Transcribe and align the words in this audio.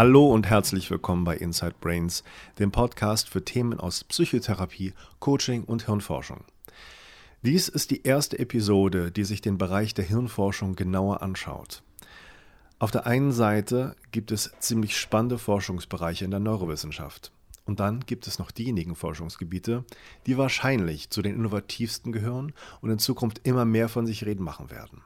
Hallo 0.00 0.32
und 0.32 0.48
herzlich 0.48 0.90
willkommen 0.90 1.24
bei 1.24 1.36
Inside 1.36 1.74
Brains, 1.78 2.24
dem 2.58 2.72
Podcast 2.72 3.28
für 3.28 3.44
Themen 3.44 3.78
aus 3.78 4.02
Psychotherapie, 4.04 4.94
Coaching 5.18 5.64
und 5.64 5.84
Hirnforschung. 5.84 6.42
Dies 7.42 7.68
ist 7.68 7.90
die 7.90 8.04
erste 8.04 8.38
Episode, 8.38 9.10
die 9.10 9.24
sich 9.24 9.42
den 9.42 9.58
Bereich 9.58 9.92
der 9.92 10.06
Hirnforschung 10.06 10.74
genauer 10.74 11.20
anschaut. 11.20 11.82
Auf 12.78 12.90
der 12.90 13.06
einen 13.06 13.30
Seite 13.30 13.94
gibt 14.10 14.32
es 14.32 14.50
ziemlich 14.58 14.96
spannende 14.96 15.36
Forschungsbereiche 15.36 16.24
in 16.24 16.30
der 16.30 16.40
Neurowissenschaft. 16.40 17.30
Und 17.66 17.78
dann 17.78 18.00
gibt 18.00 18.26
es 18.26 18.38
noch 18.38 18.52
diejenigen 18.52 18.96
Forschungsgebiete, 18.96 19.84
die 20.26 20.38
wahrscheinlich 20.38 21.10
zu 21.10 21.20
den 21.20 21.34
innovativsten 21.34 22.10
gehören 22.10 22.54
und 22.80 22.88
in 22.88 22.98
Zukunft 22.98 23.42
immer 23.42 23.66
mehr 23.66 23.90
von 23.90 24.06
sich 24.06 24.24
reden 24.24 24.44
machen 24.44 24.70
werden. 24.70 25.02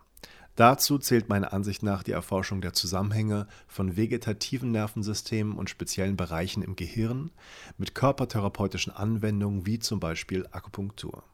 Dazu 0.57 0.99
zählt 0.99 1.29
meiner 1.29 1.53
Ansicht 1.53 1.83
nach 1.83 2.05
die 2.05 2.13
Erforschung 2.13 2.61
der 2.61 2.73
Zusammenhänge 2.73 3.49
von 3.67 3.97
vegetativen 3.97 4.71
Nervensystemen 4.71 5.55
und 5.55 5.69
speziellen 5.69 6.17
Bereichen 6.17 6.63
im 6.63 6.77
Gehirn 6.77 7.33
mit 7.77 7.95
körpertherapeutischen 7.95 8.93
Anwendungen 8.93 9.67
wie 9.67 9.81
zum 9.81 9.99
Beispiel 9.99 10.47
Akupunktur. 10.53 11.25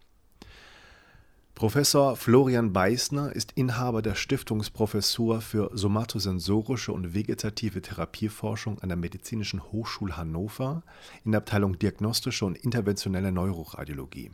Professor 1.55 2.17
Florian 2.17 2.73
Beißner 2.73 3.37
ist 3.37 3.53
Inhaber 3.53 4.01
der 4.01 4.15
Stiftungsprofessur 4.15 5.43
für 5.43 5.71
somatosensorische 5.75 6.91
und 6.91 7.13
vegetative 7.13 7.83
Therapieforschung 7.83 8.79
an 8.79 8.89
der 8.89 8.97
Medizinischen 8.97 9.63
Hochschule 9.71 10.17
Hannover 10.17 10.83
in 11.23 11.33
der 11.33 11.43
Abteilung 11.43 11.79
Diagnostische 11.79 12.47
und 12.47 12.57
interventionelle 12.57 13.31
Neuroradiologie. 13.31 14.31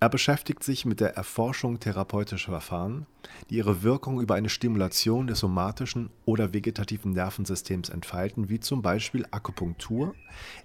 Er 0.00 0.08
beschäftigt 0.08 0.62
sich 0.62 0.84
mit 0.84 1.00
der 1.00 1.16
Erforschung 1.16 1.80
therapeutischer 1.80 2.52
Verfahren, 2.52 3.06
die 3.50 3.56
ihre 3.56 3.82
Wirkung 3.82 4.20
über 4.20 4.36
eine 4.36 4.48
Stimulation 4.48 5.26
des 5.26 5.40
somatischen 5.40 6.10
oder 6.24 6.54
vegetativen 6.54 7.12
Nervensystems 7.12 7.88
entfalten, 7.88 8.48
wie 8.48 8.60
zum 8.60 8.80
Beispiel 8.80 9.26
Akupunktur, 9.32 10.14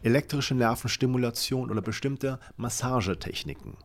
elektrische 0.03 0.53
Nervenstimulation 0.53 1.71
oder 1.71 1.81
bestimmte 1.81 2.39
Massagetechniken. 2.57 3.75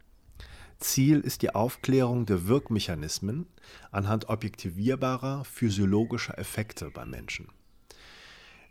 Ziel 0.80 1.20
ist 1.20 1.40
die 1.40 1.54
Aufklärung 1.54 2.26
der 2.26 2.46
Wirkmechanismen 2.46 3.46
anhand 3.90 4.28
objektivierbarer 4.28 5.44
physiologischer 5.44 6.38
Effekte 6.38 6.90
beim 6.90 7.08
Menschen. 7.08 7.48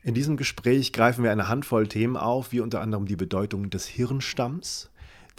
In 0.03 0.13
diesem 0.13 0.37
Gespräch 0.37 0.93
greifen 0.93 1.23
wir 1.23 1.31
eine 1.31 1.49
Handvoll 1.49 1.87
Themen 1.87 2.15
auf, 2.15 2.51
wie 2.51 2.61
unter 2.61 2.81
anderem 2.81 3.07
die 3.07 3.15
Bedeutung 3.15 3.71
des 3.71 3.87
Hirnstamms, 3.87 4.89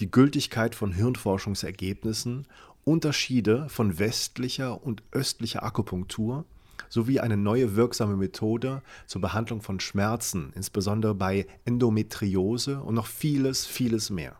die 0.00 0.10
Gültigkeit 0.10 0.74
von 0.74 0.92
Hirnforschungsergebnissen, 0.92 2.46
Unterschiede 2.84 3.68
von 3.68 3.98
westlicher 3.98 4.82
und 4.82 5.02
östlicher 5.12 5.62
Akupunktur 5.62 6.46
sowie 6.88 7.20
eine 7.20 7.36
neue 7.36 7.76
wirksame 7.76 8.16
Methode 8.16 8.82
zur 9.06 9.20
Behandlung 9.20 9.60
von 9.60 9.78
Schmerzen, 9.80 10.54
insbesondere 10.54 11.14
bei 11.14 11.46
Endometriose 11.64 12.80
und 12.80 12.94
noch 12.94 13.06
vieles, 13.06 13.66
vieles 13.66 14.08
mehr. 14.10 14.36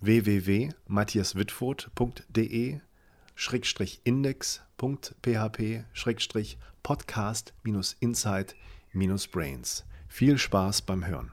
www.matthiaswitford.de 0.00 2.80
index.php 4.04 5.84
podcast 6.82 7.52
insight 8.00 8.56
brains 9.32 9.84
Viel 10.08 10.38
Spaß 10.38 10.82
beim 10.82 11.06
Hören. 11.06 11.30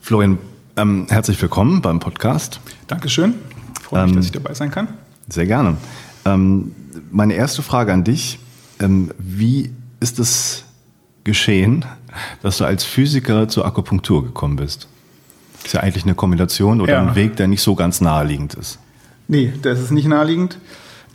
Florian 0.00 0.38
ähm, 0.76 1.06
herzlich 1.08 1.40
willkommen 1.40 1.80
beim 1.82 2.00
Podcast. 2.00 2.60
Dankeschön. 2.86 3.34
Freue 3.82 4.04
mich, 4.04 4.10
ähm, 4.10 4.16
dass 4.16 4.26
ich 4.26 4.32
dabei 4.32 4.54
sein 4.54 4.70
kann. 4.70 4.88
Sehr 5.28 5.46
gerne. 5.46 5.76
Ähm, 6.24 6.74
meine 7.10 7.34
erste 7.34 7.62
Frage 7.62 7.92
an 7.92 8.04
dich. 8.04 8.38
Ähm, 8.80 9.12
wie 9.18 9.72
ist 10.00 10.18
es 10.18 10.64
geschehen, 11.24 11.84
dass 12.42 12.58
du 12.58 12.64
als 12.64 12.84
Physiker 12.84 13.48
zur 13.48 13.66
Akupunktur 13.66 14.24
gekommen 14.24 14.56
bist? 14.56 14.88
Ist 15.64 15.74
ja 15.74 15.80
eigentlich 15.80 16.04
eine 16.04 16.14
Kombination 16.14 16.80
oder 16.80 16.94
ja. 16.94 17.02
ein 17.02 17.14
Weg, 17.14 17.36
der 17.36 17.48
nicht 17.48 17.62
so 17.62 17.74
ganz 17.74 18.00
naheliegend 18.00 18.54
ist. 18.54 18.78
Nee, 19.28 19.52
das 19.62 19.80
ist 19.80 19.90
nicht 19.90 20.06
naheliegend. 20.06 20.58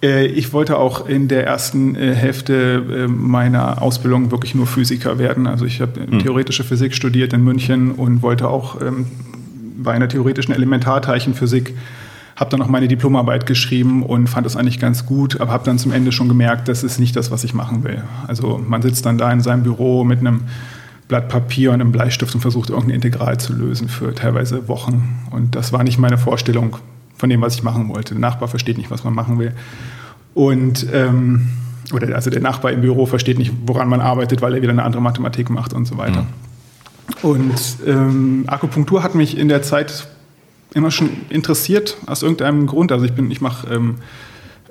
Äh, 0.02 0.28
ich 0.28 0.54
wollte 0.54 0.78
auch 0.78 1.08
in 1.08 1.28
der 1.28 1.46
ersten 1.46 1.96
äh, 1.96 2.14
Hälfte 2.14 2.84
äh, 2.90 3.08
meiner 3.08 3.82
Ausbildung 3.82 4.32
wirklich 4.32 4.56
nur 4.56 4.68
Physiker 4.68 5.20
werden. 5.20 5.48
Also 5.48 5.66
ich 5.66 5.82
habe 5.82 6.00
hm. 6.00 6.20
theoretische 6.20 6.64
Physik 6.64 6.94
studiert 6.94 7.34
in 7.34 7.44
München 7.44 7.92
und 7.92 8.22
wollte 8.22 8.48
auch 8.48 8.82
ähm, 8.82 9.08
bei 9.78 9.94
einer 9.94 10.08
theoretischen 10.08 10.54
Elementarteilchenphysik, 10.54 11.76
habe 12.36 12.52
dann 12.52 12.60
noch 12.60 12.68
meine 12.68 12.88
Diplomarbeit 12.88 13.46
geschrieben 13.46 14.04
und 14.04 14.28
fand 14.28 14.46
das 14.46 14.56
eigentlich 14.56 14.80
ganz 14.80 15.06
gut, 15.06 15.40
aber 15.42 15.52
habe 15.52 15.66
dann 15.66 15.80
zum 15.80 15.92
Ende 15.92 16.12
schon 16.12 16.28
gemerkt, 16.28 16.68
das 16.68 16.84
ist 16.84 17.00
nicht 17.00 17.16
das, 17.16 17.32
was 17.32 17.44
ich 17.44 17.54
machen 17.54 17.84
will. 17.84 18.04
Also 18.28 18.62
man 18.64 18.82
sitzt 18.82 19.06
dann 19.06 19.18
da 19.18 19.32
in 19.32 19.42
seinem 19.42 19.64
Büro 19.64 20.04
mit 20.04 20.20
einem 20.20 20.42
Blatt 21.08 21.30
Papier 21.30 21.72
und 21.72 21.82
einem 21.82 21.92
Bleistift 21.92 22.36
und 22.36 22.42
versucht 22.42 22.70
irgendein 22.70 22.96
Integral 22.96 23.40
zu 23.40 23.54
lösen 23.54 23.88
für 23.88 24.14
teilweise 24.14 24.68
Wochen. 24.68 25.26
Und 25.32 25.56
das 25.56 25.72
war 25.72 25.84
nicht 25.84 25.98
meine 26.00 26.18
Vorstellung 26.18 26.78
von 27.16 27.30
dem, 27.30 27.42
was 27.42 27.56
ich 27.56 27.64
machen 27.64 27.90
wollte. 27.90 28.14
Der 28.14 28.22
Nachbar 28.22 28.48
versteht 28.48 28.78
nicht, 28.78 28.92
was 28.92 29.04
man 29.04 29.14
machen 29.14 29.40
will. 29.40 29.54
Und 30.34 30.86
ähm, 30.94 31.48
oder 31.94 32.14
also 32.16 32.30
der 32.30 32.42
Nachbar 32.42 32.72
im 32.72 32.82
Büro 32.82 33.06
versteht 33.06 33.38
nicht, 33.38 33.54
woran 33.66 33.88
man 33.88 34.02
arbeitet, 34.02 34.42
weil 34.42 34.54
er 34.54 34.62
wieder 34.62 34.72
eine 34.72 34.84
andere 34.84 35.02
Mathematik 35.02 35.50
macht 35.50 35.74
und 35.74 35.86
so 35.86 35.98
weiter. 35.98 36.24
Mhm. 36.24 36.28
Und 37.22 37.78
ähm, 37.86 38.44
Akupunktur 38.48 39.02
hat 39.02 39.16
mich 39.16 39.38
in 39.38 39.48
der 39.48 39.62
Zeit 39.62 40.08
immer 40.74 40.92
schon 40.92 41.10
interessiert, 41.30 41.98
aus 42.06 42.22
irgendeinem 42.22 42.68
Grund. 42.68 42.92
Also 42.92 43.06
ich 43.06 43.14
bin, 43.14 43.32
ich 43.32 43.40
mache 43.40 43.74
ähm, 43.74 43.96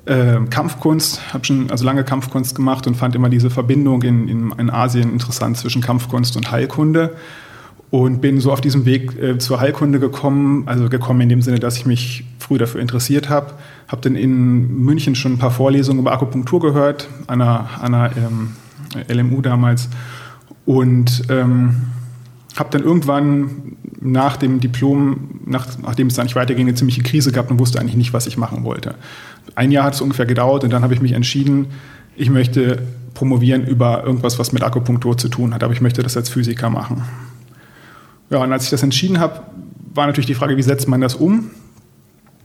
äh, 0.07 0.39
Kampfkunst, 0.49 1.33
habe 1.33 1.45
schon 1.45 1.71
also 1.71 1.85
lange 1.85 2.05
Kampfkunst 2.05 2.55
gemacht 2.55 2.87
und 2.87 2.97
fand 2.97 3.15
immer 3.15 3.29
diese 3.29 3.51
Verbindung 3.51 4.03
in, 4.03 4.29
in, 4.29 4.53
in, 4.59 4.71
Asien 4.71 5.13
interessant 5.13 5.59
zwischen 5.59 5.83
Kampfkunst 5.83 6.37
und 6.37 6.51
Heilkunde. 6.51 7.17
Und 7.91 8.21
bin 8.21 8.41
so 8.41 8.53
auf 8.53 8.61
diesem 8.61 8.85
Weg 8.85 9.17
äh, 9.21 9.39
zur 9.39 9.61
Heilkunde 9.61 10.01
gekommen, 10.01 10.65
also 10.67 10.89
gekommen 10.89 11.21
in 11.21 11.29
dem 11.29 11.43
Sinne, 11.43 11.61
dass 11.61 11.77
ich 11.77 11.87
mich 11.87 12.25
früh 12.39 12.59
dafür 12.59 12.81
interessiert 12.81 13.29
habe. 13.29 13.53
Habe 13.87 14.03
dann 14.03 14.17
in 14.17 14.83
München 14.83 15.15
schon 15.15 15.35
ein 15.35 15.39
paar 15.39 15.53
Vorlesungen 15.53 16.01
über 16.01 16.13
Akupunktur 16.13 16.61
gehört, 16.61 17.09
an 17.29 17.41
einer, 17.41 17.69
einer 17.81 18.11
ähm, 18.17 18.57
LMU 19.09 19.41
damals. 19.41 19.89
Und 20.65 21.25
ähm, 21.29 21.77
habe 22.57 22.71
dann 22.71 22.83
irgendwann 22.83 23.77
nach 24.01 24.37
dem 24.37 24.61
Diplom, 24.61 25.41
nach, 25.47 25.67
nachdem 25.81 26.09
es 26.09 26.15
dann 26.15 26.27
nicht 26.27 26.37
weiterging, 26.37 26.67
eine 26.67 26.75
ziemliche 26.75 27.03
Krise 27.03 27.33
gehabt 27.33 27.51
und 27.51 27.59
wusste 27.59 27.81
eigentlich 27.81 27.97
nicht, 27.97 28.13
was 28.13 28.27
ich 28.27 28.37
machen 28.37 28.65
wollte. 28.65 28.95
Ein 29.55 29.73
Jahr 29.73 29.85
hat 29.85 29.95
es 29.95 30.01
ungefähr 30.01 30.27
gedauert 30.27 30.65
und 30.65 30.73
dann 30.73 30.83
habe 30.83 30.95
ich 30.95 31.01
mich 31.01 31.13
entschieden, 31.13 31.67
ich 32.17 32.31
möchte 32.31 32.83
promovieren 33.15 33.67
über 33.67 34.05
irgendwas, 34.05 34.39
was 34.39 34.53
mit 34.53 34.63
Akupunktur 34.63 35.17
zu 35.17 35.29
tun 35.29 35.55
hat, 35.55 35.63
aber 35.63 35.73
ich 35.73 35.81
möchte 35.81 36.03
das 36.03 36.17
als 36.17 36.29
Physiker 36.29 36.71
machen. 36.71 37.03
Ja, 38.31 38.39
und 38.39 38.53
als 38.53 38.65
ich 38.65 38.71
das 38.71 38.83
entschieden 38.83 39.19
habe, 39.21 39.43
war 39.95 40.07
natürlich 40.07 40.27
die 40.27 40.35
Frage, 40.35 40.57
wie 40.57 40.63
setzt 40.63 40.89
man 40.89 41.01
das 41.01 41.15
um? 41.15 41.51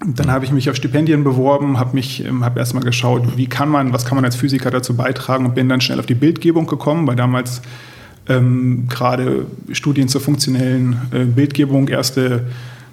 Dann 0.05 0.31
habe 0.31 0.45
ich 0.45 0.51
mich 0.51 0.69
auf 0.69 0.75
Stipendien 0.75 1.23
beworben, 1.23 1.77
habe 1.77 1.93
mich, 1.93 2.25
ähm, 2.25 2.43
habe 2.43 2.59
erstmal 2.59 2.83
geschaut, 2.83 3.37
wie 3.37 3.47
kann 3.47 3.69
man, 3.69 3.93
was 3.93 4.05
kann 4.05 4.15
man 4.15 4.25
als 4.25 4.35
Physiker 4.35 4.71
dazu 4.71 4.95
beitragen 4.95 5.45
und 5.45 5.53
bin 5.53 5.69
dann 5.69 5.81
schnell 5.81 5.99
auf 5.99 6.07
die 6.07 6.15
Bildgebung 6.15 6.65
gekommen, 6.65 7.05
weil 7.05 7.15
damals 7.15 7.61
ähm, 8.37 8.85
gerade 8.89 9.45
Studien 9.71 10.07
zur 10.07 10.21
funktionellen 10.21 10.95
äh, 11.11 11.25
Bildgebung, 11.25 11.87
erste 11.87 12.45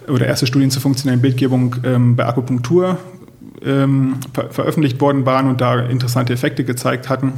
oder 0.08 0.26
erste 0.26 0.46
Studien 0.46 0.70
zur 0.70 0.82
funktionellen 0.82 1.20
Bildgebung 1.20 1.76
ähm, 1.84 2.16
bei 2.16 2.26
Akupunktur 2.26 2.98
ähm, 3.62 4.16
ver 4.32 4.50
veröffentlicht 4.50 5.00
worden 5.00 5.26
waren 5.26 5.48
und 5.48 5.60
da 5.60 5.80
interessante 5.80 6.32
Effekte 6.32 6.64
gezeigt 6.64 7.08
hatten, 7.08 7.34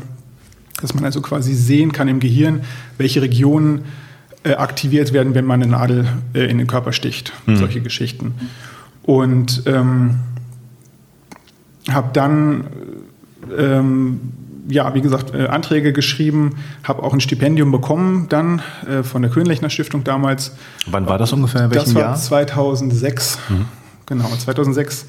dass 0.81 0.94
man 0.94 1.05
also 1.05 1.20
quasi 1.20 1.55
sehen 1.55 1.93
kann 1.93 2.08
im 2.08 2.20
Gehirn, 2.20 2.62
welche 2.99 3.23
Regionen 3.23 3.82
äh, 4.43 4.55
aktiviert 4.55 5.12
werden, 5.12 5.35
wenn 5.35 5.44
man 5.44 5.62
eine 5.62 5.73
Nadel 5.73 6.06
äh, 6.35 6.44
in 6.44 6.58
den 6.58 6.67
Körper 6.67 6.93
sticht. 6.93 7.32
Mhm. 7.46 7.56
Solche 7.56 7.81
Geschichten. 7.81 8.35
Und 9.03 9.64
ähm, 9.67 10.17
habe 11.91 12.11
dann 12.12 12.64
ähm, 13.56 14.20
ja, 14.69 14.95
wie 14.95 15.01
gesagt, 15.01 15.35
äh, 15.35 15.47
Anträge 15.47 15.93
geschrieben, 15.93 16.57
habe 16.85 17.03
auch 17.03 17.12
ein 17.12 17.21
Stipendium 17.21 17.71
bekommen 17.71 18.27
dann 18.29 18.62
äh, 18.89 19.03
von 19.03 19.23
der 19.23 19.31
Könlechner 19.31 19.71
Stiftung 19.71 20.05
damals. 20.05 20.55
Wann 20.87 21.07
war 21.07 21.19
das 21.19 21.33
ungefähr? 21.33 21.65
In 21.65 21.71
welchem 21.71 21.87
das 21.87 21.95
war 21.95 22.03
Jahr? 22.03 22.17
2006. 22.17 23.39
Mhm. 23.49 23.67
Genau, 24.07 24.29
2006. 24.29 25.07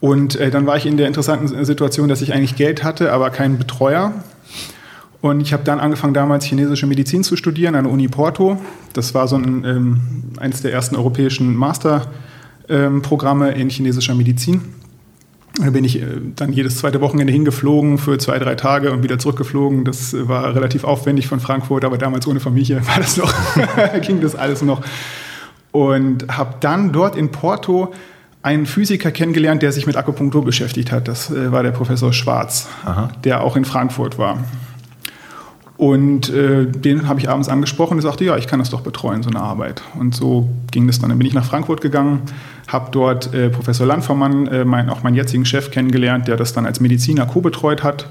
Und 0.00 0.36
äh, 0.36 0.50
dann 0.50 0.66
war 0.66 0.76
ich 0.76 0.86
in 0.86 0.96
der 0.96 1.06
interessanten 1.06 1.64
Situation, 1.64 2.08
dass 2.08 2.22
ich 2.22 2.32
eigentlich 2.32 2.56
Geld 2.56 2.82
hatte, 2.82 3.12
aber 3.12 3.30
keinen 3.30 3.58
Betreuer. 3.58 4.12
Und 5.20 5.40
ich 5.40 5.52
habe 5.52 5.62
dann 5.62 5.78
angefangen, 5.78 6.14
damals 6.14 6.44
chinesische 6.44 6.88
Medizin 6.88 7.22
zu 7.22 7.36
studieren 7.36 7.76
an 7.76 7.84
der 7.84 7.92
Uni 7.92 8.08
Porto. 8.08 8.60
Das 8.92 9.14
war 9.14 9.28
so 9.28 9.36
ein, 9.36 9.64
ähm, 9.64 10.00
eines 10.38 10.62
der 10.62 10.72
ersten 10.72 10.96
europäischen 10.96 11.54
Masterprogramme 11.54 13.54
ähm, 13.54 13.60
in 13.60 13.70
chinesischer 13.70 14.16
Medizin. 14.16 14.62
Da 15.60 15.70
bin 15.70 15.84
ich 15.84 16.00
äh, 16.00 16.06
dann 16.34 16.52
jedes 16.52 16.78
zweite 16.78 17.00
Wochenende 17.00 17.32
hingeflogen 17.32 17.98
für 17.98 18.18
zwei, 18.18 18.38
drei 18.38 18.54
Tage 18.54 18.92
und 18.92 19.02
wieder 19.02 19.18
zurückgeflogen. 19.18 19.84
Das 19.84 20.14
war 20.16 20.54
relativ 20.54 20.84
aufwendig 20.84 21.26
von 21.26 21.40
Frankfurt, 21.40 21.84
aber 21.84 21.98
damals 21.98 22.26
ohne 22.26 22.40
Familie 22.40 22.86
war 22.86 22.98
das 22.98 23.16
noch, 23.16 23.32
ging 24.02 24.20
das 24.20 24.34
alles 24.34 24.62
noch. 24.62 24.82
Und 25.70 26.26
habe 26.28 26.56
dann 26.60 26.92
dort 26.92 27.16
in 27.16 27.30
Porto 27.30 27.92
einen 28.42 28.66
Physiker 28.66 29.10
kennengelernt, 29.12 29.62
der 29.62 29.72
sich 29.72 29.86
mit 29.86 29.96
Akupunktur 29.96 30.44
beschäftigt 30.44 30.90
hat. 30.90 31.06
Das 31.06 31.30
äh, 31.30 31.52
war 31.52 31.62
der 31.62 31.70
Professor 31.70 32.12
Schwarz, 32.12 32.68
Aha. 32.84 33.10
der 33.24 33.42
auch 33.42 33.56
in 33.56 33.64
Frankfurt 33.64 34.18
war. 34.18 34.38
Und 35.82 36.30
äh, 36.30 36.64
den 36.64 37.08
habe 37.08 37.18
ich 37.18 37.28
abends 37.28 37.48
angesprochen 37.48 37.94
und 37.94 38.02
sagte, 38.02 38.24
ja, 38.24 38.36
ich 38.36 38.46
kann 38.46 38.60
das 38.60 38.70
doch 38.70 38.82
betreuen, 38.82 39.24
so 39.24 39.30
eine 39.30 39.40
Arbeit. 39.40 39.82
Und 39.98 40.14
so 40.14 40.48
ging 40.70 40.86
das 40.86 41.00
dann. 41.00 41.08
Dann 41.08 41.18
bin 41.18 41.26
ich 41.26 41.34
nach 41.34 41.44
Frankfurt 41.44 41.80
gegangen, 41.80 42.22
habe 42.68 42.92
dort 42.92 43.34
äh, 43.34 43.50
Professor 43.50 43.84
Landvermann, 43.84 44.46
äh, 44.46 44.64
mein, 44.64 44.88
auch 44.90 45.02
meinen 45.02 45.16
jetzigen 45.16 45.44
Chef, 45.44 45.72
kennengelernt, 45.72 46.28
der 46.28 46.36
das 46.36 46.52
dann 46.52 46.66
als 46.66 46.78
Mediziner 46.78 47.26
co-betreut 47.26 47.82
hat. 47.82 48.08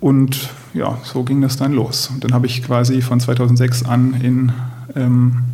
Und 0.00 0.50
ja, 0.72 0.98
so 1.04 1.22
ging 1.22 1.40
das 1.40 1.56
dann 1.56 1.72
los. 1.72 2.10
Und 2.12 2.24
dann 2.24 2.34
habe 2.34 2.46
ich 2.46 2.64
quasi 2.64 3.00
von 3.00 3.20
2006 3.20 3.84
an 3.84 4.20
in 4.20 4.52
ähm, 4.96 5.44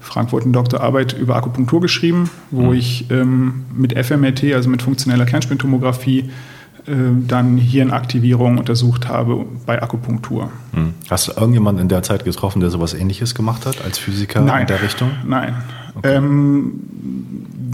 Frankfurt 0.00 0.44
eine 0.44 0.52
Doktorarbeit 0.52 1.12
über 1.12 1.36
Akupunktur 1.36 1.82
geschrieben, 1.82 2.30
wo 2.50 2.68
mhm. 2.68 2.72
ich 2.72 3.10
ähm, 3.10 3.64
mit 3.74 3.92
FMRT, 3.92 4.54
also 4.54 4.70
mit 4.70 4.80
funktioneller 4.80 5.26
Kernspintomographie, 5.26 6.30
dann 7.26 7.56
Hirnaktivierung 7.56 8.58
untersucht 8.58 9.08
habe 9.08 9.44
bei 9.66 9.82
Akupunktur. 9.82 10.50
Hm. 10.72 10.94
Hast 11.08 11.28
du 11.28 11.32
irgendjemanden 11.32 11.82
in 11.82 11.88
der 11.88 12.02
Zeit 12.02 12.24
getroffen, 12.24 12.60
der 12.60 12.70
sowas 12.70 12.94
ähnliches 12.94 13.34
gemacht 13.34 13.66
hat 13.66 13.84
als 13.84 13.98
Physiker 13.98 14.40
Nein. 14.40 14.62
in 14.62 14.66
der 14.66 14.82
Richtung? 14.82 15.10
Nein. 15.24 15.54
Okay. 15.96 16.16
Ähm, 16.16 16.72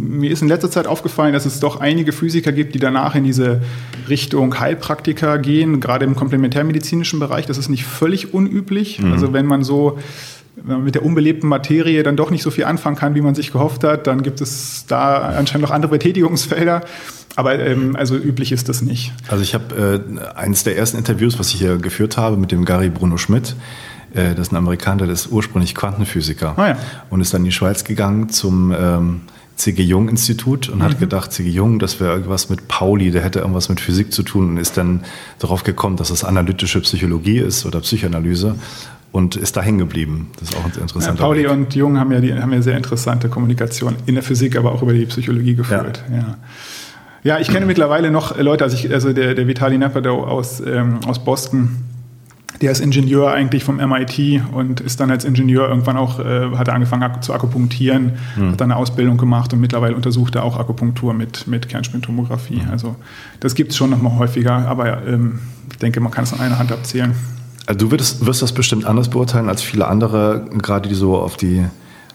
mir 0.00 0.30
ist 0.30 0.42
in 0.42 0.48
letzter 0.48 0.70
Zeit 0.70 0.86
aufgefallen, 0.86 1.32
dass 1.32 1.46
es 1.46 1.60
doch 1.60 1.80
einige 1.80 2.12
Physiker 2.12 2.52
gibt, 2.52 2.74
die 2.74 2.78
danach 2.78 3.14
in 3.14 3.24
diese 3.24 3.62
Richtung 4.08 4.58
Heilpraktiker 4.58 5.38
gehen, 5.38 5.80
gerade 5.80 6.04
im 6.04 6.14
komplementärmedizinischen 6.14 7.18
Bereich. 7.18 7.46
Das 7.46 7.58
ist 7.58 7.68
nicht 7.68 7.84
völlig 7.84 8.34
unüblich. 8.34 9.00
Mhm. 9.00 9.12
Also 9.12 9.32
wenn 9.32 9.46
man 9.46 9.62
so 9.62 9.98
wenn 10.56 10.76
man 10.76 10.84
mit 10.84 10.94
der 10.94 11.04
unbelebten 11.04 11.48
Materie 11.48 12.02
dann 12.02 12.16
doch 12.16 12.30
nicht 12.30 12.42
so 12.42 12.50
viel 12.50 12.64
anfangen 12.64 12.96
kann, 12.96 13.14
wie 13.14 13.20
man 13.20 13.34
sich 13.34 13.52
gehofft 13.52 13.84
hat, 13.84 14.06
dann 14.06 14.22
gibt 14.22 14.40
es 14.40 14.86
da 14.88 15.18
anscheinend 15.18 15.68
noch 15.68 15.70
andere 15.70 15.92
Betätigungsfelder. 15.92 16.82
Aber 17.36 17.58
ähm, 17.58 17.94
also 17.96 18.16
üblich 18.16 18.50
ist 18.50 18.68
das 18.68 18.82
nicht. 18.82 19.12
Also 19.28 19.42
ich 19.42 19.54
habe 19.54 20.02
äh, 20.08 20.36
eines 20.36 20.64
der 20.64 20.76
ersten 20.76 20.96
Interviews, 20.96 21.38
was 21.38 21.48
ich 21.48 21.60
hier 21.60 21.76
geführt 21.76 22.16
habe, 22.16 22.36
mit 22.36 22.50
dem 22.50 22.64
Gary 22.64 22.88
Bruno 22.88 23.18
Schmidt. 23.18 23.54
Äh, 24.14 24.34
das 24.34 24.48
ist 24.48 24.52
ein 24.52 24.56
Amerikaner, 24.56 25.04
der 25.04 25.12
ist 25.12 25.30
ursprünglich 25.30 25.74
Quantenphysiker 25.74 26.54
ah, 26.56 26.68
ja. 26.68 26.78
und 27.10 27.20
ist 27.20 27.34
dann 27.34 27.42
in 27.42 27.46
die 27.46 27.52
Schweiz 27.52 27.84
gegangen 27.84 28.30
zum 28.30 28.74
ähm, 28.76 29.20
C.G. 29.56 29.82
Jung 29.82 30.08
Institut 30.08 30.68
und 30.68 30.78
mhm. 30.78 30.82
hat 30.82 30.98
gedacht, 30.98 31.32
C.G. 31.32 31.50
Jung, 31.50 31.78
das 31.78 32.00
wäre 32.00 32.12
irgendwas 32.12 32.48
mit 32.48 32.68
Pauli, 32.68 33.10
der 33.10 33.22
hätte 33.22 33.40
irgendwas 33.40 33.68
mit 33.68 33.80
Physik 33.80 34.12
zu 34.12 34.22
tun 34.22 34.50
und 34.50 34.56
ist 34.56 34.76
dann 34.76 35.04
darauf 35.38 35.62
gekommen, 35.62 35.96
dass 35.96 36.10
es 36.10 36.24
analytische 36.24 36.80
Psychologie 36.80 37.38
ist 37.38 37.66
oder 37.66 37.80
Psychoanalyse 37.80 38.56
und 39.12 39.36
ist 39.36 39.56
da 39.56 39.62
hängen 39.62 39.78
geblieben. 39.78 40.30
Das 40.38 40.50
ist 40.50 40.56
auch 40.56 40.64
interessant. 40.66 41.18
Ja, 41.18 41.24
Pauli 41.24 41.46
und 41.46 41.74
Jung 41.74 41.98
haben 41.98 42.12
ja, 42.12 42.20
die, 42.20 42.34
haben 42.34 42.52
ja 42.52 42.60
sehr 42.60 42.76
interessante 42.76 43.28
Kommunikation 43.28 43.96
in 44.06 44.14
der 44.14 44.22
Physik, 44.22 44.56
aber 44.56 44.72
auch 44.72 44.82
über 44.82 44.92
die 44.92 45.06
Psychologie 45.06 45.54
geführt. 45.54 46.04
Ja. 46.10 46.16
ja. 46.16 46.38
Ja, 47.26 47.40
ich 47.40 47.48
kenne 47.48 47.66
mittlerweile 47.66 48.12
noch 48.12 48.38
Leute, 48.38 48.62
also, 48.62 48.76
ich, 48.76 48.92
also 48.92 49.12
der, 49.12 49.34
der 49.34 49.48
Vitali 49.48 49.76
Napado 49.76 50.22
aus, 50.22 50.60
ähm, 50.60 51.00
aus 51.08 51.18
Boston, 51.18 51.78
der 52.62 52.70
ist 52.70 52.78
Ingenieur 52.78 53.32
eigentlich 53.32 53.64
vom 53.64 53.78
MIT 53.78 54.42
und 54.52 54.80
ist 54.80 55.00
dann 55.00 55.10
als 55.10 55.24
Ingenieur 55.24 55.68
irgendwann 55.68 55.96
auch, 55.96 56.20
äh, 56.20 56.52
hat 56.56 56.68
er 56.68 56.74
angefangen 56.74 57.20
zu 57.22 57.34
akupunktieren, 57.34 58.12
mhm. 58.36 58.52
hat 58.52 58.60
dann 58.60 58.70
eine 58.70 58.78
Ausbildung 58.78 59.16
gemacht 59.16 59.52
und 59.52 59.60
mittlerweile 59.60 59.96
untersucht 59.96 60.36
er 60.36 60.44
auch 60.44 60.56
Akupunktur 60.56 61.14
mit, 61.14 61.48
mit 61.48 61.68
Kernspintomographie. 61.68 62.62
Mhm. 62.64 62.70
Also 62.70 62.94
das 63.40 63.56
gibt 63.56 63.72
es 63.72 63.76
schon 63.76 63.90
noch 63.90 64.00
mal 64.00 64.16
häufiger, 64.16 64.58
aber 64.68 65.04
ähm, 65.04 65.40
ich 65.72 65.78
denke, 65.78 65.98
man 65.98 66.12
kann 66.12 66.22
es 66.22 66.32
an 66.32 66.38
einer 66.38 66.60
Hand 66.60 66.70
abzählen. 66.70 67.12
Also 67.66 67.86
du 67.86 67.90
wirst, 67.90 68.24
wirst 68.24 68.40
das 68.40 68.52
bestimmt 68.52 68.84
anders 68.84 69.10
beurteilen 69.10 69.48
als 69.48 69.62
viele 69.62 69.88
andere, 69.88 70.48
gerade 70.58 70.88
die 70.88 70.94
so 70.94 71.16
auf 71.16 71.36
die 71.36 71.64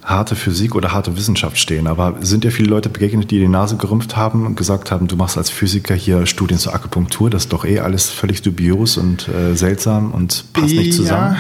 harte 0.04 0.36
Physik 0.36 0.76
oder 0.76 0.94
harte 0.94 1.16
Wissenschaft 1.18 1.58
stehen. 1.58 1.88
Aber 1.88 2.16
sind 2.22 2.44
dir 2.44 2.52
viele 2.52 2.70
Leute 2.70 2.90
begegnet, 2.90 3.32
die 3.32 3.40
die 3.40 3.48
Nase 3.48 3.78
gerümpft 3.78 4.16
haben 4.16 4.46
und 4.46 4.56
gesagt 4.56 4.92
haben, 4.92 5.08
du 5.08 5.16
machst 5.16 5.38
als 5.38 5.50
Physiker 5.50 5.96
hier 5.96 6.26
Studien 6.26 6.58
zur 6.58 6.74
Akupunktur, 6.74 7.30
das 7.30 7.44
ist 7.44 7.54
doch 7.54 7.66
eh 7.66 7.80
alles 7.80 8.10
völlig 8.10 8.42
dubios 8.42 8.98
und 8.98 9.28
äh, 9.28 9.56
seltsam 9.56 10.12
und 10.12 10.46
passt 10.54 10.74
nicht 10.74 10.94
zusammen? 10.94 11.36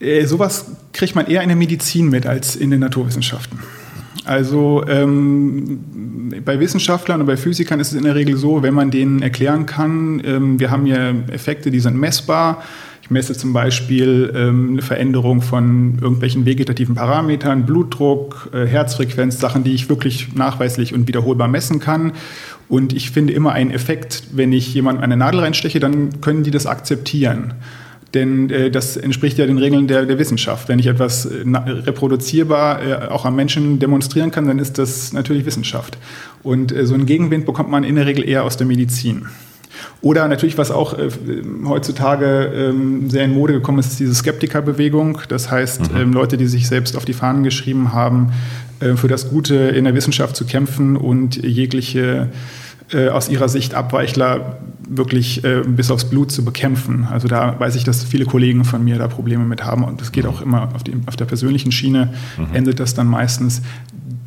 Ja, 0.00 0.06
äh, 0.06 0.24
sowas 0.26 0.66
kriegt 0.92 1.14
man 1.14 1.26
eher 1.26 1.42
in 1.42 1.48
der 1.48 1.56
Medizin 1.56 2.08
mit 2.08 2.26
als 2.26 2.56
in 2.56 2.70
den 2.70 2.80
Naturwissenschaften. 2.80 3.58
Also 4.24 4.84
ähm, 4.86 5.80
bei 6.44 6.60
Wissenschaftlern 6.60 7.20
und 7.20 7.26
bei 7.26 7.38
Physikern 7.38 7.80
ist 7.80 7.92
es 7.92 7.94
in 7.94 8.04
der 8.04 8.14
Regel 8.14 8.36
so, 8.36 8.62
wenn 8.62 8.74
man 8.74 8.90
denen 8.90 9.22
erklären 9.22 9.64
kann, 9.64 10.20
ähm, 10.24 10.60
wir 10.60 10.70
haben 10.70 10.84
hier 10.84 11.24
Effekte, 11.30 11.70
die 11.70 11.80
sind 11.80 11.96
messbar, 11.96 12.62
ich 13.08 13.10
messe 13.10 13.32
zum 13.32 13.54
Beispiel 13.54 14.30
ähm, 14.36 14.72
eine 14.72 14.82
Veränderung 14.82 15.40
von 15.40 15.96
irgendwelchen 15.98 16.44
vegetativen 16.44 16.94
Parametern, 16.94 17.64
Blutdruck, 17.64 18.50
äh, 18.52 18.66
Herzfrequenz, 18.66 19.40
Sachen, 19.40 19.64
die 19.64 19.72
ich 19.72 19.88
wirklich 19.88 20.34
nachweislich 20.34 20.92
und 20.92 21.08
wiederholbar 21.08 21.48
messen 21.48 21.80
kann. 21.80 22.12
Und 22.68 22.92
ich 22.92 23.10
finde 23.10 23.32
immer 23.32 23.52
einen 23.52 23.70
Effekt, 23.70 24.24
wenn 24.32 24.52
ich 24.52 24.74
jemandem 24.74 25.04
eine 25.04 25.16
Nadel 25.16 25.40
reinsteche, 25.40 25.80
dann 25.80 26.20
können 26.20 26.42
die 26.42 26.50
das 26.50 26.66
akzeptieren. 26.66 27.54
Denn 28.12 28.50
äh, 28.50 28.70
das 28.70 28.98
entspricht 28.98 29.38
ja 29.38 29.46
den 29.46 29.56
Regeln 29.56 29.88
der, 29.88 30.04
der 30.04 30.18
Wissenschaft. 30.18 30.68
Wenn 30.68 30.78
ich 30.78 30.86
etwas 30.86 31.24
äh, 31.24 31.44
reproduzierbar 31.46 32.82
äh, 32.82 32.94
auch 33.08 33.24
am 33.24 33.36
Menschen 33.36 33.78
demonstrieren 33.78 34.30
kann, 34.30 34.46
dann 34.46 34.58
ist 34.58 34.76
das 34.76 35.14
natürlich 35.14 35.46
Wissenschaft. 35.46 35.96
Und 36.42 36.72
äh, 36.72 36.84
so 36.84 36.92
einen 36.92 37.06
Gegenwind 37.06 37.46
bekommt 37.46 37.70
man 37.70 37.84
in 37.84 37.94
der 37.94 38.04
Regel 38.04 38.28
eher 38.28 38.44
aus 38.44 38.58
der 38.58 38.66
Medizin. 38.66 39.28
Oder 40.00 40.28
natürlich, 40.28 40.58
was 40.58 40.70
auch 40.70 40.98
äh, 40.98 41.08
heutzutage 41.66 42.52
ähm, 42.54 43.10
sehr 43.10 43.24
in 43.24 43.34
Mode 43.34 43.54
gekommen 43.54 43.78
ist, 43.78 43.92
ist 43.92 44.00
diese 44.00 44.14
Skeptikerbewegung. 44.14 45.20
Das 45.28 45.50
heißt, 45.50 45.92
mhm. 45.92 46.00
ähm, 46.00 46.12
Leute, 46.12 46.36
die 46.36 46.46
sich 46.46 46.68
selbst 46.68 46.96
auf 46.96 47.04
die 47.04 47.12
Fahnen 47.12 47.42
geschrieben 47.42 47.92
haben, 47.92 48.32
äh, 48.80 48.94
für 48.94 49.08
das 49.08 49.30
Gute 49.30 49.54
in 49.54 49.84
der 49.84 49.94
Wissenschaft 49.94 50.36
zu 50.36 50.44
kämpfen 50.44 50.96
und 50.96 51.36
jegliche 51.36 52.28
äh, 52.92 53.08
aus 53.08 53.28
ihrer 53.28 53.48
Sicht 53.48 53.74
Abweichler 53.74 54.58
wirklich 54.88 55.44
äh, 55.44 55.62
bis 55.66 55.90
aufs 55.90 56.06
Blut 56.06 56.32
zu 56.32 56.44
bekämpfen. 56.44 57.06
Also 57.10 57.28
da 57.28 57.58
weiß 57.60 57.76
ich, 57.76 57.84
dass 57.84 58.04
viele 58.04 58.24
Kollegen 58.24 58.64
von 58.64 58.82
mir 58.82 58.96
da 58.96 59.08
Probleme 59.08 59.44
mit 59.44 59.64
haben 59.64 59.84
und 59.84 60.00
das 60.00 60.12
geht 60.12 60.24
mhm. 60.24 60.30
auch 60.30 60.40
immer 60.40 60.74
auf, 60.74 60.84
die, 60.84 60.94
auf 61.06 61.16
der 61.16 61.26
persönlichen 61.26 61.72
Schiene, 61.72 62.14
mhm. 62.38 62.54
endet 62.54 62.80
das 62.80 62.94
dann 62.94 63.06
meistens. 63.06 63.62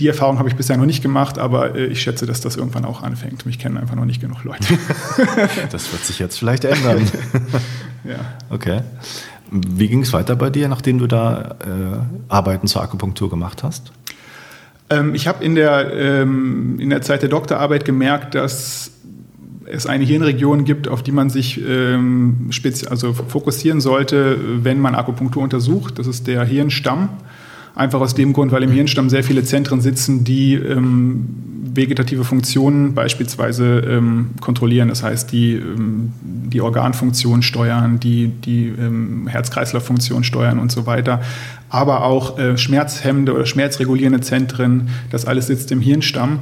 Die 0.01 0.07
Erfahrung 0.07 0.39
habe 0.39 0.49
ich 0.49 0.55
bisher 0.55 0.77
noch 0.77 0.87
nicht 0.87 1.03
gemacht, 1.03 1.37
aber 1.37 1.75
äh, 1.75 1.85
ich 1.85 2.01
schätze, 2.01 2.25
dass 2.25 2.41
das 2.41 2.55
irgendwann 2.55 2.85
auch 2.85 3.03
anfängt. 3.03 3.45
Mich 3.45 3.59
kennen 3.59 3.77
einfach 3.77 3.93
noch 3.93 4.05
nicht 4.05 4.19
genug 4.19 4.43
Leute. 4.43 4.65
das 5.71 5.91
wird 5.91 6.03
sich 6.03 6.17
jetzt 6.17 6.39
vielleicht 6.39 6.65
ändern. 6.65 7.05
ja. 8.03 8.15
Okay. 8.49 8.81
Wie 9.51 9.87
ging 9.87 10.01
es 10.01 10.11
weiter 10.11 10.35
bei 10.35 10.49
dir, 10.49 10.67
nachdem 10.69 10.97
du 10.97 11.05
da 11.05 11.55
äh, 11.59 12.31
Arbeiten 12.33 12.65
zur 12.65 12.81
Akupunktur 12.81 13.29
gemacht 13.29 13.61
hast? 13.61 13.91
Ähm, 14.89 15.13
ich 15.13 15.27
habe 15.27 15.43
in, 15.43 15.53
der, 15.53 15.93
ähm, 15.93 16.79
in 16.79 16.89
der 16.89 17.03
Zeit 17.03 17.21
der 17.21 17.29
Doktorarbeit 17.29 17.85
gemerkt, 17.85 18.33
dass 18.33 18.89
es 19.67 19.85
eine 19.85 20.03
Hirnregion 20.03 20.65
gibt, 20.65 20.87
auf 20.87 21.03
die 21.03 21.11
man 21.11 21.29
sich 21.29 21.61
ähm, 21.63 22.49
also 22.89 23.13
fokussieren 23.13 23.81
sollte, 23.81 24.39
wenn 24.63 24.79
man 24.79 24.95
Akupunktur 24.95 25.43
untersucht. 25.43 25.99
Das 25.99 26.07
ist 26.07 26.25
der 26.25 26.43
Hirnstamm. 26.43 27.09
Einfach 27.73 28.01
aus 28.01 28.15
dem 28.15 28.33
Grund, 28.33 28.51
weil 28.51 28.63
im 28.63 28.71
Hirnstamm 28.71 29.09
sehr 29.09 29.23
viele 29.23 29.43
Zentren 29.43 29.79
sitzen, 29.81 30.23
die 30.23 30.55
ähm, 30.55 31.25
vegetative 31.73 32.25
Funktionen 32.25 32.93
beispielsweise 32.93 33.79
ähm, 33.79 34.31
kontrollieren. 34.41 34.89
Das 34.89 35.03
heißt, 35.03 35.31
die 35.31 35.53
ähm, 35.53 36.11
die 36.21 36.61
Organfunktion 36.61 37.41
steuern, 37.41 37.99
die 37.99 38.27
die 38.27 38.67
ähm, 38.67 39.27
Herz-Kreislauf-Funktion 39.27 40.23
steuern 40.23 40.59
und 40.59 40.71
so 40.71 40.85
weiter. 40.85 41.21
Aber 41.69 42.03
auch 42.03 42.37
äh, 42.37 42.57
schmerzhemmende 42.57 43.33
oder 43.33 43.45
schmerzregulierende 43.45 44.19
Zentren, 44.19 44.89
das 45.09 45.25
alles 45.25 45.47
sitzt 45.47 45.71
im 45.71 45.79
Hirnstamm. 45.79 46.39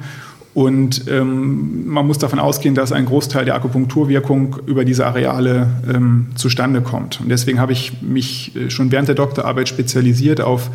Und 0.56 1.08
ähm, 1.08 1.88
man 1.88 2.08
muss 2.08 2.18
davon 2.18 2.40
ausgehen, 2.40 2.74
dass 2.74 2.92
ein 2.92 3.06
Großteil 3.06 3.46
der 3.46 3.54
Akupunkturwirkung 3.54 4.58
über 4.66 4.84
diese 4.84 5.06
Areale 5.06 5.68
ähm, 5.88 6.28
zustande 6.34 6.82
kommt. 6.82 7.22
Und 7.22 7.30
deswegen 7.30 7.60
habe 7.60 7.72
ich 7.72 8.02
mich 8.02 8.56
äh, 8.56 8.72
schon 8.72 8.92
während 8.92 9.08
der 9.08 9.16
Doktorarbeit 9.16 9.70
spezialisiert 9.70 10.42
auf 10.42 10.72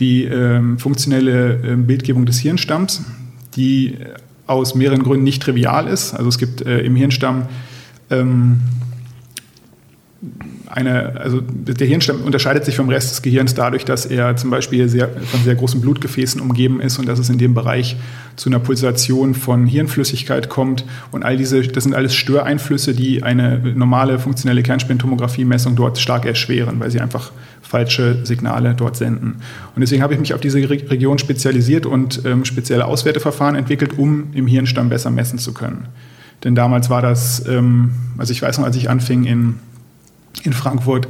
die 0.00 0.24
ähm, 0.24 0.78
funktionelle 0.78 1.54
äh, 1.54 1.76
Bildgebung 1.76 2.26
des 2.26 2.38
Hirnstamms, 2.38 3.04
die 3.54 3.96
aus 4.46 4.74
mehreren 4.74 5.02
Gründen 5.02 5.24
nicht 5.24 5.42
trivial 5.42 5.86
ist. 5.86 6.14
Also 6.14 6.28
es 6.28 6.38
gibt 6.38 6.62
äh, 6.62 6.80
im 6.80 6.96
Hirnstamm 6.96 7.46
ähm, 8.10 8.60
eine, 10.66 11.20
also 11.20 11.40
der 11.40 11.86
Hirnstamm 11.86 12.22
unterscheidet 12.22 12.64
sich 12.64 12.76
vom 12.76 12.88
Rest 12.88 13.10
des 13.10 13.22
Gehirns 13.22 13.54
dadurch, 13.54 13.84
dass 13.84 14.06
er 14.06 14.36
zum 14.36 14.50
Beispiel 14.50 14.88
sehr, 14.88 15.08
von 15.08 15.42
sehr 15.42 15.54
großen 15.54 15.80
Blutgefäßen 15.80 16.40
umgeben 16.40 16.80
ist 16.80 16.98
und 16.98 17.06
dass 17.06 17.18
es 17.18 17.28
in 17.28 17.38
dem 17.38 17.54
Bereich 17.54 17.96
zu 18.36 18.48
einer 18.48 18.60
Pulsation 18.60 19.34
von 19.34 19.66
Hirnflüssigkeit 19.66 20.48
kommt. 20.48 20.84
Und 21.10 21.24
all 21.24 21.36
diese, 21.36 21.62
das 21.62 21.84
sind 21.84 21.94
alles 21.94 22.14
Störeinflüsse, 22.14 22.94
die 22.94 23.22
eine 23.22 23.58
normale 23.74 24.18
funktionelle 24.18 24.62
Kernspintomographie-Messung 24.62 25.74
dort 25.74 25.98
stark 25.98 26.24
erschweren, 26.24 26.78
weil 26.78 26.90
sie 26.90 27.00
einfach 27.00 27.32
falsche 27.70 28.26
Signale 28.26 28.74
dort 28.74 28.96
senden. 28.96 29.36
Und 29.76 29.80
deswegen 29.80 30.02
habe 30.02 30.12
ich 30.12 30.18
mich 30.18 30.34
auf 30.34 30.40
diese 30.40 30.58
Region 30.68 31.18
spezialisiert 31.20 31.86
und 31.86 32.22
ähm, 32.24 32.44
spezielle 32.44 32.84
Auswerteverfahren 32.84 33.54
entwickelt, 33.54 33.96
um 33.96 34.32
im 34.34 34.48
Hirnstamm 34.48 34.88
besser 34.88 35.10
messen 35.10 35.38
zu 35.38 35.54
können. 35.54 35.86
Denn 36.42 36.56
damals 36.56 36.90
war 36.90 37.00
das, 37.00 37.46
ähm, 37.46 37.92
also 38.18 38.32
ich 38.32 38.42
weiß 38.42 38.58
noch, 38.58 38.64
als 38.64 38.74
ich 38.74 38.90
anfing 38.90 39.24
in, 39.24 39.60
in 40.42 40.52
Frankfurt, 40.52 41.06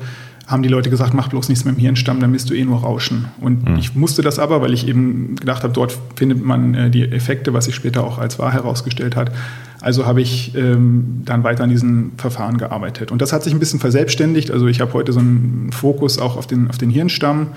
haben 0.46 0.62
die 0.62 0.68
Leute 0.68 0.90
gesagt, 0.90 1.14
mach 1.14 1.28
bloß 1.28 1.48
nichts 1.48 1.64
mit 1.64 1.76
dem 1.76 1.80
Hirnstamm, 1.80 2.20
dann 2.20 2.30
misst 2.30 2.50
du 2.50 2.54
eh 2.54 2.64
nur 2.64 2.80
Rauschen. 2.80 3.26
Und 3.40 3.66
mhm. 3.66 3.76
ich 3.76 3.94
musste 3.94 4.20
das 4.20 4.38
aber, 4.38 4.60
weil 4.60 4.74
ich 4.74 4.86
eben 4.86 5.36
gedacht 5.36 5.62
habe, 5.62 5.72
dort 5.72 5.96
findet 6.16 6.44
man 6.44 6.74
äh, 6.74 6.90
die 6.90 7.10
Effekte, 7.10 7.54
was 7.54 7.64
sich 7.66 7.74
später 7.74 8.04
auch 8.04 8.18
als 8.18 8.38
wahr 8.38 8.52
herausgestellt 8.52 9.16
hat. 9.16 9.32
Also 9.80 10.04
habe 10.04 10.20
ich 10.20 10.54
ähm, 10.54 11.22
dann 11.24 11.42
weiter 11.42 11.64
an 11.64 11.70
diesen 11.70 12.12
Verfahren 12.18 12.58
gearbeitet. 12.58 13.10
Und 13.10 13.22
das 13.22 13.32
hat 13.32 13.42
sich 13.42 13.54
ein 13.54 13.58
bisschen 13.58 13.80
verselbstständigt. 13.80 14.50
Also 14.50 14.66
ich 14.66 14.80
habe 14.80 14.92
heute 14.92 15.12
so 15.12 15.20
einen 15.20 15.70
Fokus 15.72 16.18
auch 16.18 16.36
auf 16.36 16.46
den, 16.46 16.68
auf 16.68 16.76
den 16.76 16.90
Hirnstamm 16.90 17.48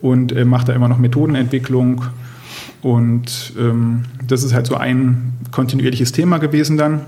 und 0.00 0.32
äh, 0.32 0.46
mache 0.46 0.66
da 0.66 0.72
immer 0.72 0.88
noch 0.88 0.98
Methodenentwicklung. 0.98 2.06
Und 2.80 3.52
ähm, 3.58 4.04
das 4.26 4.44
ist 4.44 4.54
halt 4.54 4.66
so 4.66 4.76
ein 4.76 5.34
kontinuierliches 5.50 6.12
Thema 6.12 6.38
gewesen 6.38 6.78
dann. 6.78 7.02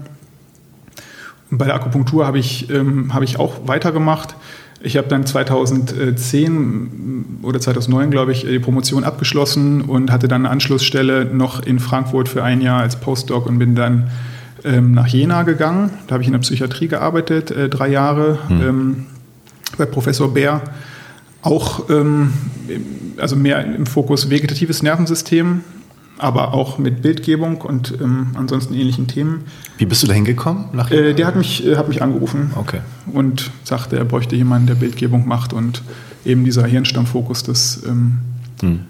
Und 1.50 1.59
bei 1.59 1.64
der 1.64 1.75
Akupunktur 1.75 2.26
habe 2.26 2.38
ich, 2.38 2.71
ähm, 2.71 3.14
hab 3.14 3.23
ich 3.23 3.38
auch 3.38 3.67
weitergemacht. 3.67 4.37
Ich 4.83 4.97
habe 4.97 5.09
dann 5.09 5.26
2010 5.26 7.40
oder 7.43 7.61
2009, 7.61 8.11
glaube 8.11 8.33
ich, 8.33 8.43
die 8.43 8.59
Promotion 8.59 9.05
abgeschlossen 9.05 9.83
und 9.83 10.11
hatte 10.11 10.26
dann 10.26 10.47
eine 10.47 10.50
Anschlussstelle 10.50 11.26
noch 11.26 11.62
in 11.62 11.79
Frankfurt 11.79 12.29
für 12.29 12.43
ein 12.43 12.62
Jahr 12.62 12.81
als 12.81 12.99
Postdoc 12.99 13.47
und 13.47 13.59
bin 13.59 13.75
dann 13.75 14.11
ähm, 14.64 14.93
nach 14.93 15.07
Jena 15.07 15.43
gegangen. 15.43 15.90
Da 16.07 16.14
habe 16.14 16.23
ich 16.23 16.29
in 16.29 16.33
der 16.33 16.40
Psychiatrie 16.40 16.88
gearbeitet, 16.88 17.50
äh, 17.50 17.69
drei 17.69 17.88
Jahre 17.88 18.38
hm. 18.49 18.61
ähm, 18.62 19.07
bei 19.76 19.87
Professor 19.87 20.33
Bär. 20.33 20.62
Auch 21.43 21.88
ähm, 21.88 22.33
also 23.17 23.37
mehr 23.37 23.64
im 23.64 23.87
Fokus 23.87 24.29
vegetatives 24.29 24.83
Nervensystem, 24.83 25.62
aber 26.19 26.52
auch 26.52 26.79
mit 26.79 27.02
Bildgebung 27.02 27.62
und 27.62 27.95
ähm, 28.00 28.29
ansonsten 28.35 28.75
ähnlichen 28.75 29.07
Themen. 29.07 29.45
Wie 29.79 29.87
bist 29.87 30.02
du 30.02 30.07
da 30.07 30.12
hingekommen? 30.12 30.67
Äh, 30.90 31.14
der 31.14 31.26
hat 31.26 31.37
mich, 31.37 31.67
äh, 31.67 31.76
hat 31.76 31.88
mich 31.88 32.02
angerufen 32.02 32.52
okay. 32.57 32.81
und 33.12 33.50
sagte, 33.64 33.97
er 33.97 34.05
bräuchte 34.05 34.37
jemanden, 34.37 34.67
der 34.67 34.75
Bildgebung 34.75 35.26
macht 35.26 35.52
und 35.52 35.83
eben 36.25 36.45
dieser 36.45 36.67
Hirnstammfokus, 36.67 37.43
das, 37.43 37.83
ähm, 37.87 38.19
hm. 38.61 38.81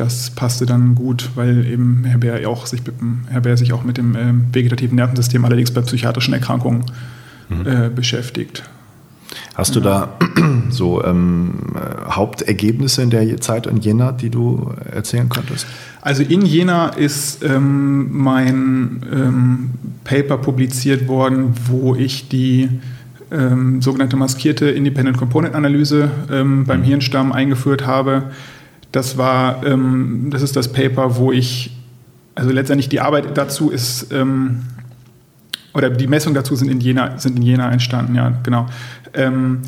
Das 0.00 0.30
passte 0.30 0.64
dann 0.64 0.94
gut, 0.94 1.30
weil 1.34 1.66
eben 1.66 2.04
Herr 2.04 2.18
Bär, 2.18 2.48
auch 2.48 2.66
sich, 2.66 2.80
Herr 3.28 3.42
Bär 3.42 3.56
sich 3.56 3.72
auch 3.74 3.84
mit 3.84 3.98
dem 3.98 4.16
äh, 4.16 4.32
vegetativen 4.52 4.96
Nervensystem, 4.96 5.44
allerdings 5.44 5.70
bei 5.72 5.82
psychiatrischen 5.82 6.32
Erkrankungen, 6.32 6.84
hm. 7.48 7.66
Äh, 7.66 7.90
beschäftigt. 7.90 8.62
Hast 9.54 9.76
du 9.76 9.80
da 9.80 10.16
so 10.70 11.04
ähm, 11.04 11.52
Hauptergebnisse 12.08 13.02
in 13.02 13.10
der 13.10 13.40
Zeit 13.40 13.66
in 13.66 13.76
Jena, 13.78 14.12
die 14.12 14.30
du 14.30 14.72
erzählen 14.90 15.28
könntest? 15.28 15.66
Also 16.00 16.22
in 16.22 16.42
Jena 16.46 16.88
ist 16.88 17.44
ähm, 17.44 18.08
mein 18.10 19.04
ähm, 19.12 19.70
Paper 20.04 20.38
publiziert 20.38 21.08
worden, 21.08 21.54
wo 21.66 21.94
ich 21.94 22.28
die 22.28 22.68
ähm, 23.30 23.82
sogenannte 23.82 24.16
maskierte 24.16 24.70
Independent 24.70 25.18
Component 25.18 25.54
Analyse 25.54 26.10
ähm, 26.30 26.64
beim 26.64 26.80
mhm. 26.80 26.84
Hirnstamm 26.84 27.32
eingeführt 27.32 27.86
habe. 27.86 28.30
Das 28.92 29.16
war, 29.16 29.64
ähm, 29.64 30.28
das 30.30 30.42
ist 30.42 30.56
das 30.56 30.72
Paper, 30.72 31.16
wo 31.16 31.32
ich, 31.32 31.76
also 32.34 32.50
letztendlich 32.50 32.88
die 32.88 33.00
Arbeit 33.00 33.36
dazu 33.36 33.70
ist 33.70 34.12
oder 35.72 35.90
die 35.90 36.06
Messungen 36.06 36.34
dazu 36.34 36.56
sind 36.56 36.70
in 36.70 36.80
Jena, 36.80 37.18
sind 37.18 37.36
in 37.36 37.42
Jena 37.42 37.70
entstanden, 37.70 38.14
ja, 38.14 38.32
genau. 38.42 38.66
Ähm, 39.14 39.60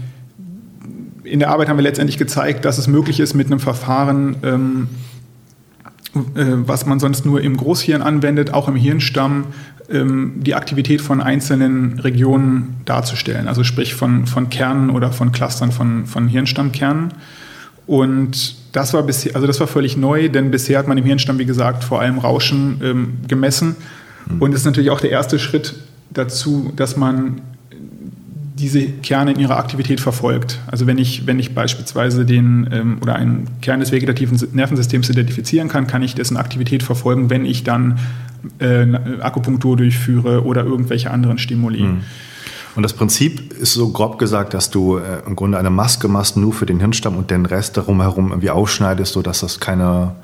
in 1.24 1.38
der 1.38 1.50
Arbeit 1.50 1.68
haben 1.68 1.76
wir 1.76 1.82
letztendlich 1.82 2.18
gezeigt, 2.18 2.64
dass 2.64 2.78
es 2.78 2.88
möglich 2.88 3.20
ist, 3.20 3.34
mit 3.34 3.46
einem 3.46 3.60
Verfahren, 3.60 4.36
ähm, 4.42 4.88
äh, 6.34 6.44
was 6.66 6.86
man 6.86 6.98
sonst 6.98 7.24
nur 7.24 7.40
im 7.40 7.56
Großhirn 7.56 8.02
anwendet, 8.02 8.52
auch 8.52 8.68
im 8.68 8.76
Hirnstamm, 8.76 9.46
ähm, 9.88 10.34
die 10.36 10.54
Aktivität 10.54 11.00
von 11.00 11.20
einzelnen 11.20 11.98
Regionen 12.00 12.76
darzustellen. 12.84 13.48
Also 13.48 13.62
sprich 13.64 13.94
von, 13.94 14.26
von 14.26 14.50
Kernen 14.50 14.90
oder 14.90 15.12
von 15.12 15.32
Clustern 15.32 15.70
von, 15.70 16.06
von 16.06 16.28
Hirnstammkernen. 16.28 17.14
Und 17.92 18.54
das 18.72 18.94
war, 18.94 19.02
bisher, 19.02 19.34
also 19.34 19.46
das 19.46 19.60
war 19.60 19.66
völlig 19.66 19.98
neu, 19.98 20.30
denn 20.30 20.50
bisher 20.50 20.78
hat 20.78 20.88
man 20.88 20.96
im 20.96 21.04
Hirnstamm, 21.04 21.38
wie 21.38 21.44
gesagt, 21.44 21.84
vor 21.84 22.00
allem 22.00 22.16
Rauschen 22.16 22.80
ähm, 22.82 23.12
gemessen. 23.28 23.76
Mhm. 24.30 24.40
Und 24.40 24.52
es 24.54 24.60
ist 24.60 24.64
natürlich 24.64 24.88
auch 24.88 25.00
der 25.02 25.10
erste 25.10 25.38
Schritt 25.38 25.74
dazu, 26.08 26.72
dass 26.74 26.96
man 26.96 27.42
diese 28.54 28.86
Kerne 28.86 29.32
in 29.32 29.40
ihrer 29.40 29.58
Aktivität 29.58 30.00
verfolgt. 30.00 30.58
Also 30.68 30.86
wenn 30.86 30.96
ich, 30.96 31.26
wenn 31.26 31.38
ich 31.38 31.54
beispielsweise 31.54 32.24
den 32.24 32.66
ähm, 32.72 32.96
oder 33.02 33.16
einen 33.16 33.46
Kern 33.60 33.80
des 33.80 33.92
vegetativen 33.92 34.40
Nervensystems 34.54 35.10
identifizieren 35.10 35.68
kann, 35.68 35.86
kann 35.86 36.00
ich 36.00 36.14
dessen 36.14 36.38
Aktivität 36.38 36.82
verfolgen, 36.82 37.28
wenn 37.28 37.44
ich 37.44 37.62
dann 37.62 37.98
äh, 38.58 38.86
Akupunktur 39.20 39.76
durchführe 39.76 40.46
oder 40.46 40.64
irgendwelche 40.64 41.10
anderen 41.10 41.36
Stimuli. 41.36 41.82
Mhm. 41.82 42.00
Und 42.74 42.82
das 42.82 42.94
Prinzip 42.94 43.52
ist 43.52 43.74
so 43.74 43.90
grob 43.90 44.18
gesagt, 44.18 44.54
dass 44.54 44.70
du 44.70 44.96
äh, 44.96 45.22
im 45.26 45.36
Grunde 45.36 45.58
eine 45.58 45.70
Maske 45.70 46.08
machst, 46.08 46.36
nur 46.36 46.52
für 46.52 46.66
den 46.66 46.80
Hirnstamm 46.80 47.16
und 47.16 47.30
den 47.30 47.44
Rest 47.44 47.76
darum 47.76 48.00
herum 48.00 48.28
irgendwie 48.28 48.50
ausschneidest, 48.50 49.12
sodass 49.12 49.40
das 49.40 49.60
keine 49.60 50.14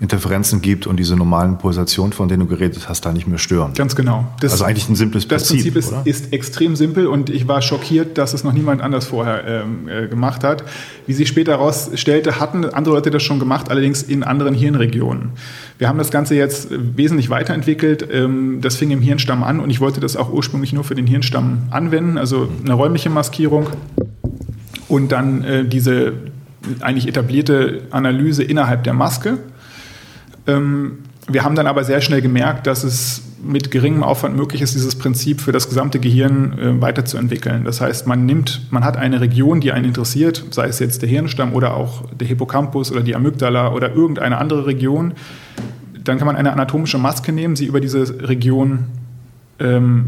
Interferenzen 0.00 0.60
gibt 0.60 0.86
und 0.86 0.96
diese 0.96 1.16
normalen 1.16 1.58
Pulsationen, 1.58 2.12
von 2.12 2.28
denen 2.28 2.40
du 2.40 2.46
geredet 2.46 2.88
hast, 2.88 3.06
da 3.06 3.12
nicht 3.12 3.26
mehr 3.26 3.38
stören. 3.38 3.74
Ganz 3.74 3.94
genau. 3.94 4.26
Das, 4.40 4.52
also 4.52 4.64
eigentlich 4.64 4.88
ein 4.88 4.96
simples 4.96 5.26
Prinzip. 5.26 5.74
Das 5.74 5.88
Prinzip 5.90 6.04
ist, 6.06 6.24
ist, 6.24 6.32
extrem 6.32 6.74
simpel 6.74 7.06
und 7.06 7.30
ich 7.30 7.46
war 7.46 7.62
schockiert, 7.62 8.18
dass 8.18 8.34
es 8.34 8.44
noch 8.44 8.52
niemand 8.52 8.82
anders 8.82 9.06
vorher 9.06 9.44
ähm, 9.46 9.88
äh, 9.88 10.08
gemacht 10.08 10.42
hat. 10.42 10.64
Wie 11.06 11.12
sich 11.12 11.28
später 11.28 11.52
herausstellte, 11.52 12.40
hatten 12.40 12.64
andere 12.64 12.94
Leute 12.96 13.10
das 13.10 13.22
schon 13.22 13.38
gemacht, 13.38 13.70
allerdings 13.70 14.02
in 14.02 14.24
anderen 14.24 14.54
Hirnregionen. 14.54 15.30
Wir 15.78 15.88
haben 15.88 15.98
das 15.98 16.10
Ganze 16.10 16.34
jetzt 16.34 16.68
wesentlich 16.70 17.30
weiterentwickelt. 17.30 18.08
Ähm, 18.10 18.60
das 18.60 18.76
fing 18.76 18.90
im 18.90 19.00
Hirnstamm 19.00 19.44
an 19.44 19.60
und 19.60 19.70
ich 19.70 19.80
wollte 19.80 20.00
das 20.00 20.16
auch 20.16 20.32
ursprünglich 20.32 20.72
nur 20.72 20.84
für 20.84 20.94
den 20.94 21.06
Hirnstamm 21.06 21.64
anwenden, 21.70 22.18
also 22.18 22.48
eine 22.64 22.74
räumliche 22.74 23.10
Maskierung 23.10 23.68
und 24.88 25.12
dann 25.12 25.44
äh, 25.44 25.64
diese 25.64 26.14
eigentlich 26.80 27.06
etablierte 27.06 27.82
Analyse 27.90 28.42
innerhalb 28.42 28.84
der 28.84 28.94
Maske 28.94 29.38
wir 30.46 31.42
haben 31.42 31.54
dann 31.54 31.66
aber 31.66 31.84
sehr 31.84 32.00
schnell 32.00 32.20
gemerkt, 32.20 32.66
dass 32.66 32.84
es 32.84 33.22
mit 33.44 33.70
geringem 33.70 34.02
Aufwand 34.02 34.36
möglich 34.36 34.62
ist, 34.62 34.74
dieses 34.74 34.96
Prinzip 34.96 35.40
für 35.40 35.52
das 35.52 35.68
gesamte 35.68 36.00
Gehirn 36.00 36.58
äh, 36.58 36.80
weiterzuentwickeln. 36.80 37.64
Das 37.64 37.80
heißt, 37.80 38.06
man 38.06 38.26
nimmt, 38.26 38.66
man 38.70 38.84
hat 38.84 38.96
eine 38.96 39.20
Region, 39.20 39.60
die 39.60 39.72
einen 39.72 39.84
interessiert, 39.84 40.44
sei 40.50 40.66
es 40.66 40.78
jetzt 40.78 41.02
der 41.02 41.08
Hirnstamm 41.08 41.52
oder 41.52 41.74
auch 41.74 42.10
der 42.12 42.26
Hippocampus 42.26 42.90
oder 42.90 43.02
die 43.02 43.14
Amygdala 43.14 43.72
oder 43.72 43.94
irgendeine 43.94 44.38
andere 44.38 44.66
Region. 44.66 45.14
Dann 46.02 46.18
kann 46.18 46.26
man 46.26 46.36
eine 46.36 46.52
anatomische 46.52 46.98
Maske 46.98 47.32
nehmen, 47.32 47.56
sie 47.56 47.66
über 47.66 47.80
diese 47.80 48.28
Region 48.28 48.86
ähm, 49.60 50.04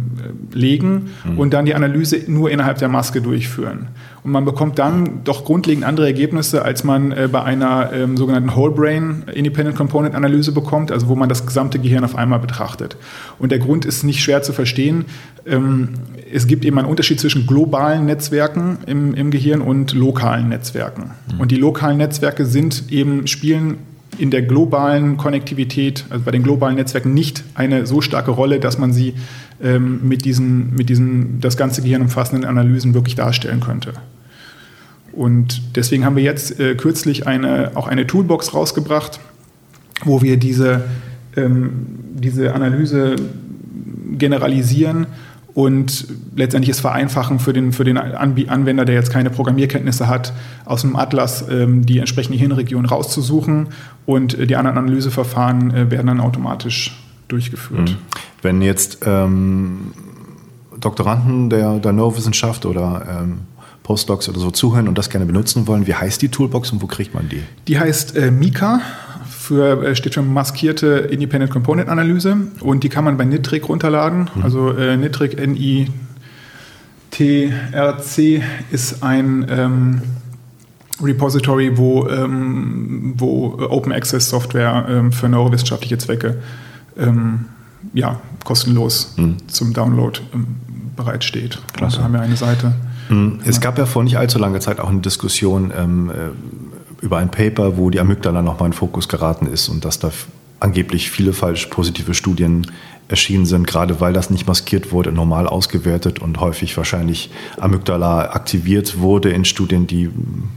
legen 0.53 1.11
mhm. 1.25 1.39
und 1.39 1.55
dann 1.55 1.67
die 1.67 1.75
Analyse 1.75 2.21
nur 2.27 2.51
innerhalb 2.51 2.79
der 2.79 2.89
Maske 2.89 3.21
durchführen. 3.21 3.89
Und 4.25 4.33
man 4.33 4.45
bekommt 4.45 4.79
dann 4.81 5.23
doch 5.23 5.45
grundlegend 5.45 5.85
andere 5.85 6.07
Ergebnisse, 6.07 6.65
als 6.65 6.83
man 6.83 7.13
äh, 7.13 7.29
bei 7.31 7.43
einer 7.45 7.93
ähm, 7.93 8.17
sogenannten 8.17 8.57
Whole 8.57 8.73
Brain 8.73 9.23
Independent 9.33 9.77
Component 9.77 10.17
Analyse 10.17 10.51
bekommt, 10.51 10.91
also 10.91 11.07
wo 11.07 11.15
man 11.15 11.29
das 11.29 11.47
gesamte 11.47 11.79
Gehirn 11.79 12.03
auf 12.03 12.17
einmal 12.17 12.41
betrachtet. 12.41 12.97
Und 13.39 13.53
der 13.53 13.61
Grund 13.61 13.85
ist 13.85 14.03
nicht 14.03 14.21
schwer 14.21 14.43
zu 14.43 14.53
verstehen. 14.53 15.05
Ähm, 15.47 15.91
es 16.33 16.49
gibt 16.49 16.65
eben 16.65 16.77
einen 16.79 16.89
Unterschied 16.89 17.21
zwischen 17.21 17.47
globalen 17.47 18.07
Netzwerken 18.07 18.79
im, 18.87 19.15
im 19.15 19.31
Gehirn 19.31 19.61
und 19.61 19.95
lokalen 19.95 20.49
Netzwerken. 20.49 21.13
Mhm. 21.33 21.41
Und 21.41 21.53
die 21.53 21.57
lokalen 21.57 21.99
Netzwerke 21.99 22.47
sind 22.47 22.91
eben, 22.91 23.29
spielen 23.29 23.79
in 24.19 24.31
der 24.31 24.43
globalen 24.43 25.17
Konnektivität, 25.17 26.05
also 26.11 26.25
bei 26.25 26.31
den 26.31 26.43
globalen 26.43 26.77
Netzwerken 26.77 27.15
nicht 27.15 27.45
eine 27.55 27.87
so 27.87 28.01
starke 28.01 28.31
Rolle, 28.31 28.61
dass 28.61 28.79
man 28.79 28.93
sie 28.93 29.15
ähm, 29.63 30.01
mit, 30.07 30.25
diesen, 30.25 30.75
mit 30.75 30.89
diesen 30.89 31.41
das 31.41 31.57
ganze 31.57 31.83
Gehirn 31.83 32.03
umfassenden 32.03 32.49
Analysen 32.49 32.95
wirklich 32.95 33.15
darstellen 33.15 33.61
könnte. 33.61 33.93
Und 35.13 35.77
deswegen 35.77 36.05
haben 36.05 36.17
wir 36.17 36.23
jetzt 36.23 36.61
äh, 36.61 36.75
kürzlich 36.75 37.27
eine, 37.27 37.73
auch 37.75 37.87
eine 37.87 38.07
Toolbox 38.07 38.53
rausgebracht, 38.53 39.19
wo 40.05 40.21
wir 40.21 40.37
diese, 40.37 40.85
ähm, 41.37 41.87
diese 42.15 42.55
Analyse 42.55 43.17
generalisieren 44.13 45.07
und 45.57 46.07
letztendlich 46.35 46.77
es 46.77 46.81
vereinfachen 46.81 47.39
für 47.39 47.55
den, 47.55 47.73
für 47.73 47.83
den 47.83 47.97
Anwender, 47.97 48.85
der 48.85 48.95
jetzt 48.95 49.11
keine 49.11 49.31
Programmierkenntnisse 49.31 50.07
hat, 50.07 50.35
aus 50.67 50.83
dem 50.83 50.97
Atlas 50.97 51.49
ähm, 51.49 51.87
die 51.87 51.99
entsprechende 51.99 52.37
Hirnregion 52.37 52.85
rauszusuchen 52.85 53.69
und 54.05 54.39
äh, 54.39 54.47
die 54.47 54.55
anderen 54.55 54.77
Analyseverfahren 54.77 55.75
äh, 55.75 55.91
werden 55.91 56.09
dann 56.09 56.21
automatisch 56.21 57.03
durchgeführt. 57.29 57.93
Mhm. 57.93 57.97
Wenn 58.43 58.61
jetzt 58.61 58.99
ähm, 59.07 59.93
Doktoranden 60.79 61.49
der, 61.49 61.79
der 61.79 61.93
Neurowissenschaft 61.93 62.67
oder 62.67 63.23
ähm, 63.23 63.39
Postdocs 63.83 64.29
oder 64.29 64.41
so 64.41 64.51
zuhören 64.51 64.89
und 64.89 64.99
das 64.99 65.09
gerne 65.09 65.25
benutzen 65.25 65.67
wollen, 65.67 65.87
wie 65.87 65.95
heißt 65.95 66.21
die 66.21 66.29
Toolbox 66.29 66.71
und 66.73 66.83
wo 66.83 66.87
kriegt 66.87 67.15
man 67.15 67.31
die? 67.31 67.41
Die 67.67 67.79
heißt 67.79 68.15
äh, 68.15 68.31
Mika 68.31 68.83
für, 69.47 69.83
äh, 69.83 69.95
steht 69.95 70.15
für 70.15 70.23
maskierte 70.23 70.87
Independent 71.11 71.53
Component 71.53 71.89
Analyse 71.89 72.37
und 72.61 72.83
die 72.83 72.89
kann 72.89 73.05
man 73.05 73.17
bei 73.17 73.25
Nitric 73.25 73.69
runterladen. 73.69 74.31
Mhm. 74.35 74.43
Also 74.43 74.73
äh, 74.73 74.97
Nitric, 74.97 75.39
N-I-T-R-C 75.39 75.93
ist 78.71 79.03
ein 79.03 79.47
ähm, 79.49 80.03
Repository, 81.03 81.77
wo, 81.79 82.09
ähm, 82.09 83.15
wo 83.17 83.57
Open 83.69 83.93
Access 83.93 84.31
Software 84.31 84.87
ähm, 84.89 85.13
für 85.13 85.29
neurowissenschaftliche 85.29 85.99
Zwecke 85.99 86.39
ähm, 86.99 87.45
ja, 87.93 88.19
kostenlos 88.45 89.15
mhm. 89.17 89.37
zum 89.47 89.73
Download 89.73 90.19
ähm, 90.35 90.47
bereitsteht. 90.97 91.61
Klasse. 91.73 91.99
Da 91.99 92.05
haben 92.05 92.15
wir 92.15 92.21
eine 92.21 92.37
Seite. 92.37 92.73
Mhm. 93.09 93.39
Es 93.45 93.61
gab 93.61 93.79
ja 93.79 93.87
vor 93.87 94.03
nicht 94.03 94.19
allzu 94.19 94.39
langer 94.41 94.59
Zeit 94.61 94.81
auch 94.81 94.89
eine 94.89 95.01
Diskussion 95.01 95.73
ähm, 95.77 96.11
äh, 96.11 96.15
über 97.07 97.19
ein 97.19 97.31
Paper, 97.31 97.77
wo 97.77 97.89
die 97.89 98.01
Amygdala 98.01 98.43
nochmal 98.43 98.67
in 98.67 98.73
Fokus 98.73 99.09
geraten 99.09 99.47
ist 99.47 99.69
und 99.69 99.85
dass 99.85 100.01
da 100.01 100.11
angeblich 100.59 101.09
viele 101.09 101.33
falsch 101.33 101.67
positive 101.67 102.15
Studien 102.15 102.67
erschienen 103.09 103.47
sind, 103.47 103.69
gerade 103.69 104.01
weil 104.01 104.13
das 104.13 104.31
nicht 104.31 104.49
maskiert 104.49 104.91
wurde, 104.91 105.13
normal 105.13 105.47
ausgewertet 105.47 106.19
und 106.19 106.41
häufig 106.41 106.77
wahrscheinlich 106.77 107.31
Amygdala 107.61 108.33
aktiviert 108.33 108.99
wurde 108.99 109.31
in 109.31 109.45
Studien, 109.45 109.87
die 109.87 110.11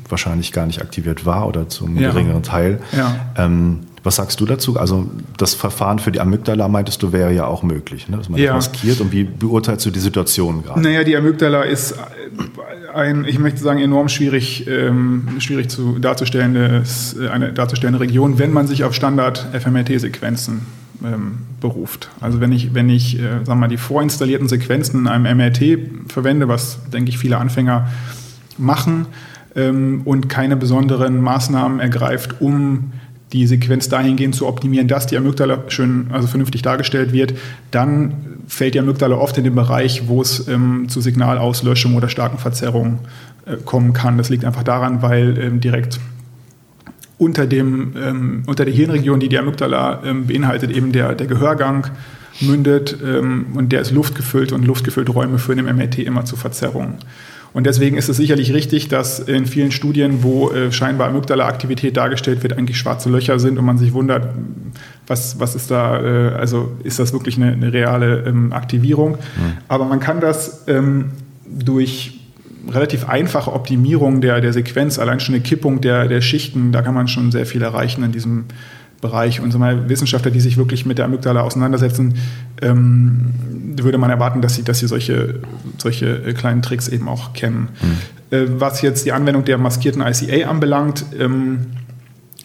wahrscheinlich 0.08 0.52
gar 0.52 0.66
nicht 0.66 0.82
aktiviert 0.82 1.28
war 1.28 1.48
oder 1.48 1.70
zum 1.70 1.96
ja. 1.98 2.10
geringeren 2.10 2.42
Teil. 2.42 2.82
Ja. 2.92 3.16
Ähm, 3.38 3.82
was 4.04 4.16
sagst 4.16 4.40
du 4.40 4.46
dazu? 4.46 4.78
Also 4.78 5.10
das 5.38 5.54
Verfahren 5.54 6.00
für 6.00 6.12
die 6.12 6.20
Amygdala, 6.20 6.68
meintest 6.68 7.04
du, 7.04 7.12
wäre 7.12 7.34
ja 7.34 7.46
auch 7.46 7.64
möglich, 7.64 8.08
ne? 8.08 8.18
dass 8.18 8.30
man 8.30 8.40
ja. 8.40 8.54
das 8.54 8.70
maskiert. 8.70 9.02
Und 9.02 9.12
wie 9.12 9.24
beurteilst 9.24 9.86
du 9.86 9.92
die 9.92 10.00
Situation 10.00 10.64
gerade? 10.64 10.82
Naja, 10.82 11.04
die 11.04 11.16
Amygdala 11.16 11.64
ist 11.64 11.96
ein, 12.94 13.26
ich 13.26 13.40
möchte 13.40 13.60
sagen, 13.60 13.80
enorm 13.80 14.10
schwierig, 14.10 14.68
ähm, 14.68 15.28
schwierig 15.40 15.70
zu 15.70 16.00
darzustellende, 16.00 16.84
eine 17.32 17.54
darzustellende 17.54 18.00
Region, 18.00 18.40
wenn 18.40 18.52
man 18.52 18.68
sich 18.68 18.84
auf 18.84 18.94
Standard-FMRT-Sequenzen 18.94 20.62
ähm, 21.04 21.40
beruft. 21.62 22.10
Also 22.20 22.40
wenn 22.42 22.52
ich, 22.52 22.74
wenn 22.74 22.90
ich 22.90 23.20
äh, 23.20 23.46
wir 23.46 23.56
mal, 23.56 23.68
die 23.68 23.78
vorinstallierten 23.78 24.48
Sequenzen 24.48 25.02
in 25.02 25.08
einem 25.08 25.38
MRT 25.38 26.12
verwende, 26.12 26.48
was, 26.48 26.80
denke 26.92 27.10
ich, 27.10 27.18
viele 27.18 27.38
Anfänger 27.38 27.88
machen, 28.58 29.08
ähm, 29.56 30.02
und 30.06 30.30
keine 30.30 30.56
besonderen 30.56 31.22
Maßnahmen 31.22 31.80
ergreift, 31.80 32.42
um 32.42 32.92
die 33.34 33.46
Sequenz 33.46 33.90
dahingehend 33.90 34.36
zu 34.36 34.48
optimieren, 34.48 34.88
dass 34.88 35.08
die 35.08 35.18
Amygdala 35.18 35.64
schön, 35.68 36.08
also 36.12 36.28
vernünftig 36.28 36.62
dargestellt 36.62 37.14
wird, 37.14 37.34
dann 37.72 38.14
fällt 38.48 38.74
die 38.74 38.80
Amygdala 38.80 39.16
oft 39.16 39.38
in 39.38 39.44
den 39.44 39.56
Bereich, 39.56 40.08
wo 40.08 40.22
es 40.22 40.48
ähm, 40.48 40.90
zu 40.90 41.02
Signalauslöschung 41.02 41.96
oder 41.96 42.10
starken 42.10 42.40
Verzerrungen 42.40 43.00
äh, 43.46 43.58
kommen 43.64 43.94
kann. 43.94 44.18
Das 44.18 44.30
liegt 44.30 44.46
einfach 44.46 44.64
daran, 44.64 45.02
weil 45.02 45.38
ähm, 45.38 45.60
direkt 45.60 46.00
unter, 47.20 47.46
dem, 47.46 47.94
ähm, 48.02 48.44
unter 48.48 48.66
der 48.66 48.74
Hirnregion, 48.74 49.20
die 49.20 49.30
die 49.30 49.38
Amygdala 49.38 50.02
ähm, 50.04 50.26
beinhaltet, 50.26 50.72
eben 50.72 50.92
der, 50.92 51.14
der 51.14 51.28
Gehörgang 51.28 51.88
mündet 52.42 52.98
ähm, 53.06 53.48
und 53.54 53.72
der 53.72 53.82
ist 53.82 53.92
luftgefüllt 53.92 54.52
und 54.52 54.66
luftgefüllte 54.66 55.12
Räume 55.12 55.38
führen 55.38 55.60
im 55.60 55.76
MRT 55.76 56.00
immer 56.00 56.26
zu 56.26 56.36
Verzerrungen. 56.36 56.96
Und 57.54 57.66
deswegen 57.66 57.98
ist 57.98 58.10
es 58.10 58.18
sicherlich 58.18 58.54
richtig, 58.54 58.90
dass 58.90 59.20
in 59.20 59.46
vielen 59.46 59.72
Studien, 59.72 60.24
wo 60.24 60.52
äh, 60.52 60.72
scheinbar 60.72 61.10
Amygdala-Aktivität 61.10 61.98
dargestellt 61.98 62.44
wird, 62.44 62.58
eigentlich 62.58 62.78
schwarze 62.78 63.10
Löcher 63.10 63.40
sind 63.40 63.58
und 63.58 63.66
man 63.66 63.78
sich 63.78 63.94
wundert, 63.94 64.30
was, 65.08 65.40
was 65.40 65.56
ist 65.56 65.72
da, 65.72 66.02
äh, 66.02 66.36
also 66.36 66.72
ist 66.84 67.00
das 67.00 67.12
wirklich 67.14 67.38
eine, 67.38 67.52
eine 67.52 67.74
reale 67.74 68.24
ähm, 68.28 68.54
Aktivierung. 68.54 69.14
Mhm. 69.14 69.58
Aber 69.68 69.86
man 69.86 70.00
kann 70.00 70.22
das 70.22 70.66
ähm, 70.68 71.12
durch 71.48 72.20
relativ 72.70 73.08
einfache 73.10 73.52
Optimierung 73.52 74.22
der, 74.22 74.42
der 74.42 74.54
Sequenz, 74.54 75.00
allein 75.00 75.20
schon 75.20 75.36
eine 75.36 75.44
Kippung 75.44 75.82
der, 75.82 76.08
der 76.08 76.22
Schichten, 76.22 76.72
da 76.72 76.82
kann 76.82 76.94
man 76.94 77.08
schon 77.08 77.32
sehr 77.32 77.46
viel 77.46 77.62
erreichen 77.62 78.04
in 78.04 78.12
diesem 78.12 78.46
Bereich. 79.02 79.40
Und 79.40 79.52
so 79.52 79.60
mal 79.60 79.90
Wissenschaftler, 79.90 80.32
die 80.32 80.40
sich 80.40 80.58
wirklich 80.58 80.86
mit 80.86 80.98
der 80.98 81.06
Amygdala 81.06 81.42
auseinandersetzen, 81.42 82.16
ähm, 82.62 83.34
würde 83.78 83.98
man 83.98 84.10
erwarten, 84.10 84.42
dass 84.42 84.56
sie, 84.56 84.64
dass 84.64 84.80
sie 84.80 84.88
solche, 84.88 85.40
solche 85.78 86.08
äh, 86.26 86.34
kleinen 86.34 86.62
Tricks 86.62 86.88
eben 86.88 87.08
auch 87.08 87.34
kennen. 87.34 87.70
Mhm. 87.82 88.38
Äh, 88.38 88.60
was 88.60 88.82
jetzt 88.82 89.06
die 89.06 89.12
Anwendung 89.12 89.46
der 89.46 89.58
maskierten 89.58 90.02
ICA 90.02 90.50
anbelangt, 90.50 91.06
ähm, 91.18 91.68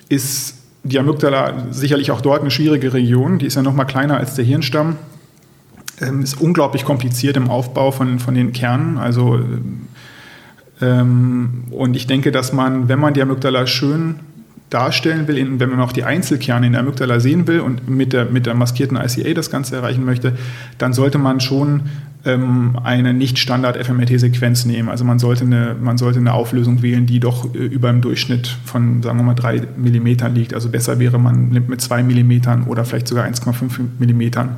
ist 0.08 0.56
die 0.84 0.98
Amygdala 0.98 1.66
sicherlich 1.70 2.10
auch 2.10 2.20
dort 2.20 2.42
eine 2.42 2.50
schwierige 2.50 2.92
Region. 2.92 3.38
Die 3.38 3.46
ist 3.46 3.56
ja 3.56 3.62
noch 3.62 3.74
mal 3.74 3.84
kleiner 3.84 4.18
als 4.18 4.34
der 4.34 4.44
Hirnstamm. 4.44 4.96
Ähm, 6.00 6.22
ist 6.22 6.40
unglaublich 6.40 6.84
kompliziert 6.84 7.36
im 7.36 7.50
Aufbau 7.50 7.90
von, 7.90 8.18
von 8.18 8.34
den 8.34 8.52
Kernen. 8.52 8.98
Also 8.98 9.40
ähm, 10.80 11.64
und 11.70 11.96
ich 11.96 12.06
denke, 12.06 12.32
dass 12.32 12.52
man, 12.52 12.88
wenn 12.88 12.98
man 12.98 13.14
die 13.14 13.22
Amygdala 13.22 13.66
schön 13.66 14.16
darstellen 14.74 15.28
will, 15.28 15.60
wenn 15.60 15.70
man 15.70 15.80
auch 15.80 15.92
die 15.92 16.02
Einzelkerne 16.02 16.66
in 16.66 16.72
der 16.72 16.80
Amygdala 16.80 17.20
sehen 17.20 17.46
will 17.46 17.60
und 17.60 17.88
mit 17.88 18.12
der, 18.12 18.24
mit 18.26 18.44
der 18.44 18.54
maskierten 18.54 18.96
ICA 18.96 19.32
das 19.32 19.48
Ganze 19.50 19.76
erreichen 19.76 20.04
möchte, 20.04 20.32
dann 20.78 20.92
sollte 20.92 21.18
man 21.18 21.40
schon 21.40 21.82
ähm, 22.24 22.76
eine 22.82 23.14
Nicht-Standard-FMRT-Sequenz 23.14 24.64
nehmen. 24.64 24.88
Also 24.88 25.04
man 25.04 25.20
sollte, 25.20 25.44
eine, 25.44 25.76
man 25.80 25.96
sollte 25.96 26.18
eine 26.18 26.32
Auflösung 26.32 26.82
wählen, 26.82 27.06
die 27.06 27.20
doch 27.20 27.54
äh, 27.54 27.58
über 27.58 27.88
dem 27.90 28.00
Durchschnitt 28.00 28.48
von, 28.64 29.02
sagen 29.02 29.18
wir 29.18 29.22
mal, 29.22 29.34
drei 29.34 29.62
Millimetern 29.76 30.34
liegt. 30.34 30.54
Also 30.54 30.70
besser 30.70 30.98
wäre, 30.98 31.18
man 31.20 31.50
nimmt 31.50 31.68
mit 31.68 31.80
zwei 31.80 32.02
Millimetern 32.02 32.64
oder 32.64 32.84
vielleicht 32.84 33.06
sogar 33.06 33.26
1,5 33.26 33.78
Millimetern 34.00 34.56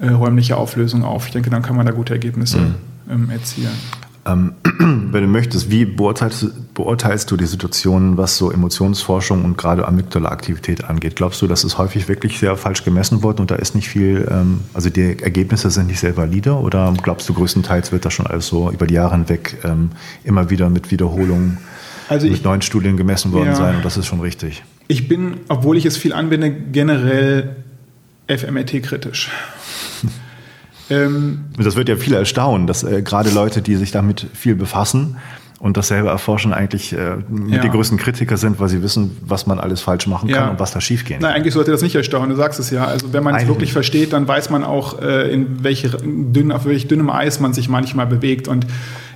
äh, 0.00 0.08
räumliche 0.08 0.58
Auflösung 0.58 1.02
auf. 1.02 1.26
Ich 1.26 1.32
denke, 1.32 1.48
dann 1.48 1.62
kann 1.62 1.76
man 1.76 1.86
da 1.86 1.92
gute 1.92 2.12
Ergebnisse 2.12 2.58
mhm. 2.58 2.74
ähm, 3.10 3.30
erzielen. 3.30 3.72
Ähm, 4.26 4.54
wenn 5.12 5.22
du 5.22 5.28
möchtest, 5.28 5.70
wie 5.70 5.84
beurteilst, 5.84 6.74
beurteilst, 6.74 7.30
du 7.30 7.36
die 7.36 7.46
Situation, 7.46 8.16
was 8.16 8.36
so 8.36 8.50
Emotionsforschung 8.50 9.44
und 9.44 9.56
gerade 9.56 9.86
Amygdala-Aktivität 9.86 10.84
angeht? 10.84 11.16
Glaubst 11.16 11.40
du, 11.42 11.46
dass 11.46 11.64
es 11.64 11.78
häufig 11.78 12.08
wirklich 12.08 12.38
sehr 12.38 12.56
falsch 12.56 12.84
gemessen 12.84 13.22
wird 13.22 13.40
und 13.40 13.50
da 13.50 13.54
ist 13.54 13.74
nicht 13.74 13.88
viel, 13.88 14.26
ähm, 14.30 14.60
also 14.74 14.90
die 14.90 15.22
Ergebnisse 15.22 15.70
sind 15.70 15.86
nicht 15.86 16.00
sehr 16.00 16.16
valide 16.16 16.54
oder 16.54 16.92
glaubst 17.02 17.28
du, 17.28 17.34
größtenteils 17.34 17.92
wird 17.92 18.04
das 18.04 18.12
schon 18.12 18.26
alles 18.26 18.48
so 18.48 18.70
über 18.70 18.86
die 18.86 18.94
Jahre 18.94 19.12
hinweg 19.14 19.58
ähm, 19.64 19.90
immer 20.24 20.50
wieder 20.50 20.68
mit 20.68 20.90
Wiederholungen, 20.90 21.58
also 22.08 22.26
mit 22.26 22.44
neuen 22.44 22.62
Studien 22.62 22.96
gemessen 22.96 23.32
worden 23.32 23.48
ja, 23.48 23.54
sein 23.54 23.76
und 23.76 23.84
das 23.84 23.96
ist 23.96 24.06
schon 24.06 24.20
richtig? 24.20 24.64
Ich 24.88 25.08
bin, 25.08 25.38
obwohl 25.48 25.76
ich 25.76 25.86
es 25.86 25.96
viel 25.96 26.12
anwende, 26.12 26.50
generell 26.50 27.56
FMRT-kritisch. 28.28 29.30
Ähm, 30.90 31.46
das 31.58 31.76
wird 31.76 31.88
ja 31.88 31.96
viele 31.96 32.16
erstaunen, 32.16 32.66
dass 32.66 32.82
äh, 32.82 33.02
gerade 33.02 33.30
Leute, 33.30 33.62
die 33.62 33.76
sich 33.76 33.90
damit 33.90 34.26
viel 34.34 34.54
befassen, 34.54 35.16
und 35.58 35.76
das 35.76 35.88
selber 35.88 36.10
erforschen 36.10 36.52
eigentlich 36.52 36.92
äh, 36.92 36.96
ja. 37.48 37.62
die 37.62 37.68
größten 37.70 37.96
Kritiker 37.96 38.36
sind, 38.36 38.60
weil 38.60 38.68
sie 38.68 38.82
wissen, 38.82 39.16
was 39.22 39.46
man 39.46 39.58
alles 39.58 39.80
falsch 39.80 40.06
machen 40.06 40.28
kann 40.28 40.44
ja. 40.44 40.50
und 40.50 40.60
was 40.60 40.72
da 40.72 40.82
schiefgehen 40.82 41.20
kann. 41.20 41.30
Nein, 41.30 41.36
eigentlich 41.36 41.54
sollte 41.54 41.70
das 41.70 41.80
nicht 41.80 41.94
erstaunen, 41.94 42.28
du 42.30 42.36
sagst 42.36 42.60
es 42.60 42.70
ja. 42.70 42.84
Also 42.84 43.14
wenn 43.14 43.24
man 43.24 43.34
es 43.34 43.46
wirklich 43.46 43.72
versteht, 43.72 44.12
dann 44.12 44.28
weiß 44.28 44.50
man 44.50 44.64
auch, 44.64 45.00
äh, 45.00 45.32
in 45.32 45.64
welche 45.64 45.88
dünn, 45.88 46.52
auf 46.52 46.66
welch 46.66 46.88
dünnem 46.88 47.08
Eis 47.08 47.40
man 47.40 47.54
sich 47.54 47.70
manchmal 47.70 48.06
bewegt. 48.06 48.48
Und 48.48 48.66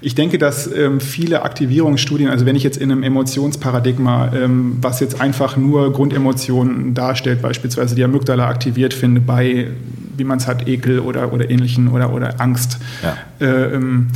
ich 0.00 0.14
denke, 0.14 0.38
dass 0.38 0.66
ähm, 0.72 1.00
viele 1.00 1.42
Aktivierungsstudien, 1.42 2.30
also 2.30 2.46
wenn 2.46 2.56
ich 2.56 2.62
jetzt 2.62 2.78
in 2.78 2.90
einem 2.90 3.02
Emotionsparadigma, 3.02 4.32
ähm, 4.34 4.78
was 4.80 5.00
jetzt 5.00 5.20
einfach 5.20 5.58
nur 5.58 5.92
Grundemotionen 5.92 6.94
darstellt, 6.94 7.42
beispielsweise 7.42 7.94
die 7.94 8.02
Amygdala 8.02 8.48
aktiviert 8.48 8.94
finde 8.94 9.20
bei, 9.20 9.68
wie 10.20 10.24
man 10.24 10.38
es 10.38 10.46
hat, 10.46 10.68
Ekel 10.68 11.00
oder, 11.00 11.32
oder 11.32 11.50
ähnlichen 11.50 11.88
oder, 11.88 12.12
oder 12.12 12.40
Angst. 12.40 12.78
Ja. 13.02 13.16
Äh, 13.44 13.74
ähm, 13.74 14.08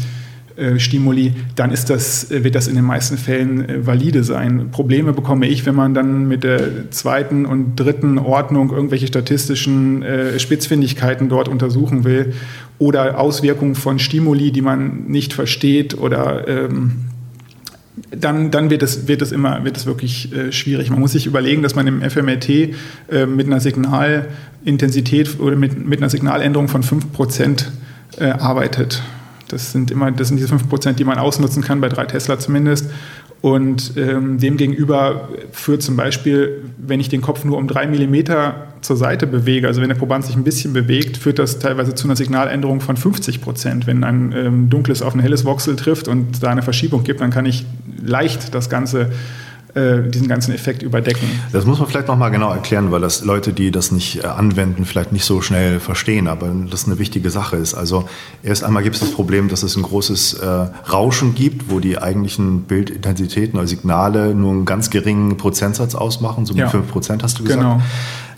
äh, 0.57 0.79
Stimuli, 0.79 1.33
dann 1.57 1.73
ist 1.73 1.91
das, 1.91 2.31
äh, 2.31 2.45
wird 2.45 2.55
das 2.55 2.69
in 2.69 2.77
den 2.77 2.85
meisten 2.85 3.19
Fällen 3.19 3.69
äh, 3.69 3.87
valide 3.87 4.23
sein. 4.23 4.71
Probleme 4.71 5.13
bekomme 5.13 5.49
ich, 5.49 5.67
wenn 5.67 5.75
man 5.75 5.95
dann 5.95 6.29
mit 6.29 6.45
der 6.45 6.93
zweiten 6.93 7.45
und 7.45 7.75
dritten 7.75 8.19
Ordnung 8.19 8.71
irgendwelche 8.71 9.09
statistischen 9.09 10.05
Spitzfindigkeiten 10.39 11.29
dort 11.29 11.49
untersuchen 11.49 12.05
will 12.05 12.35
oder 12.79 13.19
Auswirkungen 13.19 13.75
von 13.75 13.99
Stimuli, 13.99 14.53
die 14.53 14.63
man 14.63 15.07
nicht 15.07 15.33
versteht 15.33 15.99
oder 15.99 16.47
ähm, 16.47 16.93
dann, 18.11 18.51
dann 18.51 18.71
wird, 18.71 18.83
es, 18.83 19.07
wird, 19.07 19.23
immer, 19.31 19.65
wird 19.65 19.77
es 19.77 19.87
wirklich 19.87 20.33
äh, 20.33 20.51
schwierig. 20.53 20.91
Man 20.91 20.99
muss 20.99 21.13
sich 21.13 21.27
überlegen, 21.27 21.63
dass 21.63 21.75
man 21.75 21.87
im 21.87 22.03
FMRT 22.03 22.49
äh, 22.49 22.73
mit 23.27 23.47
einer 23.47 23.61
Signalintensität 23.61 25.39
oder 25.39 25.57
mit, 25.57 25.87
mit 25.87 26.01
einer 26.01 26.11
Signaländerung 26.11 26.69
von 26.69 26.83
5% 26.83 27.67
äh, 28.19 28.25
arbeitet. 28.25 29.03
Das 29.49 29.73
sind 29.73 29.91
immer, 29.91 30.11
das 30.11 30.29
sind 30.29 30.39
diese 30.39 30.53
5%, 30.53 30.95
die 30.95 31.05
man 31.05 31.19
ausnutzen 31.19 31.63
kann, 31.63 31.81
bei 31.81 31.89
drei 31.89 32.07
Tesla 32.07 32.39
zumindest. 32.39 32.91
Und 33.45 33.99
ähm, 33.99 34.39
demgegenüber 34.39 35.29
führt 35.53 35.83
zum 35.83 35.97
Beispiel, 35.97 36.63
wenn 36.79 36.99
ich 36.99 37.11
den 37.11 37.21
Kopf 37.21 37.45
nur 37.45 37.59
um 37.59 37.69
drei 37.69 37.87
Millimeter 37.87 38.69
zur 38.81 38.97
Seite 38.97 39.27
bewege, 39.27 39.67
also 39.67 39.83
wenn 39.83 39.91
der 39.91 39.97
Proband 39.97 40.25
sich 40.25 40.35
ein 40.35 40.45
bisschen 40.45 40.73
bewegt, 40.73 41.19
führt 41.19 41.39
das 41.39 41.59
teilweise 41.59 41.95
zu 41.95 42.07
einer 42.07 42.17
Signaländerung 42.17 42.81
von 42.81 42.97
50 42.97 43.43
Prozent. 43.43 43.87
Wenn 43.87 44.03
ein 44.03 44.33
ähm, 44.35 44.71
dunkles 44.71 45.03
auf 45.03 45.15
ein 45.15 45.21
helles 45.21 45.45
Voxel 45.45 45.77
trifft 45.77 46.09
und 46.09 46.43
da 46.43 46.49
eine 46.49 46.63
Verschiebung 46.63 47.05
gibt, 47.05 47.21
dann 47.21 47.29
kann 47.29 47.45
ich 47.45 47.67
leicht 48.03 48.55
das 48.55 48.71
Ganze 48.71 49.11
diesen 49.75 50.29
ganzen 50.29 50.55
Effekt 50.55 50.83
überdecken. 50.83 51.29
Das 51.53 51.67
muss 51.67 51.79
man 51.79 51.89
vielleicht 51.89 52.09
nochmal 52.09 52.31
genau 52.31 52.53
erklären, 52.53 52.93
weil 52.93 53.01
das 53.01 53.25
Leute, 53.25 53.53
die 53.53 53.71
das 53.71 53.91
nicht 53.91 54.23
äh, 54.23 54.27
anwenden, 54.27 54.85
vielleicht 54.85 55.13
nicht 55.13 55.25
so 55.25 55.41
schnell 55.41 55.81
verstehen, 55.81 56.29
aber 56.29 56.51
das 56.71 56.87
eine 56.87 56.99
wichtige 56.99 57.31
Sache 57.31 57.57
ist. 57.57 57.75
Also 57.75 58.09
erst 58.43 58.63
einmal 58.63 58.83
gibt 58.83 58.95
es 58.95 59.01
das 59.01 59.11
Problem, 59.11 59.49
dass 59.49 59.63
es 59.63 59.77
ein 59.77 59.83
großes 59.83 60.35
äh, 60.35 60.47
Rauschen 60.91 61.35
gibt, 61.35 61.71
wo 61.71 61.81
die 61.81 61.99
eigentlichen 61.99 62.63
Bildintensitäten 62.63 63.59
oder 63.59 63.67
Signale 63.67 64.35
nur 64.35 64.53
einen 64.53 64.65
ganz 64.65 64.91
geringen 64.91 65.37
Prozentsatz 65.37 65.95
ausmachen, 65.95 66.47
so 66.47 66.55
mit 66.55 66.61
ja. 66.61 66.69
5 66.69 66.91
Prozent 66.91 67.23
hast 67.23 67.39
du 67.39 67.45
gesagt. 67.45 67.61
Genau. 67.61 67.83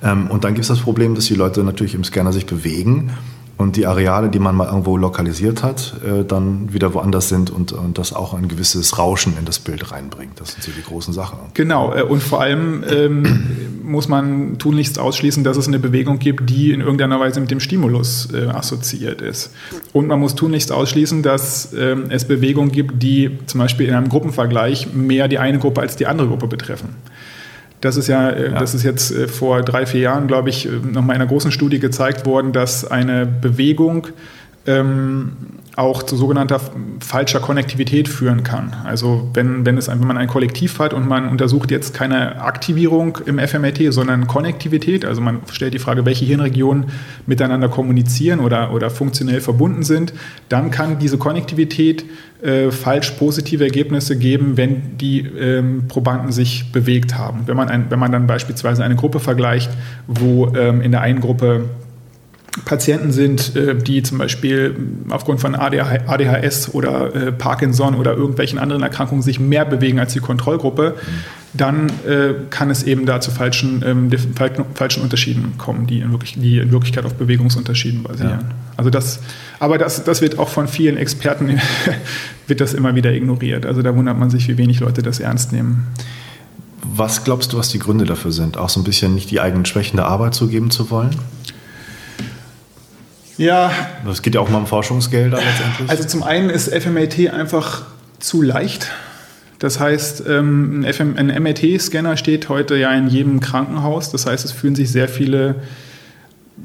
Ähm, 0.02 0.28
und 0.28 0.44
dann 0.44 0.54
gibt 0.54 0.62
es 0.62 0.68
das 0.68 0.80
Problem, 0.80 1.14
dass 1.14 1.26
die 1.26 1.34
Leute 1.34 1.62
natürlich 1.64 1.94
im 1.94 2.04
Scanner 2.04 2.32
sich 2.32 2.46
bewegen 2.46 3.10
und 3.58 3.76
die 3.76 3.86
Areale, 3.86 4.28
die 4.28 4.38
man 4.38 4.54
mal 4.54 4.66
irgendwo 4.66 4.96
lokalisiert 4.96 5.62
hat, 5.62 5.94
äh, 6.04 6.24
dann 6.24 6.72
wieder 6.74 6.92
woanders 6.92 7.28
sind 7.28 7.50
und, 7.50 7.72
und 7.72 7.96
das 7.96 8.12
auch 8.12 8.34
ein 8.34 8.48
gewisses 8.48 8.98
Rauschen 8.98 9.34
in 9.38 9.46
das 9.46 9.58
Bild 9.58 9.90
reinbringt. 9.90 10.38
Das 10.40 10.52
sind 10.52 10.62
so 10.62 10.70
die 10.76 10.82
großen 10.82 11.14
Sachen. 11.14 11.38
Genau, 11.54 11.94
äh, 11.94 12.02
und 12.02 12.22
vor 12.22 12.42
allem 12.42 12.84
ähm, 12.88 13.46
muss 13.82 14.08
man 14.08 14.58
tunlichst 14.58 14.98
ausschließen, 14.98 15.42
dass 15.42 15.56
es 15.56 15.68
eine 15.68 15.78
Bewegung 15.78 16.18
gibt, 16.18 16.50
die 16.50 16.72
in 16.72 16.80
irgendeiner 16.80 17.18
Weise 17.18 17.40
mit 17.40 17.50
dem 17.50 17.60
Stimulus 17.60 18.28
äh, 18.34 18.46
assoziiert 18.46 19.22
ist. 19.22 19.52
Und 19.94 20.06
man 20.06 20.20
muss 20.20 20.34
tunlichst 20.34 20.70
ausschließen, 20.70 21.22
dass 21.22 21.72
äh, 21.72 21.96
es 22.10 22.26
Bewegungen 22.26 22.72
gibt, 22.72 23.02
die 23.02 23.38
zum 23.46 23.60
Beispiel 23.60 23.88
in 23.88 23.94
einem 23.94 24.10
Gruppenvergleich 24.10 24.92
mehr 24.92 25.28
die 25.28 25.38
eine 25.38 25.58
Gruppe 25.58 25.80
als 25.80 25.96
die 25.96 26.06
andere 26.06 26.28
Gruppe 26.28 26.46
betreffen. 26.46 26.90
Das 27.86 27.96
ist 27.96 28.08
ja, 28.08 28.30
äh, 28.30 28.50
ja. 28.50 28.58
das 28.58 28.74
ist 28.74 28.82
jetzt 28.82 29.12
äh, 29.12 29.28
vor 29.28 29.62
drei, 29.62 29.86
vier 29.86 30.00
Jahren, 30.00 30.26
glaube 30.26 30.50
ich, 30.50 30.66
äh, 30.66 30.70
nochmal 30.70 31.14
in 31.14 31.22
einer 31.22 31.28
großen 31.28 31.52
Studie 31.52 31.78
gezeigt 31.78 32.26
worden, 32.26 32.52
dass 32.52 32.84
eine 32.84 33.26
Bewegung 33.26 34.08
ähm, 34.66 35.32
auch 35.76 36.02
zu 36.02 36.16
sogenannter 36.16 36.58
falscher 37.00 37.38
Konnektivität 37.38 38.08
führen 38.08 38.42
kann. 38.42 38.72
Also 38.84 39.28
wenn, 39.34 39.66
wenn, 39.66 39.76
es, 39.76 39.88
wenn 39.88 40.00
man 40.00 40.16
ein 40.16 40.26
Kollektiv 40.26 40.78
hat 40.78 40.94
und 40.94 41.06
man 41.06 41.28
untersucht 41.28 41.70
jetzt 41.70 41.92
keine 41.92 42.40
Aktivierung 42.40 43.18
im 43.26 43.38
FMRT, 43.38 43.92
sondern 43.92 44.26
Konnektivität, 44.26 45.04
also 45.04 45.20
man 45.20 45.40
stellt 45.52 45.74
die 45.74 45.78
Frage, 45.78 46.06
welche 46.06 46.24
Hirnregionen 46.24 46.86
miteinander 47.26 47.68
kommunizieren 47.68 48.40
oder, 48.40 48.72
oder 48.72 48.88
funktionell 48.88 49.42
verbunden 49.42 49.82
sind, 49.82 50.14
dann 50.48 50.70
kann 50.70 50.98
diese 50.98 51.18
Konnektivität 51.18 52.06
äh, 52.42 52.70
falsch 52.70 53.10
positive 53.10 53.62
Ergebnisse 53.62 54.16
geben, 54.16 54.56
wenn 54.56 54.96
die 54.96 55.26
ähm, 55.26 55.88
Probanden 55.88 56.32
sich 56.32 56.72
bewegt 56.72 57.18
haben. 57.18 57.42
Wenn 57.46 57.56
man, 57.56 57.68
ein, 57.68 57.90
wenn 57.90 57.98
man 57.98 58.12
dann 58.12 58.26
beispielsweise 58.26 58.82
eine 58.82 58.96
Gruppe 58.96 59.20
vergleicht, 59.20 59.70
wo 60.06 60.54
ähm, 60.56 60.80
in 60.80 60.90
der 60.90 61.02
einen 61.02 61.20
Gruppe 61.20 61.68
Patienten 62.64 63.12
sind, 63.12 63.54
äh, 63.54 63.76
die 63.76 64.02
zum 64.02 64.18
Beispiel 64.18 64.74
aufgrund 65.10 65.40
von 65.40 65.54
ADHS 65.54 66.74
oder 66.74 67.14
äh, 67.14 67.32
Parkinson 67.32 67.94
oder 67.94 68.14
irgendwelchen 68.14 68.58
anderen 68.58 68.82
Erkrankungen 68.82 69.22
sich 69.22 69.38
mehr 69.38 69.64
bewegen 69.64 69.98
als 69.98 70.14
die 70.14 70.20
Kontrollgruppe, 70.20 70.94
dann 71.54 71.88
äh, 72.06 72.34
kann 72.50 72.70
es 72.70 72.82
eben 72.82 73.06
da 73.06 73.20
zu 73.20 73.30
falschen, 73.30 73.82
ähm, 73.86 74.10
falschen 74.74 75.02
Unterschieden 75.02 75.54
kommen, 75.58 75.86
die 75.86 76.00
in, 76.00 76.10
wirklich, 76.10 76.34
die 76.34 76.58
in 76.58 76.70
Wirklichkeit 76.70 77.04
auf 77.04 77.14
Bewegungsunterschieden 77.14 78.02
basieren. 78.02 78.30
Ja. 78.30 78.48
Also 78.76 78.90
das, 78.90 79.20
aber 79.58 79.78
das, 79.78 80.04
das 80.04 80.20
wird 80.20 80.38
auch 80.38 80.48
von 80.48 80.68
vielen 80.68 80.96
Experten 80.96 81.58
wird 82.46 82.60
das 82.60 82.74
immer 82.74 82.94
wieder 82.94 83.12
ignoriert. 83.12 83.66
Also 83.66 83.82
da 83.82 83.94
wundert 83.94 84.18
man 84.18 84.30
sich, 84.30 84.48
wie 84.48 84.58
wenig 84.58 84.80
Leute 84.80 85.02
das 85.02 85.20
ernst 85.20 85.52
nehmen. 85.52 85.86
Was 86.82 87.24
glaubst 87.24 87.52
du, 87.52 87.58
was 87.58 87.68
die 87.68 87.78
Gründe 87.78 88.04
dafür 88.04 88.32
sind? 88.32 88.56
Auch 88.56 88.68
so 88.68 88.80
ein 88.80 88.84
bisschen 88.84 89.14
nicht 89.14 89.30
die 89.30 89.40
eigenen 89.40 89.66
Schwächen 89.66 89.96
der 89.96 90.06
Arbeit 90.06 90.34
zugeben 90.34 90.70
zu 90.70 90.90
wollen? 90.90 91.16
Ja. 93.38 93.70
Das 94.04 94.22
geht 94.22 94.34
ja 94.34 94.40
auch 94.40 94.48
mal 94.48 94.58
um 94.58 94.66
Forschungsgelder 94.66 95.38
letztendlich. 95.38 95.90
Also 95.90 96.04
zum 96.04 96.22
einen 96.22 96.50
ist 96.50 96.72
FMAT 96.74 97.30
einfach 97.32 97.82
zu 98.18 98.42
leicht. 98.42 98.90
Das 99.58 99.80
heißt, 99.80 100.24
ähm, 100.28 100.84
ein, 100.84 101.42
MRT-Scanner 101.42 102.16
steht 102.16 102.48
heute 102.48 102.76
ja 102.76 102.92
in 102.92 103.08
jedem 103.08 103.40
Krankenhaus. 103.40 104.10
Das 104.10 104.26
heißt, 104.26 104.44
es 104.44 104.52
fühlen 104.52 104.74
sich 104.74 104.90
sehr 104.90 105.08
viele, 105.08 105.56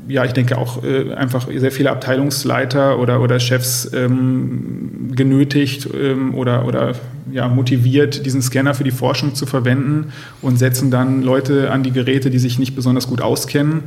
ja, 0.08 0.26
ich 0.26 0.34
denke 0.34 0.58
auch 0.58 0.84
äh, 0.84 1.14
einfach 1.14 1.48
sehr 1.54 1.72
viele 1.72 1.92
Abteilungsleiter 1.92 3.00
oder, 3.00 3.22
oder 3.22 3.40
Chefs 3.40 3.90
ähm, 3.94 5.12
genötigt 5.16 5.88
ähm, 5.94 6.36
oder, 6.36 6.66
oder 6.66 6.94
ja, 7.32 7.48
motiviert, 7.48 8.26
diesen 8.26 8.42
Scanner 8.42 8.74
für 8.74 8.84
die 8.84 8.92
Forschung 8.92 9.36
zu 9.36 9.46
verwenden 9.46 10.12
und 10.42 10.58
setzen 10.58 10.92
dann 10.92 11.22
Leute 11.22 11.72
an 11.72 11.84
die 11.84 11.92
Geräte, 11.92 12.30
die 12.30 12.40
sich 12.40 12.60
nicht 12.60 12.76
besonders 12.76 13.08
gut 13.08 13.22
auskennen. 13.22 13.84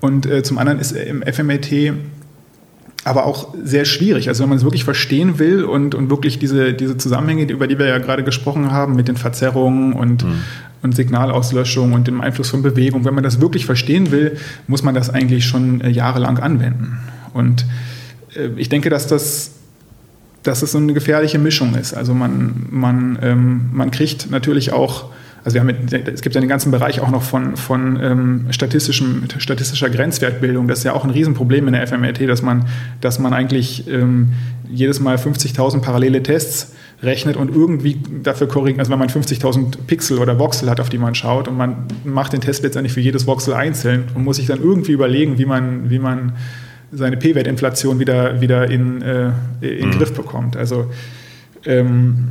Und 0.00 0.26
äh, 0.26 0.42
zum 0.42 0.58
anderen 0.58 0.80
ist 0.80 0.92
im 0.92 1.22
FMAT 1.22 1.92
aber 3.04 3.26
auch 3.26 3.54
sehr 3.62 3.84
schwierig. 3.84 4.28
Also 4.28 4.42
wenn 4.42 4.50
man 4.50 4.58
es 4.58 4.64
wirklich 4.64 4.84
verstehen 4.84 5.38
will 5.38 5.64
und, 5.64 5.94
und 5.94 6.10
wirklich 6.10 6.38
diese, 6.38 6.74
diese 6.74 6.96
Zusammenhänge, 6.96 7.50
über 7.50 7.66
die 7.66 7.78
wir 7.78 7.86
ja 7.86 7.98
gerade 7.98 8.24
gesprochen 8.24 8.70
haben, 8.70 8.96
mit 8.96 9.08
den 9.08 9.16
Verzerrungen 9.16 9.92
und, 9.92 10.24
mhm. 10.24 10.40
und 10.82 10.94
Signalauslöschung 10.94 11.92
und 11.92 12.06
dem 12.06 12.20
Einfluss 12.20 12.50
von 12.50 12.62
Bewegung, 12.62 13.04
wenn 13.04 13.14
man 13.14 13.24
das 13.24 13.40
wirklich 13.40 13.66
verstehen 13.66 14.10
will, 14.10 14.36
muss 14.66 14.82
man 14.82 14.94
das 14.94 15.10
eigentlich 15.10 15.46
schon 15.46 15.80
äh, 15.80 15.90
jahrelang 15.90 16.38
anwenden. 16.38 16.98
Und 17.32 17.64
äh, 18.34 18.48
ich 18.56 18.68
denke, 18.68 18.90
dass 18.90 19.06
das 19.06 19.52
dass 20.44 20.62
es 20.62 20.72
so 20.72 20.78
eine 20.78 20.94
gefährliche 20.94 21.38
Mischung 21.38 21.74
ist. 21.74 21.94
Also 21.94 22.14
man, 22.14 22.68
man, 22.70 23.18
ähm, 23.20 23.68
man 23.72 23.90
kriegt 23.90 24.30
natürlich 24.30 24.72
auch 24.72 25.06
also 25.48 25.54
wir 25.54 25.60
haben 25.62 25.88
es 26.12 26.20
gibt 26.20 26.34
ja 26.34 26.42
den 26.42 26.48
ganzen 26.48 26.70
Bereich 26.70 27.00
auch 27.00 27.08
noch 27.08 27.22
von, 27.22 27.56
von 27.56 27.98
ähm, 28.02 28.46
statistischer 28.50 29.88
Grenzwertbildung. 29.88 30.68
Das 30.68 30.80
ist 30.80 30.84
ja 30.84 30.92
auch 30.92 31.04
ein 31.04 31.10
Riesenproblem 31.10 31.68
in 31.68 31.72
der 31.72 31.86
FMRT, 31.86 32.28
dass 32.28 32.42
man, 32.42 32.66
dass 33.00 33.18
man 33.18 33.32
eigentlich 33.32 33.88
ähm, 33.88 34.34
jedes 34.70 35.00
Mal 35.00 35.16
50.000 35.16 35.80
parallele 35.80 36.22
Tests 36.22 36.74
rechnet 37.02 37.36
und 37.36 37.54
irgendwie 37.54 37.98
dafür 38.22 38.46
korrigiert, 38.46 38.80
also 38.80 38.92
wenn 38.92 38.98
man 38.98 39.08
50.000 39.08 39.86
Pixel 39.86 40.18
oder 40.18 40.38
Voxel 40.38 40.68
hat, 40.68 40.80
auf 40.80 40.90
die 40.90 40.98
man 40.98 41.14
schaut 41.14 41.48
und 41.48 41.56
man 41.56 41.86
macht 42.04 42.34
den 42.34 42.42
Test 42.42 42.62
letztendlich 42.62 42.92
für 42.92 43.00
jedes 43.00 43.26
Voxel 43.26 43.54
einzeln 43.54 44.04
und 44.14 44.24
muss 44.24 44.36
sich 44.36 44.46
dann 44.46 44.60
irgendwie 44.60 44.92
überlegen, 44.92 45.38
wie 45.38 45.46
man, 45.46 45.88
wie 45.88 45.98
man 45.98 46.32
seine 46.92 47.16
P-Wertinflation 47.16 48.00
wieder, 48.00 48.42
wieder 48.42 48.70
in, 48.70 49.00
äh, 49.00 49.30
in 49.62 49.78
den 49.78 49.88
mhm. 49.88 49.92
Griff 49.92 50.12
bekommt. 50.12 50.58
Also 50.58 50.90
ähm, 51.64 52.28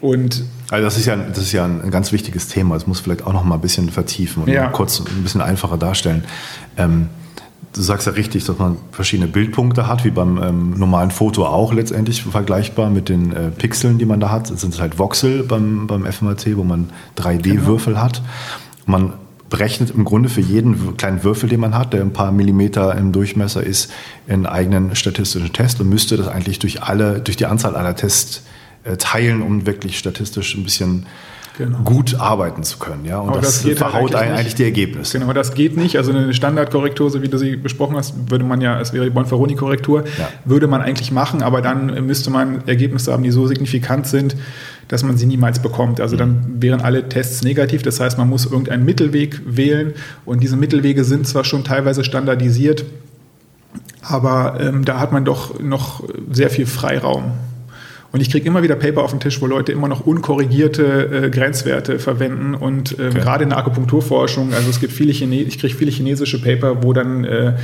und 0.00 0.42
also 0.72 0.86
das 0.86 0.96
ist 0.96 1.04
ja, 1.04 1.16
das 1.16 1.38
ist 1.38 1.52
ja 1.52 1.66
ein, 1.66 1.90
ganz 1.90 2.12
wichtiges 2.12 2.48
Thema. 2.48 2.74
Das 2.74 2.86
muss 2.86 3.00
vielleicht 3.00 3.26
auch 3.26 3.34
noch 3.34 3.44
mal 3.44 3.56
ein 3.56 3.60
bisschen 3.60 3.90
vertiefen 3.90 4.44
und 4.44 4.48
ja. 4.48 4.68
kurz 4.68 5.00
ein 5.00 5.22
bisschen 5.22 5.42
einfacher 5.42 5.76
darstellen. 5.76 6.24
Ähm, 6.78 7.10
du 7.74 7.82
sagst 7.82 8.06
ja 8.06 8.14
richtig, 8.14 8.44
dass 8.46 8.58
man 8.58 8.78
verschiedene 8.90 9.28
Bildpunkte 9.28 9.86
hat, 9.86 10.06
wie 10.06 10.10
beim 10.10 10.42
ähm, 10.42 10.70
normalen 10.78 11.10
Foto 11.10 11.44
auch 11.44 11.74
letztendlich 11.74 12.22
vergleichbar 12.22 12.88
mit 12.88 13.10
den 13.10 13.32
äh, 13.32 13.50
Pixeln, 13.50 13.98
die 13.98 14.06
man 14.06 14.18
da 14.18 14.30
hat. 14.30 14.50
Das 14.50 14.62
sind 14.62 14.80
halt 14.80 14.98
Voxel 14.98 15.42
beim, 15.42 15.86
beim 15.86 16.10
FMRT, 16.10 16.56
wo 16.56 16.64
man 16.64 16.88
3D-Würfel 17.18 17.92
genau. 17.92 18.04
hat. 18.04 18.22
Man 18.86 19.12
berechnet 19.50 19.90
im 19.90 20.06
Grunde 20.06 20.30
für 20.30 20.40
jeden 20.40 20.96
kleinen 20.96 21.22
Würfel, 21.22 21.50
den 21.50 21.60
man 21.60 21.76
hat, 21.76 21.92
der 21.92 22.00
ein 22.00 22.14
paar 22.14 22.32
Millimeter 22.32 22.96
im 22.96 23.12
Durchmesser 23.12 23.62
ist, 23.62 23.92
einen 24.26 24.46
eigenen 24.46 24.96
statistischen 24.96 25.52
Test 25.52 25.82
und 25.82 25.90
müsste 25.90 26.16
das 26.16 26.28
eigentlich 26.28 26.60
durch 26.60 26.82
alle, 26.82 27.20
durch 27.20 27.36
die 27.36 27.44
Anzahl 27.44 27.76
aller 27.76 27.94
Tests 27.94 28.42
teilen, 28.98 29.42
um 29.42 29.66
wirklich 29.66 29.98
statistisch 29.98 30.54
ein 30.54 30.64
bisschen 30.64 31.06
genau. 31.56 31.78
gut 31.78 32.14
arbeiten 32.14 32.62
zu 32.62 32.78
können. 32.78 33.04
Ja? 33.04 33.18
Und 33.18 33.30
aber 33.30 33.40
das, 33.40 33.62
das 33.62 33.78
verhaut 33.78 34.14
halt 34.14 34.14
eigentlich, 34.14 34.38
eigentlich 34.38 34.54
die 34.54 34.64
Ergebnisse. 34.64 35.18
Genau, 35.18 35.32
das 35.32 35.54
geht 35.54 35.76
nicht. 35.76 35.96
Also 35.96 36.12
eine 36.12 36.32
Standardkorrektur, 36.34 37.10
so 37.10 37.22
wie 37.22 37.28
du 37.28 37.38
sie 37.38 37.56
besprochen 37.56 37.96
hast, 37.96 38.30
würde 38.30 38.44
man 38.44 38.60
ja, 38.60 38.80
es 38.80 38.92
wäre 38.92 39.04
die 39.04 39.10
Bonferroni-Korrektur, 39.10 40.04
ja. 40.18 40.28
würde 40.44 40.66
man 40.66 40.80
eigentlich 40.80 41.12
machen, 41.12 41.42
aber 41.42 41.62
dann 41.62 42.06
müsste 42.06 42.30
man 42.30 42.66
Ergebnisse 42.66 43.12
haben, 43.12 43.22
die 43.22 43.30
so 43.30 43.46
signifikant 43.46 44.06
sind, 44.06 44.36
dass 44.88 45.02
man 45.02 45.16
sie 45.16 45.26
niemals 45.26 45.60
bekommt. 45.60 46.00
Also 46.00 46.16
dann 46.16 46.30
mhm. 46.30 46.62
wären 46.62 46.80
alle 46.80 47.08
Tests 47.08 47.42
negativ. 47.42 47.82
Das 47.82 48.00
heißt, 48.00 48.18
man 48.18 48.28
muss 48.28 48.46
irgendeinen 48.46 48.84
Mittelweg 48.84 49.40
wählen. 49.44 49.94
Und 50.24 50.42
diese 50.42 50.56
Mittelwege 50.56 51.04
sind 51.04 51.26
zwar 51.26 51.44
schon 51.44 51.64
teilweise 51.64 52.04
standardisiert, 52.04 52.84
aber 54.02 54.58
ähm, 54.60 54.84
da 54.84 54.98
hat 54.98 55.12
man 55.12 55.24
doch 55.24 55.60
noch 55.60 56.02
sehr 56.30 56.50
viel 56.50 56.66
Freiraum. 56.66 57.32
Und 58.12 58.20
ich 58.20 58.30
kriege 58.30 58.46
immer 58.46 58.62
wieder 58.62 58.76
Paper 58.76 59.02
auf 59.02 59.10
den 59.10 59.20
Tisch, 59.20 59.40
wo 59.40 59.46
Leute 59.46 59.72
immer 59.72 59.88
noch 59.88 60.06
unkorrigierte 60.06 61.24
äh, 61.24 61.30
Grenzwerte 61.30 61.98
verwenden. 61.98 62.54
Und 62.54 62.98
ähm, 62.98 63.08
okay. 63.08 63.20
gerade 63.20 63.44
in 63.44 63.50
der 63.50 63.58
Akupunkturforschung, 63.58 64.52
also 64.52 64.68
es 64.68 64.80
gibt 64.80 64.92
viele 64.92 65.12
Chine 65.12 65.36
ich 65.36 65.58
kriege 65.58 65.74
viele 65.74 65.90
chinesische 65.90 66.40
Paper, 66.40 66.82
wo 66.82 66.92
dann 66.92 67.24
äh, 67.24 67.54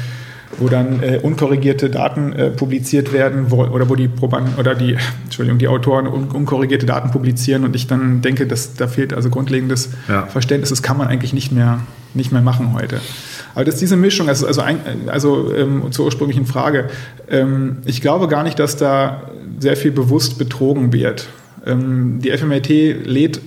wo 0.57 0.69
dann 0.69 1.03
äh, 1.03 1.21
unkorrigierte 1.23 1.91
Daten 1.91 2.33
äh, 2.33 2.51
publiziert 2.51 3.13
werden 3.13 3.51
wo, 3.51 3.65
oder 3.65 3.89
wo 3.89 3.95
die 3.95 4.09
Probanden 4.09 4.55
oder 4.59 4.75
die, 4.75 4.97
Entschuldigung, 5.25 5.59
die 5.59 5.69
Autoren 5.69 6.07
un 6.07 6.29
unkorrigierte 6.31 6.87
Daten 6.87 7.11
publizieren 7.11 7.65
und 7.65 7.77
ich 7.77 7.87
dann 7.87 8.23
denke, 8.23 8.47
dass 8.47 8.75
da 8.75 8.89
fehlt 8.89 9.13
also 9.13 9.29
grundlegendes 9.29 9.91
ja. 10.09 10.27
Verständnis, 10.27 10.71
das 10.71 10.83
kann 10.83 10.97
man 10.97 11.09
eigentlich 11.09 11.33
nicht 11.33 11.53
mehr, 11.53 11.81
nicht 12.15 12.33
mehr 12.33 12.43
machen 12.43 12.73
heute. 12.75 13.01
Aber 13.55 13.65
dass 13.65 13.77
diese 13.77 13.97
Mischung, 13.97 14.29
also, 14.29 14.47
also, 14.47 14.61
ein, 14.61 14.81
also 15.09 15.53
ähm, 15.55 15.91
zur 15.91 16.07
ursprünglichen 16.07 16.47
Frage, 16.47 16.89
ähm, 17.29 17.79
ich 17.85 18.01
glaube 18.01 18.29
gar 18.29 18.43
nicht, 18.43 18.59
dass 18.59 18.77
da 18.77 19.23
sehr 19.59 19.77
viel 19.77 19.91
bewusst 19.91 20.39
betrogen 20.39 20.93
wird. 20.93 21.29
Ähm, 21.67 22.21
die 22.23 22.31
FMRT 22.31 22.69
lädt 23.07 23.39
äh, 23.39 23.41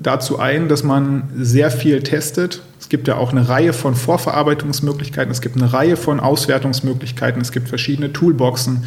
dazu 0.00 0.38
ein, 0.38 0.68
dass 0.68 0.82
man 0.82 1.24
sehr 1.36 1.70
viel 1.70 2.02
testet. 2.02 2.62
Es 2.78 2.88
gibt 2.88 3.08
ja 3.08 3.16
auch 3.16 3.32
eine 3.32 3.48
Reihe 3.48 3.72
von 3.72 3.94
Vorverarbeitungsmöglichkeiten, 3.94 5.30
es 5.30 5.40
gibt 5.40 5.56
eine 5.56 5.72
Reihe 5.72 5.96
von 5.96 6.20
Auswertungsmöglichkeiten, 6.20 7.40
es 7.40 7.52
gibt 7.52 7.68
verschiedene 7.68 8.12
Toolboxen. 8.12 8.84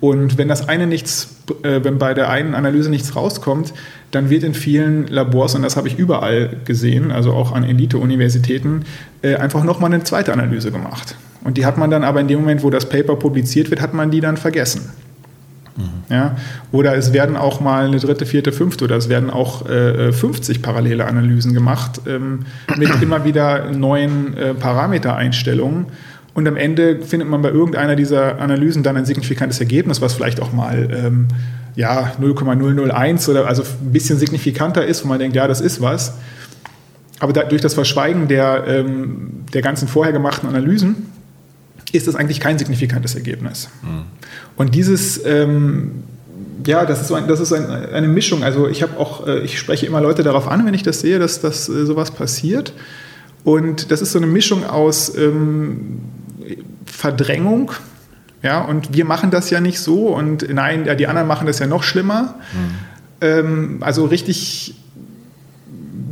Und 0.00 0.38
wenn 0.38 0.48
das 0.48 0.68
eine 0.68 0.86
nichts, 0.86 1.36
äh, 1.62 1.80
wenn 1.82 1.98
bei 1.98 2.14
der 2.14 2.30
einen 2.30 2.54
Analyse 2.54 2.88
nichts 2.88 3.16
rauskommt, 3.16 3.74
dann 4.10 4.30
wird 4.30 4.44
in 4.44 4.54
vielen 4.54 5.06
Labors, 5.08 5.54
und 5.54 5.62
das 5.62 5.76
habe 5.76 5.88
ich 5.88 5.98
überall 5.98 6.56
gesehen, 6.64 7.10
also 7.10 7.32
auch 7.32 7.52
an 7.52 7.64
Elite-Universitäten, 7.64 8.84
äh, 9.22 9.36
einfach 9.36 9.64
nochmal 9.64 9.92
eine 9.92 10.04
zweite 10.04 10.32
Analyse 10.32 10.70
gemacht. 10.70 11.16
Und 11.42 11.56
die 11.56 11.66
hat 11.66 11.78
man 11.78 11.90
dann 11.90 12.04
aber 12.04 12.20
in 12.20 12.28
dem 12.28 12.40
Moment, 12.40 12.62
wo 12.62 12.70
das 12.70 12.88
Paper 12.88 13.16
publiziert 13.16 13.70
wird, 13.70 13.80
hat 13.80 13.92
man 13.92 14.10
die 14.10 14.20
dann 14.20 14.36
vergessen. 14.36 14.90
Mhm. 15.76 16.12
Ja? 16.14 16.36
Oder 16.72 16.96
es 16.96 17.12
werden 17.12 17.36
auch 17.36 17.60
mal 17.60 17.86
eine 17.86 17.98
dritte, 17.98 18.26
vierte, 18.26 18.52
fünfte 18.52 18.84
oder 18.84 18.96
es 18.96 19.08
werden 19.08 19.30
auch 19.30 19.68
äh, 19.68 20.12
50 20.12 20.62
parallele 20.62 21.06
Analysen 21.06 21.54
gemacht 21.54 22.00
ähm, 22.06 22.40
mit 22.76 22.90
immer 23.02 23.24
wieder 23.24 23.70
neuen 23.70 24.36
äh, 24.36 24.54
Parametereinstellungen. 24.54 25.86
Und 26.38 26.46
am 26.46 26.56
Ende 26.56 27.00
findet 27.00 27.28
man 27.28 27.42
bei 27.42 27.50
irgendeiner 27.50 27.96
dieser 27.96 28.40
Analysen 28.40 28.84
dann 28.84 28.96
ein 28.96 29.04
signifikantes 29.04 29.58
Ergebnis, 29.58 30.00
was 30.00 30.14
vielleicht 30.14 30.38
auch 30.38 30.52
mal 30.52 30.88
ähm, 30.92 31.26
ja, 31.74 32.12
0,001 32.20 33.28
oder 33.28 33.48
also 33.48 33.64
ein 33.64 33.90
bisschen 33.90 34.20
signifikanter 34.20 34.86
ist, 34.86 35.02
wo 35.02 35.08
man 35.08 35.18
denkt, 35.18 35.34
ja, 35.34 35.48
das 35.48 35.60
ist 35.60 35.80
was. 35.80 36.12
aber 37.18 37.32
da, 37.32 37.42
durch 37.42 37.60
das 37.60 37.74
Verschweigen 37.74 38.28
der, 38.28 38.68
ähm, 38.68 39.46
der 39.52 39.62
ganzen 39.62 39.88
vorher 39.88 40.12
gemachten 40.12 40.48
Analysen 40.48 41.10
ist 41.90 42.06
das 42.06 42.14
eigentlich 42.14 42.38
kein 42.38 42.56
signifikantes 42.56 43.16
Ergebnis. 43.16 43.68
Mhm. 43.82 44.04
Und 44.54 44.76
dieses, 44.76 45.20
ähm, 45.26 46.04
ja, 46.64 46.86
das 46.86 47.00
ist, 47.00 47.08
so 47.08 47.16
ein, 47.16 47.26
das 47.26 47.40
ist 47.40 47.52
ein, 47.52 47.66
eine 47.68 48.06
Mischung. 48.06 48.44
Also 48.44 48.68
ich 48.68 48.84
habe 48.84 48.96
auch, 48.96 49.26
äh, 49.26 49.40
ich 49.40 49.58
spreche 49.58 49.86
immer 49.86 50.00
Leute 50.00 50.22
darauf 50.22 50.46
an, 50.46 50.64
wenn 50.64 50.74
ich 50.74 50.84
das 50.84 51.00
sehe, 51.00 51.18
dass, 51.18 51.40
dass 51.40 51.68
äh, 51.68 51.84
sowas 51.84 52.12
passiert. 52.12 52.74
Und 53.42 53.90
das 53.90 54.02
ist 54.02 54.12
so 54.12 54.18
eine 54.20 54.28
Mischung 54.28 54.64
aus 54.64 55.16
ähm, 55.16 56.00
Verdrängung, 56.90 57.72
ja, 58.42 58.60
und 58.60 58.94
wir 58.94 59.04
machen 59.04 59.30
das 59.30 59.50
ja 59.50 59.60
nicht 59.60 59.80
so 59.80 60.08
und 60.08 60.52
nein, 60.52 60.84
ja, 60.84 60.94
die 60.94 61.06
anderen 61.06 61.26
machen 61.28 61.46
das 61.46 61.58
ja 61.58 61.66
noch 61.66 61.82
schlimmer. 61.82 62.36
Mhm. 62.52 62.74
Ähm, 63.20 63.78
also 63.80 64.04
richtig 64.04 64.74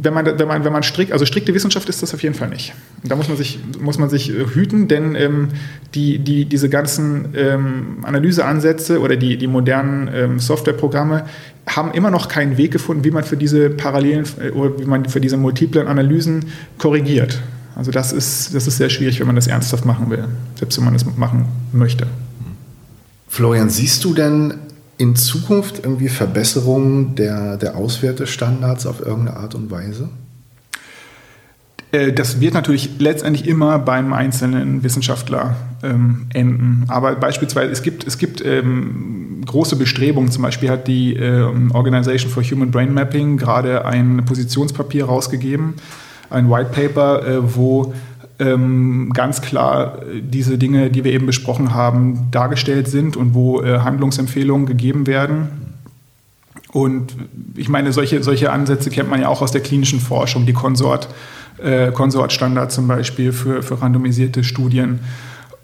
wenn 0.07 0.15
man, 0.15 0.39
wenn 0.39 0.49
man, 0.49 0.65
wenn 0.65 0.73
man 0.73 0.83
strikt, 0.83 1.13
also 1.13 1.27
strikte 1.27 1.53
Wissenschaft 1.53 1.89
ist 1.89 2.03
das 2.03 2.15
auf 2.15 2.23
jeden 2.23 2.35
Fall 2.35 2.49
nicht. 2.49 2.75
Da 3.03 3.17
muss 3.17 3.29
man 3.29 3.37
sich, 3.37 3.59
muss 3.81 3.99
man 3.99 4.09
sich 4.09 4.31
äh, 4.31 4.47
hüten, 4.47 4.89
denn 4.89 5.15
ähm, 5.15 5.49
die, 5.95 6.19
die, 6.19 6.45
diese 6.45 6.69
ganzen 6.69 7.35
ähm, 7.37 7.99
Analyseansätze 8.03 9.01
oder 9.01 9.17
die, 9.17 9.37
die 9.37 9.47
modernen 9.47 10.09
ähm, 10.15 10.39
Softwareprogramme 10.39 11.25
haben 11.69 11.93
immer 11.93 12.11
noch 12.11 12.29
keinen 12.29 12.57
Weg 12.57 12.71
gefunden, 12.71 13.05
wie 13.05 13.11
man 13.11 13.25
für 13.25 13.37
diese 13.37 13.69
parallelen 13.69 14.25
äh, 14.41 14.51
oder 14.51 14.79
wie 14.79 14.85
man 14.85 15.07
für 15.07 15.21
diese 15.21 15.37
multiplen 15.37 15.89
Analysen 15.89 16.47
korrigiert. 16.79 17.41
Also 17.77 17.91
das 17.91 18.13
ist, 18.13 18.55
das 18.55 18.67
ist 18.67 18.79
sehr 18.79 18.91
schwierig, 18.91 19.21
wenn 19.21 19.27
man 19.27 19.37
das 19.37 19.47
ernsthaft 19.47 19.85
machen 19.85 20.11
will, 20.11 20.25
selbst 20.59 20.77
wenn 20.79 20.85
man 20.85 20.95
das 20.95 21.05
machen 21.17 21.47
möchte. 21.73 22.07
Florian, 23.29 23.69
siehst 23.69 24.03
du 24.03 24.15
denn 24.15 24.55
in 24.99 25.15
Zukunft 25.15 25.85
irgendwie 25.85 26.09
Verbesserungen 26.09 27.15
der, 27.17 27.59
der 27.59 27.77
Auswertestandards 27.77 28.87
auf 28.87 29.01
irgendeine 29.01 29.39
Art 29.39 29.55
und 29.55 29.71
Weise? 29.71 30.09
Äh, 31.93 32.13
das 32.13 32.41
wird 32.41 32.55
natürlich 32.55 32.91
letztendlich 32.99 33.47
immer 33.47 33.79
beim 33.79 34.13
einzelnen 34.13 34.83
Wissenschaftler 34.83 35.57
ähm, 35.83 36.27
enden. 36.33 36.85
Aber 36.89 37.15
beispielsweise, 37.17 37.71
es 37.71 37.83
gibt, 37.83 38.07
es 38.07 38.19
gibt 38.19 38.45
ähm, 38.45 39.43
große 39.45 39.77
Bestrebungen. 39.77 40.31
Zum 40.31 40.43
Beispiel 40.43 40.71
hat 40.71 40.89
die 40.89 41.15
ähm, 41.15 41.71
Organization 41.73 42.31
for 42.31 42.43
Human 42.43 42.71
Brain 42.71 42.93
Mapping 42.93 43.37
gerade 43.37 43.85
ein 43.85 44.25
Positionspapier 44.25 45.05
rausgegeben, 45.05 45.75
ein 46.31 46.51
White 46.51 46.71
Paper, 46.73 47.27
äh, 47.27 47.55
wo 47.55 47.95
ähm, 48.39 49.11
ganz 49.15 49.41
klar 49.41 50.03
äh, 50.03 50.21
diese 50.23 50.59
Dinge, 50.59 50.91
die 50.91 51.05
wir 51.05 51.13
eben 51.13 51.27
besprochen 51.27 51.75
haben, 51.75 52.29
dargestellt 52.31 52.89
sind 52.89 53.17
und 53.17 53.35
wo 53.35 53.63
äh, 53.63 53.79
Handlungsempfehlungen 53.79 54.67
gegeben 54.67 55.07
werden. 55.07 55.49
Und 56.73 57.17
ich 57.55 57.69
meine, 57.69 57.93
solche, 57.93 58.23
solche 58.23 58.53
Ansätze 58.53 58.91
kennt 58.91 59.09
man 59.09 59.21
ja 59.21 59.29
auch 59.29 59.41
aus 59.41 59.53
der 59.53 59.63
klinischen 59.63 60.01
Forschung, 60.01 60.45
die 60.45 60.53
Konsort, 60.53 61.09
äh, 61.63 61.91
Konsortstandard 61.91 62.71
zum 62.71 62.87
Beispiel 62.87 63.33
für, 63.33 63.63
für 63.63 63.81
randomisierte 63.81 64.45
Studien. 64.45 65.01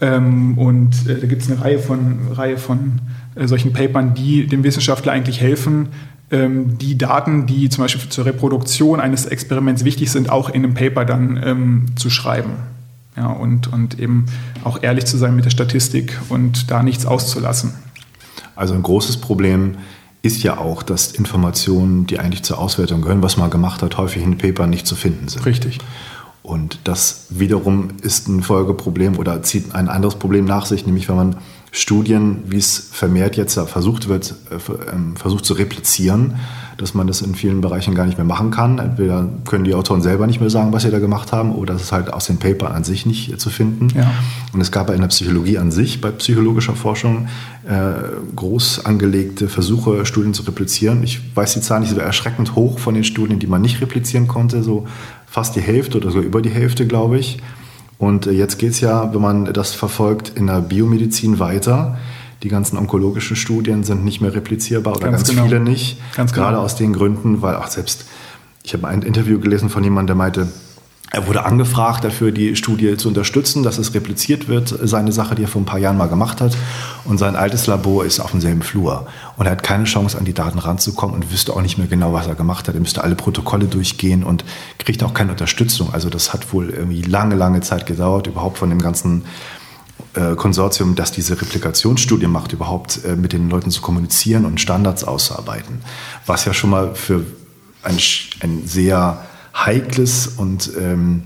Ähm, 0.01 0.57
und 0.57 1.07
äh, 1.07 1.20
da 1.20 1.27
gibt 1.27 1.42
es 1.42 1.51
eine 1.51 1.61
Reihe 1.61 1.79
von, 1.79 2.18
Reihe 2.33 2.57
von 2.57 3.01
äh, 3.35 3.46
solchen 3.46 3.72
Papern, 3.75 4.14
die 4.14 4.46
dem 4.46 4.64
Wissenschaftler 4.64 5.12
eigentlich 5.12 5.40
helfen, 5.40 5.88
die 6.33 6.97
Daten, 6.97 7.47
die 7.47 7.68
zum 7.68 7.85
Beispiel 7.85 8.09
zur 8.09 8.25
Reproduktion 8.25 9.01
eines 9.01 9.27
Experiments 9.27 9.85
wichtig 9.85 10.11
sind, 10.11 10.31
auch 10.31 10.49
in 10.49 10.64
einem 10.64 10.75
Paper 10.75 11.05
dann 11.05 11.40
ähm, 11.45 11.87
zu 11.97 12.09
schreiben. 12.09 12.53
Ja, 13.16 13.27
und, 13.27 13.71
und 13.71 13.99
eben 13.99 14.25
auch 14.64 14.83
ehrlich 14.83 15.05
zu 15.05 15.18
sein 15.18 15.37
mit 15.37 15.45
der 15.45 15.51
Statistik 15.51 16.18
und 16.31 16.71
da 16.71 16.83
nichts 16.83 17.05
auszulassen. 17.05 17.75
Also 18.57 18.73
ein 18.73 18.83
großes 18.83 19.18
Problem 19.18 19.75
ist 20.23 20.42
ja 20.42 20.57
auch, 20.57 20.83
dass 20.83 21.12
Informationen, 21.12 22.07
die 22.07 22.18
eigentlich 22.18 22.42
zur 22.42 22.59
Auswertung 22.59 23.03
gehören, 23.03 23.23
was 23.23 23.37
man 23.37 23.51
gemacht 23.51 23.83
hat, 23.83 23.99
häufig 23.99 24.23
in 24.23 24.38
Paper 24.38 24.66
nicht 24.66 24.87
zu 24.87 24.95
finden 24.95 25.29
sind. 25.29 25.45
Richtig. 25.45 25.79
Und 26.42 26.79
das 26.85 27.27
wiederum 27.31 27.88
ist 28.03 28.29
ein 28.29 28.42
Folgeproblem 28.42 29.18
oder 29.18 29.42
zieht 29.42 29.75
ein 29.75 29.88
anderes 29.88 30.14
Problem 30.14 30.45
nach 30.45 30.66
sich, 30.66 30.87
nämlich 30.87 31.09
wenn 31.09 31.16
man 31.16 31.37
Studien, 31.74 32.42
wie 32.48 32.58
es 32.58 32.90
vermehrt 32.92 33.38
jetzt 33.38 33.58
versucht 33.58 34.06
wird, 34.06 34.35
äh, 34.50 34.92
ähm, 34.92 35.16
versucht 35.16 35.46
zu 35.46 35.54
replizieren, 35.54 36.35
dass 36.76 36.92
man 36.92 37.06
das 37.06 37.22
in 37.22 37.35
vielen 37.35 37.62
Bereichen 37.62 37.94
gar 37.94 38.04
nicht 38.04 38.18
mehr 38.18 38.26
machen 38.26 38.50
kann. 38.50 38.78
Entweder 38.78 39.26
können 39.46 39.64
die 39.64 39.74
Autoren 39.74 40.02
selber 40.02 40.26
nicht 40.26 40.38
mehr 40.38 40.50
sagen, 40.50 40.74
was 40.74 40.82
sie 40.82 40.90
da 40.90 40.98
gemacht 40.98 41.32
haben, 41.32 41.52
oder 41.52 41.74
es 41.74 41.85
ist 41.85 41.92
halt 41.92 42.12
aus 42.12 42.26
den 42.26 42.37
Papern 42.37 42.72
an 42.72 42.85
sich 42.85 43.06
nicht 43.06 43.40
zu 43.40 43.48
finden. 43.48 43.88
Ja. 43.96 44.12
Und 44.52 44.61
es 44.61 44.70
gab 44.70 44.90
in 44.90 45.00
der 45.00 45.08
Psychologie 45.08 45.56
an 45.56 45.70
sich, 45.70 46.02
bei 46.02 46.11
psychologischer 46.11 46.74
Forschung, 46.74 47.28
äh, 47.66 47.94
groß 48.37 48.85
angelegte 48.85 49.48
Versuche, 49.48 50.04
Studien 50.04 50.35
zu 50.35 50.42
replizieren. 50.42 51.02
Ich 51.02 51.20
weiß 51.35 51.54
die 51.54 51.62
Zahl 51.62 51.80
nicht, 51.80 51.94
so 51.94 51.98
erschreckend 51.98 52.54
hoch 52.54 52.80
von 52.80 52.92
den 52.92 53.04
Studien, 53.04 53.38
die 53.38 53.46
man 53.46 53.62
nicht 53.62 53.80
replizieren 53.80 54.28
konnte, 54.28 54.62
so 54.62 54.87
fast 55.26 55.56
die 55.56 55.62
Hälfte 55.62 55.96
oder 55.96 56.11
sogar 56.11 56.26
über 56.26 56.42
die 56.42 56.50
Hälfte, 56.50 56.87
glaube 56.87 57.18
ich. 57.18 57.38
Und 58.02 58.26
äh, 58.26 58.32
jetzt 58.32 58.58
geht 58.58 58.72
es 58.72 58.80
ja, 58.80 59.14
wenn 59.14 59.20
man 59.20 59.44
das 59.52 59.74
verfolgt, 59.74 60.32
in 60.34 60.48
der 60.48 60.60
Biomedizin 60.60 61.38
weiter. 61.38 61.98
Die 62.42 62.48
ganzen 62.48 62.76
onkologischen 62.76 63.36
Studien 63.36 63.84
sind 63.84 64.04
nicht 64.04 64.20
mehr 64.20 64.34
replizierbar 64.34 64.96
oder 64.96 65.04
ganz, 65.04 65.18
ganz 65.18 65.30
genau. 65.30 65.44
viele 65.44 65.60
nicht. 65.60 66.00
Ganz 66.16 66.32
genau. 66.32 66.46
Gerade 66.46 66.58
aus 66.58 66.74
den 66.74 66.94
Gründen, 66.94 67.42
weil 67.42 67.54
auch 67.54 67.68
selbst, 67.68 68.06
ich 68.64 68.74
habe 68.74 68.88
ein 68.88 69.02
Interview 69.02 69.38
gelesen 69.38 69.70
von 69.70 69.84
jemandem, 69.84 70.06
der 70.08 70.16
meinte, 70.16 70.48
er 71.12 71.27
wurde 71.27 71.44
angefragt, 71.44 72.05
dafür 72.05 72.33
die 72.33 72.57
Studie 72.57 72.96
zu 72.96 73.09
unterstützen, 73.09 73.62
dass 73.62 73.77
es 73.77 73.92
repliziert 73.92 74.48
wird, 74.48 74.75
seine 74.83 75.12
Sache, 75.12 75.35
die 75.35 75.42
er 75.42 75.48
vor 75.48 75.61
ein 75.61 75.66
paar 75.66 75.79
Jahren 75.79 75.98
mal 75.98 76.09
gemacht 76.09 76.40
hat. 76.40 76.57
Und 77.05 77.18
sein 77.18 77.37
altes 77.37 77.66
Labor 77.66 78.07
ist 78.07 78.18
auf 78.18 78.31
demselben 78.31 78.62
Flur. 78.62 79.07
Und 79.37 79.44
er 79.44 79.53
hat 79.53 79.62
keine 79.62 79.85
Chance, 79.85 80.16
an 80.16 80.25
die 80.25 80.33
Daten 80.33 80.59
ranzukommen 80.59 81.14
und 81.14 81.31
wüsste 81.31 81.53
auch 81.53 81.61
nicht 81.61 81.77
mehr 81.77 81.87
genau, 81.87 82.14
was 82.14 82.27
er 82.29 82.35
gemacht 82.35 82.66
hat. 82.66 82.75
Er 82.75 82.81
müsste 82.81 83.05
alle 83.05 83.14
Protokolle 83.14 83.66
durchgehen 83.66 84.25
und 84.25 84.46
kriegt 84.79 85.03
auch 85.03 85.12
keine 85.12 85.33
Unterstützung. 85.33 85.92
Also 85.92 86.09
das 86.09 86.33
hat 86.33 86.55
wohl 86.55 86.70
irgendwie 86.70 87.03
lange, 87.03 87.35
lange 87.35 87.61
Zeit 87.61 87.85
gedauert, 87.85 88.27
überhaupt 88.27 88.57
von 88.57 88.70
dem 88.70 88.81
ganzen 88.81 89.27
äh, 90.14 90.35
Konsortium, 90.35 90.94
das 90.94 91.12
diese 91.12 91.38
Replikationsstudie 91.38 92.27
macht, 92.27 92.55
überhaupt 92.55 93.05
äh, 93.05 93.16
mit 93.16 93.35
den 93.35 93.51
Leuten 93.51 93.70
zu 93.70 93.83
kommunizieren 93.83 94.46
und 94.46 94.62
Standards 94.62 95.05
auszuarbeiten. 95.05 95.83
Was 96.25 96.46
ja 96.46 96.55
schon 96.55 96.70
mal 96.70 96.94
für 96.94 97.27
ein, 97.83 97.98
ein 98.40 98.62
sehr 98.64 99.22
heikles 99.54 100.26
und 100.26 100.70
ähm, 100.80 101.22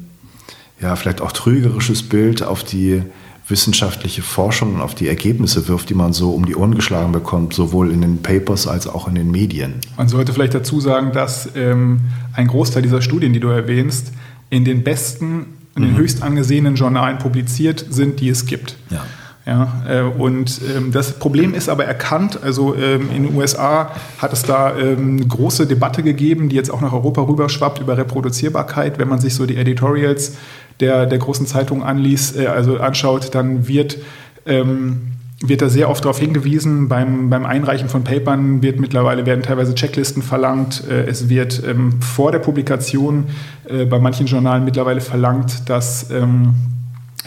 ja, 0.80 0.96
vielleicht 0.96 1.20
auch 1.20 1.32
trügerisches 1.32 2.02
Bild 2.02 2.42
auf 2.42 2.64
die 2.64 3.02
wissenschaftliche 3.48 4.22
Forschung 4.22 4.74
und 4.74 4.80
auf 4.80 4.94
die 4.94 5.06
Ergebnisse 5.06 5.68
wirft, 5.68 5.88
die 5.88 5.94
man 5.94 6.12
so 6.12 6.32
um 6.32 6.46
die 6.46 6.56
Ohren 6.56 6.74
geschlagen 6.74 7.12
bekommt, 7.12 7.54
sowohl 7.54 7.92
in 7.92 8.00
den 8.00 8.22
Papers 8.22 8.66
als 8.66 8.88
auch 8.88 9.06
in 9.06 9.14
den 9.14 9.30
Medien. 9.30 9.74
Man 9.96 10.08
sollte 10.08 10.32
vielleicht 10.32 10.54
dazu 10.54 10.80
sagen, 10.80 11.12
dass 11.12 11.50
ähm, 11.54 12.00
ein 12.32 12.48
Großteil 12.48 12.82
dieser 12.82 13.02
Studien, 13.02 13.32
die 13.32 13.40
du 13.40 13.48
erwähnst, 13.48 14.12
in 14.50 14.64
den 14.64 14.82
besten, 14.82 15.46
in 15.76 15.82
den 15.82 15.92
mhm. 15.92 15.98
höchst 15.98 16.22
angesehenen 16.22 16.74
Journalen 16.74 17.18
publiziert 17.18 17.86
sind, 17.88 18.20
die 18.20 18.28
es 18.28 18.46
gibt. 18.46 18.76
Ja. 18.90 19.04
Ja, 19.46 19.72
äh, 19.88 20.00
und 20.00 20.61
ähm, 20.76 20.90
das 20.90 21.12
Problem 21.20 21.54
ist 21.54 21.68
aber 21.68 21.85
erkannt. 21.85 22.40
Also 22.42 22.74
ähm, 22.74 23.09
in 23.14 23.22
den 23.22 23.37
USA 23.37 23.92
hat 24.18 24.32
es 24.32 24.42
da 24.42 24.76
ähm, 24.76 25.28
große 25.28 25.68
Debatte 25.68 26.02
gegeben, 26.02 26.48
die 26.48 26.56
jetzt 26.56 26.68
auch 26.68 26.80
nach 26.80 26.92
Europa 26.92 27.22
rüberschwappt 27.22 27.80
über 27.80 27.96
Reproduzierbarkeit. 27.96 28.98
Wenn 28.98 29.09
man 29.09 29.20
sich 29.20 29.37
so 29.37 29.46
die 29.46 29.56
Editorials 29.56 30.37
der, 30.80 31.06
der 31.06 31.18
großen 31.18 31.46
Zeitungen 31.46 31.85
anliest, 31.85 32.37
äh, 32.37 32.46
also 32.46 32.78
anschaut, 32.78 33.37
dann 33.37 33.68
wird, 33.68 33.98
ähm, 34.46 35.12
wird 35.40 35.62
da 35.62 35.68
sehr 35.68 35.90
oft 35.90 36.04
darauf 36.04 36.18
hingewiesen. 36.18 36.88
Beim, 36.88 37.30
beim 37.30 37.46
Einreichen 37.46 37.88
von 37.88 38.02
Papern 38.02 38.62
wird 38.62 38.80
mittlerweile 38.80 39.26
werden 39.26 39.44
teilweise 39.44 39.76
Checklisten 39.76 40.22
verlangt. 40.24 40.82
Äh, 40.90 41.04
es 41.04 41.28
wird 41.28 41.62
ähm, 41.64 42.02
vor 42.02 42.32
der 42.32 42.40
Publikation 42.40 43.26
äh, 43.68 43.85
bei 43.85 44.00
manchen 44.00 44.26
Journalen 44.26 44.64
mittlerweile 44.64 45.00
verlangt, 45.00 45.68
dass 45.68 46.11
ähm, 46.11 46.54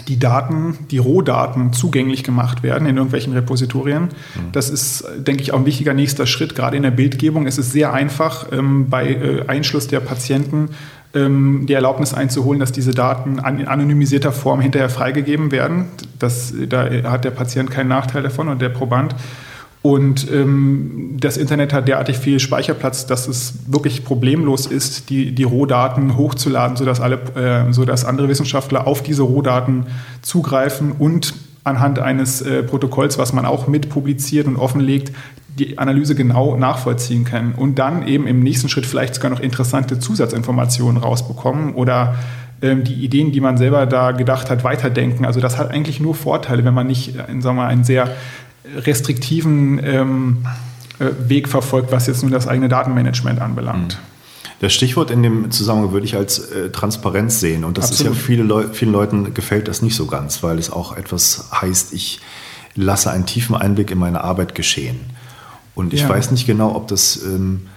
die 0.08 0.20
Daten, 0.20 0.78
die 0.92 0.98
Rohdaten 0.98 1.74
zugänglich 1.74 2.24
gemacht 2.24 2.64
werden 2.64 2.88
in 2.88 2.96
irgendwelchen 2.98 3.34
Repositorien. 3.34 4.04
Mhm. 4.04 4.52
Das 4.52 4.70
ist, 4.70 5.04
denke 5.18 5.42
ich, 5.42 5.52
auch 5.52 5.60
ein 5.60 5.66
wichtiger 5.66 5.94
nächster 5.94 6.26
Schritt. 6.26 6.56
Gerade 6.56 6.78
in 6.78 6.84
der 6.84 6.92
Bildgebung 6.92 7.48
ist 7.48 7.58
es 7.58 7.72
sehr 7.72 7.94
einfach, 7.94 8.48
ähm, 8.52 8.90
bei 8.90 9.10
äh, 9.10 9.48
Einschluss 9.48 9.88
der 9.88 10.00
Patienten 10.00 10.70
ähm, 11.14 11.66
die 11.68 11.74
Erlaubnis 11.74 12.14
einzuholen, 12.14 12.60
dass 12.60 12.72
diese 12.72 12.92
Daten 12.92 13.40
an, 13.40 13.60
in 13.60 13.68
anonymisierter 13.68 14.32
Form 14.32 14.62
hinterher 14.62 14.90
freigegeben 14.90 15.52
werden. 15.52 15.86
Das, 16.20 16.54
da 16.68 16.90
hat 17.04 17.26
der 17.26 17.32
Patient 17.32 17.72
keinen 17.72 17.88
Nachteil 17.88 18.24
davon 18.24 18.48
und 18.48 18.62
der 18.62 18.70
Proband. 18.70 19.16
Und 19.82 20.30
ähm, 20.30 21.16
das 21.20 21.38
Internet 21.38 21.72
hat 21.72 21.88
derartig 21.88 22.18
viel 22.18 22.40
Speicherplatz, 22.40 23.06
dass 23.06 23.30
es 23.30 23.54
wirklich 23.68 24.04
problemlos 24.04 24.66
ist, 24.66 25.10
die, 25.10 25.34
die 25.34 25.44
Rohdaten 25.44 26.18
hochzuladen, 26.18 26.76
sodass, 26.76 27.00
alle, 27.00 27.16
äh, 27.36 27.72
sodass 27.72 28.04
andere 28.04 28.28
Wissenschaftler 28.28 28.88
auf 28.88 29.04
diese 29.04 29.24
Rohdaten 29.24 29.86
zugreifen 30.22 30.92
und 30.92 31.34
anhand 31.64 32.00
eines 32.00 32.42
äh, 32.42 32.64
Protokolls, 32.64 33.18
was 33.18 33.32
man 33.32 33.46
auch 33.46 33.68
mit 33.68 33.90
publiziert 33.90 34.48
und 34.48 34.58
offenlegt, 34.58 35.14
die 35.58 35.78
Analyse 35.78 36.16
genau 36.16 36.58
nachvollziehen 36.58 37.24
können 37.24 37.54
und 37.56 37.80
dann 37.80 38.08
eben 38.08 38.28
im 38.28 38.42
nächsten 38.42 38.70
Schritt 38.70 38.86
vielleicht 38.86 39.16
sogar 39.16 39.32
noch 39.32 39.40
interessante 39.40 40.00
Zusatzinformationen 40.00 41.02
rausbekommen 41.02 41.74
oder 41.76 42.16
ähm, 42.62 42.84
die 42.84 42.94
Ideen, 42.94 43.32
die 43.32 43.42
man 43.42 43.58
selber 43.58 43.86
da 43.86 44.12
gedacht 44.12 44.50
hat, 44.50 44.64
weiterdenken. 44.64 45.26
Also 45.26 45.40
das 45.40 45.58
hat 45.58 45.72
eigentlich 45.72 46.00
nur 46.00 46.16
Vorteile, 46.16 46.64
wenn 46.66 46.74
man 46.74 46.88
nicht 46.88 47.16
äh, 47.16 47.18
sagen 47.18 47.44
wir 47.44 47.54
mal, 47.54 47.68
einen 47.68 47.84
sehr 47.84 48.10
restriktiven 48.66 49.80
ähm, 49.84 50.46
äh, 51.00 51.08
Weg 51.28 51.48
verfolgt, 51.48 51.92
was 51.92 52.08
jetzt 52.08 52.24
nun 52.24 52.32
das 52.32 52.48
eigene 52.48 52.70
Datenmanagement 52.70 53.42
anbelangt. 53.42 54.00
Das 54.60 54.74
Stichwort 54.74 55.10
in 55.10 55.24
dem 55.24 55.52
Zusammenhang 55.52 55.94
würde 55.94 56.06
ich 56.06 56.16
als 56.16 56.40
äh, 56.40 56.70
Transparenz 56.70 57.40
sehen. 57.40 57.64
Und 57.64 57.78
das 57.78 57.92
Absolut. 57.92 58.14
ist 58.14 58.20
ja 58.20 58.26
viele 58.26 58.44
Leu 58.44 58.68
vielen 58.74 58.92
Leuten 58.92 59.34
gefällt 59.34 59.70
das 59.70 59.82
nicht 59.82 59.96
so 59.96 60.06
ganz, 60.06 60.44
weil 60.44 60.60
es 60.60 60.70
auch 60.70 60.98
etwas 60.98 61.50
heißt, 61.54 61.94
ich 61.94 62.20
lasse 62.76 63.10
einen 63.12 63.26
tiefen 63.26 63.56
Einblick 63.56 63.92
in 63.92 63.98
meine 63.98 64.22
Arbeit 64.22 64.56
geschehen. 64.56 65.00
Und 65.76 65.94
ich 65.94 66.02
ja. 66.02 66.10
weiß 66.10 66.32
nicht 66.32 66.46
genau, 66.46 66.76
ob 66.76 66.90
das, 66.90 67.24
ähm, 67.24 67.68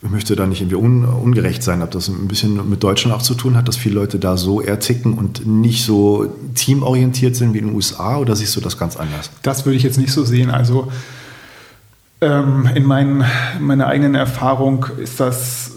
ich 0.00 0.10
möchte 0.10 0.36
da 0.36 0.46
nicht 0.46 0.60
irgendwie 0.60 0.76
un, 0.76 1.04
ungerecht 1.04 1.62
sein, 1.62 1.82
ob 1.82 1.90
das 1.90 2.08
ein 2.08 2.28
bisschen 2.28 2.68
mit 2.70 2.82
Deutschland 2.84 3.16
auch 3.16 3.22
zu 3.22 3.34
tun 3.34 3.56
hat, 3.56 3.66
dass 3.66 3.76
viele 3.76 3.96
Leute 3.96 4.18
da 4.18 4.36
so 4.36 4.60
eher 4.60 4.78
ticken 4.78 5.14
und 5.14 5.44
nicht 5.46 5.84
so 5.84 6.32
teamorientiert 6.54 7.34
sind 7.34 7.52
wie 7.52 7.58
in 7.58 7.66
den 7.68 7.74
USA 7.74 8.18
oder 8.18 8.36
siehst 8.36 8.54
du 8.54 8.60
das 8.60 8.78
ganz 8.78 8.96
anders? 8.96 9.30
Das 9.42 9.66
würde 9.66 9.76
ich 9.76 9.82
jetzt 9.82 9.98
nicht 9.98 10.12
so 10.12 10.22
sehen. 10.22 10.50
Also 10.50 10.92
ähm, 12.20 12.68
in 12.74 12.84
mein, 12.84 13.24
meiner 13.58 13.88
eigenen 13.88 14.14
Erfahrung 14.14 14.86
ist 14.98 15.18
das, 15.18 15.72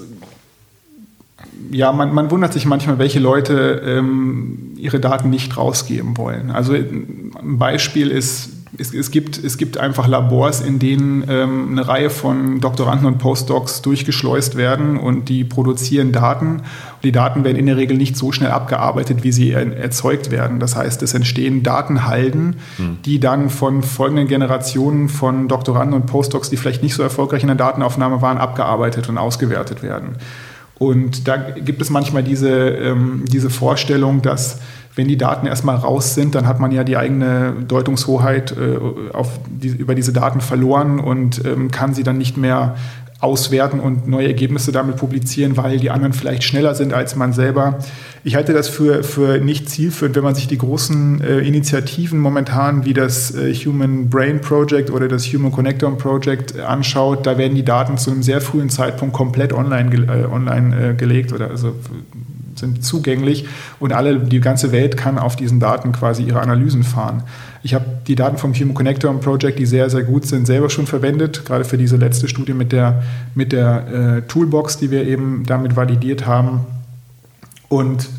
ja, 1.72 1.92
man, 1.92 2.14
man 2.14 2.30
wundert 2.30 2.54
sich 2.54 2.66
manchmal, 2.68 3.00
welche 3.00 3.20
Leute 3.20 3.82
ähm, 3.84 4.74
ihre 4.76 5.00
Daten 5.00 5.32
nicht 5.32 5.58
rausgeben 5.58 6.18
wollen. 6.18 6.52
Also 6.52 6.74
ein 6.74 7.58
Beispiel 7.58 8.12
ist, 8.12 8.50
es, 8.78 8.94
es, 8.94 9.12
gibt, 9.12 9.38
es 9.38 9.58
gibt 9.58 9.78
einfach 9.78 10.08
Labors, 10.08 10.62
in 10.62 10.80
denen 10.80 11.26
ähm, 11.28 11.70
eine 11.72 11.88
Reihe 11.88 12.10
von 12.10 12.62
Doktoranden 12.62 13.06
und 13.06 13.18
Postdocs 13.18 13.82
durchgeschleust 13.82 14.56
werden 14.56 14.98
und 14.98 15.28
die 15.28 15.44
produzieren 15.44 16.12
Daten. 16.14 16.62
Die 17.04 17.12
Daten 17.12 17.44
werden 17.44 17.58
in 17.58 17.66
der 17.66 17.76
Regel 17.76 17.98
nicht 17.98 18.16
so 18.16 18.32
schnell 18.32 18.52
abgearbeitet, 18.52 19.24
wie 19.24 19.32
sie 19.32 19.52
erzeugt 19.52 20.32
werden. 20.32 20.60
Das 20.60 20.76
heißt, 20.76 21.04
es 21.04 21.14
entstehen 21.14 21.64
Datenhalden, 21.64 22.56
mhm. 22.78 22.98
die 23.04 23.20
dann 23.20 23.50
von 23.50 23.84
folgenden 23.84 24.28
Generationen 24.28 25.10
von 25.10 25.50
Doktoranden 25.50 25.94
und 25.94 26.06
Postdocs, 26.06 26.50
die 26.50 26.58
vielleicht 26.58 26.82
nicht 26.82 26.94
so 26.94 27.04
erfolgreich 27.04 27.42
in 27.42 27.48
der 27.48 27.58
Datenaufnahme 27.58 28.22
waren, 28.22 28.38
abgearbeitet 28.38 29.10
und 29.10 29.18
ausgewertet 29.18 29.84
werden. 29.84 30.16
Und 30.82 31.28
da 31.28 31.38
gibt 31.38 31.80
es 31.82 31.92
manchmal 31.92 32.24
diese, 32.24 32.50
ähm, 32.50 33.26
diese 33.28 33.52
Vorstellung, 33.52 34.24
dass 34.24 34.60
wenn 34.96 35.08
die 35.08 35.18
Daten 35.18 35.48
erstmal 35.48 35.78
raus 35.78 36.16
sind, 36.16 36.36
dann 36.36 36.48
hat 36.48 36.60
man 36.60 36.72
ja 36.72 36.84
die 36.84 36.98
eigene 36.98 37.54
Deutungshoheit 37.68 38.52
äh, 38.52 39.14
auf 39.14 39.40
die, 39.48 39.70
über 39.70 39.96
diese 39.96 40.14
Daten 40.14 40.42
verloren 40.42 41.00
und 41.00 41.44
ähm, 41.46 41.72
kann 41.72 41.94
sie 41.94 42.04
dann 42.04 42.18
nicht 42.18 42.38
mehr 42.38 42.76
auswerten 43.22 43.80
und 43.80 44.08
neue 44.08 44.28
Ergebnisse 44.28 44.72
damit 44.72 44.98
publizieren, 44.98 45.56
weil 45.56 45.78
die 45.78 45.92
anderen 45.92 46.12
vielleicht 46.12 46.44
schneller 46.44 46.74
sind 46.74 46.92
als 46.92 47.16
man 47.16 47.34
selber. 47.34 47.80
Ich 48.24 48.36
halte 48.36 48.54
das 48.54 48.70
für, 48.70 49.04
für 49.04 49.40
nicht 49.40 49.68
zielführend, 49.68 50.16
wenn 50.16 50.24
man 50.24 50.36
sich 50.36 50.48
die 50.48 50.58
großen 50.58 51.22
äh, 51.22 51.40
Initiativen 51.40 52.20
momentan 52.20 52.86
wie 52.86 52.94
das 52.94 53.34
äh, 53.34 53.52
Human 53.54 54.10
Brain 54.10 54.42
Project 54.42 54.92
oder 54.92 55.08
das 55.08 55.26
Human 55.26 55.52
Connectome 55.52 55.96
Project 55.96 56.60
anschaut. 56.60 57.26
Da 57.26 57.40
werden 57.40 57.56
die 57.56 57.66
Daten 57.66 57.98
zu 57.98 58.12
einem 58.12 58.22
sehr 58.22 58.40
frühen 58.40 58.70
Zeitpunkt 58.70 59.16
komplett 59.16 59.54
online, 59.54 60.06
äh, 60.06 60.26
online 60.32 60.90
äh, 60.90 60.94
gelegt 60.94 61.34
oder 61.34 61.50
also 61.50 61.74
sind 62.56 62.84
zugänglich 62.84 63.48
und 63.80 63.92
alle, 63.92 64.20
die 64.20 64.40
ganze 64.40 64.72
Welt 64.72 64.98
kann 64.98 65.18
auf 65.18 65.36
diesen 65.36 65.60
Daten 65.60 65.92
quasi 65.92 66.24
ihre 66.24 66.42
Analysen 66.42 66.84
fahren. 66.84 67.24
Ich 67.64 67.74
habe 67.74 67.86
die 68.06 68.16
Daten 68.16 68.38
vom 68.38 68.54
Human 68.54 68.76
Connector 68.76 69.18
Project, 69.20 69.58
die 69.58 69.66
sehr, 69.66 69.90
sehr 69.90 70.04
gut 70.04 70.28
sind, 70.28 70.46
selber 70.46 70.70
schon 70.70 70.86
verwendet, 70.86 71.44
gerade 71.46 71.66
für 71.66 71.78
diese 71.78 71.98
letzte 71.98 72.28
Studie 72.28 72.54
mit 72.54 72.72
der, 72.72 73.02
mit 73.34 73.52
der 73.52 73.88
äh, 73.88 74.22
Toolbox, 74.28 74.78
die 74.78 74.92
wir 74.92 75.08
eben 75.08 75.44
damit 75.48 75.76
validiert 75.76 76.28
haben. 76.28 76.62
Und 77.72 78.10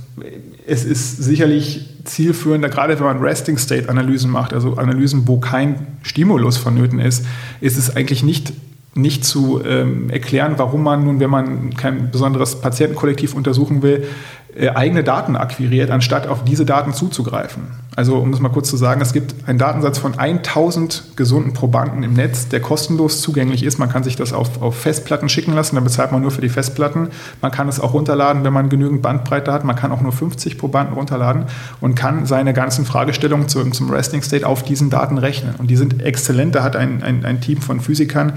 es 0.67 0.83
ist 0.83 1.23
sicherlich 1.23 1.87
zielführender, 2.05 2.71
gerade 2.71 2.99
wenn 2.99 3.05
man 3.05 3.19
Resting 3.19 3.59
State 3.59 3.87
Analysen 3.87 4.31
macht, 4.31 4.55
also 4.55 4.79
Analysen, 4.79 5.29
wo 5.29 5.41
kein 5.41 5.89
Stimulus 6.03 6.57
vonnöten 6.57 6.99
ist, 6.99 7.27
ist 7.61 7.77
es 7.77 7.95
eigentlich 7.95 8.23
nicht 8.23 8.55
nicht 8.95 9.25
zu 9.25 9.63
ähm, 9.65 10.11
erklären, 10.11 10.55
warum 10.59 10.83
man 10.83 11.05
nun, 11.05 11.19
wenn 11.19 11.31
man 11.31 11.75
kein 11.75 12.11
besonderes 12.11 12.61
Patientenkollektiv 12.61 13.35
untersuchen 13.35 13.81
will, 13.83 14.07
eigene 14.55 15.03
Daten 15.03 15.35
akquiriert, 15.35 15.91
anstatt 15.91 16.27
auf 16.27 16.45
diese 16.45 16.67
Daten 16.67 16.93
zuzugreifen. 16.93 17.63
Also 17.97 18.17
um 18.17 18.33
es 18.33 18.41
mal 18.41 18.51
kurz 18.51 18.69
zu 18.69 18.77
sagen, 18.77 19.01
es 19.01 19.13
gibt 19.13 19.35
einen 19.47 19.59
Datensatz 19.59 19.99
von 19.99 20.19
1000 20.19 21.17
gesunden 21.17 21.53
Probanden 21.53 22.03
im 22.03 22.15
Netz, 22.15 22.49
der 22.49 22.61
kostenlos 22.61 23.21
zugänglich 23.21 23.63
ist. 23.65 23.79
Man 23.79 23.89
kann 23.89 24.03
sich 24.03 24.17
das 24.17 24.33
auf, 24.33 24.61
auf 24.63 24.79
Festplatten 24.79 25.29
schicken 25.29 25.53
lassen, 25.55 25.75
dann 25.75 25.85
bezahlt 25.85 26.13
man 26.13 26.23
nur 26.23 26.31
für 26.31 26.41
die 26.41 26.51
Festplatten. 26.51 27.09
Man 27.41 27.51
kann 27.51 27.69
es 27.69 27.81
auch 27.81 27.95
runterladen, 27.95 28.45
wenn 28.45 28.53
man 28.53 28.69
genügend 28.69 29.03
Bandbreite 29.03 29.53
hat. 29.53 29.65
Man 29.65 29.77
kann 29.77 29.93
auch 29.93 30.01
nur 30.01 30.13
50 30.13 30.59
Probanden 30.59 30.95
runterladen 30.95 31.47
und 31.81 31.95
kann 31.95 32.27
seine 32.27 32.53
ganzen 32.53 32.85
Fragestellungen 32.85 33.49
zum, 33.49 33.73
zum 33.73 33.91
Resting 33.91 34.23
State 34.23 34.47
auf 34.47 34.63
diesen 34.63 34.91
Daten 34.91 35.19
rechnen. 35.19 35.55
Und 35.57 35.71
die 35.71 35.77
sind 35.77 36.03
exzellent. 36.03 36.55
Da 36.55 36.63
hat 36.63 36.77
ein, 36.77 37.03
ein, 37.03 37.25
ein 37.25 37.41
Team 37.41 37.61
von 37.61 37.81
Physikern, 37.81 38.35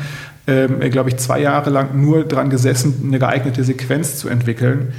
ähm, 0.48 0.80
glaube 0.92 1.10
ich, 1.10 1.18
zwei 1.18 1.40
Jahre 1.40 1.70
lang 1.70 2.00
nur 2.00 2.24
dran 2.24 2.50
gesessen, 2.50 3.04
eine 3.06 3.20
geeignete 3.20 3.64
Sequenz 3.64 4.18
zu 4.18 4.30
entwickeln. 4.30 4.94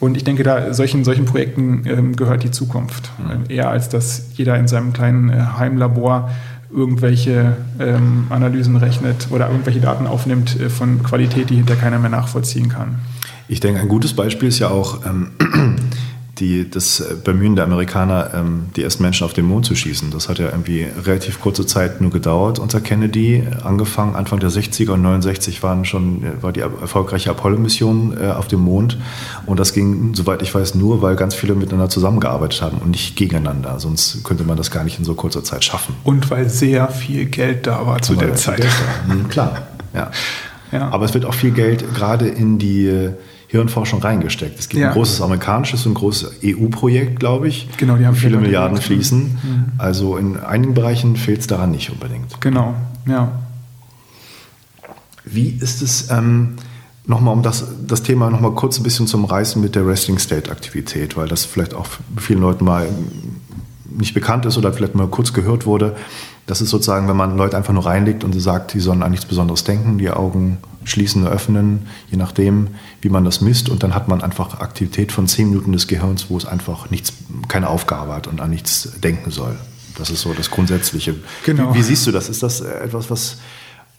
Und 0.00 0.16
ich 0.16 0.24
denke, 0.24 0.42
da 0.42 0.72
solchen, 0.72 1.04
solchen 1.04 1.26
Projekten 1.26 1.84
ähm, 1.86 2.16
gehört 2.16 2.42
die 2.42 2.50
Zukunft. 2.50 3.10
Mhm. 3.18 3.50
Eher 3.50 3.68
als 3.68 3.90
dass 3.90 4.30
jeder 4.34 4.58
in 4.58 4.66
seinem 4.66 4.92
kleinen 4.92 5.28
äh, 5.28 5.40
Heimlabor 5.58 6.30
irgendwelche 6.72 7.56
ähm, 7.78 8.26
Analysen 8.30 8.76
rechnet 8.76 9.28
oder 9.30 9.48
irgendwelche 9.48 9.80
Daten 9.80 10.06
aufnimmt 10.06 10.58
äh, 10.58 10.70
von 10.70 11.02
Qualität, 11.02 11.50
die 11.50 11.56
hinter 11.56 11.76
keiner 11.76 11.98
mehr 11.98 12.10
nachvollziehen 12.10 12.68
kann. 12.68 12.96
Ich 13.48 13.60
denke, 13.60 13.80
ein 13.80 13.88
gutes 13.88 14.14
Beispiel 14.14 14.48
ist 14.48 14.60
ja 14.60 14.68
auch 14.68 15.04
ähm, 15.04 15.32
die, 16.40 16.68
das 16.68 17.00
äh, 17.00 17.14
Bemühen 17.22 17.54
der 17.54 17.64
Amerikaner, 17.64 18.30
ähm, 18.34 18.66
die 18.74 18.82
ersten 18.82 19.02
Menschen 19.02 19.24
auf 19.24 19.32
den 19.32 19.44
Mond 19.44 19.66
zu 19.66 19.74
schießen. 19.74 20.10
Das 20.10 20.28
hat 20.28 20.38
ja 20.38 20.46
irgendwie 20.46 20.86
relativ 21.04 21.40
kurze 21.40 21.66
Zeit 21.66 22.00
nur 22.00 22.10
gedauert 22.10 22.58
unter 22.58 22.80
Kennedy. 22.80 23.46
Angefangen 23.62 24.16
Anfang 24.16 24.40
der 24.40 24.50
60er 24.50 24.92
und 24.92 25.02
69 25.02 25.62
waren 25.62 25.84
schon, 25.84 26.24
äh, 26.24 26.42
war 26.42 26.52
die 26.52 26.60
erfolgreiche 26.60 27.30
Apollo-Mission 27.30 28.16
äh, 28.20 28.30
auf 28.30 28.48
dem 28.48 28.60
Mond. 28.60 28.98
Und 29.46 29.60
das 29.60 29.72
ging, 29.72 30.14
soweit 30.14 30.42
ich 30.42 30.54
weiß, 30.54 30.74
nur, 30.74 31.02
weil 31.02 31.14
ganz 31.16 31.34
viele 31.34 31.54
miteinander 31.54 31.90
zusammengearbeitet 31.90 32.62
haben 32.62 32.78
und 32.78 32.90
nicht 32.90 33.16
gegeneinander. 33.16 33.78
Sonst 33.78 34.24
könnte 34.24 34.44
man 34.44 34.56
das 34.56 34.70
gar 34.70 34.84
nicht 34.84 34.98
in 34.98 35.04
so 35.04 35.14
kurzer 35.14 35.44
Zeit 35.44 35.64
schaffen. 35.64 35.94
Und 36.04 36.30
weil 36.30 36.48
sehr 36.48 36.88
viel 36.88 37.26
Geld 37.26 37.66
da 37.66 37.86
war 37.86 38.00
zu 38.00 38.14
der 38.14 38.34
Zeit. 38.34 38.66
Mhm, 39.06 39.28
klar, 39.28 39.68
ja. 39.94 40.10
ja. 40.72 40.88
Aber 40.88 41.04
es 41.04 41.12
wird 41.12 41.26
auch 41.26 41.34
viel 41.34 41.50
Geld 41.50 41.94
gerade 41.94 42.28
in 42.28 42.58
die 42.58 43.10
Hirnforschung 43.50 44.00
reingesteckt. 44.00 44.60
Es 44.60 44.68
gibt 44.68 44.80
ja. 44.80 44.88
ein 44.88 44.94
großes 44.94 45.20
amerikanisches 45.20 45.84
und 45.84 45.92
ein 45.92 45.94
großes 45.96 46.36
EU-Projekt, 46.44 47.18
glaube 47.18 47.48
ich. 47.48 47.68
Genau, 47.78 47.96
die 47.96 48.06
haben 48.06 48.14
viele 48.14 48.38
Milliarden 48.38 48.78
fließen. 48.78 49.18
Mhm. 49.22 49.64
Also 49.76 50.16
in 50.16 50.38
einigen 50.38 50.74
Bereichen 50.74 51.16
fehlt 51.16 51.40
es 51.40 51.46
daran 51.48 51.72
nicht 51.72 51.90
unbedingt. 51.90 52.40
Genau, 52.40 52.74
ja. 53.06 53.32
Wie 55.24 55.48
ist 55.48 55.82
es, 55.82 56.10
ähm, 56.10 56.54
nochmal 57.06 57.34
um 57.34 57.42
das, 57.42 57.64
das 57.84 58.04
Thema 58.04 58.30
nochmal 58.30 58.52
kurz 58.52 58.78
ein 58.78 58.84
bisschen 58.84 59.08
zum 59.08 59.24
Reißen 59.24 59.60
mit 59.60 59.74
der 59.74 59.84
Resting 59.84 60.20
State 60.20 60.48
Aktivität, 60.48 61.16
weil 61.16 61.26
das 61.26 61.44
vielleicht 61.44 61.74
auch 61.74 61.88
vielen 62.18 62.40
Leuten 62.40 62.64
mal 62.64 62.88
nicht 63.84 64.14
bekannt 64.14 64.46
ist 64.46 64.58
oder 64.58 64.72
vielleicht 64.72 64.94
mal 64.94 65.08
kurz 65.08 65.32
gehört 65.32 65.66
wurde. 65.66 65.96
Das 66.46 66.60
ist 66.60 66.70
sozusagen, 66.70 67.08
wenn 67.08 67.16
man 67.16 67.36
Leute 67.36 67.56
einfach 67.56 67.72
nur 67.72 67.84
reinlegt 67.84 68.22
und 68.22 68.40
sagt, 68.40 68.74
die 68.74 68.80
sollen 68.80 69.02
an 69.02 69.10
nichts 69.10 69.26
Besonderes 69.26 69.64
denken, 69.64 69.98
die 69.98 70.08
Augen 70.08 70.58
schließen, 70.84 71.26
öffnen, 71.26 71.86
je 72.10 72.16
nachdem, 72.16 72.68
wie 73.00 73.08
man 73.08 73.24
das 73.24 73.40
misst. 73.40 73.68
Und 73.68 73.82
dann 73.82 73.94
hat 73.94 74.08
man 74.08 74.22
einfach 74.22 74.60
Aktivität 74.60 75.12
von 75.12 75.26
zehn 75.26 75.50
Minuten 75.50 75.72
des 75.72 75.86
Gehirns, 75.86 76.30
wo 76.30 76.36
es 76.36 76.46
einfach 76.46 76.90
nichts, 76.90 77.12
keine 77.48 77.68
Aufgabe 77.68 78.14
hat 78.14 78.26
und 78.26 78.40
an 78.40 78.50
nichts 78.50 78.92
denken 79.02 79.30
soll. 79.30 79.56
Das 79.96 80.10
ist 80.10 80.22
so 80.22 80.32
das 80.32 80.50
Grundsätzliche. 80.50 81.14
Genau. 81.44 81.74
Wie, 81.74 81.78
wie 81.78 81.82
siehst 81.82 82.06
du 82.06 82.12
das? 82.12 82.28
Ist 82.28 82.42
das 82.42 82.60
etwas, 82.60 83.10
was, 83.10 83.38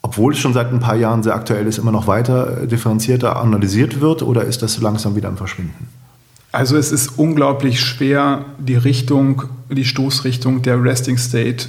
obwohl 0.01 0.33
es 0.33 0.39
schon 0.39 0.53
seit 0.53 0.71
ein 0.71 0.79
paar 0.79 0.95
Jahren 0.95 1.21
sehr 1.21 1.35
aktuell 1.35 1.67
ist, 1.67 1.77
immer 1.77 1.91
noch 1.91 2.07
weiter 2.07 2.65
differenzierter 2.65 3.37
analysiert 3.37 4.01
wird 4.01 4.23
oder 4.23 4.43
ist 4.43 4.61
das 4.61 4.81
langsam 4.81 5.15
wieder 5.15 5.29
am 5.29 5.37
Verschwinden? 5.37 5.89
Also 6.51 6.75
es 6.75 6.91
ist 6.91 7.17
unglaublich 7.17 7.79
schwer, 7.79 8.45
die 8.57 8.75
Richtung, 8.75 9.43
die 9.69 9.85
Stoßrichtung 9.85 10.61
der 10.61 10.83
Resting 10.83 11.17
State 11.17 11.67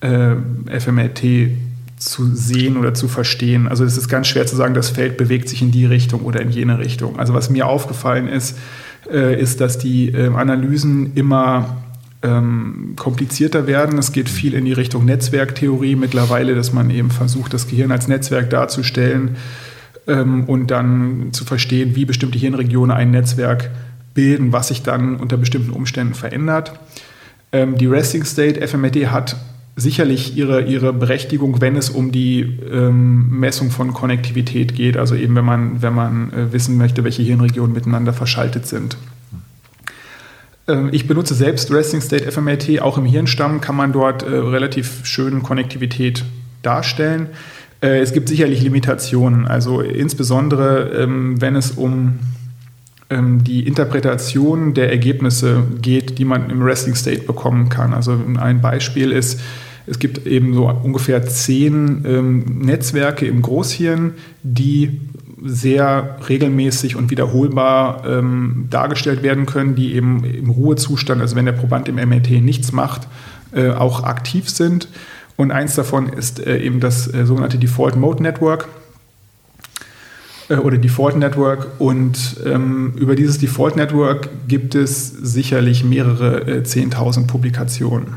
äh, 0.00 0.36
FMRT 0.80 1.50
zu 2.04 2.34
sehen 2.34 2.76
oder 2.76 2.94
zu 2.94 3.08
verstehen. 3.08 3.68
Also 3.68 3.84
es 3.84 3.96
ist 3.96 4.08
ganz 4.08 4.26
schwer 4.26 4.46
zu 4.46 4.56
sagen, 4.56 4.74
das 4.74 4.90
Feld 4.90 5.16
bewegt 5.16 5.48
sich 5.48 5.62
in 5.62 5.70
die 5.70 5.86
Richtung 5.86 6.22
oder 6.22 6.40
in 6.40 6.50
jene 6.50 6.78
Richtung. 6.78 7.18
Also 7.18 7.34
was 7.34 7.50
mir 7.50 7.66
aufgefallen 7.66 8.28
ist, 8.28 8.58
äh, 9.10 9.40
ist, 9.40 9.60
dass 9.60 9.78
die 9.78 10.08
äh, 10.08 10.28
Analysen 10.34 11.12
immer 11.14 11.82
ähm, 12.22 12.94
komplizierter 12.96 13.66
werden. 13.66 13.98
Es 13.98 14.12
geht 14.12 14.28
viel 14.28 14.54
in 14.54 14.64
die 14.64 14.72
Richtung 14.72 15.04
Netzwerktheorie 15.04 15.96
mittlerweile, 15.96 16.54
dass 16.54 16.72
man 16.72 16.90
eben 16.90 17.10
versucht, 17.10 17.54
das 17.54 17.68
Gehirn 17.68 17.92
als 17.92 18.08
Netzwerk 18.08 18.50
darzustellen 18.50 19.36
ähm, 20.06 20.44
und 20.44 20.70
dann 20.70 21.28
zu 21.32 21.44
verstehen, 21.44 21.94
wie 21.96 22.04
bestimmte 22.04 22.38
Hirnregionen 22.38 22.96
ein 22.96 23.10
Netzwerk 23.10 23.70
bilden, 24.14 24.52
was 24.52 24.68
sich 24.68 24.82
dann 24.82 25.16
unter 25.16 25.36
bestimmten 25.36 25.70
Umständen 25.70 26.14
verändert. 26.14 26.72
Ähm, 27.52 27.76
die 27.76 27.86
Resting 27.86 28.24
State 28.24 28.66
FMRT 28.66 29.10
hat 29.10 29.36
sicherlich 29.76 30.36
ihre, 30.36 30.62
ihre 30.62 30.92
Berechtigung, 30.92 31.60
wenn 31.60 31.76
es 31.76 31.88
um 31.88 32.12
die 32.12 32.40
ähm, 32.70 33.38
Messung 33.40 33.70
von 33.70 33.94
Konnektivität 33.94 34.74
geht, 34.74 34.96
also 34.96 35.14
eben 35.14 35.34
wenn 35.34 35.44
man, 35.44 35.82
wenn 35.82 35.94
man 35.94 36.32
äh, 36.32 36.52
wissen 36.52 36.76
möchte, 36.76 37.04
welche 37.04 37.22
Hirnregionen 37.22 37.72
miteinander 37.72 38.12
verschaltet 38.12 38.66
sind. 38.66 38.96
Ähm, 40.68 40.90
ich 40.92 41.06
benutze 41.06 41.34
selbst 41.34 41.72
Resting 41.72 42.02
State 42.02 42.30
FMRT, 42.30 42.80
auch 42.80 42.98
im 42.98 43.06
Hirnstamm 43.06 43.60
kann 43.60 43.76
man 43.76 43.92
dort 43.92 44.22
äh, 44.22 44.26
relativ 44.26 45.06
schön 45.06 45.42
Konnektivität 45.42 46.24
darstellen. 46.62 47.28
Äh, 47.80 48.00
es 48.00 48.12
gibt 48.12 48.28
sicherlich 48.28 48.62
Limitationen, 48.62 49.46
also 49.46 49.80
insbesondere 49.80 51.02
ähm, 51.02 51.40
wenn 51.40 51.56
es 51.56 51.72
um 51.72 52.18
die 53.44 53.66
Interpretation 53.66 54.74
der 54.74 54.90
Ergebnisse 54.90 55.64
geht, 55.80 56.18
die 56.18 56.24
man 56.24 56.50
im 56.50 56.62
Resting 56.62 56.94
State 56.94 57.22
bekommen 57.22 57.68
kann. 57.68 57.94
Also 57.94 58.18
ein 58.38 58.60
Beispiel 58.60 59.12
ist, 59.12 59.40
es 59.86 59.98
gibt 59.98 60.26
eben 60.26 60.54
so 60.54 60.68
ungefähr 60.68 61.24
zehn 61.26 62.04
ähm, 62.06 62.44
Netzwerke 62.60 63.26
im 63.26 63.42
Großhirn, 63.42 64.12
die 64.42 65.00
sehr 65.44 66.18
regelmäßig 66.28 66.94
und 66.96 67.10
wiederholbar 67.10 68.04
ähm, 68.06 68.66
dargestellt 68.70 69.22
werden 69.22 69.46
können, 69.46 69.74
die 69.74 69.94
eben 69.94 70.24
im 70.24 70.50
Ruhezustand, 70.50 71.20
also 71.20 71.34
wenn 71.34 71.46
der 71.46 71.52
Proband 71.52 71.88
im 71.88 71.96
MRT 71.96 72.30
nichts 72.42 72.72
macht, 72.72 73.08
äh, 73.52 73.70
auch 73.70 74.04
aktiv 74.04 74.48
sind. 74.48 74.88
Und 75.36 75.50
eins 75.50 75.74
davon 75.74 76.08
ist 76.08 76.46
äh, 76.46 76.58
eben 76.58 76.78
das 76.78 77.12
äh, 77.12 77.26
sogenannte 77.26 77.58
Default 77.58 77.96
Mode 77.96 78.22
Network 78.22 78.68
äh, 80.52 80.56
oder 80.56 80.78
Default 80.78 81.16
Network. 81.16 81.68
Und 81.78 82.36
ähm, 82.44 82.94
über 82.96 83.16
dieses 83.16 83.38
Default 83.38 83.76
Network 83.76 84.28
gibt 84.48 84.74
es 84.74 85.08
sicherlich 85.08 85.84
mehrere 85.84 86.40
äh, 86.46 86.62
10.000 86.62 87.26
Publikationen. 87.26 88.14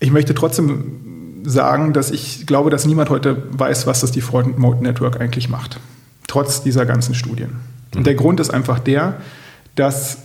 Ich 0.00 0.10
möchte 0.10 0.34
trotzdem 0.34 1.42
sagen, 1.44 1.92
dass 1.92 2.10
ich 2.10 2.46
glaube, 2.46 2.70
dass 2.70 2.86
niemand 2.86 3.10
heute 3.10 3.42
weiß, 3.52 3.86
was 3.86 4.00
das 4.00 4.12
Default 4.12 4.58
Mode 4.58 4.82
Network 4.82 5.20
eigentlich 5.20 5.48
macht. 5.48 5.80
Trotz 6.26 6.62
dieser 6.62 6.86
ganzen 6.86 7.14
Studien. 7.14 7.56
Und 7.94 8.06
der 8.06 8.14
Grund 8.14 8.40
ist 8.40 8.50
einfach 8.50 8.78
der, 8.78 9.20
dass 9.74 10.18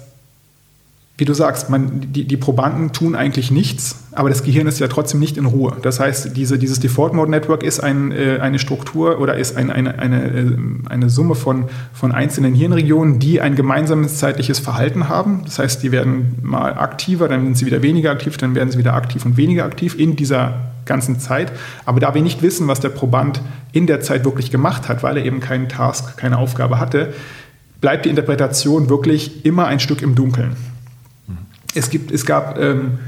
wie 1.18 1.26
du 1.26 1.34
sagst, 1.34 1.72
man, 1.72 2.12
die, 2.14 2.26
die, 2.26 2.38
Probanden 2.38 2.94
tun 2.94 3.16
eigentlich 3.16 3.50
nichts, 3.50 4.04
aber 4.12 4.30
das 4.30 4.44
Gehirn 4.44 4.68
ist 4.68 4.80
ja 4.80 4.88
trotzdem 4.88 5.20
nicht 5.20 5.38
in 5.38 5.48
Ruhe. 5.48 5.76
Das 5.82 6.00
heißt, 6.00 6.38
diese, 6.38 6.60
dieses 6.60 6.80
Default 6.80 7.14
Mode 7.14 7.32
Network 7.32 7.64
ist 7.64 7.80
ein, 7.80 8.12
äh, 8.12 8.38
eine 8.40 8.60
Struktur 8.60 9.20
oder 9.20 9.36
ist 9.36 9.58
ein, 9.58 9.72
eine, 9.72 9.98
eine, 9.98 10.28
äh, 10.28 10.58
eine 10.90 11.10
Summe 11.10 11.34
von, 11.34 11.66
von 11.92 12.12
einzelnen 12.12 12.54
Hirnregionen, 12.54 13.18
die 13.18 13.42
ein 13.42 13.56
gemeinsames 13.56 14.20
zeitliches 14.20 14.60
Verhalten 14.60 15.10
haben. 15.10 15.42
Das 15.46 15.58
heißt, 15.58 15.82
die 15.82 15.92
werden 15.92 16.38
mal 16.44 16.78
aktiver, 16.78 17.28
dann 17.28 17.44
sind 17.46 17.58
sie 17.58 17.66
wieder 17.66 17.82
weniger 17.82 18.12
aktiv, 18.12 18.38
dann 18.38 18.54
werden 18.54 18.70
sie 18.70 18.78
wieder 18.78 18.94
aktiv 18.94 19.26
und 19.26 19.38
weniger 19.38 19.66
aktiv 19.66 19.98
in 19.98 20.16
dieser 20.16 20.54
ganzen 20.86 21.20
Zeit. 21.20 21.52
Aber 21.86 22.00
da 22.00 22.14
wir 22.14 22.22
nicht 22.22 22.44
wissen, 22.44 22.68
was 22.68 22.80
der 22.80 22.90
Proband 22.90 23.42
in 23.72 23.88
der 23.88 24.02
Zeit 24.02 24.24
wirklich 24.24 24.52
gemacht 24.52 24.88
hat, 24.88 25.02
weil 25.02 25.18
er 25.18 25.26
eben 25.26 25.40
keinen 25.40 25.68
Task, 25.68 26.16
keine 26.16 26.38
Aufgabe 26.38 26.80
hatte, 26.80 27.12
bleibt 27.82 28.06
die 28.06 28.10
Interpretation 28.10 28.88
wirklich 28.88 29.46
immer 29.46 29.66
ein 29.66 29.80
Stück 29.80 30.04
im 30.04 30.14
Dunkeln 30.14 30.56
es, 31.76 31.90
gibt, 31.90 32.12
es 32.12 32.26
gab 32.26 32.60
ähm, 32.60 33.00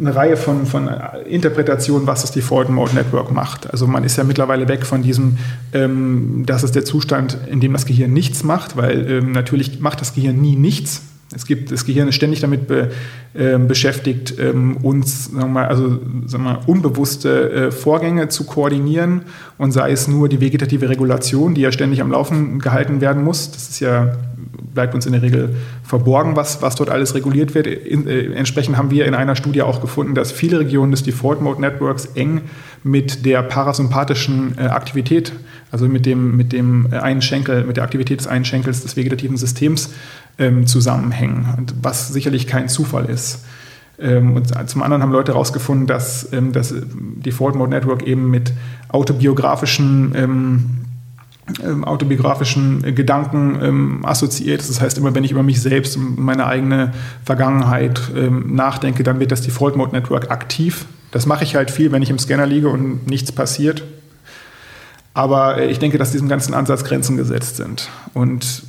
eine 0.00 0.14
Reihe 0.14 0.36
von, 0.36 0.66
von 0.66 0.88
Interpretationen, 1.28 2.06
was 2.06 2.22
das 2.22 2.32
Default 2.32 2.70
Mode 2.70 2.94
Network 2.94 3.30
macht. 3.30 3.70
Also 3.70 3.86
man 3.86 4.02
ist 4.04 4.16
ja 4.16 4.24
mittlerweile 4.24 4.66
weg 4.68 4.86
von 4.86 5.02
diesem, 5.02 5.38
ähm, 5.72 6.44
das 6.46 6.62
ist 6.62 6.74
der 6.74 6.84
Zustand, 6.84 7.36
in 7.50 7.60
dem 7.60 7.74
das 7.74 7.84
Gehirn 7.84 8.12
nichts 8.12 8.42
macht, 8.42 8.76
weil 8.76 9.10
ähm, 9.10 9.32
natürlich 9.32 9.80
macht 9.80 10.00
das 10.00 10.14
Gehirn 10.14 10.40
nie 10.40 10.56
nichts. 10.56 11.02
Es 11.34 11.44
gibt, 11.44 11.70
das 11.70 11.84
Gehirn 11.84 12.08
ist 12.08 12.14
ständig 12.14 12.40
damit 12.40 12.68
be, 12.68 12.90
äh, 13.34 13.58
beschäftigt, 13.58 14.34
ähm, 14.38 14.78
uns 14.78 15.26
sagen 15.26 15.52
mal, 15.52 15.66
also, 15.66 15.98
sagen 16.26 16.44
mal, 16.44 16.60
unbewusste 16.66 17.50
äh, 17.50 17.70
Vorgänge 17.70 18.28
zu 18.28 18.44
koordinieren 18.44 19.22
und 19.58 19.72
sei 19.72 19.92
es 19.92 20.08
nur 20.08 20.30
die 20.30 20.40
vegetative 20.40 20.88
Regulation, 20.88 21.54
die 21.54 21.60
ja 21.60 21.72
ständig 21.72 22.00
am 22.00 22.10
Laufen 22.10 22.60
gehalten 22.60 23.02
werden 23.02 23.24
muss. 23.24 23.50
Das 23.50 23.68
ist 23.68 23.80
ja 23.80 24.16
bleibt 24.78 24.94
uns 24.94 25.06
in 25.06 25.12
der 25.12 25.22
Regel 25.22 25.56
verborgen, 25.82 26.36
was, 26.36 26.62
was 26.62 26.76
dort 26.76 26.88
alles 26.88 27.16
reguliert 27.16 27.54
wird. 27.54 27.66
In, 27.66 28.06
äh, 28.06 28.32
entsprechend 28.34 28.76
haben 28.76 28.92
wir 28.92 29.06
in 29.06 29.14
einer 29.14 29.34
Studie 29.34 29.62
auch 29.62 29.80
gefunden, 29.80 30.14
dass 30.14 30.30
viele 30.30 30.60
Regionen 30.60 30.92
des 30.92 31.02
Default 31.02 31.40
Mode 31.40 31.60
Networks 31.60 32.06
eng 32.14 32.42
mit 32.84 33.26
der 33.26 33.42
parasympathischen 33.42 34.56
äh, 34.56 34.62
Aktivität, 34.62 35.32
also 35.72 35.88
mit 35.88 36.06
dem, 36.06 36.36
mit 36.36 36.52
dem 36.52 36.92
einen 36.92 37.22
Schenkel, 37.22 37.64
mit 37.64 37.76
der 37.76 37.82
Aktivität 37.82 38.20
des 38.20 38.28
einen 38.28 38.44
Schenkels 38.44 38.82
des 38.82 38.96
vegetativen 38.96 39.36
Systems 39.36 39.90
ähm, 40.38 40.66
zusammenhängen, 40.66 41.66
was 41.82 42.08
sicherlich 42.08 42.46
kein 42.46 42.68
Zufall 42.68 43.06
ist. 43.06 43.44
Ähm, 43.98 44.36
und 44.36 44.68
zum 44.68 44.82
anderen 44.82 45.02
haben 45.02 45.12
Leute 45.12 45.32
herausgefunden, 45.32 45.86
dass 45.86 46.32
ähm, 46.32 46.52
das 46.52 46.74
Default 46.74 47.56
Mode 47.56 47.70
Network 47.70 48.04
eben 48.04 48.30
mit 48.30 48.52
autobiografischen 48.88 50.12
ähm, 50.14 50.64
ähm, 51.64 51.84
autobiografischen 51.84 52.94
Gedanken 52.94 53.58
ähm, 53.62 54.04
assoziiert. 54.04 54.60
Das 54.60 54.80
heißt, 54.82 54.98
immer 54.98 55.14
wenn 55.14 55.24
ich 55.24 55.30
über 55.30 55.42
mich 55.42 55.62
selbst 55.62 55.96
und 55.96 56.18
meine 56.18 56.46
eigene 56.46 56.92
Vergangenheit 57.24 58.00
ähm, 58.14 58.54
nachdenke, 58.54 59.02
dann 59.02 59.18
wird 59.18 59.32
das 59.32 59.40
Default 59.40 59.74
Mode 59.74 59.92
Network 59.92 60.30
aktiv. 60.30 60.84
Das 61.10 61.24
mache 61.24 61.44
ich 61.44 61.56
halt 61.56 61.70
viel, 61.70 61.90
wenn 61.90 62.02
ich 62.02 62.10
im 62.10 62.18
Scanner 62.18 62.46
liege 62.46 62.68
und 62.68 63.06
nichts 63.06 63.32
passiert. 63.32 63.82
Aber 65.14 65.58
äh, 65.58 65.70
ich 65.70 65.78
denke, 65.78 65.96
dass 65.96 66.12
diesem 66.12 66.28
ganzen 66.28 66.52
Ansatz 66.52 66.84
Grenzen 66.84 67.16
gesetzt 67.16 67.56
sind. 67.56 67.88
Und 68.12 68.64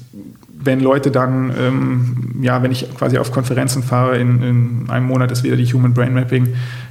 wenn 0.62 0.82
Leute 0.82 1.10
dann, 1.10 1.54
ähm, 1.58 2.36
ja, 2.42 2.62
wenn 2.62 2.72
ich 2.72 2.94
quasi 2.98 3.18
auf 3.18 3.32
Konferenzen 3.32 3.82
fahre, 3.82 4.18
in, 4.18 4.44
in, 4.44 4.90
einem 4.90 5.08
Monat 5.08 5.32
ist 5.32 5.44
wieder 5.44 5.56
die 5.56 5.66
Human 5.66 5.94
Brain 5.94 6.14
Mapping, 6.14 6.50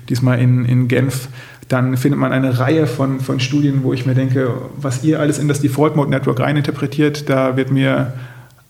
diesmal 0.08 0.38
in, 0.40 0.64
in 0.64 0.88
Genf, 0.88 1.28
dann 1.68 1.98
findet 1.98 2.18
man 2.18 2.32
eine 2.32 2.58
Reihe 2.58 2.86
von, 2.86 3.20
von 3.20 3.40
Studien, 3.40 3.82
wo 3.82 3.92
ich 3.92 4.06
mir 4.06 4.14
denke, 4.14 4.52
was 4.80 5.04
ihr 5.04 5.20
alles 5.20 5.38
in 5.38 5.48
das 5.48 5.60
Default 5.60 5.96
Mode 5.96 6.10
Network 6.10 6.40
reininterpretiert, 6.40 7.28
da 7.28 7.56
wird 7.56 7.70
mir 7.70 8.14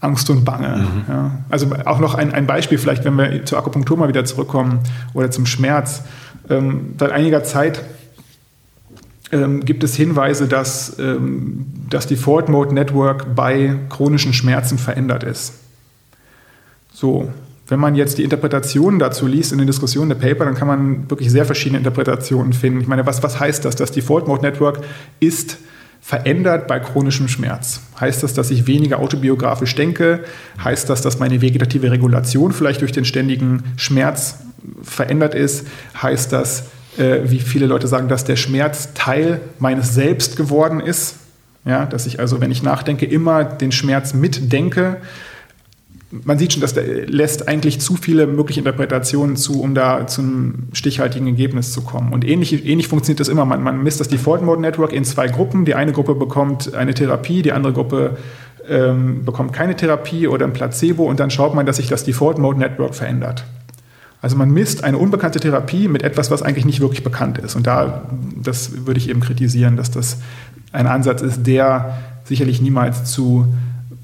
Angst 0.01 0.31
und 0.31 0.45
Bange. 0.45 0.79
Mhm. 0.79 1.03
Ja. 1.09 1.31
Also 1.49 1.69
auch 1.85 2.01
noch 2.01 2.15
ein, 2.15 2.33
ein 2.33 2.47
Beispiel, 2.47 2.79
vielleicht, 2.79 3.05
wenn 3.05 3.15
wir 3.15 3.45
zur 3.45 3.59
Akupunktur 3.59 3.97
mal 3.97 4.09
wieder 4.09 4.25
zurückkommen 4.25 4.81
oder 5.15 5.31
zum 5.31 5.47
Schmerz. 5.47 6.03
Ähm, 6.51 6.95
seit 6.99 7.13
einiger 7.13 7.45
Zeit 7.45 7.85
ähm, 9.33 9.65
gibt 9.65 9.85
es 9.85 9.95
Hinweise, 9.95 10.49
dass 10.49 10.99
ähm, 10.99 11.67
das 11.91 12.07
Default 12.07 12.49
Mode 12.49 12.75
Network 12.75 13.35
bei 13.35 13.77
chronischen 13.89 14.33
Schmerzen 14.33 14.79
verändert 14.79 15.25
ist. 15.25 15.55
So, 16.93 17.31
wenn 17.69 17.79
man 17.79 17.95
jetzt 17.95 18.19
die 18.19 18.25
Interpretationen 18.25 18.99
dazu 18.99 19.27
liest 19.27 19.53
in 19.53 19.59
den 19.59 19.67
Diskussionen 19.67 20.09
der 20.09 20.17
Paper, 20.17 20.47
dann 20.47 20.55
kann 20.55 20.69
man 20.69 21.11
wirklich 21.11 21.31
sehr 21.31 21.45
verschiedene 21.45 21.79
Interpretationen 21.79 22.55
finden. 22.55 22.81
Ich 22.81 22.87
meine, 22.87 23.07
was, 23.07 23.23
was 23.23 23.39
heißt 23.39 23.65
das? 23.65 23.77
Das 23.77 23.93
Default 23.93 24.27
Mode 24.27 24.43
Network 24.43 24.81
ist 25.21 25.59
verändert 26.01 26.67
bei 26.67 26.81
chronischem 26.81 27.29
Schmerz. 27.29 27.83
Heißt 28.01 28.23
das, 28.23 28.33
dass 28.33 28.51
ich 28.51 28.67
weniger 28.67 28.99
autobiografisch 29.01 29.75
denke? 29.75 30.25
Heißt 30.63 30.89
das, 30.89 31.03
dass 31.03 31.19
meine 31.19 31.43
vegetative 31.43 31.91
Regulation 31.91 32.53
vielleicht 32.53 32.81
durch 32.81 32.93
den 32.93 33.05
ständigen 33.05 33.65
Schmerz 33.77 34.39
verändert 34.83 35.35
ist? 35.35 35.67
Heißt 36.01 36.33
das, 36.33 36.65
äh, 36.99 37.31
wie 37.31 37.41
viele 37.41 37.67
Leute 37.67 37.89
sagen, 37.89 38.09
dass 38.09 38.25
der 38.25 38.37
Schmerz 38.37 38.95
Teil 38.95 39.41
meines 39.59 39.95
Selbst 39.95 40.37
geworden 40.37 40.81
ist? 40.81 41.17
Ja, 41.65 41.87
dass 41.87 42.07
ich 42.07 42.21
also, 42.21 42.41
wenn 42.41 42.51
ich 42.51 42.63
nachdenke, 42.63 43.07
immer 43.07 43.45
den 43.45 43.73
Schmerz 43.73 44.15
mitdenke 44.15 44.99
man 46.11 46.39
sieht 46.39 46.53
schon, 46.53 46.63
das 46.63 46.75
lässt 46.75 47.49
eigentlich 47.49 47.81
zu 47.81 47.97
viele 47.97 48.27
mögliche 48.27 48.61
Interpretationen 48.61 49.37
zu, 49.37 49.61
um 49.61 49.75
da 49.75 50.07
zu 50.07 50.23
einem 50.23 50.69
stichhaltigen 50.73 51.27
Ergebnis 51.27 51.73
zu 51.73 51.83
kommen. 51.83 52.13
Und 52.13 52.27
ähnlich, 52.27 52.67
ähnlich 52.67 52.89
funktioniert 52.89 53.21
das 53.21 53.29
immer. 53.29 53.45
Man, 53.45 53.63
man 53.63 53.83
misst 53.83 54.01
das 54.01 54.09
Default 54.09 54.43
Mode 54.43 54.61
Network 54.61 54.93
in 54.93 55.05
zwei 55.05 55.29
Gruppen. 55.29 55.65
Die 55.65 55.75
eine 55.75 55.93
Gruppe 55.93 56.15
bekommt 56.15 56.75
eine 56.75 56.95
Therapie, 56.95 57.43
die 57.43 57.53
andere 57.53 57.75
Gruppe 57.75 58.17
ähm, 58.69 59.25
bekommt 59.25 59.53
keine 59.53 59.77
Therapie 59.77 60.29
oder 60.29 60.47
ein 60.47 60.53
Placebo 60.53 61.05
und 61.05 61.21
dann 61.21 61.31
schaut 61.31 61.55
man, 61.55 61.67
dass 61.67 61.77
sich 61.77 61.89
das 61.89 62.05
Default 62.05 62.39
Mode 62.39 62.59
Network 62.59 62.95
verändert. 62.95 63.45
Also 64.21 64.37
man 64.37 64.51
misst 64.51 64.83
eine 64.83 64.99
unbekannte 64.99 65.39
Therapie 65.39 65.87
mit 65.87 66.03
etwas, 66.03 66.31
was 66.31 66.43
eigentlich 66.43 66.65
nicht 66.65 66.81
wirklich 66.81 67.05
bekannt 67.05 67.39
ist. 67.39 67.55
Und 67.55 67.67
da, 67.67 68.03
das 68.37 68.87
würde 68.87 68.99
ich 68.99 69.09
eben 69.09 69.21
kritisieren, 69.21 69.77
dass 69.77 69.91
das 69.91 70.19
ein 70.73 70.87
Ansatz 70.87 71.23
ist, 71.23 71.47
der 71.47 71.99
sicherlich 72.25 72.61
niemals 72.61 73.05
zu 73.05 73.47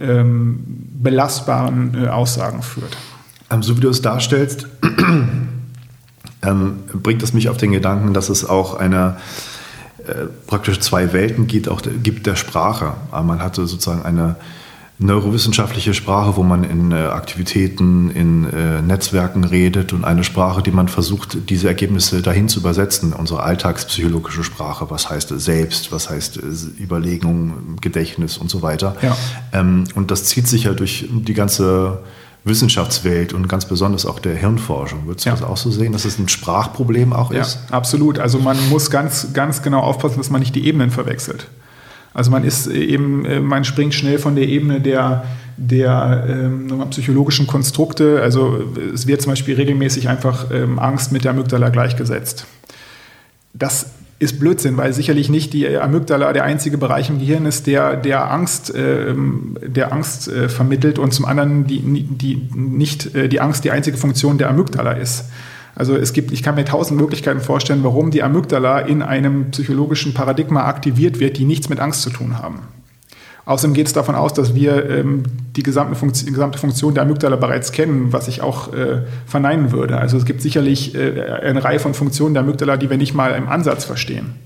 ähm, 0.00 0.60
belastbaren 1.02 2.04
äh, 2.04 2.08
Aussagen 2.08 2.62
führt. 2.62 2.96
Ähm, 3.50 3.62
so 3.62 3.76
wie 3.76 3.80
du 3.80 3.88
es 3.88 4.02
darstellst, 4.02 4.68
ähm, 6.42 6.76
bringt 6.92 7.22
es 7.22 7.32
mich 7.32 7.48
auf 7.48 7.56
den 7.56 7.72
Gedanken, 7.72 8.14
dass 8.14 8.28
es 8.28 8.44
auch 8.44 8.74
eine 8.74 9.16
äh, 10.06 10.26
praktisch 10.46 10.80
zwei 10.80 11.12
Welten 11.12 11.46
gibt, 11.46 11.68
auch 11.68 11.82
gibt 12.02 12.26
der 12.26 12.36
Sprache. 12.36 12.94
Man 13.10 13.42
hatte 13.42 13.66
sozusagen 13.66 14.02
eine 14.02 14.36
neurowissenschaftliche 14.98 15.92
Sprache, 15.92 16.36
wo 16.36 16.42
man 16.42 16.62
in 16.62 16.92
äh, 16.92 16.94
Aktivitäten, 16.94 18.10
in 18.10 18.44
äh, 18.52 18.80
Netzwerken 18.80 19.42
redet 19.42 19.92
und 19.92 20.04
eine 20.04 20.22
Sprache, 20.22 20.62
die 20.62 20.70
man 20.70 20.86
versucht, 20.88 21.50
diese 21.50 21.66
Ergebnisse 21.66 22.22
dahin 22.22 22.48
zu 22.48 22.60
übersetzen, 22.60 23.12
unsere 23.12 23.42
alltagspsychologische 23.42 24.44
Sprache, 24.44 24.90
was 24.90 25.10
heißt 25.10 25.32
selbst, 25.36 25.90
was 25.90 26.10
heißt 26.10 26.36
äh, 26.36 26.82
Überlegung, 26.82 27.76
Gedächtnis 27.80 28.38
und 28.38 28.50
so 28.50 28.62
weiter. 28.62 28.96
Ja. 29.02 29.16
Ähm, 29.52 29.84
und 29.96 30.12
das 30.12 30.24
zieht 30.24 30.46
sich 30.46 30.64
ja 30.64 30.74
durch 30.74 31.08
die 31.10 31.34
ganze 31.34 31.98
Wissenschaftswelt 32.44 33.32
und 33.32 33.48
ganz 33.48 33.64
besonders 33.64 34.06
auch 34.06 34.20
der 34.20 34.36
Hirnforschung. 34.36 35.06
Würdest 35.06 35.26
du 35.26 35.30
ja. 35.30 35.36
das 35.36 35.44
auch 35.44 35.56
so 35.56 35.70
sehen, 35.70 35.92
dass 35.92 36.04
es 36.04 36.18
ein 36.18 36.28
Sprachproblem 36.28 37.12
auch 37.12 37.32
ist? 37.32 37.58
Ja, 37.68 37.76
absolut. 37.76 38.18
Also 38.18 38.38
man 38.38 38.56
muss 38.68 38.90
ganz, 38.90 39.32
ganz 39.32 39.62
genau 39.62 39.80
aufpassen, 39.80 40.18
dass 40.18 40.30
man 40.30 40.40
nicht 40.40 40.54
die 40.54 40.66
Ebenen 40.66 40.90
verwechselt. 40.90 41.48
Also 42.14 42.30
man 42.30 42.44
ist 42.44 42.68
eben, 42.68 43.26
äh, 43.26 43.40
man 43.40 43.64
springt 43.64 43.92
schnell 43.92 44.18
von 44.18 44.36
der 44.36 44.48
Ebene 44.48 44.80
der, 44.80 45.24
der 45.56 46.24
ähm, 46.28 46.68
psychologischen 46.90 47.46
Konstrukte. 47.46 48.22
Also 48.22 48.62
es 48.94 49.06
wird 49.06 49.20
zum 49.20 49.32
Beispiel 49.32 49.56
regelmäßig 49.56 50.08
einfach 50.08 50.50
ähm, 50.52 50.78
Angst 50.78 51.12
mit 51.12 51.24
der 51.24 51.32
Amygdala 51.32 51.68
gleichgesetzt. 51.68 52.46
Das 53.52 53.90
ist 54.20 54.38
Blödsinn, 54.38 54.76
weil 54.76 54.92
sicherlich 54.92 55.28
nicht 55.28 55.52
die 55.52 55.76
Amygdala 55.76 56.32
der 56.32 56.44
einzige 56.44 56.78
Bereich 56.78 57.10
im 57.10 57.18
Gehirn 57.18 57.46
ist, 57.46 57.66
der, 57.66 57.96
der 57.96 58.30
Angst, 58.30 58.72
äh, 58.74 59.12
der 59.60 59.92
Angst 59.92 60.28
äh, 60.28 60.48
vermittelt 60.48 61.00
und 61.00 61.12
zum 61.12 61.24
anderen 61.24 61.66
die, 61.66 61.80
die, 61.80 62.48
nicht 62.54 63.14
äh, 63.16 63.28
die 63.28 63.40
Angst 63.40 63.64
die 63.64 63.72
einzige 63.72 63.96
Funktion 63.96 64.38
der 64.38 64.50
Amygdala 64.50 64.92
ist. 64.92 65.24
Also 65.74 65.96
es 65.96 66.12
gibt, 66.12 66.30
ich 66.32 66.42
kann 66.42 66.54
mir 66.54 66.64
tausend 66.64 67.00
Möglichkeiten 67.00 67.40
vorstellen, 67.40 67.82
warum 67.82 68.10
die 68.10 68.22
Amygdala 68.22 68.80
in 68.80 69.02
einem 69.02 69.50
psychologischen 69.50 70.14
Paradigma 70.14 70.64
aktiviert 70.66 71.18
wird, 71.18 71.36
die 71.36 71.44
nichts 71.44 71.68
mit 71.68 71.80
Angst 71.80 72.02
zu 72.02 72.10
tun 72.10 72.38
haben. 72.38 72.60
Außerdem 73.46 73.74
geht 73.74 73.86
es 73.86 73.92
davon 73.92 74.14
aus, 74.14 74.32
dass 74.32 74.54
wir 74.54 74.88
ähm, 74.88 75.24
die, 75.54 75.62
gesamte 75.62 75.96
Funktion, 75.96 76.32
gesamte 76.32 76.58
Funktion 76.58 76.94
der 76.94 77.02
Amygdala 77.02 77.36
bereits 77.36 77.72
kennen, 77.72 78.12
was 78.12 78.26
ich 78.26 78.40
auch 78.40 78.72
äh, 78.72 79.02
verneinen 79.26 79.70
würde. 79.70 79.98
Also 79.98 80.16
es 80.16 80.24
gibt 80.24 80.40
sicherlich 80.40 80.94
äh, 80.94 81.20
eine 81.42 81.62
Reihe 81.62 81.78
von 81.78 81.92
Funktionen 81.92 82.34
der 82.34 82.42
Amygdala, 82.42 82.78
die 82.78 82.88
wir 82.88 82.96
nicht 82.96 83.12
mal 83.12 83.32
im 83.32 83.48
Ansatz 83.48 83.84
verstehen. 83.84 84.36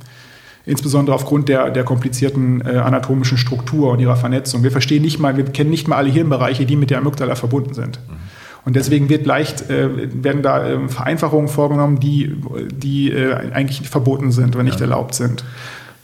Insbesondere 0.67 1.15
aufgrund 1.15 1.49
der, 1.49 1.71
der 1.71 1.85
komplizierten 1.85 2.61
äh, 2.61 2.79
anatomischen 2.79 3.39
Struktur 3.39 3.93
und 3.93 4.01
ihrer 4.01 4.17
Vernetzung. 4.17 4.65
Wir 4.65 4.73
verstehen 4.73 5.03
nicht 5.03 5.21
mal, 5.21 5.37
wir 5.37 5.45
kennen 5.45 5.71
nicht 5.71 5.87
mal 5.87 5.97
alle 5.97 6.11
Hirnbereiche, 6.11 6.67
die 6.67 6.75
mit 6.75 6.91
der 6.91 6.99
Amygdala 6.99 7.37
verbunden 7.37 7.75
sind. 7.75 8.01
Mhm. 8.09 8.28
Und 8.65 8.77
deswegen 8.77 9.09
wird 9.09 9.27
leicht, 9.27 9.71
äh, 9.71 9.89
werden 10.23 10.43
da 10.43 10.67
äh, 10.67 10.89
Vereinfachungen 10.89 11.49
vorgenommen, 11.49 12.01
die, 12.01 12.35
die 12.71 13.11
äh, 13.11 13.53
eigentlich 13.53 13.89
verboten 13.89 14.31
sind 14.31 14.55
oder 14.55 14.65
nicht 14.65 14.81
ja. 14.81 14.87
erlaubt 14.87 15.15
sind. 15.15 15.45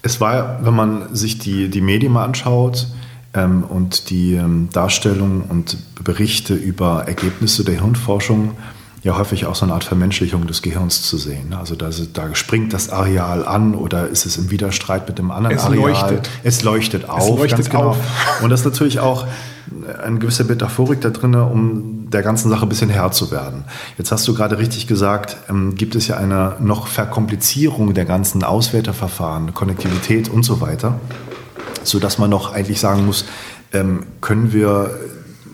Es 0.03 0.21
war, 0.21 0.65
wenn 0.65 0.75
man 0.75 1.15
sich 1.15 1.39
die, 1.39 1.69
die 1.69 1.81
Medien 1.81 2.13
mal 2.13 2.25
anschaut 2.25 2.89
ähm, 3.35 3.65
und 3.65 4.11
die 4.11 4.35
ähm, 4.35 4.69
Darstellung 4.73 5.45
und 5.49 5.77
Berichte 6.03 6.55
über 6.55 7.05
Ergebnisse 7.07 7.65
der 7.65 7.81
Hirnforschung, 7.81 8.53
ja 9.05 9.19
häufig 9.19 9.47
auch 9.47 9.55
so 9.55 9.67
eine 9.67 9.75
Art 9.75 9.85
Vermenschlichung 9.85 10.47
des 10.47 10.63
Gehirns 10.63 11.03
zu 11.03 11.19
sehen. 11.19 11.53
Also 11.53 11.77
da, 11.77 11.91
da 12.13 12.35
springt 12.35 12.73
das 12.73 12.89
Areal 12.89 13.47
an 13.47 13.75
oder 13.75 14.09
ist 14.09 14.25
es 14.25 14.39
im 14.39 14.51
Widerstreit 14.51 15.07
mit 15.07 15.19
dem 15.19 15.31
anderen 15.31 15.57
es 15.57 15.65
Areal. 15.65 15.91
Leuchtet. 15.91 16.31
Es 16.43 16.63
leuchtet 16.63 17.09
auf. 17.09 17.21
Es 17.21 17.29
leuchtet 17.29 17.59
ganz 17.59 17.71
genau. 17.71 17.89
auf. 17.91 17.99
Und 18.43 18.51
das 18.51 18.65
natürlich 18.65 19.01
auch 19.01 19.27
eine 20.03 20.19
gewisse 20.19 20.45
Metaphorik 20.45 21.01
da 21.01 21.11
drin, 21.11 21.35
um 21.35 22.11
der 22.11 22.23
ganzen 22.23 22.51
Sache 22.51 22.65
ein 22.65 22.69
bisschen 22.69 22.91
Herr 22.91 23.13
zu 23.13 23.31
werden. 23.31 23.65
Jetzt 23.99 24.13
hast 24.13 24.27
du 24.29 24.35
gerade 24.35 24.59
richtig 24.59 24.87
gesagt, 24.87 25.37
ähm, 25.49 25.75
gibt 25.75 25.95
es 25.95 26.07
ja 26.07 26.17
eine 26.17 26.57
noch 26.61 26.87
Verkomplizierung 26.87 27.95
der 27.95 28.05
ganzen 28.05 28.45
Auswerterverfahren, 28.45 29.55
Konnektivität 29.55 30.29
und 30.29 30.45
so 30.45 30.61
weiter, 30.61 31.01
sodass 31.83 32.19
man 32.19 32.31
noch 32.31 32.53
eigentlich 32.53 32.81
sagen 32.81 33.07
muss, 33.07 33.25
ähm, 33.73 34.05
können 34.21 34.53
wir 34.53 34.91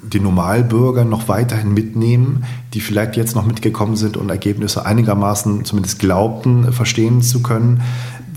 die 0.02 0.20
Normalbürger 0.20 1.04
noch 1.04 1.28
weiterhin 1.28 1.72
mitnehmen, 1.72 2.44
die 2.74 2.80
vielleicht 2.80 3.16
jetzt 3.16 3.36
noch 3.36 3.46
mitgekommen 3.46 3.96
sind 3.96 4.16
und 4.16 4.28
Ergebnisse 4.28 4.84
einigermaßen 4.84 5.64
zumindest 5.64 5.98
glaubten, 5.98 6.72
verstehen 6.72 7.22
zu 7.22 7.42
können, 7.42 7.82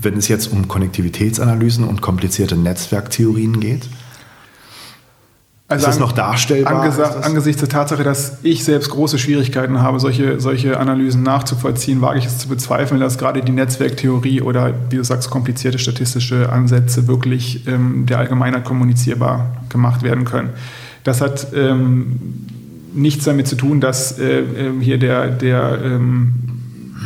wenn 0.00 0.16
es 0.16 0.28
jetzt 0.28 0.52
um 0.52 0.68
Konnektivitätsanalysen 0.68 1.84
und 1.84 2.00
komplizierte 2.00 2.56
Netzwerktheorien 2.56 3.60
geht? 3.60 3.88
Also 5.66 5.86
ist 5.86 5.94
das 5.94 5.98
noch 5.98 6.12
darstellbar? 6.12 6.82
Angesagt? 6.82 7.24
Angesichts 7.24 7.60
der 7.60 7.70
Tatsache, 7.70 8.04
dass 8.04 8.38
ich 8.42 8.64
selbst 8.64 8.90
große 8.90 9.18
Schwierigkeiten 9.18 9.80
habe, 9.80 9.98
solche, 9.98 10.38
solche 10.38 10.78
Analysen 10.78 11.22
nachzuvollziehen, 11.22 12.02
wage 12.02 12.18
ich 12.18 12.26
es 12.26 12.38
zu 12.38 12.48
bezweifeln, 12.48 13.00
dass 13.00 13.16
gerade 13.16 13.42
die 13.42 13.52
Netzwerktheorie 13.52 14.42
oder, 14.42 14.74
wie 14.90 14.96
du 14.96 15.04
sagst, 15.04 15.30
komplizierte 15.30 15.78
statistische 15.78 16.52
Ansätze 16.52 17.08
wirklich 17.08 17.66
ähm, 17.66 18.04
der 18.04 18.18
Allgemeinheit 18.18 18.64
kommunizierbar 18.64 19.56
gemacht 19.70 20.02
werden 20.02 20.26
können. 20.26 20.50
Das 21.02 21.22
hat 21.22 21.46
ähm, 21.54 22.44
nichts 22.92 23.24
damit 23.24 23.48
zu 23.48 23.56
tun, 23.56 23.80
dass 23.80 24.18
äh, 24.18 24.40
ähm, 24.40 24.82
hier 24.82 24.98
der, 24.98 25.28
der 25.28 25.78
ähm, 25.82 26.34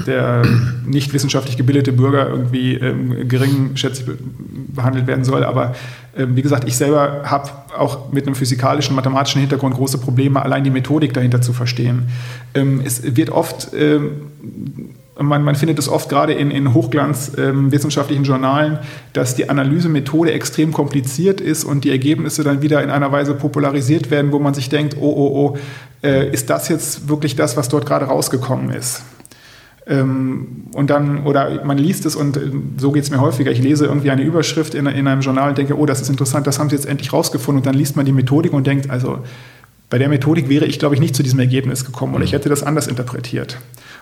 der 0.07 0.43
nicht 0.87 1.13
wissenschaftlich 1.13 1.57
gebildete 1.57 1.93
Bürger 1.93 2.29
irgendwie 2.29 2.75
ähm, 2.75 3.29
geringschätzig 3.29 4.07
behandelt 4.75 5.07
werden 5.07 5.25
soll. 5.25 5.45
Aber 5.45 5.75
äh, 6.17 6.27
wie 6.29 6.43
gesagt, 6.43 6.67
ich 6.67 6.77
selber 6.77 7.23
habe 7.25 7.51
auch 7.77 8.13
mit 8.13 8.27
einem 8.27 8.35
physikalischen, 8.35 8.95
mathematischen 8.97 9.41
Hintergrund 9.41 9.75
große 9.75 9.99
Probleme, 9.99 10.43
allein 10.43 10.65
die 10.65 10.71
Methodik 10.71 11.13
dahinter 11.13 11.41
zu 11.41 11.53
verstehen. 11.53 12.09
Ähm, 12.55 12.83
es 12.85 13.17
wird 13.17 13.31
oft 13.31 13.73
ähm, 13.75 14.11
man, 15.21 15.43
man, 15.43 15.55
findet 15.57 15.79
es 15.79 15.89
oft 15.89 16.09
gerade 16.09 16.33
in, 16.33 16.51
in 16.51 16.75
hochglanzwissenschaftlichen 16.75 18.25
ähm, 18.25 18.29
Journalen, 18.29 18.79
dass 19.13 19.35
die 19.35 19.51
Analysemethode 19.51 20.33
extrem 20.33 20.73
kompliziert 20.73 21.41
ist 21.41 21.65
und 21.65 21.85
die 21.85 21.91
Ergebnisse 21.91 22.45
dann 22.45 22.63
wieder 22.63 22.83
in 22.83 22.91
einer 22.91 23.11
Weise 23.11 23.35
popularisiert 23.35 24.11
werden, 24.11 24.33
wo 24.33 24.39
man 24.39 24.55
sich 24.55 24.69
denkt, 24.69 24.97
oh, 24.99 25.13
oh, 25.17 25.55
oh, 25.55 25.59
äh, 26.07 26.31
ist 26.31 26.51
das 26.51 26.69
jetzt 26.69 27.09
wirklich 27.09 27.35
das, 27.35 27.57
was 27.57 27.69
dort 27.69 27.87
gerade 27.87 28.07
rausgekommen 28.07 28.71
ist? 28.71 29.03
Ähm, 29.89 30.67
und 30.73 30.91
dann, 30.91 31.25
oder 31.25 31.65
man 31.65 31.79
liest 31.79 32.05
es 32.05 32.15
und 32.15 32.37
äh, 32.37 32.51
so 32.77 32.93
geht 32.93 33.05
es 33.05 33.11
mir 33.11 33.21
häufiger. 33.21 33.51
Ich 33.51 33.63
lese 33.63 33.87
irgendwie 33.87 34.11
eine 34.11 34.23
Überschrift 34.23 34.75
in, 34.75 34.87
in 34.87 35.09
einem 35.09 35.23
Journal 35.23 35.49
und 35.49 35.59
denke, 35.59 35.79
oh, 35.79 35.87
das 35.87 36.03
ist 36.03 36.11
interessant, 36.11 36.47
das 36.47 36.59
haben 36.59 36.69
sie 36.69 36.77
jetzt 36.77 36.87
endlich 36.87 37.13
rausgefunden. 37.13 37.61
Und 37.61 37.67
dann 37.67 37.75
liest 37.75 37.97
man 37.97 38.05
die 38.05 38.13
Methodik 38.13 38.53
und 38.53 38.67
denkt, 38.67 38.91
also 38.91 39.21
bei 39.89 39.97
der 39.97 40.11
Methodik 40.11 40.51
wäre 40.51 40.67
ich, 40.67 40.79
glaube 40.79 40.95
ich, 40.95 41.01
nicht 41.01 41.17
zu 41.17 41.23
diesem 41.23 41.39
Ergebnis 41.41 41.87
gekommen 41.87 42.15
oder 42.15 42.23
ich 42.23 42.33
hätte 42.33 42.51
das 42.51 42.63
anders 42.63 42.87
interpretiert. 42.87 43.59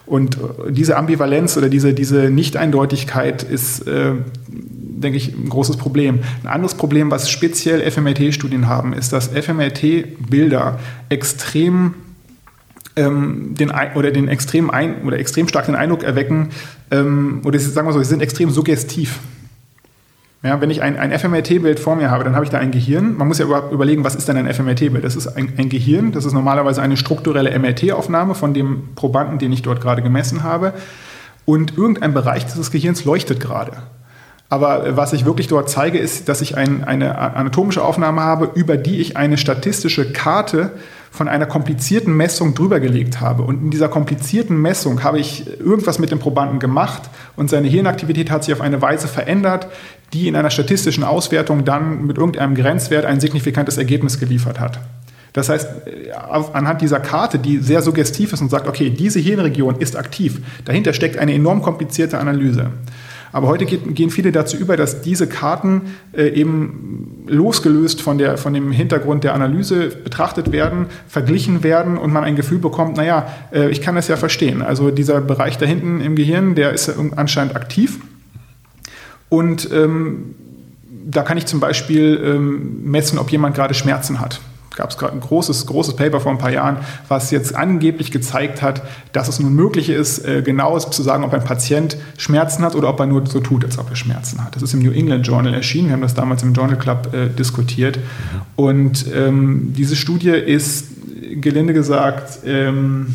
Und 0.07 0.37
äh, 0.37 0.73
diese 0.73 0.97
Ambivalenz 0.97 1.57
oder 1.57 1.69
diese, 1.69 1.95
diese 1.95 2.31
Nicht-Eindeutigkeit 2.31 3.45
ist, 3.45 3.87
äh, 3.87 4.13
denke 4.49 5.19
ich, 5.19 5.37
ein 5.37 5.49
großes 5.49 5.77
Problem. 5.77 6.21
Ein 6.43 6.49
anderes 6.49 6.75
Problem, 6.75 7.13
was 7.13 7.31
speziell 7.31 7.89
FMRT-Studien 7.89 8.67
haben, 8.67 8.93
ist, 8.93 9.13
dass 9.13 9.29
FMRT-Bilder 9.29 10.81
extrem 11.11 11.95
ähm, 12.97 13.55
den, 13.55 13.73
oder 13.95 14.11
den 14.11 14.29
extrem 14.29 14.71
ein, 14.71 15.03
oder 15.05 15.19
extrem 15.19 15.49
stark 15.49 15.67
den 15.67 15.77
Eindruck 15.77 16.03
erwecken, 16.03 16.49
ähm, 16.91 17.43
oder 17.45 17.59
sagen 17.59 17.87
wir 17.87 17.93
so, 17.93 17.99
sie 17.99 18.09
sind 18.09 18.23
extrem 18.23 18.51
suggestiv. 18.51 19.21
Ja, 20.43 20.61
wenn 20.61 20.71
ich 20.71 20.83
ein, 20.83 20.97
ein 20.99 21.19
FMRT-Bild 21.19 21.81
vor 21.81 21.97
mir 21.97 22.11
habe, 22.11 22.23
dann 22.23 22.35
habe 22.35 22.45
ich 22.45 22.51
da 22.51 22.59
ein 22.59 22.71
Gehirn. 22.71 23.17
Man 23.17 23.27
muss 23.27 23.39
ja 23.39 23.47
überhaupt 23.47 23.73
überlegen, 23.73 24.05
was 24.05 24.15
ist 24.15 24.29
denn 24.29 24.37
ein 24.37 24.53
FMRT-Bild? 24.53 25.03
Das 25.03 25.17
ist 25.17 25.27
ein, 25.27 25.55
ein, 25.57 25.69
Gehirn, 25.69 26.13
das 26.13 26.25
ist 26.25 26.35
normalerweise 26.35 26.83
eine 26.83 26.97
strukturelle 26.97 27.59
MRT-Aufnahme 27.59 28.35
von 28.35 28.55
dem 28.55 28.95
Probanden, 28.95 29.39
den 29.39 29.53
ich 29.53 29.63
dort 29.63 29.81
gerade 29.81 30.03
gemessen 30.03 30.43
habe. 30.43 30.75
Und 31.47 31.77
irgendein 31.77 32.15
Bereich 32.15 32.47
dieses 32.47 32.71
Gehirns 32.71 33.05
leuchtet 33.05 33.41
gerade. 33.41 33.73
Aber 34.49 34.97
was 34.97 35.13
ich 35.13 35.25
wirklich 35.25 35.49
dort 35.49 35.69
zeige, 35.69 35.99
ist, 35.99 36.29
dass 36.29 36.41
ich 36.41 36.57
ein, 36.57 36.85
eine 36.85 37.19
anatomische 37.19 37.83
Aufnahme 37.83 38.21
habe, 38.21 38.51
über 38.55 38.77
die 38.77 39.01
ich 39.01 39.17
eine 39.17 39.39
statistische 39.39 40.13
Karte 40.13 40.73
von 41.17 41.29
einer 41.29 41.47
komplizierten 41.47 42.15
Messung 42.17 42.55
drüber 42.55 42.79
gelegt 42.79 43.21
habe. 43.21 43.43
Und 43.43 43.63
in 43.63 43.71
dieser 43.71 43.89
komplizierten 43.89 44.61
Messung 44.61 45.03
habe 45.03 45.19
ich 45.19 45.47
irgendwas 45.59 45.99
mit 45.99 46.11
dem 46.11 46.19
Probanden 46.19 46.59
gemacht 46.59 47.09
und 47.37 47.49
seine 47.49 47.69
Hirnaktivität 47.69 48.31
hat 48.31 48.45
sich 48.45 48.53
auf 48.53 48.61
eine 48.61 48.83
Weise 48.83 49.09
verändert, 49.09 49.67
die 50.13 50.29
in 50.29 50.37
einer 50.37 50.51
statistischen 50.51 51.05
Auswertung 51.05 51.65
dann 51.65 52.07
mit 52.07 52.19
irgendeinem 52.19 52.55
Grenzwert 52.55 53.07
ein 53.07 53.21
signifikantes 53.21 53.79
Ergebnis 53.79 54.21
geliefert 54.21 54.61
hat. 54.61 54.79
Das 55.33 55.49
heißt, 55.49 55.69
anhand 56.53 56.81
dieser 56.81 57.01
Karte, 57.01 57.39
die 57.39 57.59
sehr 57.59 57.83
suggestiv 57.83 58.33
ist 58.33 58.41
und 58.41 58.51
sagt, 58.51 58.67
okay, 58.69 58.91
diese 58.91 59.19
Hirnregion 59.19 59.77
ist 59.77 59.97
aktiv, 59.97 60.41
dahinter 60.65 60.93
steckt 60.95 61.19
eine 61.19 61.35
enorm 61.35 61.61
komplizierte 61.61 62.19
Analyse. 62.19 62.71
Aber 63.33 63.49
heute 63.49 63.67
geht, 63.67 63.95
gehen 63.95 64.11
viele 64.11 64.33
dazu 64.33 64.57
über, 64.57 64.77
dass 64.77 65.03
diese 65.03 65.27
Karten 65.27 65.83
äh, 66.13 66.29
eben 66.29 67.25
losgelöst 67.27 68.01
von, 68.01 68.19
der, 68.19 68.39
von 68.39 68.55
dem 68.55 68.73
Hintergrund 68.73 69.25
der 69.25 69.35
Analyse 69.35 69.89
betrachtet 69.89 70.53
werden, 70.53 70.87
verglichen 71.09 71.63
werden 71.63 71.99
und 71.99 72.13
man 72.13 72.25
ein 72.25 72.37
Gefühl 72.37 72.59
bekommt, 72.59 72.97
naja, 72.97 73.29
äh, 73.53 73.71
ich 73.71 73.81
kann 73.81 73.95
das 73.95 74.09
ja 74.09 74.17
verstehen. 74.17 74.63
Also 74.63 74.91
dieser 74.91 75.21
Bereich 75.21 75.59
da 75.59 75.67
hinten 75.67 76.01
im 76.01 76.17
Gehirn, 76.17 76.55
der 76.55 76.73
ist 76.73 76.93
anscheinend 77.17 77.57
aktiv. 77.57 77.99
Und 79.29 79.71
ähm, 79.73 80.35
da 81.09 81.23
kann 81.23 81.39
ich 81.39 81.47
zum 81.47 81.61
Beispiel 81.61 82.21
ähm, 82.25 82.83
messen, 82.85 83.19
ob 83.19 83.31
jemand 83.31 83.55
gerade 83.55 83.75
Schmerzen 83.75 84.21
hat 84.21 84.41
gab 84.77 84.91
es 84.91 84.99
gerade 84.99 85.15
ein 85.15 85.21
großes, 85.21 85.67
großes 85.67 85.97
Paper 85.97 86.21
vor 86.21 86.33
ein 86.33 86.39
paar 86.39 86.53
Jahren, 86.53 86.79
was 87.09 87.31
jetzt 87.31 87.57
angeblich 87.57 88.13
gezeigt 88.13 88.63
hat, 88.63 88.83
dass 89.13 89.29
es 89.29 89.41
nun 89.41 89.55
möglich 89.55 89.89
ist, 89.89 90.25
äh, 90.25 90.43
genau 90.43 90.79
zu 90.79 91.03
sagen, 91.03 91.25
ob 91.25 91.33
ein 91.33 91.43
Patient 91.43 91.97
Schmerzen 92.19 92.63
hat 92.63 92.75
oder 92.75 92.91
ob 92.91 93.01
er 93.01 93.07
nur 93.07 93.27
so 93.27 93.41
tut, 93.41 93.65
als 93.65 93.79
ob 93.79 93.91
er 93.91 93.97
Schmerzen 93.97 94.45
hat. 94.45 94.55
Das 94.55 94.63
ist 94.63 94.75
im 94.75 94.81
New 94.81 94.93
England 94.93 95.27
Journal 95.27 95.55
erschienen. 95.55 95.89
Wir 95.89 95.95
haben 95.95 96.03
das 96.03 96.15
damals 96.15 96.43
im 96.43 96.53
Journal 96.53 96.79
Club 96.79 97.13
äh, 97.15 97.29
diskutiert. 97.29 97.99
Und 98.55 99.07
ähm, 99.15 99.73
diese 99.77 99.97
Studie 99.97 100.31
ist, 100.31 100.87
gelinde 101.41 101.73
gesagt, 101.73 102.41
ähm, 102.45 103.15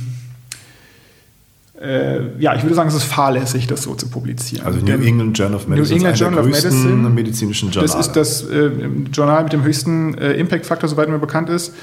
äh, 1.82 2.40
ja, 2.40 2.56
ich 2.56 2.64
würde 2.64 2.76
sagen, 2.76 2.90
es 2.90 2.96
ist 2.96 3.06
fahrlässig, 3.06 3.66
das 3.68 3.84
so 3.84 3.96
zu 3.96 4.08
publizieren. 4.08 4.66
Also 4.66 4.80
New 4.80 5.04
England 5.04 5.38
Journal 5.38 5.56
of 5.56 5.68
Medicine. 5.68 6.00
New 6.00 6.06
England 6.06 6.20
Journal 6.20 6.40
of 6.40 6.46
Medicine. 6.46 7.10
medizinischen 7.10 7.72
Journal. 7.72 7.88
Das 7.88 8.08
ist 8.08 8.16
das 8.16 8.44
äh, 8.50 8.70
Journal 9.12 9.44
mit 9.44 9.54
dem 9.54 9.64
höchsten 9.64 10.16
äh, 10.16 10.34
Impact-Faktor, 10.34 10.88
soweit 10.88 11.10
mir 11.10 11.18
bekannt 11.18 11.50
ist. 11.50 11.74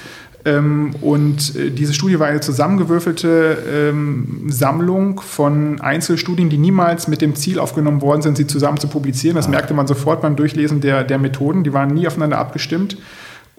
Ähm, 0.44 0.94
und 1.00 1.56
äh, 1.56 1.70
diese 1.70 1.94
Studie 1.94 2.20
war 2.20 2.28
eine 2.28 2.40
zusammengewürfelte 2.40 3.58
ähm, 3.70 4.44
Sammlung 4.48 5.20
von 5.20 5.80
Einzelstudien, 5.80 6.48
die 6.48 6.58
niemals 6.58 7.08
mit 7.08 7.20
dem 7.20 7.34
Ziel 7.34 7.58
aufgenommen 7.58 8.00
worden 8.00 8.22
sind, 8.22 8.36
sie 8.36 8.46
zusammen 8.46 8.78
zu 8.78 8.86
publizieren. 8.86 9.34
Das 9.34 9.46
ah. 9.46 9.50
merkte 9.50 9.74
man 9.74 9.88
sofort 9.88 10.22
beim 10.22 10.36
Durchlesen 10.36 10.80
der, 10.80 11.02
der 11.02 11.18
Methoden. 11.18 11.64
Die 11.64 11.72
waren 11.72 11.92
nie 11.92 12.06
aufeinander 12.06 12.38
abgestimmt. 12.38 12.96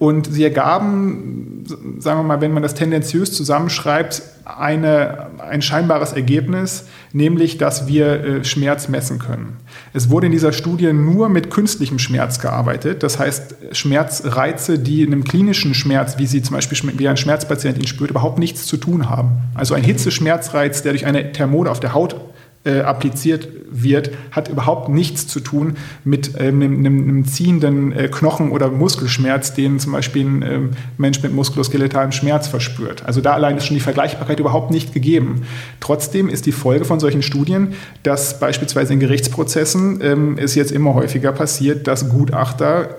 Und 0.00 0.32
sie 0.32 0.44
ergaben, 0.44 1.62
sagen 1.98 2.20
wir 2.20 2.22
mal, 2.22 2.40
wenn 2.40 2.54
man 2.54 2.62
das 2.62 2.72
tendenziös 2.72 3.34
zusammenschreibt, 3.34 4.22
eine, 4.46 5.26
ein 5.46 5.60
scheinbares 5.60 6.14
Ergebnis, 6.14 6.86
nämlich, 7.12 7.58
dass 7.58 7.86
wir 7.86 8.06
äh, 8.06 8.44
Schmerz 8.44 8.88
messen 8.88 9.18
können. 9.18 9.58
Es 9.92 10.08
wurde 10.08 10.24
in 10.24 10.32
dieser 10.32 10.54
Studie 10.54 10.94
nur 10.94 11.28
mit 11.28 11.50
künstlichem 11.50 11.98
Schmerz 11.98 12.40
gearbeitet, 12.40 13.02
das 13.02 13.18
heißt 13.18 13.56
Schmerzreize, 13.72 14.78
die 14.78 15.02
in 15.02 15.12
einem 15.12 15.22
klinischen 15.22 15.74
Schmerz, 15.74 16.16
wie 16.16 16.26
sie 16.26 16.40
zum 16.40 16.56
Beispiel 16.56 16.98
wie 16.98 17.06
ein 17.06 17.18
Schmerzpatient 17.18 17.76
ihn 17.76 17.86
spürt, 17.86 18.08
überhaupt 18.08 18.38
nichts 18.38 18.64
zu 18.64 18.78
tun 18.78 19.10
haben. 19.10 19.32
Also 19.54 19.74
ein 19.74 19.82
Hitzeschmerzreiz, 19.82 20.82
der 20.82 20.92
durch 20.92 21.04
eine 21.04 21.32
Thermode 21.32 21.70
auf 21.70 21.78
der 21.78 21.92
Haut 21.92 22.16
äh, 22.62 22.80
appliziert 22.80 23.48
wird, 23.70 24.10
hat 24.32 24.48
überhaupt 24.48 24.90
nichts 24.90 25.26
zu 25.26 25.40
tun 25.40 25.78
mit 26.04 26.32
ähm, 26.38 26.60
einem, 26.60 26.84
einem, 26.84 27.24
ziehenden 27.24 27.92
äh, 27.92 28.08
Knochen- 28.08 28.50
oder 28.50 28.70
Muskelschmerz, 28.70 29.54
den 29.54 29.78
zum 29.80 29.92
Beispiel 29.92 30.26
ein 30.26 30.42
ähm, 30.42 30.70
Mensch 30.98 31.22
mit 31.22 31.32
muskuloskeletalen 31.32 32.12
Schmerz 32.12 32.48
verspürt. 32.48 33.02
Also 33.06 33.22
da 33.22 33.32
allein 33.32 33.56
ist 33.56 33.64
schon 33.64 33.76
die 33.76 33.82
Vergleichbarkeit 33.82 34.40
überhaupt 34.40 34.70
nicht 34.72 34.92
gegeben. 34.92 35.46
Trotzdem 35.80 36.28
ist 36.28 36.44
die 36.44 36.52
Folge 36.52 36.84
von 36.84 37.00
solchen 37.00 37.22
Studien, 37.22 37.72
dass 38.02 38.38
beispielsweise 38.38 38.92
in 38.92 39.00
Gerichtsprozessen 39.00 40.00
ähm, 40.02 40.36
es 40.36 40.54
jetzt 40.54 40.70
immer 40.70 40.92
häufiger 40.92 41.32
passiert, 41.32 41.86
dass 41.86 42.10
Gutachter 42.10 42.96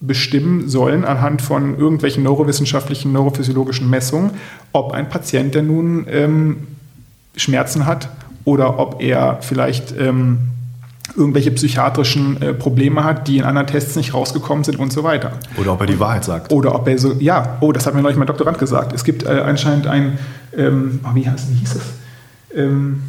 bestimmen 0.00 0.68
sollen 0.68 1.04
anhand 1.04 1.40
von 1.40 1.78
irgendwelchen 1.78 2.24
neurowissenschaftlichen, 2.24 3.12
neurophysiologischen 3.12 3.88
Messungen, 3.88 4.32
ob 4.72 4.90
ein 4.90 5.08
Patient, 5.08 5.54
der 5.54 5.62
nun 5.62 6.06
ähm, 6.10 6.56
Schmerzen 7.36 7.86
hat 7.86 8.08
oder 8.44 8.78
ob 8.78 9.00
er 9.02 9.38
vielleicht 9.40 9.94
ähm, 9.98 10.38
irgendwelche 11.16 11.50
psychiatrischen 11.50 12.40
äh, 12.40 12.54
Probleme 12.54 13.04
hat, 13.04 13.28
die 13.28 13.38
in 13.38 13.44
anderen 13.44 13.66
Tests 13.66 13.94
nicht 13.96 14.14
rausgekommen 14.14 14.64
sind 14.64 14.78
und 14.78 14.92
so 14.92 15.04
weiter. 15.04 15.32
Oder 15.56 15.72
ob 15.72 15.80
er 15.80 15.86
die 15.86 16.00
Wahrheit 16.00 16.24
sagt. 16.24 16.52
Oder 16.52 16.74
ob 16.74 16.88
er 16.88 16.98
so, 16.98 17.12
ja, 17.18 17.58
oh, 17.60 17.72
das 17.72 17.86
hat 17.86 17.94
mir 17.94 18.02
neulich 18.02 18.18
mein 18.18 18.26
Doktorand 18.26 18.58
gesagt. 18.58 18.92
Es 18.92 19.04
gibt 19.04 19.24
äh, 19.24 19.28
anscheinend 19.28 19.86
ein, 19.86 20.18
ähm, 20.56 21.00
oh, 21.04 21.14
wie, 21.14 21.28
heißt, 21.28 21.50
wie 21.50 21.54
hieß 21.54 21.74
es? 21.74 21.82
Ähm, 22.56 23.02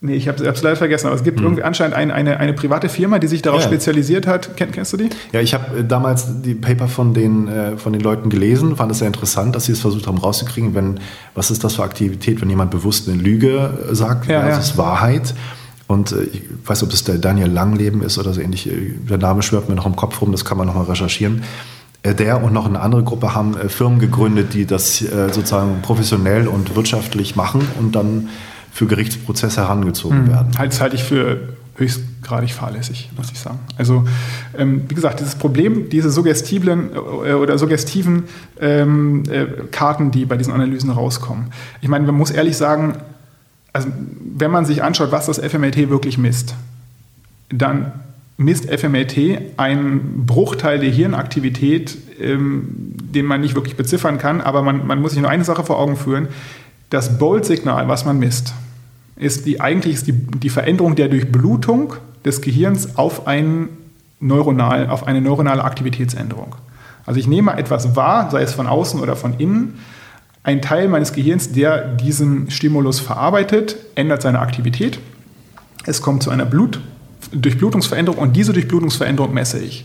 Nee, 0.00 0.14
ich 0.14 0.28
habe 0.28 0.44
es 0.44 0.62
leider 0.62 0.76
vergessen, 0.76 1.08
aber 1.08 1.16
es 1.16 1.24
gibt 1.24 1.38
hm. 1.38 1.46
irgendwie 1.46 1.64
anscheinend 1.64 1.96
ein, 1.96 2.12
eine, 2.12 2.38
eine 2.38 2.52
private 2.52 2.88
Firma, 2.88 3.18
die 3.18 3.26
sich 3.26 3.42
darauf 3.42 3.62
ja. 3.62 3.66
spezialisiert 3.66 4.28
hat. 4.28 4.56
Kenn, 4.56 4.70
kennst 4.70 4.92
du 4.92 4.96
die? 4.96 5.10
Ja, 5.32 5.40
ich 5.40 5.54
habe 5.54 5.80
äh, 5.80 5.84
damals 5.84 6.40
die 6.42 6.54
Paper 6.54 6.86
von 6.86 7.14
den, 7.14 7.48
äh, 7.48 7.76
von 7.76 7.92
den 7.92 8.00
Leuten 8.00 8.30
gelesen, 8.30 8.76
fand 8.76 8.92
es 8.92 8.98
sehr 8.98 9.08
interessant, 9.08 9.56
dass 9.56 9.64
sie 9.64 9.72
es 9.72 9.80
versucht 9.80 10.06
haben 10.06 10.18
rauszukriegen, 10.18 10.72
wenn, 10.76 11.00
was 11.34 11.50
ist 11.50 11.64
das 11.64 11.74
für 11.74 11.82
Aktivität, 11.82 12.40
wenn 12.40 12.48
jemand 12.48 12.70
bewusst 12.70 13.08
eine 13.08 13.20
Lüge 13.20 13.88
äh, 13.90 13.94
sagt, 13.94 14.28
ja, 14.28 14.40
ja. 14.40 14.48
das 14.48 14.68
ist 14.68 14.78
Wahrheit. 14.78 15.34
Und 15.88 16.12
äh, 16.12 16.22
ich 16.32 16.42
weiß, 16.64 16.84
ob 16.84 16.92
es 16.92 17.02
der 17.02 17.18
Daniel 17.18 17.48
Langleben 17.48 18.00
ist 18.00 18.18
oder 18.18 18.32
so 18.32 18.40
ähnlich. 18.40 18.68
Äh, 18.68 18.92
der 19.10 19.18
Name 19.18 19.42
schwört 19.42 19.68
mir 19.68 19.74
noch 19.74 19.86
im 19.86 19.96
Kopf 19.96 20.20
rum, 20.20 20.30
das 20.30 20.44
kann 20.44 20.58
man 20.58 20.68
nochmal 20.68 20.84
recherchieren. 20.84 21.42
Der 22.04 22.44
und 22.44 22.52
noch 22.52 22.66
eine 22.66 22.78
andere 22.78 23.02
Gruppe 23.02 23.34
haben 23.34 23.54
Firmen 23.68 23.98
gegründet, 23.98 24.54
die 24.54 24.66
das 24.66 24.98
sozusagen 24.98 25.82
professionell 25.82 26.46
und 26.46 26.76
wirtschaftlich 26.76 27.34
machen 27.34 27.66
und 27.76 27.96
dann 27.96 28.28
für 28.78 28.86
Gerichtsprozesse 28.86 29.62
herangezogen 29.62 30.22
mhm. 30.22 30.28
werden. 30.28 30.48
Das 30.52 30.80
halte 30.80 30.94
ich 30.94 31.02
für 31.02 31.40
höchstgradig 31.74 32.52
fahrlässig, 32.52 33.10
muss 33.16 33.32
ich 33.32 33.40
sagen. 33.40 33.58
Also, 33.76 34.04
ähm, 34.56 34.82
wie 34.88 34.94
gesagt, 34.94 35.18
dieses 35.18 35.34
Problem, 35.34 35.88
diese 35.90 36.12
suggestiblen 36.12 36.90
äh, 36.94 37.32
oder 37.32 37.58
suggestiven 37.58 38.24
ähm, 38.60 39.24
äh, 39.28 39.46
Karten, 39.72 40.12
die 40.12 40.26
bei 40.26 40.36
diesen 40.36 40.52
Analysen 40.52 40.90
rauskommen. 40.90 41.46
Ich 41.80 41.88
meine, 41.88 42.06
man 42.06 42.14
muss 42.14 42.30
ehrlich 42.30 42.56
sagen, 42.56 42.98
also, 43.72 43.88
wenn 44.36 44.52
man 44.52 44.64
sich 44.64 44.84
anschaut, 44.84 45.10
was 45.10 45.26
das 45.26 45.40
FMLT 45.40 45.90
wirklich 45.90 46.16
misst, 46.16 46.54
dann 47.48 47.90
misst 48.36 48.70
FMLT 48.70 49.56
einen 49.56 50.24
Bruchteil 50.24 50.78
der 50.78 50.90
Hirnaktivität, 50.90 51.98
ähm, 52.20 52.94
den 53.12 53.26
man 53.26 53.40
nicht 53.40 53.56
wirklich 53.56 53.74
beziffern 53.74 54.18
kann, 54.18 54.40
aber 54.40 54.62
man, 54.62 54.86
man 54.86 55.00
muss 55.00 55.12
sich 55.12 55.20
nur 55.20 55.30
eine 55.30 55.42
Sache 55.42 55.64
vor 55.64 55.80
Augen 55.80 55.96
führen. 55.96 56.28
Das 56.90 57.18
Bold-Signal, 57.18 57.88
was 57.88 58.04
man 58.04 58.20
misst, 58.20 58.54
ist 59.18 59.46
die, 59.46 59.60
eigentlich 59.60 59.94
ist 59.94 60.06
die, 60.06 60.12
die 60.12 60.48
Veränderung 60.48 60.94
der 60.94 61.08
Durchblutung 61.08 61.94
des 62.24 62.40
Gehirns 62.40 62.96
auf, 62.96 63.26
ein 63.26 63.68
neuronal, 64.20 64.88
auf 64.88 65.06
eine 65.06 65.20
neuronale 65.20 65.64
Aktivitätsänderung. 65.64 66.54
Also 67.06 67.20
ich 67.20 67.26
nehme 67.26 67.56
etwas 67.56 67.96
wahr, 67.96 68.30
sei 68.30 68.42
es 68.42 68.52
von 68.52 68.66
außen 68.66 69.00
oder 69.00 69.16
von 69.16 69.34
innen. 69.38 69.78
Ein 70.42 70.62
Teil 70.62 70.88
meines 70.88 71.12
Gehirns, 71.12 71.52
der 71.52 71.96
diesen 71.96 72.50
Stimulus 72.50 73.00
verarbeitet, 73.00 73.76
ändert 73.94 74.22
seine 74.22 74.40
Aktivität. 74.40 74.98
Es 75.84 76.02
kommt 76.02 76.22
zu 76.22 76.30
einer 76.30 76.44
Blut 76.44 76.80
Durchblutungsveränderung 77.32 78.18
und 78.18 78.36
diese 78.36 78.52
Durchblutungsveränderung 78.52 79.34
messe 79.34 79.58
ich. 79.58 79.84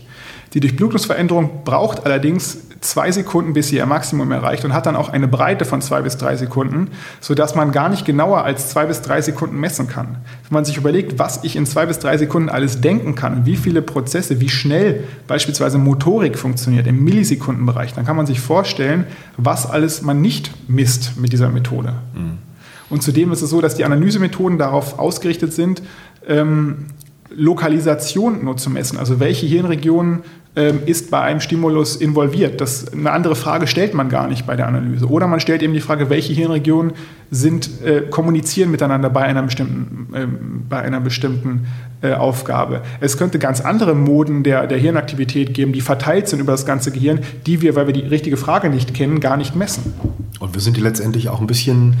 Die 0.52 0.60
Durchblutungsveränderung 0.60 1.64
braucht 1.64 2.04
allerdings 2.04 2.58
zwei 2.84 3.10
Sekunden, 3.10 3.54
bis 3.54 3.68
sie 3.68 3.76
ihr 3.76 3.86
Maximum 3.86 4.30
erreicht 4.30 4.64
und 4.64 4.72
hat 4.72 4.86
dann 4.86 4.94
auch 4.94 5.08
eine 5.08 5.26
Breite 5.26 5.64
von 5.64 5.80
zwei 5.80 6.02
bis 6.02 6.16
drei 6.16 6.36
Sekunden, 6.36 6.90
sodass 7.20 7.54
man 7.54 7.72
gar 7.72 7.88
nicht 7.88 8.04
genauer 8.04 8.44
als 8.44 8.68
zwei 8.68 8.86
bis 8.86 9.02
drei 9.02 9.22
Sekunden 9.22 9.58
messen 9.58 9.88
kann. 9.88 10.18
Wenn 10.48 10.54
man 10.54 10.64
sich 10.64 10.76
überlegt, 10.76 11.18
was 11.18 11.42
ich 11.42 11.56
in 11.56 11.66
zwei 11.66 11.86
bis 11.86 11.98
drei 11.98 12.18
Sekunden 12.18 12.48
alles 12.48 12.80
denken 12.80 13.14
kann, 13.14 13.46
wie 13.46 13.56
viele 13.56 13.82
Prozesse, 13.82 14.40
wie 14.40 14.48
schnell 14.48 15.04
beispielsweise 15.26 15.78
Motorik 15.78 16.38
funktioniert 16.38 16.86
im 16.86 17.02
Millisekundenbereich, 17.04 17.94
dann 17.94 18.04
kann 18.04 18.16
man 18.16 18.26
sich 18.26 18.40
vorstellen, 18.40 19.06
was 19.36 19.68
alles 19.68 20.02
man 20.02 20.20
nicht 20.20 20.50
misst 20.68 21.16
mit 21.16 21.32
dieser 21.32 21.48
Methode. 21.48 21.94
Mhm. 22.14 22.38
Und 22.90 23.02
zudem 23.02 23.32
ist 23.32 23.42
es 23.42 23.50
so, 23.50 23.60
dass 23.60 23.74
die 23.74 23.84
Analysemethoden 23.84 24.58
darauf 24.58 24.98
ausgerichtet 24.98 25.52
sind, 25.52 25.82
ähm, 26.28 26.86
Lokalisation 27.36 28.44
nur 28.44 28.56
zu 28.56 28.70
messen, 28.70 28.98
also 28.98 29.20
welche 29.20 29.46
Hirnregionen 29.46 30.22
ähm, 30.56 30.80
ist 30.86 31.10
bei 31.10 31.20
einem 31.20 31.40
Stimulus 31.40 31.96
involviert. 31.96 32.60
Das, 32.60 32.92
eine 32.92 33.10
andere 33.10 33.34
Frage 33.34 33.66
stellt 33.66 33.92
man 33.92 34.08
gar 34.08 34.28
nicht 34.28 34.46
bei 34.46 34.54
der 34.54 34.68
Analyse. 34.68 35.06
Oder 35.06 35.26
man 35.26 35.40
stellt 35.40 35.62
eben 35.62 35.72
die 35.72 35.80
Frage, 35.80 36.10
welche 36.10 36.32
Hirnregionen 36.32 36.92
sind, 37.30 37.82
äh, 37.82 38.02
kommunizieren 38.02 38.70
miteinander 38.70 39.10
bei 39.10 39.22
einer 39.22 39.42
bestimmten, 39.42 40.14
äh, 40.14 40.26
bei 40.68 40.80
einer 40.80 41.00
bestimmten 41.00 41.66
äh, 42.04 42.12
Aufgabe. 42.12 42.82
Es 43.00 43.16
könnte 43.16 43.38
ganz 43.38 43.60
andere 43.60 43.94
Moden 43.94 44.42
der, 44.42 44.66
der 44.66 44.78
Hirnaktivität 44.78 45.54
geben, 45.54 45.72
die 45.72 45.80
verteilt 45.80 46.28
sind 46.28 46.40
über 46.40 46.52
das 46.52 46.66
ganze 46.66 46.90
Gehirn, 46.90 47.20
die 47.46 47.62
wir, 47.62 47.74
weil 47.76 47.86
wir 47.86 47.94
die 47.94 48.02
richtige 48.02 48.36
Frage 48.36 48.68
nicht 48.68 48.94
kennen, 48.94 49.20
gar 49.20 49.36
nicht 49.36 49.56
messen. 49.56 49.94
Und 50.40 50.54
wir 50.54 50.60
sind 50.60 50.76
die 50.76 50.82
letztendlich 50.82 51.30
auch 51.30 51.40
ein 51.40 51.46
bisschen 51.46 51.96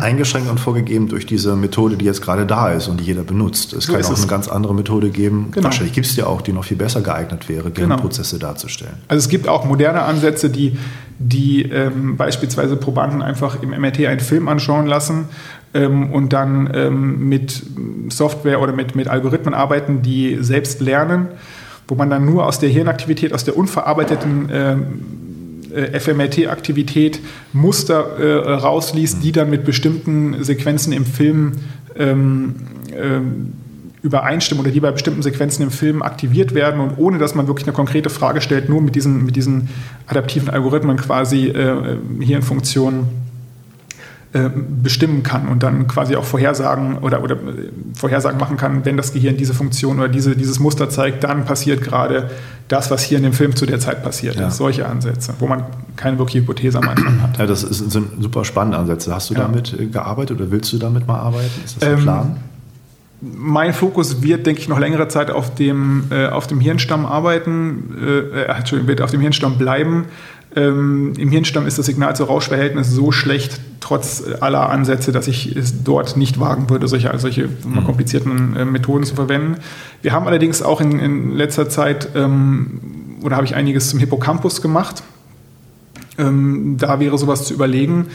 eingeschränkt 0.00 0.48
und 0.50 0.58
vorgegeben 0.58 1.08
durch 1.08 1.26
diese 1.26 1.56
Methode, 1.56 1.96
die 1.96 2.04
jetzt 2.04 2.22
gerade 2.22 2.46
da 2.46 2.72
ist 2.72 2.88
und 2.88 3.00
die 3.00 3.04
jeder 3.04 3.22
benutzt. 3.22 3.72
Es 3.74 3.84
so 3.84 3.92
kann 3.92 4.04
auch 4.04 4.10
es. 4.10 4.18
eine 4.18 4.28
ganz 4.28 4.48
andere 4.48 4.74
Methode 4.74 5.10
geben. 5.10 5.48
Genau. 5.50 5.64
Wahrscheinlich 5.64 5.92
gibt 5.92 6.06
es 6.06 6.16
ja 6.16 6.26
auch, 6.26 6.40
die 6.40 6.52
noch 6.52 6.64
viel 6.64 6.76
besser 6.76 7.02
geeignet 7.02 7.48
wäre, 7.48 7.70
Gehirnprozesse 7.70 8.38
genau. 8.38 8.52
darzustellen. 8.52 8.94
Also 9.08 9.18
es 9.18 9.28
gibt 9.28 9.48
auch 9.48 9.64
moderne 9.64 10.02
Ansätze, 10.02 10.48
die, 10.48 10.78
die 11.18 11.62
ähm, 11.62 12.16
beispielsweise 12.16 12.76
Probanden 12.76 13.22
einfach 13.22 13.62
im 13.62 13.70
MRT 13.70 14.06
einen 14.06 14.20
Film 14.20 14.48
anschauen 14.48 14.86
lassen 14.86 15.28
ähm, 15.74 16.12
und 16.12 16.32
dann 16.32 16.70
ähm, 16.74 17.28
mit 17.28 17.62
Software 18.08 18.60
oder 18.60 18.72
mit, 18.72 18.94
mit 18.94 19.08
Algorithmen 19.08 19.54
arbeiten, 19.54 20.02
die 20.02 20.38
selbst 20.40 20.80
lernen, 20.80 21.28
wo 21.88 21.94
man 21.94 22.08
dann 22.08 22.24
nur 22.24 22.46
aus 22.46 22.60
der 22.60 22.68
Hirnaktivität, 22.68 23.32
aus 23.32 23.44
der 23.44 23.56
unverarbeiteten 23.56 24.48
ähm, 24.52 24.84
äh, 25.74 25.98
FMRT-Aktivität 25.98 27.20
Muster 27.52 28.18
äh, 28.18 28.54
rausliest, 28.54 29.22
die 29.22 29.32
dann 29.32 29.50
mit 29.50 29.64
bestimmten 29.64 30.42
Sequenzen 30.44 30.92
im 30.92 31.04
Film 31.04 31.52
ähm, 31.96 32.54
ähm, 32.96 33.52
übereinstimmen 34.02 34.64
oder 34.64 34.72
die 34.72 34.80
bei 34.80 34.90
bestimmten 34.90 35.22
Sequenzen 35.22 35.62
im 35.62 35.70
Film 35.70 36.02
aktiviert 36.02 36.54
werden 36.54 36.80
und 36.80 36.98
ohne 36.98 37.18
dass 37.18 37.34
man 37.34 37.46
wirklich 37.48 37.66
eine 37.66 37.74
konkrete 37.74 38.10
Frage 38.10 38.40
stellt, 38.40 38.68
nur 38.68 38.80
mit 38.80 38.94
diesen, 38.94 39.24
mit 39.24 39.36
diesen 39.36 39.68
adaptiven 40.06 40.50
Algorithmen 40.50 40.96
quasi 40.96 41.48
äh, 41.48 41.96
Hirnfunktionen 42.20 43.06
äh, 44.34 44.50
bestimmen 44.82 45.22
kann 45.22 45.48
und 45.48 45.62
dann 45.62 45.88
quasi 45.88 46.14
auch 46.14 46.24
Vorhersagen 46.24 46.98
oder, 46.98 47.22
oder 47.22 47.36
äh, 47.36 47.70
Vorhersagen 47.94 48.38
machen 48.38 48.58
kann, 48.58 48.84
wenn 48.84 48.98
das 48.98 49.14
Gehirn 49.14 49.38
diese 49.38 49.54
Funktion 49.54 49.98
oder 49.98 50.08
diese, 50.08 50.36
dieses 50.36 50.60
Muster 50.60 50.90
zeigt, 50.90 51.24
dann 51.24 51.46
passiert 51.46 51.82
gerade 51.82 52.30
das, 52.68 52.90
was 52.90 53.02
hier 53.02 53.16
in 53.16 53.24
dem 53.24 53.32
Film 53.32 53.56
zu 53.56 53.64
der 53.64 53.80
Zeit 53.80 54.02
passiert 54.02 54.36
ja. 54.36 54.48
ist. 54.48 54.58
Solche 54.58 54.86
Ansätze, 54.86 55.32
wo 55.38 55.46
man 55.46 55.64
keine 55.96 56.18
wirkliche 56.18 56.40
Hypothese 56.40 56.76
am 56.76 56.88
Anfang 56.90 57.22
hat. 57.22 57.38
Ja, 57.38 57.46
das 57.46 57.62
sind 57.62 58.06
super 58.20 58.44
spannende 58.44 58.76
Ansätze. 58.76 59.14
Hast 59.14 59.30
du 59.30 59.34
ja. 59.34 59.40
damit 59.40 59.72
äh, 59.72 59.86
gearbeitet 59.86 60.38
oder 60.38 60.50
willst 60.50 60.70
du 60.74 60.76
damit 60.76 61.06
mal 61.06 61.18
arbeiten? 61.18 61.48
Ist 61.64 61.76
das 61.76 61.88
ein 61.88 61.94
ähm, 61.94 62.02
Plan? 62.02 62.36
Mein 63.20 63.72
Fokus 63.72 64.22
wird, 64.22 64.46
denke 64.46 64.60
ich, 64.60 64.68
noch 64.68 64.78
längere 64.78 65.08
Zeit 65.08 65.30
auf 65.30 65.54
dem, 65.54 66.04
äh, 66.10 66.26
auf 66.26 66.46
dem 66.46 66.60
Hirnstamm 66.60 67.04
arbeiten, 67.04 67.96
äh, 68.00 68.42
Entschuldigung, 68.44 68.88
wird 68.88 69.02
auf 69.02 69.10
dem 69.10 69.20
Hirnstamm 69.20 69.58
bleiben. 69.58 70.04
Ähm, 70.54 71.12
Im 71.18 71.28
Hirnstamm 71.28 71.66
ist 71.66 71.78
das 71.78 71.86
Signal 71.86 72.16
zu 72.16 72.24
Rauschverhältnis 72.24 72.90
so 72.90 73.12
schlecht, 73.12 73.60
trotz 73.80 74.22
aller 74.40 74.70
Ansätze, 74.70 75.12
dass 75.12 75.28
ich 75.28 75.54
es 75.54 75.82
dort 75.84 76.16
nicht 76.16 76.40
wagen 76.40 76.70
würde, 76.70 76.88
solche, 76.88 77.12
solche 77.18 77.48
mhm. 77.48 77.84
komplizierten 77.84 78.56
äh, 78.56 78.64
Methoden 78.64 79.04
zu 79.04 79.14
verwenden. 79.14 79.56
Wir 80.00 80.12
haben 80.12 80.26
allerdings 80.26 80.62
auch 80.62 80.80
in, 80.80 80.98
in 80.98 81.32
letzter 81.32 81.68
Zeit, 81.68 82.10
ähm, 82.14 82.80
oder 83.22 83.36
habe 83.36 83.46
ich 83.46 83.54
einiges 83.54 83.90
zum 83.90 83.98
Hippocampus 83.98 84.62
gemacht. 84.62 85.02
Ähm, 86.18 86.76
da 86.78 86.98
wäre 87.00 87.18
sowas 87.18 87.44
zu 87.44 87.54
überlegen. 87.54 88.06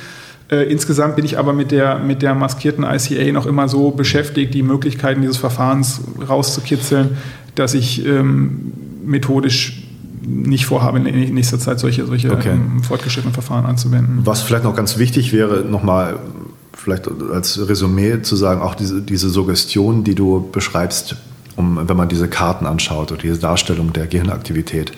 Äh, 0.50 0.72
insgesamt 0.72 1.16
bin 1.16 1.26
ich 1.26 1.38
aber 1.38 1.54
mit 1.54 1.72
der, 1.72 2.00
mit 2.00 2.22
der 2.22 2.36
maskierten 2.36 2.84
ICA 2.84 3.32
noch 3.32 3.46
immer 3.46 3.68
so 3.68 3.92
beschäftigt, 3.92 4.54
die 4.54 4.64
Möglichkeiten 4.64 5.22
dieses 5.22 5.38
Verfahrens 5.38 6.02
rauszukitzeln, 6.28 7.18
dass 7.56 7.74
ich 7.74 8.06
ähm, 8.06 8.74
methodisch 9.06 9.84
nicht 10.26 10.66
vorhabe, 10.66 11.00
in 11.00 11.34
nächster 11.34 11.60
Zeit 11.60 11.80
solche, 11.80 12.06
solche 12.06 12.32
okay. 12.32 12.52
ähm, 12.52 12.82
fortgeschrittenen 12.84 13.34
Verfahren 13.34 13.66
anzuwenden. 13.66 14.22
Was 14.24 14.42
vielleicht 14.42 14.64
noch 14.64 14.76
ganz 14.76 14.98
wichtig 14.98 15.34
wäre, 15.34 15.66
nochmal 15.66 16.18
vielleicht 16.74 17.10
als 17.32 17.68
Resümee 17.68 18.22
zu 18.22 18.36
sagen, 18.36 18.62
auch 18.62 18.76
diese, 18.76 19.02
diese 19.02 19.30
Suggestion, 19.30 20.04
die 20.04 20.16
du 20.16 20.50
beschreibst, 20.52 21.16
um, 21.56 21.88
wenn 21.88 21.98
man 21.98 22.10
diese 22.10 22.28
Karten 22.28 22.66
anschaut 22.66 23.12
oder 23.12 23.22
diese 23.22 23.38
Darstellung 23.38 23.94
der 23.94 24.08
Gehirnaktivität. 24.08 24.92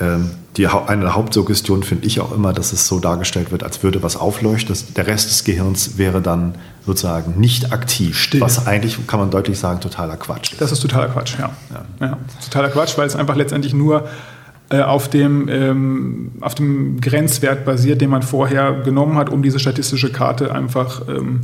Ähm, 0.00 0.30
die, 0.56 0.66
eine 0.66 1.02
der 1.02 1.14
Hauptsuggestionen 1.14 1.84
finde 1.84 2.06
ich 2.06 2.20
auch 2.20 2.32
immer, 2.32 2.52
dass 2.52 2.72
es 2.72 2.86
so 2.86 2.98
dargestellt 2.98 3.52
wird, 3.52 3.62
als 3.62 3.82
würde 3.82 4.02
was 4.02 4.16
aufleuchten. 4.16 4.74
Der 4.96 5.06
Rest 5.06 5.30
des 5.30 5.44
Gehirns 5.44 5.96
wäre 5.96 6.20
dann 6.20 6.54
sozusagen 6.84 7.38
nicht 7.38 7.72
aktiv. 7.72 8.18
Still. 8.18 8.40
Was 8.40 8.66
eigentlich, 8.66 9.06
kann 9.06 9.20
man 9.20 9.30
deutlich 9.30 9.58
sagen, 9.58 9.80
totaler 9.80 10.16
Quatsch 10.16 10.52
ist. 10.52 10.60
Das 10.60 10.72
ist 10.72 10.80
totaler 10.80 11.08
Quatsch, 11.08 11.38
ja. 11.38 11.50
ja. 11.70 12.06
ja 12.06 12.18
totaler 12.44 12.68
Quatsch, 12.70 12.98
weil 12.98 13.06
es 13.06 13.14
einfach 13.14 13.36
letztendlich 13.36 13.74
nur 13.74 14.08
äh, 14.70 14.80
auf, 14.80 15.08
dem, 15.08 15.48
ähm, 15.48 16.32
auf 16.40 16.56
dem 16.56 17.00
Grenzwert 17.00 17.64
basiert, 17.64 18.00
den 18.00 18.10
man 18.10 18.22
vorher 18.22 18.72
genommen 18.72 19.16
hat, 19.16 19.28
um 19.28 19.42
diese 19.42 19.60
statistische 19.60 20.10
Karte 20.10 20.52
einfach 20.52 21.02
ähm, 21.08 21.42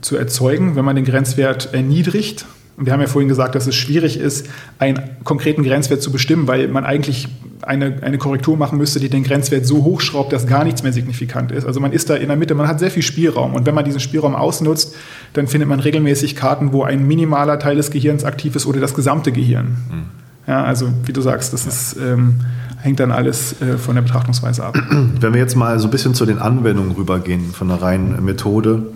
zu 0.00 0.16
erzeugen. 0.16 0.74
Wenn 0.74 0.84
man 0.84 0.96
den 0.96 1.04
Grenzwert 1.04 1.72
erniedrigt, 1.74 2.44
wir 2.80 2.92
haben 2.92 3.00
ja 3.00 3.08
vorhin 3.08 3.28
gesagt, 3.28 3.54
dass 3.54 3.66
es 3.66 3.74
schwierig 3.74 4.18
ist, 4.18 4.46
einen 4.78 5.00
konkreten 5.24 5.64
Grenzwert 5.64 6.00
zu 6.00 6.12
bestimmen, 6.12 6.46
weil 6.46 6.68
man 6.68 6.84
eigentlich 6.84 7.28
eine, 7.62 8.02
eine 8.02 8.18
Korrektur 8.18 8.56
machen 8.56 8.78
müsste, 8.78 9.00
die 9.00 9.08
den 9.08 9.24
Grenzwert 9.24 9.66
so 9.66 9.82
hochschraubt, 9.82 10.32
dass 10.32 10.46
gar 10.46 10.64
nichts 10.64 10.84
mehr 10.84 10.92
signifikant 10.92 11.50
ist. 11.50 11.66
Also 11.66 11.80
man 11.80 11.92
ist 11.92 12.08
da 12.08 12.14
in 12.14 12.28
der 12.28 12.36
Mitte, 12.36 12.54
man 12.54 12.68
hat 12.68 12.78
sehr 12.78 12.90
viel 12.90 13.02
Spielraum. 13.02 13.54
Und 13.54 13.66
wenn 13.66 13.74
man 13.74 13.84
diesen 13.84 14.00
Spielraum 14.00 14.36
ausnutzt, 14.36 14.94
dann 15.32 15.48
findet 15.48 15.68
man 15.68 15.80
regelmäßig 15.80 16.36
Karten, 16.36 16.72
wo 16.72 16.84
ein 16.84 17.06
minimaler 17.06 17.58
Teil 17.58 17.76
des 17.76 17.90
Gehirns 17.90 18.24
aktiv 18.24 18.54
ist 18.54 18.66
oder 18.66 18.80
das 18.80 18.94
gesamte 18.94 19.32
Gehirn. 19.32 19.76
Mhm. 19.90 20.04
Ja, 20.46 20.62
also 20.64 20.88
wie 21.04 21.12
du 21.12 21.20
sagst, 21.20 21.52
das 21.52 21.66
ist, 21.66 21.96
ähm, 21.98 22.36
hängt 22.80 23.00
dann 23.00 23.10
alles 23.10 23.60
äh, 23.60 23.76
von 23.76 23.96
der 23.96 24.02
Betrachtungsweise 24.02 24.64
ab. 24.64 24.78
Wenn 25.20 25.34
wir 25.34 25.40
jetzt 25.40 25.56
mal 25.56 25.78
so 25.78 25.88
ein 25.88 25.90
bisschen 25.90 26.14
zu 26.14 26.24
den 26.24 26.38
Anwendungen 26.38 26.92
rübergehen 26.92 27.52
von 27.52 27.68
der 27.68 27.82
reinen 27.82 28.24
Methode, 28.24 28.86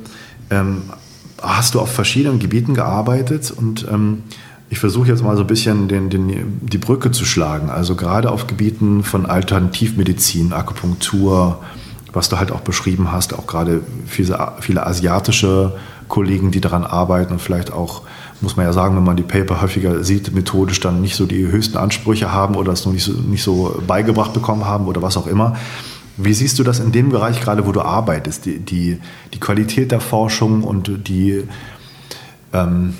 ähm, 0.50 0.82
hast 1.42 1.74
du 1.74 1.80
auf 1.80 1.92
verschiedenen 1.92 2.38
Gebieten 2.38 2.74
gearbeitet 2.74 3.50
und 3.50 3.86
ähm, 3.90 4.22
ich 4.72 4.78
versuche 4.78 5.08
jetzt 5.08 5.22
mal 5.22 5.36
so 5.36 5.42
ein 5.42 5.46
bisschen 5.46 5.88
den, 5.88 6.08
den, 6.08 6.58
die 6.62 6.78
Brücke 6.78 7.10
zu 7.10 7.26
schlagen. 7.26 7.68
Also 7.68 7.94
gerade 7.94 8.30
auf 8.30 8.46
Gebieten 8.46 9.02
von 9.02 9.26
Alternativmedizin, 9.26 10.54
Akupunktur, 10.54 11.62
was 12.14 12.30
du 12.30 12.38
halt 12.38 12.52
auch 12.52 12.60
beschrieben 12.60 13.12
hast, 13.12 13.34
auch 13.34 13.46
gerade 13.46 13.82
viele, 14.06 14.52
viele 14.60 14.86
asiatische 14.86 15.74
Kollegen, 16.08 16.50
die 16.50 16.62
daran 16.62 16.84
arbeiten 16.84 17.34
und 17.34 17.42
vielleicht 17.42 17.70
auch, 17.70 18.02
muss 18.40 18.56
man 18.56 18.64
ja 18.64 18.72
sagen, 18.72 18.96
wenn 18.96 19.04
man 19.04 19.16
die 19.16 19.22
Paper 19.22 19.60
häufiger 19.60 20.02
sieht, 20.04 20.34
methodisch 20.34 20.80
dann 20.80 21.02
nicht 21.02 21.16
so 21.16 21.26
die 21.26 21.46
höchsten 21.46 21.76
Ansprüche 21.76 22.32
haben 22.32 22.54
oder 22.54 22.72
es 22.72 22.86
noch 22.86 22.92
nicht 22.92 23.04
so, 23.04 23.12
nicht 23.12 23.42
so 23.42 23.82
beigebracht 23.86 24.32
bekommen 24.32 24.64
haben 24.64 24.86
oder 24.86 25.02
was 25.02 25.18
auch 25.18 25.26
immer. 25.26 25.56
Wie 26.16 26.34
siehst 26.34 26.58
du 26.58 26.64
das 26.64 26.80
in 26.80 26.92
dem 26.92 27.08
Bereich 27.08 27.40
gerade, 27.40 27.66
wo 27.66 27.72
du 27.72 27.80
arbeitest, 27.80 28.44
die, 28.44 28.58
die, 28.58 28.98
die 29.32 29.40
Qualität 29.40 29.92
der 29.92 30.00
Forschung 30.00 30.62
und 30.62 31.08
die, 31.08 31.44
ähm, 32.52 32.94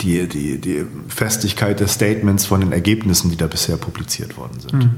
die, 0.00 0.26
die, 0.26 0.58
die 0.58 0.86
Festigkeit 1.08 1.80
des 1.80 1.94
Statements 1.94 2.46
von 2.46 2.60
den 2.60 2.72
Ergebnissen, 2.72 3.30
die 3.30 3.36
da 3.36 3.46
bisher 3.46 3.76
publiziert 3.76 4.36
worden 4.36 4.60
sind? 4.60 4.84
Hm. 4.84 4.90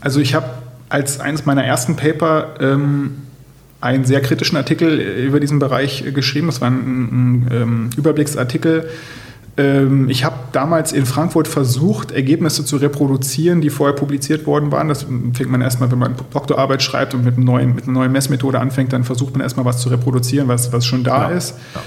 Also 0.00 0.20
ich 0.20 0.34
habe 0.34 0.48
als 0.88 1.20
eines 1.20 1.46
meiner 1.46 1.64
ersten 1.64 1.96
Paper 1.96 2.54
ähm, 2.60 3.16
einen 3.80 4.04
sehr 4.04 4.20
kritischen 4.20 4.56
Artikel 4.56 4.98
über 4.98 5.40
diesen 5.40 5.58
Bereich 5.58 6.04
geschrieben. 6.14 6.46
Das 6.46 6.60
war 6.60 6.68
ein, 6.68 6.76
ein, 6.76 7.46
ein 7.46 7.48
ähm, 7.50 7.90
Überblicksartikel 7.96 8.88
ich 9.56 10.24
habe 10.24 10.36
damals 10.52 10.92
in 10.92 11.04
Frankfurt 11.04 11.46
versucht, 11.46 12.12
Ergebnisse 12.12 12.64
zu 12.64 12.76
reproduzieren, 12.76 13.60
die 13.60 13.68
vorher 13.68 13.94
publiziert 13.94 14.46
worden 14.46 14.72
waren. 14.72 14.88
Das 14.88 15.02
fängt 15.34 15.50
man 15.50 15.60
erstmal, 15.60 15.90
wenn 15.90 15.98
man 15.98 16.14
Doktorarbeit 16.32 16.82
schreibt 16.82 17.12
und 17.14 17.24
mit, 17.24 17.36
einem 17.36 17.44
neuen, 17.44 17.74
mit 17.74 17.84
einer 17.84 17.92
neuen 17.92 18.12
Messmethode 18.12 18.58
anfängt, 18.58 18.92
dann 18.92 19.04
versucht 19.04 19.34
man 19.34 19.42
erstmal 19.42 19.66
was 19.66 19.78
zu 19.78 19.90
reproduzieren, 19.90 20.48
was, 20.48 20.72
was 20.72 20.86
schon 20.86 21.04
da 21.04 21.30
ja. 21.30 21.36
ist. 21.36 21.56
Ja. 21.74 21.80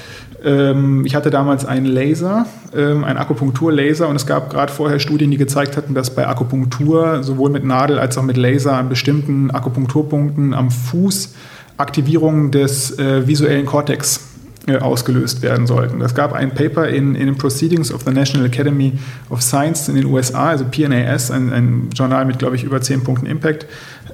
Ähm, 0.43 1.05
ich 1.05 1.15
hatte 1.15 1.29
damals 1.29 1.65
einen 1.65 1.85
Laser, 1.85 2.45
ähm, 2.75 3.05
einen 3.05 3.17
Akupunkturlaser 3.17 4.07
und 4.09 4.17
es 4.17 4.25
gab 4.25 4.49
gerade 4.49 4.71
vorher 4.71 4.99
Studien, 4.99 5.31
die 5.31 5.37
gezeigt 5.37 5.77
hatten, 5.77 5.93
dass 5.93 6.13
bei 6.13 6.27
Akupunktur 6.27 7.23
sowohl 7.23 7.49
mit 7.49 7.63
Nadel 7.63 7.97
als 7.97 8.17
auch 8.17 8.23
mit 8.23 8.35
Laser 8.35 8.73
an 8.73 8.89
bestimmten 8.89 9.51
Akupunkturpunkten 9.51 10.53
am 10.53 10.69
Fuß 10.69 11.33
Aktivierung 11.77 12.51
des 12.51 12.99
äh, 12.99 13.25
visuellen 13.25 13.65
Kortex 13.65 14.32
ausgelöst 14.79 15.41
werden 15.41 15.67
sollten. 15.67 16.01
Es 16.01 16.15
gab 16.15 16.31
ein 16.31 16.53
Paper 16.53 16.87
in, 16.87 17.15
in 17.15 17.25
den 17.25 17.37
Proceedings 17.37 17.93
of 17.93 18.03
the 18.03 18.11
National 18.11 18.47
Academy 18.47 18.93
of 19.29 19.41
Science 19.41 19.89
in 19.89 19.95
den 19.95 20.05
USA, 20.05 20.49
also 20.49 20.65
PNAS, 20.65 21.31
ein, 21.31 21.51
ein 21.51 21.89
Journal 21.93 22.25
mit, 22.25 22.39
glaube 22.39 22.55
ich, 22.55 22.63
über 22.63 22.79
10 22.79 23.03
Punkten 23.03 23.25
Impact, 23.25 23.65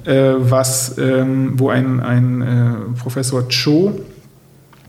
äh, 0.04 0.32
was, 0.38 0.98
ähm, 0.98 1.52
wo 1.54 1.70
ein, 1.70 2.00
ein 2.00 2.42
äh, 2.42 3.00
Professor 3.00 3.48
Cho 3.48 4.00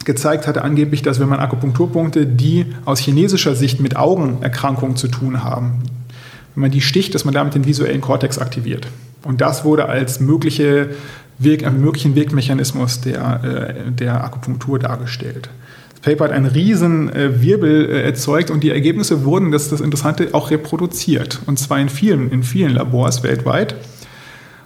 gezeigt 0.03 0.47
hatte 0.47 0.63
angeblich, 0.63 1.03
dass 1.03 1.19
wenn 1.19 1.29
man 1.29 1.39
Akupunkturpunkte, 1.39 2.25
die 2.25 2.65
aus 2.85 2.99
chinesischer 2.99 3.53
Sicht 3.53 3.79
mit 3.79 3.97
Augenerkrankungen 3.97 4.95
zu 4.95 5.09
tun 5.09 5.43
haben, 5.43 5.83
wenn 6.55 6.61
man 6.61 6.71
die 6.71 6.81
sticht, 6.81 7.13
dass 7.13 7.23
man 7.23 7.35
damit 7.35 7.53
den 7.53 7.65
visuellen 7.65 8.01
Kortex 8.01 8.39
aktiviert. 8.39 8.87
Und 9.23 9.41
das 9.41 9.63
wurde 9.63 9.87
als 9.87 10.19
mögliche 10.19 10.89
Einen 11.43 11.81
möglichen 11.81 12.15
Wirkmechanismus 12.15 13.01
der, 13.01 13.43
äh, 13.87 13.91
der 13.91 14.23
Akupunktur 14.23 14.77
dargestellt. 14.77 15.49
Das 15.89 16.01
Paper 16.01 16.25
hat 16.25 16.31
einen 16.31 16.45
riesen 16.45 17.11
äh, 17.11 17.41
Wirbel 17.41 17.89
äh, 17.89 18.03
erzeugt 18.03 18.51
und 18.51 18.63
die 18.63 18.69
Ergebnisse 18.69 19.25
wurden, 19.25 19.51
das 19.51 19.63
ist 19.63 19.71
das 19.71 19.81
Interessante, 19.81 20.29
auch 20.33 20.51
reproduziert. 20.51 21.39
Und 21.47 21.57
zwar 21.57 21.79
in 21.79 21.89
vielen, 21.89 22.31
in 22.31 22.43
vielen 22.43 22.73
Labors 22.73 23.23
weltweit. 23.23 23.75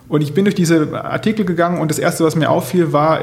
Und 0.10 0.22
ich 0.22 0.34
bin 0.34 0.44
durch 0.44 0.54
diese 0.54 1.04
Artikel 1.04 1.46
gegangen 1.46 1.80
und 1.80 1.90
das 1.90 1.98
Erste, 1.98 2.26
was 2.26 2.36
mir 2.36 2.52
auffiel, 2.52 2.94
war, 2.94 3.22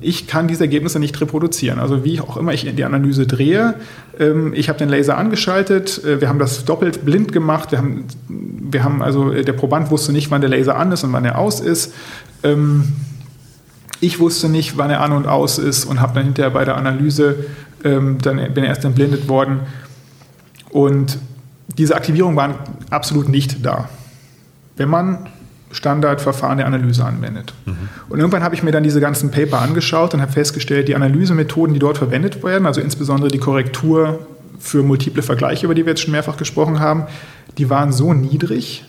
ich 0.00 0.28
kann 0.28 0.46
diese 0.46 0.62
Ergebnisse 0.62 1.00
nicht 1.00 1.20
reproduzieren. 1.20 1.80
Also 1.80 2.04
wie 2.04 2.20
auch 2.20 2.36
immer 2.36 2.52
ich 2.52 2.72
die 2.72 2.84
Analyse 2.84 3.26
drehe, 3.26 3.74
ähm, 4.16 4.52
ich 4.54 4.68
habe 4.68 4.78
den 4.78 4.88
Laser 4.88 5.18
angeschaltet, 5.18 6.00
wir 6.04 6.28
haben 6.28 6.38
das 6.38 6.64
doppelt 6.64 7.04
blind 7.04 7.32
gemacht, 7.32 7.72
wir 7.72 7.78
haben, 7.78 8.04
wir 8.28 8.84
haben 8.84 9.02
also, 9.02 9.30
der 9.30 9.52
Proband 9.54 9.90
wusste 9.90 10.12
nicht, 10.12 10.30
wann 10.30 10.40
der 10.40 10.50
Laser 10.50 10.76
an 10.76 10.92
ist 10.92 11.02
und 11.02 11.12
wann 11.12 11.24
er 11.24 11.36
aus 11.36 11.58
ist. 11.58 11.94
Ähm, 12.42 12.92
ich 14.00 14.18
wusste 14.18 14.48
nicht, 14.48 14.78
wann 14.78 14.90
er 14.90 15.02
an 15.02 15.12
und 15.12 15.26
aus 15.26 15.58
ist 15.58 15.84
und 15.84 16.00
habe 16.00 16.14
dann 16.14 16.24
hinterher 16.24 16.50
bei 16.50 16.64
der 16.64 16.76
Analyse, 16.76 17.44
ähm, 17.84 18.18
dann 18.22 18.36
bin 18.54 18.64
erst 18.64 18.84
entblindet 18.84 19.28
worden. 19.28 19.60
Und 20.70 21.18
diese 21.76 21.94
Aktivierungen 21.94 22.36
waren 22.36 22.54
absolut 22.90 23.28
nicht 23.28 23.64
da, 23.64 23.88
wenn 24.76 24.88
man 24.88 25.28
Standardverfahren 25.72 26.58
der 26.58 26.66
Analyse 26.66 27.04
anwendet. 27.04 27.54
Mhm. 27.64 27.76
Und 28.08 28.18
irgendwann 28.18 28.42
habe 28.42 28.54
ich 28.54 28.62
mir 28.62 28.72
dann 28.72 28.82
diese 28.82 29.00
ganzen 29.00 29.30
Paper 29.30 29.60
angeschaut 29.60 30.14
und 30.14 30.20
habe 30.20 30.32
festgestellt, 30.32 30.88
die 30.88 30.96
Analysemethoden, 30.96 31.74
die 31.74 31.78
dort 31.78 31.98
verwendet 31.98 32.42
werden, 32.42 32.66
also 32.66 32.80
insbesondere 32.80 33.30
die 33.30 33.38
Korrektur 33.38 34.26
für 34.58 34.82
multiple 34.82 35.22
Vergleiche, 35.22 35.66
über 35.66 35.74
die 35.74 35.86
wir 35.86 35.92
jetzt 35.92 36.02
schon 36.02 36.12
mehrfach 36.12 36.36
gesprochen 36.36 36.80
haben, 36.80 37.04
die 37.58 37.70
waren 37.70 37.92
so 37.92 38.12
niedrig, 38.14 38.84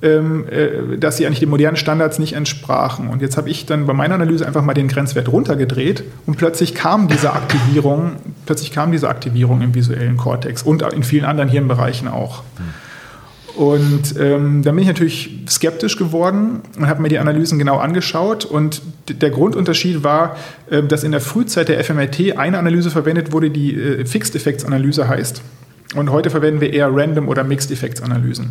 dass 0.00 1.18
sie 1.18 1.26
eigentlich 1.26 1.40
den 1.40 1.50
modernen 1.50 1.76
Standards 1.76 2.18
nicht 2.18 2.32
entsprachen. 2.32 3.08
Und 3.08 3.20
jetzt 3.20 3.36
habe 3.36 3.50
ich 3.50 3.66
dann 3.66 3.86
bei 3.86 3.92
meiner 3.92 4.14
Analyse 4.14 4.46
einfach 4.46 4.62
mal 4.62 4.72
den 4.72 4.88
Grenzwert 4.88 5.30
runtergedreht 5.30 6.04
und 6.26 6.38
plötzlich 6.38 6.74
kam 6.74 7.08
diese 7.08 7.32
Aktivierung, 7.34 8.12
plötzlich 8.46 8.72
kam 8.72 8.92
diese 8.92 9.08
Aktivierung 9.10 9.60
im 9.60 9.74
visuellen 9.74 10.16
Kortex 10.16 10.62
und 10.62 10.82
in 10.82 11.02
vielen 11.02 11.26
anderen 11.26 11.50
Hirnbereichen 11.50 12.08
auch. 12.08 12.42
Und 13.56 14.16
ähm, 14.18 14.62
dann 14.62 14.74
bin 14.74 14.82
ich 14.82 14.88
natürlich 14.88 15.30
skeptisch 15.48 15.96
geworden 15.96 16.60
und 16.78 16.86
habe 16.86 17.02
mir 17.02 17.08
die 17.08 17.18
Analysen 17.18 17.58
genau 17.58 17.78
angeschaut. 17.78 18.44
Und 18.44 18.80
der 19.08 19.30
Grundunterschied 19.30 20.02
war, 20.02 20.36
äh, 20.70 20.82
dass 20.82 21.04
in 21.04 21.12
der 21.12 21.20
Frühzeit 21.20 21.68
der 21.68 21.82
FMRT 21.82 22.38
eine 22.38 22.58
Analyse 22.58 22.90
verwendet 22.90 23.32
wurde, 23.32 23.50
die 23.50 23.74
äh, 23.74 24.06
Fixed 24.06 24.34
Effects 24.34 24.64
Analyse 24.64 25.08
heißt. 25.08 25.42
Und 25.96 26.10
heute 26.10 26.30
verwenden 26.30 26.60
wir 26.60 26.72
eher 26.72 26.88
Random 26.90 27.28
oder 27.28 27.42
Mixed 27.42 27.70
Effects 27.70 28.00
Analysen. 28.00 28.50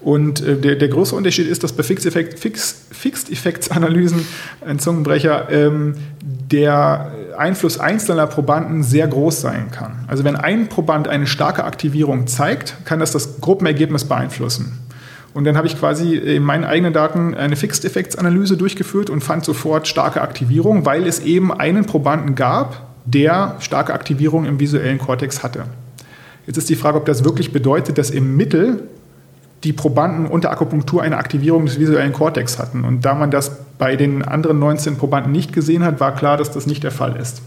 Und 0.00 0.42
äh, 0.42 0.56
der, 0.56 0.76
der 0.76 0.88
große 0.88 1.14
Unterschied 1.14 1.46
ist, 1.46 1.62
dass 1.62 1.72
bei 1.72 1.82
Fixed-Effects-Analysen, 1.82 4.26
ein 4.66 4.78
Zungenbrecher, 4.78 5.48
ähm, 5.50 5.94
der 6.22 7.12
Einfluss 7.36 7.78
einzelner 7.78 8.26
Probanden 8.26 8.82
sehr 8.82 9.06
groß 9.06 9.40
sein 9.40 9.70
kann. 9.70 10.04
Also 10.08 10.24
wenn 10.24 10.36
ein 10.36 10.68
Proband 10.68 11.08
eine 11.08 11.26
starke 11.26 11.64
Aktivierung 11.64 12.26
zeigt, 12.26 12.76
kann 12.84 12.98
das 12.98 13.12
das 13.12 13.40
Gruppenergebnis 13.40 14.04
beeinflussen. 14.04 14.78
Und 15.32 15.44
dann 15.44 15.56
habe 15.56 15.68
ich 15.68 15.78
quasi 15.78 16.16
in 16.16 16.42
meinen 16.42 16.64
eigenen 16.64 16.92
Daten 16.92 17.34
eine 17.34 17.54
Fixed-Effects-Analyse 17.54 18.56
durchgeführt 18.56 19.10
und 19.10 19.22
fand 19.22 19.44
sofort 19.44 19.86
starke 19.86 20.22
Aktivierung, 20.22 20.86
weil 20.86 21.06
es 21.06 21.20
eben 21.20 21.52
einen 21.52 21.84
Probanden 21.84 22.34
gab, 22.34 22.88
der 23.04 23.56
starke 23.60 23.94
Aktivierung 23.94 24.44
im 24.44 24.58
visuellen 24.58 24.98
Kortex 24.98 25.42
hatte. 25.42 25.64
Jetzt 26.46 26.56
ist 26.56 26.68
die 26.68 26.74
Frage, 26.74 26.96
ob 26.96 27.06
das 27.06 27.22
wirklich 27.22 27.52
bedeutet, 27.52 27.96
dass 27.96 28.10
im 28.10 28.36
Mittel 28.36 28.88
die 29.64 29.72
Probanden 29.72 30.26
unter 30.26 30.50
Akupunktur 30.50 31.02
eine 31.02 31.18
Aktivierung 31.18 31.66
des 31.66 31.78
visuellen 31.78 32.12
Kortex 32.12 32.58
hatten. 32.58 32.84
Und 32.84 33.04
da 33.04 33.14
man 33.14 33.30
das 33.30 33.50
bei 33.78 33.96
den 33.96 34.22
anderen 34.22 34.58
19 34.58 34.96
Probanden 34.96 35.32
nicht 35.32 35.52
gesehen 35.52 35.84
hat, 35.84 36.00
war 36.00 36.14
klar, 36.14 36.36
dass 36.36 36.50
das 36.50 36.66
nicht 36.66 36.82
der 36.82 36.90
Fall 36.90 37.16
ist. 37.16 37.42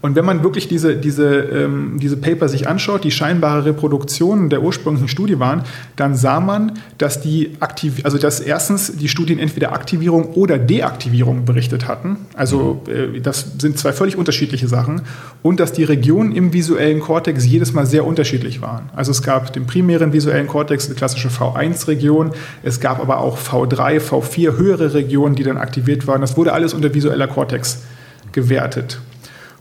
Und 0.00 0.14
wenn 0.14 0.24
man 0.24 0.44
wirklich 0.44 0.68
diese, 0.68 0.94
diese, 0.94 1.26
ähm, 1.26 1.98
diese 2.00 2.16
Paper 2.16 2.48
sich 2.48 2.68
anschaut, 2.68 3.02
die 3.02 3.10
scheinbare 3.10 3.64
Reproduktion 3.64 4.48
der 4.48 4.62
ursprünglichen 4.62 5.08
Studie 5.08 5.40
waren, 5.40 5.62
dann 5.96 6.14
sah 6.14 6.38
man, 6.38 6.72
dass 6.98 7.20
die 7.20 7.56
aktiv, 7.58 8.00
also 8.04 8.16
dass 8.16 8.38
erstens 8.38 8.96
die 8.96 9.08
Studien 9.08 9.40
entweder 9.40 9.72
Aktivierung 9.72 10.34
oder 10.34 10.56
Deaktivierung 10.56 11.44
berichtet 11.44 11.88
hatten. 11.88 12.16
Also 12.34 12.82
äh, 12.86 13.20
das 13.20 13.54
sind 13.58 13.76
zwei 13.76 13.92
völlig 13.92 14.16
unterschiedliche 14.16 14.68
Sachen. 14.68 15.02
Und 15.42 15.58
dass 15.58 15.72
die 15.72 15.84
Regionen 15.84 16.32
im 16.32 16.52
visuellen 16.52 17.00
Kortex 17.00 17.44
jedes 17.44 17.72
Mal 17.72 17.86
sehr 17.86 18.06
unterschiedlich 18.06 18.62
waren. 18.62 18.90
Also 18.94 19.10
es 19.10 19.22
gab 19.22 19.52
den 19.52 19.66
primären 19.66 20.12
visuellen 20.12 20.46
Kortex, 20.46 20.88
die 20.88 20.94
klassische 20.94 21.28
V1-Region. 21.28 22.30
Es 22.62 22.78
gab 22.78 23.00
aber 23.00 23.18
auch 23.18 23.36
V3, 23.36 24.00
V4 24.00 24.56
höhere 24.56 24.94
Regionen, 24.94 25.34
die 25.34 25.42
dann 25.42 25.56
aktiviert 25.56 26.06
waren. 26.06 26.20
Das 26.20 26.36
wurde 26.36 26.52
alles 26.52 26.72
unter 26.72 26.94
visueller 26.94 27.26
Kortex 27.26 27.82
gewertet. 28.30 29.00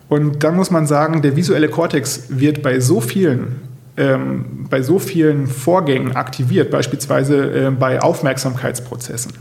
Und 0.09 0.43
dann 0.43 0.55
muss 0.55 0.71
man 0.71 0.87
sagen, 0.87 1.21
der 1.21 1.35
visuelle 1.35 1.69
Kortex 1.69 2.25
wird 2.29 2.61
bei 2.61 2.79
so 2.79 3.01
vielen, 3.01 3.61
ähm, 3.97 4.67
bei 4.69 4.81
so 4.81 4.99
vielen 4.99 5.47
Vorgängen 5.47 6.15
aktiviert, 6.15 6.71
beispielsweise 6.71 7.67
äh, 7.67 7.71
bei 7.71 8.01
Aufmerksamkeitsprozessen. 8.01 9.33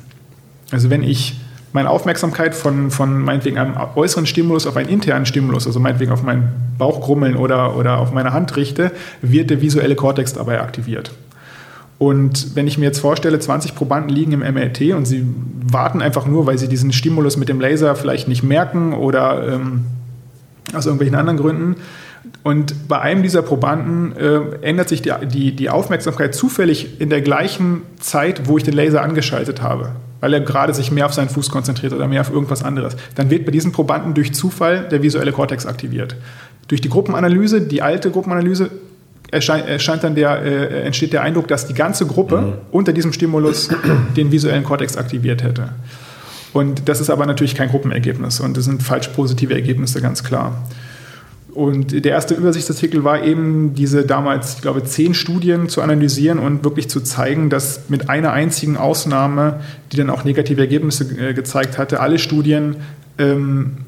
Also 0.72 0.90
wenn 0.90 1.02
ich 1.02 1.40
meine 1.72 1.90
Aufmerksamkeit 1.90 2.54
von, 2.54 2.90
von 2.90 3.20
meinetwegen 3.20 3.58
einem 3.58 3.74
äußeren 3.96 4.26
Stimulus 4.26 4.66
auf 4.66 4.76
einen 4.76 4.88
internen 4.88 5.26
Stimulus, 5.26 5.66
also 5.66 5.78
meinetwegen 5.78 6.10
auf 6.10 6.22
meinen 6.22 6.48
Bauchgrummeln 6.78 7.36
oder, 7.36 7.76
oder 7.76 7.98
auf 7.98 8.12
meine 8.12 8.32
Hand 8.32 8.56
richte, 8.56 8.92
wird 9.20 9.50
der 9.50 9.60
visuelle 9.60 9.94
Kortex 9.94 10.32
dabei 10.32 10.60
aktiviert. 10.60 11.12
Und 11.98 12.54
wenn 12.56 12.66
ich 12.66 12.76
mir 12.78 12.86
jetzt 12.86 12.98
vorstelle, 12.98 13.38
20 13.38 13.74
Probanden 13.74 14.14
liegen 14.14 14.32
im 14.32 14.40
MRT 14.40 14.94
und 14.94 15.06
sie 15.06 15.26
warten 15.70 16.02
einfach 16.02 16.26
nur, 16.26 16.46
weil 16.46 16.58
sie 16.58 16.68
diesen 16.68 16.92
Stimulus 16.92 17.36
mit 17.36 17.48
dem 17.48 17.60
Laser 17.60 17.94
vielleicht 17.94 18.28
nicht 18.28 18.42
merken 18.42 18.92
oder 18.92 19.54
ähm, 19.54 19.84
aus 20.74 20.86
irgendwelchen 20.86 21.14
anderen 21.14 21.38
Gründen. 21.38 21.76
Und 22.42 22.88
bei 22.88 23.00
einem 23.00 23.22
dieser 23.22 23.42
Probanden 23.42 24.16
äh, 24.16 24.40
ändert 24.62 24.88
sich 24.88 25.02
die, 25.02 25.12
die, 25.26 25.54
die 25.54 25.70
Aufmerksamkeit 25.70 26.34
zufällig 26.34 27.00
in 27.00 27.10
der 27.10 27.20
gleichen 27.20 27.82
Zeit, 28.00 28.48
wo 28.48 28.56
ich 28.56 28.64
den 28.64 28.74
Laser 28.74 29.02
angeschaltet 29.02 29.62
habe, 29.62 29.90
weil 30.20 30.34
er 30.34 30.40
gerade 30.40 30.74
sich 30.74 30.90
mehr 30.90 31.06
auf 31.06 31.12
seinen 31.12 31.28
Fuß 31.28 31.50
konzentriert 31.50 31.92
oder 31.92 32.08
mehr 32.08 32.20
auf 32.20 32.30
irgendwas 32.30 32.64
anderes. 32.64 32.96
Dann 33.14 33.30
wird 33.30 33.44
bei 33.46 33.52
diesen 33.52 33.72
Probanden 33.72 34.14
durch 34.14 34.34
Zufall 34.34 34.88
der 34.90 35.02
visuelle 35.02 35.32
Kortex 35.32 35.66
aktiviert. 35.66 36.16
Durch 36.68 36.80
die 36.80 36.88
Gruppenanalyse, 36.88 37.60
die 37.60 37.80
alte 37.80 38.10
Gruppenanalyse, 38.10 38.70
erscheint, 39.30 39.68
erscheint 39.68 40.04
dann 40.04 40.14
der, 40.14 40.42
äh, 40.42 40.82
entsteht 40.82 41.12
der 41.12 41.22
Eindruck, 41.22 41.48
dass 41.48 41.66
die 41.66 41.74
ganze 41.74 42.06
Gruppe 42.06 42.40
mhm. 42.40 42.52
unter 42.70 42.92
diesem 42.92 43.12
Stimulus 43.12 43.68
den 44.16 44.32
visuellen 44.32 44.64
Kortex 44.64 44.96
aktiviert 44.96 45.42
hätte. 45.42 45.70
Und 46.52 46.88
das 46.88 47.00
ist 47.00 47.10
aber 47.10 47.26
natürlich 47.26 47.54
kein 47.54 47.68
Gruppenergebnis 47.68 48.40
und 48.40 48.56
das 48.56 48.64
sind 48.64 48.82
falsch 48.82 49.08
positive 49.08 49.54
Ergebnisse, 49.54 50.00
ganz 50.00 50.24
klar. 50.24 50.66
Und 51.56 52.04
der 52.04 52.12
erste 52.12 52.34
Übersichtsartikel 52.34 53.02
war 53.02 53.24
eben, 53.24 53.74
diese 53.74 54.04
damals, 54.04 54.56
ich 54.56 54.60
glaube, 54.60 54.84
zehn 54.84 55.14
Studien 55.14 55.70
zu 55.70 55.80
analysieren 55.80 56.38
und 56.38 56.64
wirklich 56.64 56.90
zu 56.90 57.00
zeigen, 57.00 57.48
dass 57.48 57.88
mit 57.88 58.10
einer 58.10 58.32
einzigen 58.32 58.76
Ausnahme, 58.76 59.60
die 59.90 59.96
dann 59.96 60.10
auch 60.10 60.24
negative 60.24 60.60
Ergebnisse 60.60 61.04
äh, 61.18 61.32
gezeigt 61.32 61.78
hatte, 61.78 62.00
alle 62.00 62.18
Studien 62.18 62.76
ähm, 63.16 63.78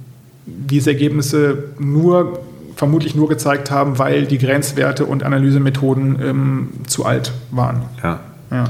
diese 0.46 0.92
Ergebnisse 0.92 1.64
nur 1.78 2.40
vermutlich 2.74 3.14
nur 3.14 3.28
gezeigt 3.28 3.70
haben, 3.70 3.98
weil 3.98 4.24
die 4.24 4.38
Grenzwerte 4.38 5.04
und 5.04 5.22
Analysemethoden 5.22 6.18
ähm, 6.22 6.68
zu 6.86 7.04
alt 7.04 7.32
waren. 7.50 7.82
Ja. 8.02 8.20
ja. 8.50 8.64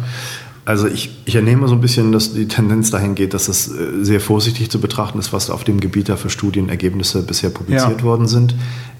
Also 0.68 0.86
ich, 0.86 1.08
ich 1.24 1.34
ernehme 1.34 1.66
so 1.66 1.74
ein 1.74 1.80
bisschen, 1.80 2.12
dass 2.12 2.34
die 2.34 2.46
Tendenz 2.46 2.90
dahin 2.90 3.14
geht, 3.14 3.32
dass 3.32 3.48
es 3.48 3.68
äh, 3.68 4.04
sehr 4.04 4.20
vorsichtig 4.20 4.70
zu 4.70 4.78
betrachten 4.82 5.18
ist, 5.18 5.32
was 5.32 5.48
auf 5.48 5.64
dem 5.64 5.80
Gebiet 5.80 6.10
da 6.10 6.16
für 6.16 6.28
Studienergebnisse 6.28 7.22
bisher 7.22 7.48
publiziert 7.48 8.00
ja. 8.00 8.02
worden 8.02 8.28
sind. 8.28 8.54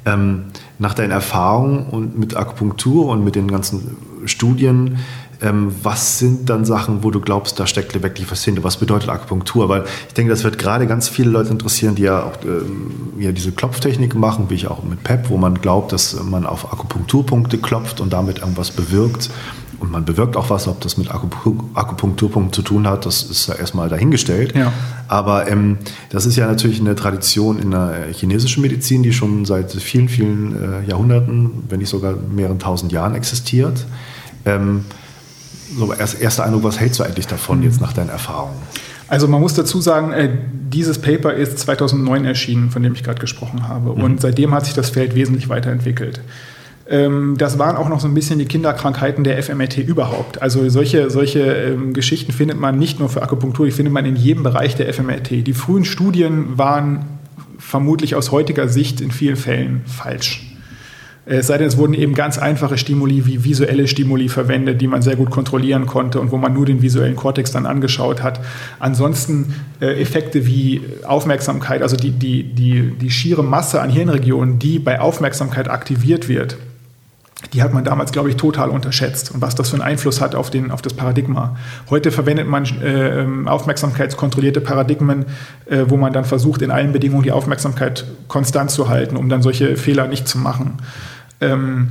Ähm, 0.07 0.45
nach 0.79 0.95
deinen 0.95 1.11
Erfahrungen 1.11 1.85
und 1.85 2.19
mit 2.19 2.35
Akupunktur 2.39 3.09
und 3.09 3.23
mit 3.23 3.35
den 3.35 3.49
ganzen 3.49 3.99
Studien, 4.25 4.97
ähm, 5.43 5.71
was 5.83 6.19
sind 6.19 6.49
dann 6.49 6.65
Sachen, 6.65 7.05
wo 7.05 7.11
du 7.11 7.21
glaubst, 7.21 7.61
da 7.61 7.67
steckt 7.67 8.03
wirklich 8.03 8.31
was 8.31 8.43
hinter? 8.43 8.65
Was 8.65 8.79
bedeutet 8.79 9.11
Akupunktur? 9.11 9.69
Weil 9.69 9.85
ich 10.09 10.15
denke, 10.15 10.31
das 10.31 10.45
wird 10.45 10.57
gerade 10.57 10.87
ganz 10.87 11.11
viele 11.11 11.29
Leute 11.29 11.51
interessieren, 11.51 11.97
die 11.97 12.05
ja 12.05 12.23
auch 12.23 12.43
ähm, 12.47 13.13
ja, 13.19 13.31
diese 13.31 13.53
Klopftechnik 13.53 14.15
machen, 14.15 14.47
wie 14.49 14.55
ich 14.55 14.69
auch 14.69 14.83
mit 14.85 15.05
PEP, 15.05 15.29
wo 15.29 15.37
man 15.37 15.61
glaubt, 15.61 15.93
dass 15.93 16.19
man 16.25 16.47
auf 16.47 16.73
Akupunkturpunkte 16.73 17.59
klopft 17.59 18.01
und 18.01 18.15
damit 18.15 18.39
irgendwas 18.39 18.71
bewirkt 18.71 19.29
und 19.81 19.93
man 19.93 20.05
bewirkt 20.05 20.37
auch 20.37 20.51
was, 20.51 20.67
ob 20.67 20.81
das 20.81 20.97
mit 20.97 21.11
Akupunkturpunkten 21.11 22.53
zu 22.53 22.63
tun 22.63 22.87
hat, 22.87 23.07
das 23.07 23.23
ist 23.23 23.47
ja 23.47 23.55
erstmal 23.55 23.89
dahingestellt. 23.89 24.57
Ja. 24.57 24.73
Aber 25.07 25.49
ähm, 25.49 25.79
das 26.11 26.27
ist 26.27 26.37
ja 26.37 26.47
natürlich 26.47 26.81
eine 26.81 26.97
Tradition 26.97 27.59
in 27.59 27.71
der 27.71 28.09
chinesischen 28.13 28.63
Medizin, 28.63 29.03
die 29.03 29.13
schon 29.13 29.45
seit 29.45 29.73
vielen, 29.73 30.09
vielen 30.09 30.85
äh, 30.85 30.89
Jahrhunderten, 30.89 31.65
wenn 31.69 31.79
nicht 31.79 31.91
sogar 31.91 32.15
mehreren 32.15 32.59
tausend 32.59 32.91
Jahren 32.93 33.15
existiert. 33.15 33.87
Ähm, 34.45 34.85
so 35.77 35.93
erst, 35.93 36.21
erster 36.21 36.45
Eindruck, 36.45 36.65
was 36.65 36.81
hältst 36.81 36.99
du 36.99 37.05
eigentlich 37.05 37.27
davon 37.27 37.63
jetzt 37.63 37.81
nach 37.81 37.93
deinen 37.93 38.09
Erfahrungen? 38.09 38.57
Also 39.07 39.27
man 39.27 39.41
muss 39.41 39.55
dazu 39.55 39.81
sagen, 39.81 40.13
äh, 40.13 40.29
dieses 40.51 40.99
Paper 40.99 41.33
ist 41.33 41.59
2009 41.61 42.25
erschienen, 42.25 42.71
von 42.71 42.83
dem 42.83 42.93
ich 42.93 43.03
gerade 43.03 43.21
gesprochen 43.21 43.67
habe. 43.67 43.95
Mhm. 43.95 44.03
Und 44.03 44.21
seitdem 44.21 44.53
hat 44.53 44.67
sich 44.67 44.75
das 44.75 44.91
Feld 44.91 45.15
wesentlich 45.15 45.49
weiterentwickelt. 45.49 46.21
Ähm, 46.89 47.37
das 47.37 47.59
waren 47.59 47.77
auch 47.77 47.89
noch 47.89 48.01
so 48.01 48.09
ein 48.09 48.15
bisschen 48.15 48.39
die 48.39 48.47
Kinderkrankheiten 48.47 49.23
der 49.23 49.43
FMRT 49.43 49.79
überhaupt. 49.79 50.41
Also 50.41 50.69
solche, 50.69 51.11
solche 51.11 51.41
ähm, 51.41 51.93
Geschichten 51.93 52.33
findet 52.33 52.59
man 52.59 52.79
nicht 52.79 52.99
nur 52.99 53.09
für 53.09 53.23
Akupunktur, 53.23 53.67
die 53.67 53.73
findet 53.73 53.93
man 53.93 54.07
in 54.07 54.17
jedem 54.17 54.43
Bereich 54.43 54.75
der 54.75 54.93
FMRT. 54.93 55.47
Die 55.47 55.53
frühen 55.53 55.85
Studien 55.85 56.57
waren 56.57 57.05
vermutlich 57.59 58.15
aus 58.15 58.33
heutiger 58.33 58.69
Sicht 58.69 59.01
in 59.01 59.11
vielen 59.11 59.37
Fällen 59.37 59.83
falsch. 59.85 60.45
Es 61.31 61.49
sei 61.49 61.59
denn, 61.59 61.69
es 61.69 61.77
wurden 61.77 61.93
eben 61.93 62.15
ganz 62.15 62.39
einfache 62.39 62.79
Stimuli 62.79 63.27
wie 63.27 63.45
visuelle 63.45 63.87
Stimuli 63.87 64.31
verwendet, 64.31 64.81
die 64.81 64.87
man 64.87 65.03
sehr 65.03 65.15
gut 65.15 65.29
kontrollieren 65.29 65.85
konnte 65.85 66.21
und 66.21 66.33
wo 66.33 66.39
man 66.39 66.55
nur 66.55 66.65
den 66.65 66.81
visuellen 66.81 67.17
Kortex 67.17 67.53
dann 67.53 67.67
angeschaut 67.67 68.23
hat. 68.23 68.41
Ansonsten 68.79 69.55
äh, 69.81 70.01
Effekte 70.01 70.47
wie 70.47 70.81
Aufmerksamkeit, 71.05 71.83
also 71.83 71.97
die, 71.97 72.13
die, 72.13 72.45
die, 72.45 72.93
die 72.99 73.11
schiere 73.11 73.45
Masse 73.45 73.83
an 73.83 73.91
Hirnregionen, 73.91 74.59
die 74.59 74.79
bei 74.79 75.03
Aufmerksamkeit 75.03 75.69
aktiviert 75.69 76.31
wird, 76.31 76.57
die 77.53 77.63
hat 77.63 77.73
man 77.73 77.85
damals, 77.85 78.13
glaube 78.13 78.29
ich, 78.29 78.37
total 78.37 78.69
unterschätzt 78.69 79.31
und 79.33 79.41
was 79.41 79.55
das 79.55 79.71
für 79.71 79.77
einen 79.77 79.83
Einfluss 79.83 80.21
hat 80.21 80.35
auf, 80.35 80.51
den, 80.51 80.71
auf 80.71 80.83
das 80.83 80.95
Paradigma. 80.95 81.57
Heute 81.89 82.11
verwendet 82.11 82.49
man 82.49 82.65
äh, 82.83 83.25
aufmerksamkeitskontrollierte 83.49 84.61
Paradigmen, 84.61 85.27
äh, 85.67 85.85
wo 85.87 85.97
man 85.97 86.13
dann 86.13 86.25
versucht, 86.25 86.63
in 86.63 86.71
allen 86.71 86.93
Bedingungen 86.93 87.23
die 87.23 87.33
Aufmerksamkeit 87.33 88.05
konstant 88.27 88.71
zu 88.71 88.89
halten, 88.89 89.17
um 89.17 89.29
dann 89.29 89.43
solche 89.43 89.77
Fehler 89.77 90.09
nicht 90.09 90.27
zu 90.27 90.39
machen. 90.39 90.79
Ähm, 91.41 91.89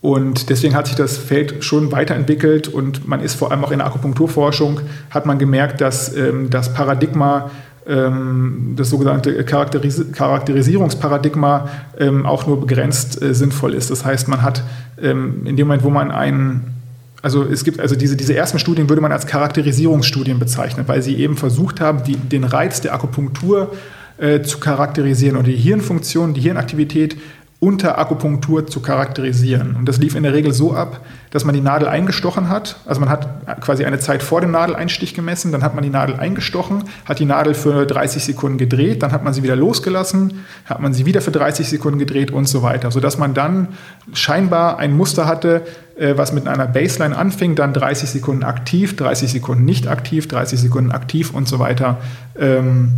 und 0.00 0.50
deswegen 0.50 0.74
hat 0.74 0.86
sich 0.86 0.96
das 0.96 1.16
Feld 1.16 1.64
schon 1.64 1.90
weiterentwickelt 1.92 2.68
und 2.68 3.08
man 3.08 3.20
ist 3.20 3.34
vor 3.34 3.50
allem 3.50 3.64
auch 3.64 3.70
in 3.70 3.78
der 3.78 3.86
Akupunkturforschung, 3.86 4.80
hat 5.10 5.24
man 5.24 5.38
gemerkt, 5.38 5.80
dass 5.80 6.14
ähm, 6.14 6.50
das 6.50 6.74
Paradigma 6.74 7.50
das 7.86 8.88
sogenannte 8.88 9.44
Charakteris 9.44 10.06
Charakterisierungsparadigma 10.12 11.68
ähm, 11.98 12.24
auch 12.24 12.46
nur 12.46 12.60
begrenzt 12.60 13.20
äh, 13.20 13.34
sinnvoll 13.34 13.74
ist. 13.74 13.90
Das 13.90 14.04
heißt, 14.04 14.26
man 14.28 14.42
hat 14.42 14.62
ähm, 15.00 15.42
in 15.44 15.56
dem 15.56 15.66
Moment, 15.66 15.84
wo 15.84 15.90
man 15.90 16.10
einen 16.10 16.74
also 17.20 17.42
es 17.42 17.64
gibt 17.64 17.80
also 17.80 17.96
diese, 17.96 18.16
diese 18.16 18.36
ersten 18.36 18.58
Studien 18.58 18.90
würde 18.90 19.00
man 19.00 19.10
als 19.10 19.26
Charakterisierungsstudien 19.26 20.38
bezeichnen, 20.38 20.86
weil 20.86 21.00
sie 21.00 21.16
eben 21.16 21.38
versucht 21.38 21.80
haben, 21.80 22.04
die, 22.04 22.16
den 22.16 22.44
Reiz 22.44 22.82
der 22.82 22.92
Akupunktur 22.92 23.72
äh, 24.18 24.42
zu 24.42 24.58
charakterisieren 24.58 25.38
oder 25.38 25.46
die 25.46 25.56
Hirnfunktion, 25.56 26.34
die 26.34 26.42
Hirnaktivität 26.42 27.16
unter 27.64 27.96
Akupunktur 27.98 28.66
zu 28.66 28.80
charakterisieren. 28.80 29.74
Und 29.74 29.88
das 29.88 29.96
lief 29.96 30.14
in 30.14 30.22
der 30.22 30.34
Regel 30.34 30.52
so 30.52 30.74
ab, 30.74 31.00
dass 31.30 31.46
man 31.46 31.54
die 31.54 31.62
Nadel 31.62 31.88
eingestochen 31.88 32.50
hat. 32.50 32.76
Also 32.84 33.00
man 33.00 33.08
hat 33.08 33.26
quasi 33.62 33.86
eine 33.86 33.98
Zeit 33.98 34.22
vor 34.22 34.42
dem 34.42 34.50
Nadeleinstich 34.50 35.14
gemessen, 35.14 35.50
dann 35.50 35.62
hat 35.62 35.74
man 35.74 35.82
die 35.82 35.88
Nadel 35.88 36.16
eingestochen, 36.16 36.84
hat 37.06 37.20
die 37.20 37.24
Nadel 37.24 37.54
für 37.54 37.86
30 37.86 38.22
Sekunden 38.22 38.58
gedreht, 38.58 39.02
dann 39.02 39.12
hat 39.12 39.24
man 39.24 39.32
sie 39.32 39.42
wieder 39.42 39.56
losgelassen, 39.56 40.44
hat 40.66 40.80
man 40.80 40.92
sie 40.92 41.06
wieder 41.06 41.22
für 41.22 41.30
30 41.30 41.66
Sekunden 41.66 41.98
gedreht 41.98 42.30
und 42.30 42.46
so 42.46 42.62
weiter, 42.62 42.90
sodass 42.90 43.16
man 43.16 43.32
dann 43.32 43.68
scheinbar 44.12 44.78
ein 44.78 44.94
Muster 44.94 45.26
hatte, 45.26 45.62
äh, 45.96 46.18
was 46.18 46.34
mit 46.34 46.46
einer 46.46 46.66
Baseline 46.66 47.16
anfing, 47.16 47.54
dann 47.54 47.72
30 47.72 48.10
Sekunden 48.10 48.44
aktiv, 48.44 48.94
30 48.94 49.32
Sekunden 49.32 49.64
nicht 49.64 49.88
aktiv, 49.88 50.28
30 50.28 50.60
Sekunden 50.60 50.92
aktiv 50.92 51.32
und 51.32 51.48
so 51.48 51.58
weiter. 51.58 51.96
Ähm, 52.38 52.92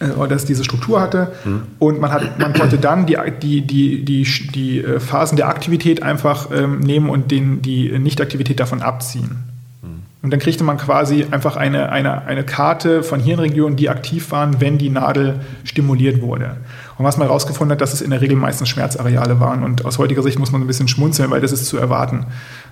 äh, 0.00 0.28
dass 0.28 0.44
diese 0.44 0.62
Struktur 0.62 1.00
hatte. 1.00 1.32
Mhm. 1.44 1.62
Und 1.78 2.00
man, 2.00 2.12
hat, 2.12 2.38
man 2.38 2.52
konnte 2.52 2.78
dann 2.78 3.06
die, 3.06 3.16
die, 3.42 3.62
die, 3.62 4.04
die, 4.04 4.24
die 4.54 4.78
äh, 4.78 5.00
Phasen 5.00 5.36
der 5.36 5.48
Aktivität 5.48 6.02
einfach 6.02 6.50
ähm, 6.52 6.80
nehmen 6.80 7.10
und 7.10 7.30
den, 7.30 7.62
die 7.62 7.98
Nichtaktivität 7.98 8.60
davon 8.60 8.80
abziehen. 8.80 9.38
Mhm. 9.82 10.02
Und 10.22 10.30
dann 10.30 10.38
kriegte 10.38 10.62
man 10.62 10.76
quasi 10.76 11.26
einfach 11.30 11.56
eine, 11.56 11.90
eine, 11.90 12.22
eine 12.26 12.44
Karte 12.44 13.02
von 13.02 13.18
Hirnregionen, 13.18 13.76
die 13.76 13.88
aktiv 13.88 14.30
waren, 14.30 14.60
wenn 14.60 14.78
die 14.78 14.90
Nadel 14.90 15.40
stimuliert 15.64 16.22
wurde. 16.22 16.58
Und 16.96 17.04
was 17.04 17.16
man 17.16 17.28
herausgefunden 17.28 17.72
hat, 17.72 17.80
dass 17.80 17.92
es 17.92 18.00
in 18.00 18.10
der 18.10 18.20
Regel 18.20 18.36
meistens 18.36 18.68
Schmerzareale 18.68 19.40
waren. 19.40 19.62
Und 19.62 19.84
aus 19.84 19.98
heutiger 19.98 20.22
Sicht 20.22 20.38
muss 20.38 20.52
man 20.52 20.60
ein 20.60 20.66
bisschen 20.66 20.88
schmunzeln, 20.88 21.30
weil 21.30 21.40
das 21.40 21.52
ist 21.52 21.66
zu 21.66 21.76
erwarten. 21.76 22.26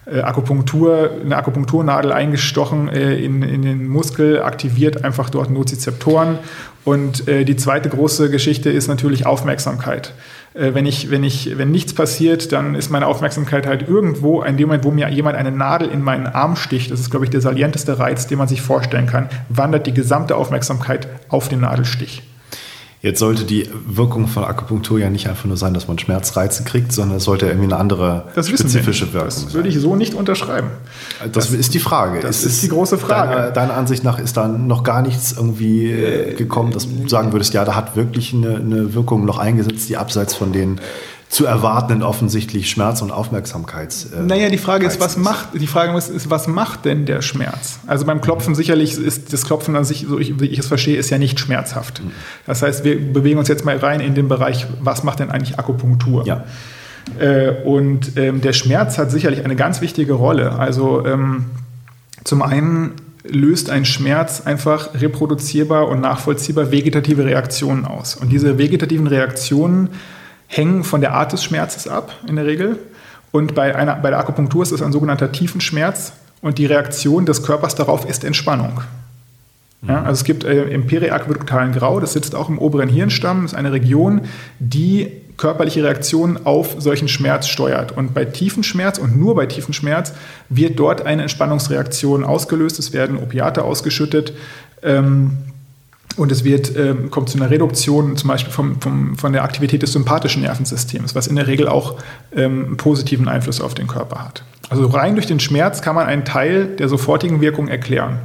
Äh, 0.04 0.20
Akupunktur, 0.20 1.10
eine 1.24 1.36
Akupunkturnadel 1.36 2.12
eingestochen 2.12 2.88
äh, 2.88 3.16
in, 3.16 3.42
in 3.42 3.62
den 3.62 3.88
Muskel, 3.88 4.42
aktiviert 4.42 5.04
einfach 5.04 5.30
dort 5.30 5.50
Nozizeptoren. 5.50 6.38
Und 6.86 7.26
äh, 7.26 7.44
die 7.44 7.56
zweite 7.56 7.88
große 7.88 8.30
Geschichte 8.30 8.70
ist 8.70 8.86
natürlich 8.86 9.26
Aufmerksamkeit. 9.26 10.14
Äh, 10.54 10.72
wenn, 10.72 10.86
ich, 10.86 11.10
wenn, 11.10 11.24
ich, 11.24 11.58
wenn 11.58 11.72
nichts 11.72 11.92
passiert, 11.92 12.52
dann 12.52 12.76
ist 12.76 12.90
meine 12.90 13.08
Aufmerksamkeit 13.08 13.66
halt 13.66 13.88
irgendwo, 13.88 14.40
in 14.44 14.56
dem 14.56 14.68
Moment, 14.68 14.84
wo 14.84 14.92
mir 14.92 15.08
jemand 15.08 15.36
eine 15.36 15.50
Nadel 15.50 15.88
in 15.88 16.00
meinen 16.00 16.28
Arm 16.28 16.54
sticht, 16.54 16.92
das 16.92 17.00
ist, 17.00 17.10
glaube 17.10 17.24
ich, 17.24 17.30
der 17.32 17.40
salienteste 17.40 17.98
Reiz, 17.98 18.28
den 18.28 18.38
man 18.38 18.46
sich 18.46 18.62
vorstellen 18.62 19.06
kann, 19.06 19.28
wandert 19.48 19.88
die 19.88 19.94
gesamte 19.94 20.36
Aufmerksamkeit 20.36 21.08
auf 21.28 21.48
den 21.48 21.62
Nadelstich. 21.62 22.22
Jetzt 23.06 23.20
sollte 23.20 23.44
die 23.44 23.70
Wirkung 23.86 24.26
von 24.26 24.42
Akupunktur 24.42 24.98
ja 24.98 25.10
nicht 25.10 25.28
einfach 25.28 25.44
nur 25.44 25.56
sein, 25.56 25.72
dass 25.74 25.86
man 25.86 25.96
Schmerzreize 25.96 26.64
kriegt, 26.64 26.90
sondern 26.90 27.18
es 27.18 27.22
sollte 27.22 27.46
irgendwie 27.46 27.66
eine 27.66 27.76
andere 27.76 28.24
das 28.34 28.48
spezifische 28.48 29.12
Wirkung 29.12 29.30
sein. 29.30 29.44
Das 29.44 29.54
würde 29.54 29.68
ich 29.68 29.78
so 29.78 29.94
nicht 29.94 30.14
unterschreiben. 30.14 30.70
Das, 31.20 31.30
das 31.30 31.50
ist 31.52 31.72
die 31.74 31.78
Frage. 31.78 32.18
Das 32.18 32.38
ist, 32.38 32.46
ist 32.46 32.62
die 32.64 32.68
große 32.68 32.98
Frage. 32.98 33.36
Deiner, 33.36 33.50
deiner, 33.52 33.74
Ansicht 33.74 34.02
nach 34.02 34.18
ist 34.18 34.36
da 34.36 34.48
noch 34.48 34.82
gar 34.82 35.02
nichts 35.02 35.30
irgendwie 35.30 35.92
äh, 35.92 36.34
gekommen, 36.34 36.72
dass 36.72 36.88
du 36.88 37.08
sagen 37.08 37.30
würdest, 37.30 37.54
ja, 37.54 37.64
da 37.64 37.76
hat 37.76 37.94
wirklich 37.94 38.34
eine, 38.34 38.56
eine 38.56 38.94
Wirkung 38.94 39.24
noch 39.24 39.38
eingesetzt, 39.38 39.88
die 39.88 39.96
abseits 39.96 40.34
von 40.34 40.50
den 40.50 40.80
zu 41.28 41.44
erwartenden 41.44 42.02
offensichtlich 42.02 42.70
Schmerz- 42.70 43.02
und 43.02 43.10
Aufmerksamkeits. 43.10 44.12
Äh, 44.12 44.22
naja, 44.22 44.48
die 44.48 44.58
Frage 44.58 44.86
ist, 44.86 45.00
was 45.00 45.16
macht, 45.16 45.48
die 45.54 45.66
Frage 45.66 45.96
ist, 45.96 46.08
ist, 46.08 46.30
was 46.30 46.46
macht 46.46 46.84
denn 46.84 47.04
der 47.04 47.20
Schmerz? 47.20 47.80
Also 47.86 48.04
beim 48.04 48.20
Klopfen 48.20 48.54
sicherlich 48.54 48.96
ist 48.96 49.32
das 49.32 49.44
Klopfen 49.44 49.74
an 49.76 49.84
sich, 49.84 50.06
so 50.08 50.18
ich, 50.18 50.40
wie 50.40 50.46
ich 50.46 50.58
es 50.58 50.66
verstehe, 50.66 50.96
ist 50.96 51.10
ja 51.10 51.18
nicht 51.18 51.40
schmerzhaft. 51.40 52.02
Mhm. 52.02 52.12
Das 52.46 52.62
heißt, 52.62 52.84
wir 52.84 53.12
bewegen 53.12 53.38
uns 53.38 53.48
jetzt 53.48 53.64
mal 53.64 53.76
rein 53.76 54.00
in 54.00 54.14
den 54.14 54.28
Bereich, 54.28 54.66
was 54.80 55.02
macht 55.02 55.18
denn 55.18 55.30
eigentlich 55.30 55.58
Akupunktur? 55.58 56.24
Ja. 56.26 56.44
Äh, 57.18 57.62
und 57.64 58.16
ähm, 58.16 58.40
der 58.40 58.52
Schmerz 58.52 58.96
hat 58.98 59.10
sicherlich 59.10 59.44
eine 59.44 59.56
ganz 59.56 59.80
wichtige 59.80 60.12
Rolle. 60.12 60.52
Also 60.52 61.04
ähm, 61.04 61.46
zum 62.24 62.42
einen 62.42 62.92
löst 63.28 63.70
ein 63.70 63.84
Schmerz 63.84 64.42
einfach 64.44 64.94
reproduzierbar 64.94 65.88
und 65.88 66.00
nachvollziehbar 66.00 66.70
vegetative 66.70 67.24
Reaktionen 67.24 67.84
aus. 67.84 68.14
Und 68.14 68.30
diese 68.30 68.58
vegetativen 68.58 69.06
Reaktionen 69.06 69.90
hängen 70.48 70.84
von 70.84 71.00
der 71.00 71.12
Art 71.12 71.32
des 71.32 71.42
Schmerzes 71.44 71.88
ab, 71.88 72.12
in 72.28 72.36
der 72.36 72.46
Regel. 72.46 72.78
Und 73.32 73.54
bei, 73.54 73.74
einer, 73.74 73.96
bei 73.96 74.10
der 74.10 74.18
Akupunktur 74.18 74.62
ist 74.62 74.72
es 74.72 74.82
ein 74.82 74.92
sogenannter 74.92 75.32
Tiefenschmerz 75.32 76.12
und 76.40 76.58
die 76.58 76.66
Reaktion 76.66 77.26
des 77.26 77.42
Körpers 77.42 77.74
darauf 77.74 78.08
ist 78.08 78.24
Entspannung. 78.24 78.80
Ja, 79.86 80.02
also 80.02 80.12
es 80.12 80.24
gibt 80.24 80.44
äh, 80.44 80.64
im 80.64 80.86
periaqueduktalen 80.86 81.72
Grau, 81.72 82.00
das 82.00 82.14
sitzt 82.14 82.34
auch 82.34 82.48
im 82.48 82.58
oberen 82.58 82.88
Hirnstamm, 82.88 83.44
ist 83.44 83.54
eine 83.54 83.72
Region, 83.72 84.22
die 84.58 85.12
körperliche 85.36 85.84
Reaktionen 85.84 86.46
auf 86.46 86.76
solchen 86.78 87.08
Schmerz 87.08 87.46
steuert. 87.46 87.92
Und 87.92 88.14
bei 88.14 88.24
tiefen 88.24 88.62
Schmerz 88.62 88.98
und 88.98 89.18
nur 89.18 89.34
bei 89.34 89.46
tiefen 89.46 89.74
Schmerz 89.74 90.14
wird 90.48 90.78
dort 90.78 91.04
eine 91.04 91.22
Entspannungsreaktion 91.22 92.24
ausgelöst. 92.24 92.78
Es 92.78 92.92
werden 92.92 93.18
Opiate 93.18 93.62
ausgeschüttet. 93.62 94.32
Ähm, 94.82 95.36
und 96.16 96.32
es 96.32 96.44
wird, 96.44 96.74
äh, 96.74 96.94
kommt 97.10 97.28
zu 97.28 97.36
einer 97.36 97.50
Reduktion 97.50 98.16
zum 98.16 98.28
Beispiel 98.28 98.52
vom, 98.52 98.80
vom, 98.80 99.16
von 99.16 99.32
der 99.32 99.44
Aktivität 99.44 99.82
des 99.82 99.92
sympathischen 99.92 100.42
Nervensystems, 100.42 101.14
was 101.14 101.26
in 101.26 101.36
der 101.36 101.46
Regel 101.46 101.68
auch 101.68 101.96
ähm, 102.34 102.64
einen 102.66 102.76
positiven 102.76 103.28
Einfluss 103.28 103.60
auf 103.60 103.74
den 103.74 103.86
Körper 103.86 104.24
hat. 104.24 104.42
Also 104.68 104.86
rein 104.86 105.14
durch 105.14 105.26
den 105.26 105.40
Schmerz 105.40 105.82
kann 105.82 105.94
man 105.94 106.06
einen 106.06 106.24
Teil 106.24 106.66
der 106.76 106.88
sofortigen 106.88 107.40
Wirkung 107.40 107.68
erklären. 107.68 108.18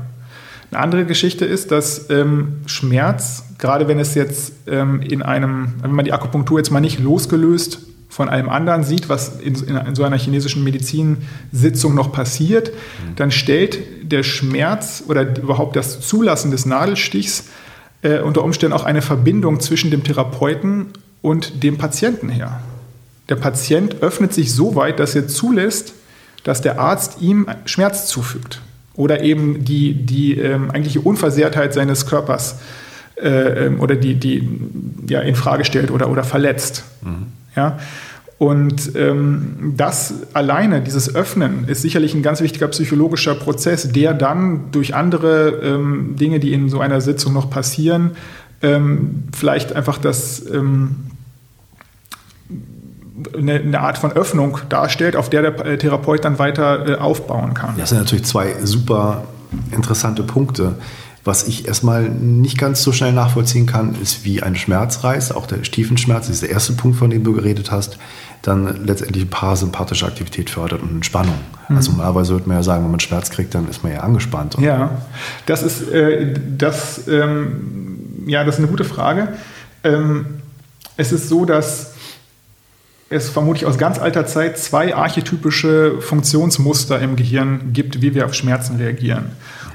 Eine 0.72 0.80
andere 0.80 1.06
Geschichte 1.06 1.46
ist, 1.46 1.72
dass 1.72 2.10
ähm, 2.10 2.62
Schmerz, 2.66 3.44
gerade 3.58 3.88
wenn 3.88 4.00
es 4.00 4.16
jetzt 4.16 4.54
ähm, 4.68 5.02
in 5.02 5.22
einem, 5.22 5.74
wenn 5.82 5.92
man 5.92 6.06
die 6.06 6.14
Akupunktur 6.14 6.60
jetzt 6.60 6.72
mal 6.72 6.80
nicht 6.80 7.00
losgelöst 7.00 7.80
von 8.08 8.30
allem 8.30 8.50
anderen 8.50 8.84
sieht, 8.84 9.10
was 9.10 9.39
in, 9.39 9.56
in, 9.56 9.76
in 9.76 9.96
so 9.96 10.04
einer 10.04 10.18
chinesischen 10.18 10.64
Medizinsitzung 10.64 11.94
noch 11.94 12.12
passiert, 12.12 12.70
mhm. 12.70 13.16
dann 13.18 13.32
stellt 13.32 13.80
der 14.10 14.24
Schmerz 14.24 15.04
oder 15.08 15.38
überhaupt 15.38 15.76
das 15.76 16.02
Zulassen 16.02 16.52
des 16.52 16.66
Nadelstichs 16.66 17.46
äh, 18.02 18.20
unter 18.20 18.43
Umständen 18.43 18.74
auch 18.74 18.84
eine 18.84 19.02
Verbindung 19.02 19.60
zwischen 19.60 19.91
dem 19.91 20.04
Therapeuten 20.04 20.88
und 21.22 21.64
dem 21.64 21.78
Patienten 21.78 22.30
her. 22.30 22.62
Der 23.30 23.36
Patient 23.36 24.02
öffnet 24.02 24.34
sich 24.34 24.54
so 24.54 24.76
weit, 24.76 24.99
dass 24.99 25.16
er 25.16 25.28
zulässt, 25.28 25.93
dass 26.43 26.62
der 26.62 26.80
Arzt 26.80 27.22
ihm 27.22 27.47
Schmerz 27.66 28.08
zufügt 28.08 28.62
oder 28.95 29.22
eben 29.22 29.64
die, 29.64 29.93
die 29.93 30.38
ähm, 30.38 30.72
eigentliche 30.72 31.02
Unversehrtheit 31.02 31.74
seines 31.74 32.08
Körpers 32.08 32.60
äh, 33.16 33.66
ähm, 33.68 33.80
oder 33.80 33.95
die, 33.95 34.16
die 34.16 34.49
ja, 35.08 35.22
in 35.22 35.36
Frage 35.36 35.66
stellt 35.66 35.91
oder, 35.91 36.10
oder 36.10 36.24
verletzt. 36.24 36.84
Mhm. 37.02 37.28
Ja? 37.56 37.80
Und 38.42 38.96
ähm, 38.96 39.76
das 39.78 40.16
alleine, 40.34 40.82
dieses 40.82 41.14
Öffnen, 41.14 41.66
ist 41.68 41.84
sicherlich 41.84 42.16
ein 42.16 42.24
ganz 42.24 42.42
wichtiger 42.42 42.68
psychologischer 42.70 43.36
Prozess, 43.36 43.92
der 43.92 44.16
dann 44.16 44.72
durch 44.72 44.96
andere 44.96 45.60
ähm, 45.62 46.16
Dinge, 46.16 46.39
die 46.39 46.52
in 46.52 46.68
so 46.68 46.80
einer 46.80 47.02
Sitzung 47.02 47.34
noch 47.34 47.52
passieren, 47.52 48.14
ähm, 48.64 49.26
vielleicht 49.32 49.76
einfach 49.76 50.00
das 50.00 50.44
ähm, 50.52 50.96
eine, 53.38 53.60
eine, 53.60 53.80
Art 53.80 54.00
von 54.00 54.12
Öffnung 54.12 54.58
darstellt, 54.70 55.16
auf 55.16 55.30
der 55.30 55.52
der 55.52 55.78
Therapeut 55.78 56.26
dann 56.26 56.39
weiter 56.39 56.89
äh, 56.89 56.96
aufbauen 56.96 57.54
kann. 57.54 57.76
Das 57.78 57.89
sind 57.89 58.00
natürlich 58.00 58.26
zwei 58.26 58.56
super 58.64 59.26
interessante 59.72 60.24
Punkte. 60.24 60.78
Was 61.24 61.48
ich 61.48 61.68
erstmal 61.68 62.10
nicht 62.10 62.58
ganz 62.58 62.82
so 62.82 62.92
schnell 62.92 63.14
nachvollziehen 63.14 63.68
kann, 63.68 63.94
ist, 64.02 64.26
wie 64.26 64.42
ein 64.42 64.56
Schmerzreiz, 64.56 65.30
auch 65.30 65.46
der 65.46 65.64
Stiefenschmerz, 65.64 66.30
ist 66.30 66.42
der 66.42 66.50
erste 66.50 66.74
Punkt, 66.74 66.98
von 66.98 67.12
dem 67.12 67.24
du 67.24 67.34
geredet 67.34 67.70
hast, 67.72 68.00
dann 68.42 68.86
letztendlich 68.86 69.30
parasympathische 69.30 70.06
Aktivität 70.06 70.50
fördert 70.50 70.82
und 70.82 70.89
Entspannung. 70.89 71.36
Mhm. 71.70 71.78
Also 71.78 71.92
normalerweise 71.92 72.34
würde 72.34 72.48
man 72.48 72.58
ja 72.58 72.64
sagen, 72.64 72.84
wenn 72.84 72.92
man 72.92 73.00
Schmerz 73.00 73.30
kriegt, 73.30 73.54
dann 73.54 73.70
ist 73.70 73.84
man 73.84 73.92
ja 73.92 74.00
angespannt. 74.00 74.56
Ja, 74.60 75.02
das 75.46 75.64
ist, 75.64 75.89
äh, 75.89 76.34
das, 76.58 77.08
ähm, 77.08 78.24
ja, 78.26 78.44
das 78.44 78.56
ist 78.56 78.60
eine 78.60 78.68
gute 78.68 78.84
Frage. 78.84 79.30
Ähm, 79.84 80.26
es 80.98 81.12
ist 81.12 81.30
so, 81.30 81.46
dass 81.46 81.94
es 83.10 83.30
vermutlich 83.30 83.66
aus 83.66 83.78
ganz 83.78 84.00
alter 84.00 84.26
Zeit 84.26 84.58
zwei 84.58 84.96
archetypische 84.96 86.00
Funktionsmuster 86.00 87.00
im 87.00 87.18
Gehirn 87.18 87.74
gibt, 87.74 88.02
wie 88.02 88.16
wir 88.16 88.26
auf 88.26 88.34
Schmerzen 88.34 88.78
reagieren. 88.78 89.26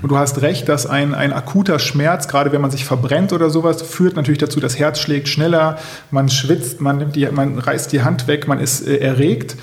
Und 0.03 0.11
du 0.11 0.18
hast 0.18 0.42
recht, 0.42 0.68
dass 0.68 0.86
ein, 0.86 1.14
ein 1.14 1.32
akuter 1.32 1.78
Schmerz, 1.78 2.28
gerade 2.28 2.53
wenn 2.53 2.61
man 2.61 2.70
sich 2.70 2.84
verbrennt 2.84 3.32
oder 3.32 3.51
sowas, 3.51 3.82
führt 3.82 4.16
natürlich 4.16 4.38
dazu, 4.38 4.61
das 4.61 4.78
Herz 4.78 5.01
schlägt 5.01 5.28
schneller, 5.28 5.78
man 6.11 6.28
schwitzt, 6.28 6.80
man, 6.80 6.99
nimmt 6.99 7.16
die, 7.16 7.26
man 7.26 7.59
reißt 7.59 7.92
die 7.92 8.03
Hand 8.03 8.28
weg, 8.28 8.47
man 8.47 8.61
ist 8.61 8.86
äh, 8.86 8.99
erregt. 8.99 9.57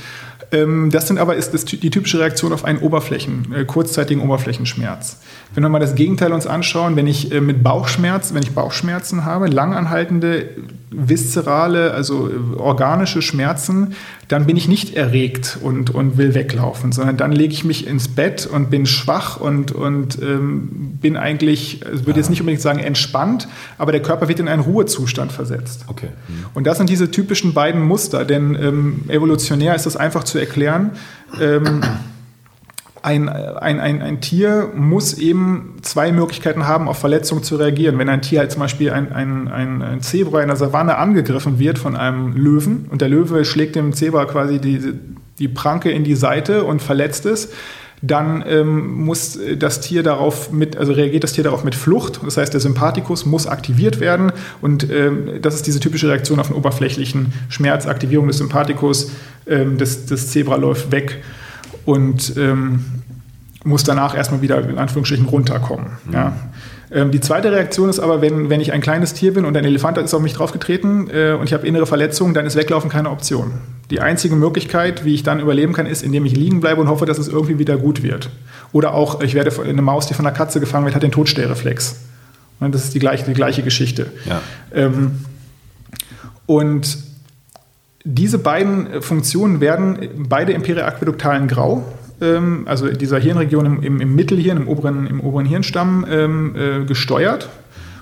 Ähm, 0.54 0.90
das 0.92 1.08
sind 1.08 1.18
aber 1.18 1.36
ist 1.36 1.54
das, 1.54 1.66
die 1.66 1.90
typische 1.90 2.20
Reaktion 2.20 2.54
auf 2.54 2.64
einen 2.64 2.80
Oberflächen, 2.80 3.54
äh, 3.54 3.66
kurzzeitigen 3.66 4.22
Oberflächenschmerz. 4.22 5.20
Wenn 5.54 5.64
wir 5.64 5.70
mal 5.70 5.80
das 5.80 5.96
Gegenteil 5.96 6.32
uns 6.32 6.48
anschauen, 6.48 6.96
wenn 6.96 7.08
ich 7.08 7.32
äh, 7.32 7.42
mit 7.42 7.64
Bauchschmerz, 7.64 8.34
wenn 8.34 8.44
ich 8.44 8.54
Bauchschmerzen 8.54 9.26
habe, 9.26 9.48
langanhaltende 9.48 10.50
viszerale, 10.92 11.92
also 11.92 12.30
äh, 12.30 12.58
organische 12.58 13.22
Schmerzen, 13.22 13.96
dann 14.28 14.46
bin 14.46 14.58
ich 14.58 14.68
nicht 14.68 14.96
erregt 14.96 15.58
und, 15.62 15.90
und 15.90 16.18
will 16.18 16.34
weglaufen, 16.34 16.92
sondern 16.92 17.18
dann 17.18 17.32
lege 17.32 17.54
ich 17.54 17.64
mich 17.64 17.88
ins 17.88 18.08
Bett 18.08 18.46
und 18.46 18.70
bin 18.70 18.86
schwach 18.86 19.40
und, 19.40 19.72
und 19.72 20.22
ähm, 20.22 20.98
bin 21.02 21.18
eigentlich, 21.18 21.82
ich 21.82 22.06
würde 22.06 22.20
jetzt 22.20 22.30
nicht 22.30 22.40
unbedingt 22.42 22.62
sagen 22.62 22.80
entspannt, 22.80 23.48
aber 23.78 23.92
der 23.92 24.02
Körper 24.02 24.28
wird 24.28 24.40
in 24.40 24.48
einen 24.48 24.62
Ruhezustand 24.62 25.32
versetzt. 25.32 25.86
Okay. 25.88 26.10
Mhm. 26.28 26.46
Und 26.54 26.68
das 26.68 26.78
sind 26.78 26.90
diese 26.90 27.12
typischen 27.12 27.54
beiden 27.54 27.82
Muster, 27.82 28.26
denn 28.26 28.56
ähm, 28.56 29.04
evolutionär 29.08 29.76
ist 29.76 29.86
das 29.86 29.98
einfach 29.98 30.24
zu 30.24 30.38
erklären. 30.38 30.92
Ähm, 31.42 31.82
ein, 33.04 33.28
ein, 33.28 33.82
ein, 33.82 34.02
ein 34.02 34.22
Tier 34.22 34.72
muss 34.74 35.14
eben 35.14 35.76
zwei 35.82 36.14
Möglichkeiten 36.14 36.66
haben, 36.66 36.88
auf 36.88 37.00
Verletzungen 37.00 37.44
zu 37.44 37.58
reagieren. 37.58 38.00
Wenn 38.00 38.08
ein 38.08 38.22
Tier 38.22 38.40
halt 38.40 38.52
zum 38.52 38.62
Beispiel 38.62 38.92
ein, 38.92 39.12
ein, 39.12 39.50
ein, 39.50 40.02
Zebra 40.02 40.42
in 40.42 40.48
der 40.48 40.56
Savanne 40.56 40.98
angegriffen 40.98 41.60
wird 41.60 41.78
von 41.78 41.98
einem 41.98 42.34
Löwen 42.34 42.88
und 42.90 43.02
der 43.02 43.10
Löwe 43.10 43.44
schlägt 43.44 43.76
dem 43.76 43.92
Zebra 43.92 44.24
quasi 44.24 44.60
die, 44.60 44.80
die 45.38 45.50
Pranke 45.50 45.92
in 45.92 46.06
die 46.06 46.16
Seite 46.16 46.64
und 46.64 46.82
verletzt 46.82 47.26
es, 47.26 47.52
dann 48.02 48.42
ähm, 48.48 49.04
muss 49.04 49.38
das 49.58 49.82
Tier 49.82 50.02
darauf 50.02 50.54
mit, 50.54 50.78
also 50.78 50.94
reagiert 50.94 51.26
das 51.26 51.34
Tier 51.34 51.44
darauf 51.44 51.66
mit 51.66 51.76
Flucht. 51.76 52.22
Das 52.24 52.38
heißt, 52.38 52.54
der 52.54 52.62
Sympathikus 52.62 53.26
muss 53.26 53.48
aktiviert 53.48 54.00
werden 54.00 54.32
und 54.62 54.90
ähm, 54.90 55.42
das 55.42 55.56
ist 55.56 55.68
diese 55.68 55.82
typische 55.82 56.08
Reaktion 56.08 56.40
auf 56.40 56.48
einen 56.48 56.58
oberflächlichen 56.58 57.34
Schmerz, 57.50 57.86
Aktivierung 57.86 58.28
des 58.28 58.38
Sympathikus, 58.38 59.12
ähm, 59.46 59.78
das, 59.78 60.06
das 60.06 60.30
Zebra 60.30 60.56
läuft 60.56 60.94
weg 60.94 61.22
und 61.86 62.36
ähm, 62.38 62.86
muss 63.64 63.84
danach 63.84 64.16
erstmal 64.16 64.42
wieder 64.42 64.68
in 64.68 64.78
Anführungsstrichen 64.78 65.26
runterkommen. 65.26 65.88
Mhm. 66.06 66.14
Ja. 66.14 66.34
Ähm, 66.92 67.12
die 67.12 67.20
zweite 67.20 67.52
Reaktion 67.52 67.90
ist 67.90 68.00
aber, 68.00 68.22
wenn, 68.22 68.50
wenn 68.50 68.62
ich 68.62 68.72
ein 68.72 68.82
kleines 68.82 69.14
Tier 69.14 69.34
bin 69.34 69.46
und 69.46 69.58
ein 69.58 69.66
Elefant 69.66 69.98
ist 69.98 70.14
auf 70.14 70.22
mich 70.22 70.34
draufgetreten 70.34 71.10
äh, 71.10 71.32
und 71.34 71.46
ich 71.46 71.54
habe 71.54 71.66
innere 71.66 71.86
Verletzungen, 71.86 72.34
dann 72.34 72.46
ist 72.46 72.56
Weglaufen 72.56 72.90
keine 72.90 73.10
Option. 73.10 73.54
Die 73.90 74.00
einzige 74.00 74.36
Möglichkeit, 74.36 75.04
wie 75.04 75.16
ich 75.16 75.24
dann 75.24 75.40
überleben 75.40 75.74
kann, 75.74 75.86
ist, 75.86 76.04
indem 76.04 76.26
ich 76.26 76.36
liegen 76.36 76.62
bleibe 76.62 76.82
und 76.82 76.88
hoffe, 76.88 77.06
dass 77.06 77.18
es 77.18 77.28
irgendwie 77.28 77.58
wieder 77.58 77.78
gut 77.78 78.04
wird. 78.04 78.30
Oder 78.72 78.94
auch, 78.94 79.22
ich 79.22 79.34
werde 79.34 79.52
eine 79.64 79.82
Maus, 79.82 80.08
die 80.08 80.14
von 80.14 80.26
einer 80.26 80.36
Katze 80.36 80.60
gefangen 80.60 80.86
wird, 80.86 80.96
hat 80.96 81.04
den 81.04 81.12
Todstellreflex. 81.12 81.98
Und 82.60 82.74
das 82.74 82.86
ist 82.86 82.94
die 82.94 83.00
gleiche, 83.00 83.26
die 83.26 83.34
gleiche 83.34 83.64
Geschichte. 83.64 84.12
Ja. 84.26 84.42
Ähm, 84.74 85.26
und 86.46 86.98
diese 88.04 88.38
beiden 88.38 89.02
Funktionen 89.02 89.62
werden 89.62 90.10
beide 90.28 90.52
im 90.52 90.62
periaquäduktalen 90.62 91.48
Grau, 91.48 91.84
ähm, 92.22 92.64
also 92.66 92.88
dieser 92.90 93.20
Hirnregion 93.20 93.66
im, 93.66 93.84
im, 93.84 94.02
im, 94.02 94.16
Mittelhirn, 94.16 94.58
im 94.58 94.68
oberen, 94.68 95.08
im 95.08 95.22
oberen 95.22 95.46
Hirnstamm, 95.46 96.06
ähm, 96.10 96.56
äh, 96.56 96.86
gesteuert. 96.86 97.50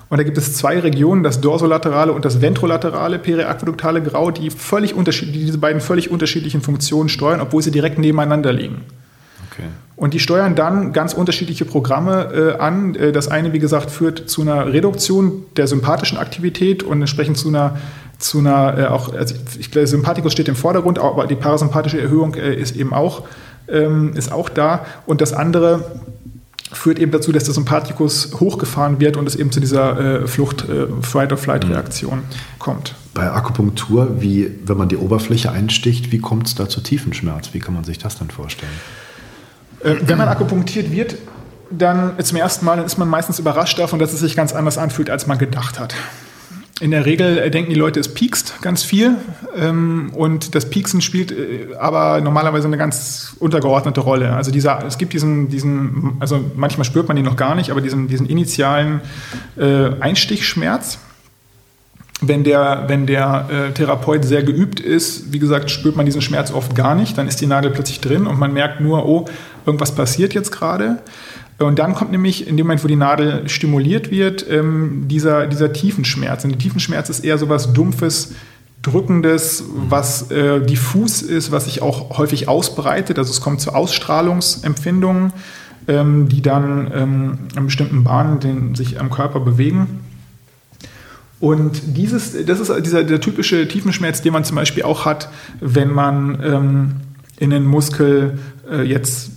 Und 0.08 0.18
da 0.18 0.24
gibt 0.24 0.36
es 0.36 0.54
zwei 0.54 0.78
Regionen, 0.78 1.22
das 1.22 1.40
dorsolaterale 1.40 2.12
und 2.12 2.26
das 2.26 2.42
ventrolaterale 2.42 3.18
periaquäduktale 3.18 4.02
Grau, 4.02 4.30
die, 4.30 4.50
völlig 4.50 4.94
die 4.94 5.32
diese 5.32 5.56
beiden 5.56 5.80
völlig 5.80 6.10
unterschiedlichen 6.10 6.60
Funktionen 6.60 7.08
steuern, 7.08 7.40
obwohl 7.40 7.62
sie 7.62 7.70
direkt 7.70 7.98
nebeneinander 7.98 8.52
liegen. 8.52 8.82
Okay. 9.50 9.68
Und 9.96 10.14
die 10.14 10.18
steuern 10.18 10.54
dann 10.54 10.92
ganz 10.92 11.14
unterschiedliche 11.14 11.64
Programme 11.64 12.56
äh, 12.56 12.60
an. 12.60 12.94
Äh, 12.94 13.12
das 13.12 13.28
eine, 13.28 13.52
wie 13.52 13.58
gesagt, 13.58 13.90
führt 13.90 14.28
zu 14.28 14.42
einer 14.42 14.72
Reduktion 14.72 15.44
der 15.56 15.66
sympathischen 15.66 16.18
Aktivität 16.18 16.82
und 16.82 17.00
entsprechend 17.00 17.38
zu 17.38 17.48
einer 17.48 17.78
zu 18.22 18.38
einer 18.38 18.78
äh, 18.78 18.86
auch, 18.86 19.12
also 19.12 19.34
ich 19.58 19.70
glaube, 19.70 19.86
Sympathikus 19.86 20.32
steht 20.32 20.48
im 20.48 20.56
Vordergrund, 20.56 20.98
aber 20.98 21.26
die 21.26 21.34
parasympathische 21.34 22.00
Erhöhung 22.00 22.34
äh, 22.34 22.54
ist 22.54 22.76
eben 22.76 22.94
auch, 22.94 23.22
ähm, 23.68 24.12
ist 24.14 24.32
auch 24.32 24.48
da. 24.48 24.86
Und 25.06 25.20
das 25.20 25.32
andere 25.32 25.84
führt 26.72 26.98
eben 26.98 27.12
dazu, 27.12 27.32
dass 27.32 27.44
der 27.44 27.54
Sympathikus 27.54 28.32
hochgefahren 28.40 28.98
wird 29.00 29.16
und 29.16 29.26
es 29.26 29.36
eben 29.36 29.52
zu 29.52 29.60
dieser 29.60 30.22
äh, 30.22 30.26
Flucht, 30.26 30.68
äh, 30.68 30.86
Fight-or-Flight-Reaktion 31.02 32.18
mhm. 32.18 32.58
kommt. 32.58 32.94
Bei 33.14 33.30
Akupunktur, 33.30 34.20
wie, 34.20 34.50
wenn 34.64 34.78
man 34.78 34.88
die 34.88 34.96
Oberfläche 34.96 35.52
einsticht, 35.52 36.12
wie 36.12 36.18
kommt 36.18 36.46
es 36.46 36.54
da 36.54 36.68
zu 36.68 36.80
Tiefenschmerz? 36.80 37.50
Wie 37.52 37.58
kann 37.58 37.74
man 37.74 37.84
sich 37.84 37.98
das 37.98 38.18
dann 38.18 38.30
vorstellen? 38.30 38.72
Äh, 39.80 39.96
wenn 40.06 40.16
man 40.16 40.28
akupunktiert 40.28 40.90
wird, 40.90 41.16
dann 41.70 42.12
zum 42.22 42.38
ersten 42.38 42.64
Mal 42.64 42.76
dann 42.76 42.86
ist 42.86 42.98
man 42.98 43.08
meistens 43.08 43.38
überrascht 43.38 43.78
davon, 43.78 43.98
dass 43.98 44.12
es 44.12 44.20
sich 44.20 44.36
ganz 44.36 44.52
anders 44.52 44.78
anfühlt, 44.78 45.10
als 45.10 45.26
man 45.26 45.38
gedacht 45.38 45.78
hat. 45.78 45.94
In 46.80 46.90
der 46.90 47.06
Regel 47.06 47.38
äh, 47.38 47.50
denken 47.50 47.70
die 47.70 47.78
Leute, 47.78 48.00
es 48.00 48.12
piekst 48.12 48.60
ganz 48.62 48.82
viel. 48.82 49.16
Ähm, 49.56 50.10
und 50.14 50.54
das 50.54 50.70
Pieksen 50.70 51.00
spielt 51.00 51.30
äh, 51.30 51.74
aber 51.78 52.20
normalerweise 52.20 52.66
eine 52.66 52.78
ganz 52.78 53.36
untergeordnete 53.38 54.00
Rolle. 54.00 54.32
Also 54.32 54.50
dieser, 54.50 54.84
es 54.86 54.98
gibt 54.98 55.12
diesen, 55.12 55.48
diesen, 55.48 56.16
also 56.18 56.40
manchmal 56.56 56.84
spürt 56.84 57.08
man 57.08 57.16
ihn 57.16 57.24
noch 57.24 57.36
gar 57.36 57.54
nicht, 57.54 57.70
aber 57.70 57.80
diesen, 57.80 58.08
diesen 58.08 58.26
initialen 58.26 59.00
äh, 59.56 59.90
Einstichschmerz. 60.00 60.98
Wenn 62.24 62.44
der, 62.44 62.84
wenn 62.86 63.08
der 63.08 63.72
Therapeut 63.74 64.24
sehr 64.24 64.44
geübt 64.44 64.78
ist, 64.78 65.32
wie 65.32 65.40
gesagt, 65.40 65.72
spürt 65.72 65.96
man 65.96 66.06
diesen 66.06 66.22
Schmerz 66.22 66.52
oft 66.52 66.76
gar 66.76 66.94
nicht. 66.94 67.18
Dann 67.18 67.26
ist 67.26 67.40
die 67.40 67.48
Nadel 67.48 67.72
plötzlich 67.72 68.00
drin 68.00 68.28
und 68.28 68.38
man 68.38 68.52
merkt 68.52 68.80
nur, 68.80 69.08
oh, 69.08 69.24
irgendwas 69.66 69.92
passiert 69.92 70.32
jetzt 70.32 70.52
gerade. 70.52 70.98
Und 71.58 71.78
dann 71.78 71.94
kommt 71.94 72.10
nämlich 72.10 72.46
in 72.46 72.56
dem 72.56 72.66
Moment, 72.66 72.82
wo 72.82 72.88
die 72.88 72.96
Nadel 72.96 73.48
stimuliert 73.48 74.10
wird, 74.10 74.44
ähm, 74.48 75.04
dieser, 75.08 75.46
dieser 75.46 75.72
Tiefenschmerz. 75.72 76.44
Und 76.44 76.50
der 76.50 76.58
Tiefenschmerz 76.58 77.08
ist 77.08 77.24
eher 77.24 77.38
so 77.38 77.48
was 77.48 77.72
Dumpfes, 77.72 78.34
Drückendes, 78.82 79.64
was 79.88 80.30
äh, 80.32 80.60
diffus 80.60 81.22
ist, 81.22 81.52
was 81.52 81.66
sich 81.66 81.82
auch 81.82 82.18
häufig 82.18 82.48
ausbreitet. 82.48 83.16
Also 83.18 83.30
es 83.30 83.40
kommt 83.40 83.60
zu 83.60 83.72
Ausstrahlungsempfindungen, 83.72 85.32
ähm, 85.86 86.28
die 86.28 86.42
dann 86.42 86.90
ähm, 86.92 87.38
in 87.56 87.66
bestimmten 87.66 88.02
Bahnen 88.02 88.40
den, 88.40 88.74
sich 88.74 88.98
am 88.98 89.10
Körper 89.10 89.38
bewegen. 89.38 90.00
Und 91.38 91.96
dieses, 91.96 92.44
das 92.44 92.60
ist 92.60 92.72
dieser, 92.84 93.04
der 93.04 93.20
typische 93.20 93.66
Tiefenschmerz, 93.66 94.22
den 94.22 94.32
man 94.32 94.44
zum 94.44 94.56
Beispiel 94.56 94.82
auch 94.82 95.04
hat, 95.04 95.28
wenn 95.60 95.90
man 95.90 96.40
ähm, 96.42 96.92
in 97.38 97.50
den 97.50 97.64
Muskel 97.64 98.38
äh, 98.70 98.82
jetzt 98.82 99.32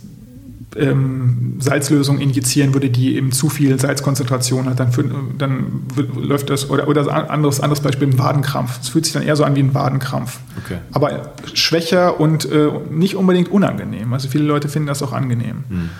ähm, 0.78 1.56
Salzlösung 1.58 2.18
injizieren 2.18 2.74
würde, 2.74 2.90
die 2.90 3.16
eben 3.16 3.32
zu 3.32 3.48
viel 3.48 3.78
Salzkonzentration 3.78 4.66
hat, 4.66 4.80
dann, 4.80 4.92
für, 4.92 5.04
dann 5.38 5.84
läuft 6.16 6.50
das, 6.50 6.70
oder, 6.70 6.88
oder 6.88 7.30
anderes, 7.30 7.60
anderes 7.60 7.80
Beispiel, 7.80 8.08
ein 8.08 8.18
Wadenkrampf. 8.18 8.80
Es 8.82 8.88
fühlt 8.88 9.04
sich 9.04 9.14
dann 9.14 9.22
eher 9.22 9.36
so 9.36 9.44
an 9.44 9.56
wie 9.56 9.60
ein 9.60 9.74
Wadenkrampf. 9.74 10.38
Okay. 10.64 10.78
Aber 10.92 11.32
schwächer 11.54 12.20
und 12.20 12.50
äh, 12.50 12.70
nicht 12.90 13.16
unbedingt 13.16 13.50
unangenehm. 13.50 14.12
Also 14.12 14.28
viele 14.28 14.44
Leute 14.44 14.68
finden 14.68 14.88
das 14.88 15.02
auch 15.02 15.12
angenehm. 15.12 15.64
Mhm. 15.68 15.90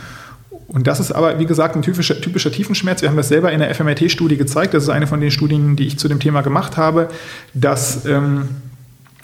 Und 0.68 0.86
das 0.86 1.00
ist 1.00 1.12
aber, 1.12 1.38
wie 1.38 1.46
gesagt, 1.46 1.76
ein 1.76 1.82
typischer, 1.82 2.20
typischer 2.20 2.50
Tiefenschmerz. 2.50 3.00
Wir 3.00 3.08
haben 3.08 3.16
das 3.16 3.28
selber 3.28 3.52
in 3.52 3.60
der 3.60 3.72
FMRT-Studie 3.74 4.36
gezeigt. 4.36 4.74
Das 4.74 4.82
ist 4.82 4.88
eine 4.88 5.06
von 5.06 5.20
den 5.20 5.30
Studien, 5.30 5.76
die 5.76 5.86
ich 5.86 5.98
zu 5.98 6.08
dem 6.08 6.18
Thema 6.18 6.42
gemacht 6.42 6.76
habe, 6.76 7.08
dass 7.54 8.04
ähm, 8.04 8.48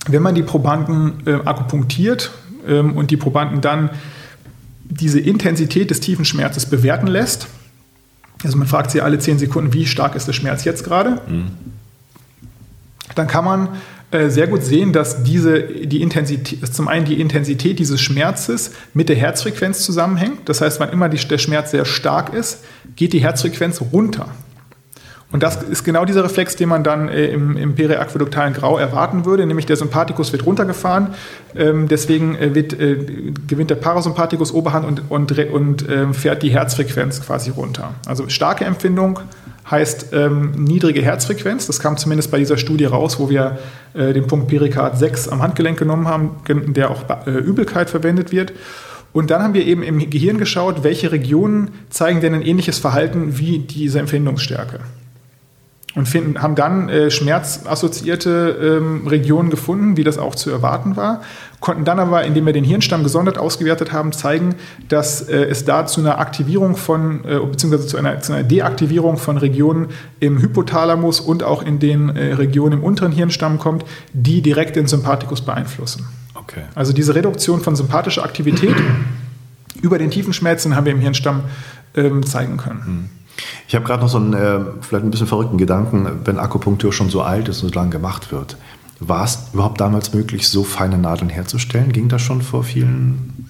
wenn 0.09 0.22
man 0.22 0.34
die 0.34 0.42
Probanden 0.42 1.14
äh, 1.26 1.34
akupunktiert 1.44 2.30
ähm, 2.66 2.96
und 2.96 3.11
die 3.11 3.16
Probanden 3.16 3.61
dann 3.61 3.90
diese 4.95 5.20
Intensität 5.20 5.90
des 5.90 6.01
tiefen 6.01 6.24
Schmerzes 6.24 6.66
bewerten 6.66 7.07
lässt. 7.07 7.47
Also 8.45 8.59
man 8.59 8.66
fragt 8.66 8.90
sie 8.90 9.01
alle 9.01 9.18
zehn 9.18 9.38
Sekunden, 9.38 9.72
wie 9.72 9.86
stark 9.86 10.14
ist 10.14 10.26
der 10.26 10.32
Schmerz 10.32 10.64
jetzt 10.64 10.84
gerade? 10.84 11.22
Mhm. 11.28 11.51
Dann 13.14 13.26
kann 13.26 13.45
man 13.45 13.68
äh, 14.11 14.28
sehr 14.28 14.47
gut 14.47 14.62
sehen, 14.62 14.93
dass 14.93 15.22
diese, 15.22 15.62
die 15.62 16.03
Intensität, 16.03 16.74
zum 16.74 16.88
einen 16.88 17.05
die 17.05 17.20
Intensität 17.20 17.78
dieses 17.78 18.01
Schmerzes 18.01 18.72
mit 18.95 19.09
der 19.09 19.16
Herzfrequenz 19.16 19.80
zusammenhängt. 19.80 20.49
Das 20.49 20.61
heißt, 20.61 20.80
wann 20.80 20.90
immer 20.90 21.09
die, 21.09 21.16
der 21.26 21.38
Schmerz 21.38 21.70
sehr 21.70 21.84
stark 21.84 22.34
ist, 22.34 22.64
geht 22.97 23.12
die 23.12 23.20
Herzfrequenz 23.20 23.80
runter. 23.93 24.28
Und 25.32 25.42
das 25.42 25.62
ist 25.62 25.82
genau 25.82 26.04
dieser 26.04 26.22
Reflex, 26.22 26.56
den 26.56 26.68
man 26.68 26.84
dann 26.84 27.08
äh, 27.08 27.26
im, 27.26 27.56
im 27.56 27.74
periaquäduktalen 27.74 28.52
Grau 28.52 28.76
erwarten 28.76 29.24
würde, 29.24 29.46
nämlich 29.46 29.64
der 29.64 29.76
Sympathikus 29.76 30.30
wird 30.32 30.44
runtergefahren, 30.44 31.08
ähm, 31.56 31.88
deswegen 31.88 32.36
äh, 32.36 32.54
wird, 32.54 32.78
äh, 32.78 33.32
gewinnt 33.48 33.70
der 33.70 33.76
Parasympathikus 33.76 34.52
Oberhand 34.52 34.86
und, 34.86 35.10
und, 35.10 35.38
und 35.48 35.88
ähm, 35.88 36.12
fährt 36.12 36.42
die 36.42 36.50
Herzfrequenz 36.50 37.22
quasi 37.22 37.50
runter. 37.50 37.94
Also 38.06 38.28
starke 38.28 38.66
Empfindung 38.66 39.20
heißt 39.70 40.08
ähm, 40.12 40.50
niedrige 40.52 41.00
Herzfrequenz, 41.00 41.66
das 41.66 41.80
kam 41.80 41.96
zumindest 41.96 42.30
bei 42.30 42.38
dieser 42.38 42.58
Studie 42.58 42.84
raus, 42.84 43.18
wo 43.18 43.30
wir 43.30 43.58
den 43.94 44.26
Punkt 44.26 44.48
Perikard 44.48 44.98
6 44.98 45.28
am 45.28 45.42
Handgelenk 45.42 45.78
genommen 45.78 46.08
haben, 46.08 46.36
der 46.72 46.90
auch 46.90 47.02
bei 47.02 47.30
Übelkeit 47.30 47.90
verwendet 47.90 48.32
wird. 48.32 48.54
Und 49.12 49.30
dann 49.30 49.42
haben 49.42 49.52
wir 49.52 49.66
eben 49.66 49.82
im 49.82 49.98
Gehirn 50.08 50.38
geschaut, 50.38 50.82
welche 50.82 51.12
Regionen 51.12 51.72
zeigen 51.90 52.22
denn 52.22 52.32
ein 52.32 52.40
ähnliches 52.40 52.78
Verhalten 52.78 53.38
wie 53.38 53.58
diese 53.58 53.98
Empfindungsstärke 53.98 54.80
und 55.95 56.09
finden, 56.09 56.40
haben 56.40 56.55
dann 56.55 56.88
äh, 56.88 57.11
schmerzassoziierte 57.11 58.78
ähm, 58.80 59.07
Regionen 59.07 59.51
gefunden, 59.51 59.97
wie 59.97 60.05
das 60.05 60.18
auch 60.18 60.34
zu 60.34 60.51
erwarten 60.51 60.97
war, 60.97 61.20
konnten 61.61 61.84
dann 61.84 61.99
aber, 61.99 62.24
indem 62.24 62.47
wir 62.47 62.53
den 62.53 62.64
Hirnstamm 62.64 63.03
gesondert 63.03 63.38
ausgewertet 63.38 63.93
haben, 63.93 64.12
zeigen, 64.12 64.55
dass 64.88 65.22
äh, 65.22 65.45
es 65.45 65.64
da 65.64 65.86
zu 65.86 66.01
einer 66.01 66.18
Aktivierung 66.18 66.76
von, 66.76 67.24
äh, 67.24 67.38
beziehungsweise 67.38 67.86
zu 67.86 67.97
einer, 67.99 68.20
zu 68.20 68.32
einer, 68.32 68.43
Deaktivierung 68.43 69.18
von 69.18 69.36
Regionen 69.36 69.88
im 70.18 70.40
Hypothalamus 70.40 71.20
und 71.20 71.43
auch 71.43 71.62
in 71.62 71.78
den 71.78 72.09
äh, 72.16 72.34
Regionen 72.34 72.78
im 72.78 72.84
unteren 72.84 73.12
Hirnstamm 73.12 73.59
kommt, 73.59 73.84
die 74.12 74.43
direkt 74.43 74.76
den 74.76 74.86
Sympathikus 74.86 75.43
beeinflussen. 75.43 76.07
Okay. 76.34 76.62
Also 76.74 76.93
diese 76.93 77.14
Reduktion 77.14 77.61
von 77.61 77.76
sympathischer 77.76 78.24
Aktivität 78.24 78.74
über 79.82 79.99
den 79.99 80.11
tiefen 80.11 80.32
Schmerzen 80.32 80.74
haben 80.74 80.86
wir 80.86 80.93
im 80.93 81.01
Hirnstamm 81.01 81.43
ähm, 81.95 82.24
zeigen 82.24 82.57
können. 82.57 82.82
Mhm. 82.86 83.22
Ich 83.69 83.74
habe 83.74 83.85
gerade 83.85 84.02
noch 84.02 84.09
so 84.09 84.19
einen 84.19 84.35
äh, 84.35 84.60
vielleicht 84.81 85.05
ein 85.05 85.10
bisschen 85.10 85.27
verrückten 85.27 85.59
Gedanken, 85.59 86.20
wenn 86.24 86.39
Akupunktur 86.39 86.93
schon 86.93 87.10
so 87.10 87.23
alt 87.23 87.48
ist 87.48 87.62
und 87.62 87.70
so 87.70 87.74
lange 87.74 87.90
gemacht 87.90 88.32
wird. 88.32 88.56
War 89.01 89.24
es 89.24 89.48
überhaupt 89.52 89.81
damals 89.81 90.14
möglich, 90.14 90.48
so 90.48 90.64
feine 90.64 90.98
Nadeln 90.98 91.31
herzustellen? 91.31 91.93
Ging 91.93 92.09
das 92.09 92.23
schon 92.23 92.43
vor 92.43 92.62
vielen 92.62 93.48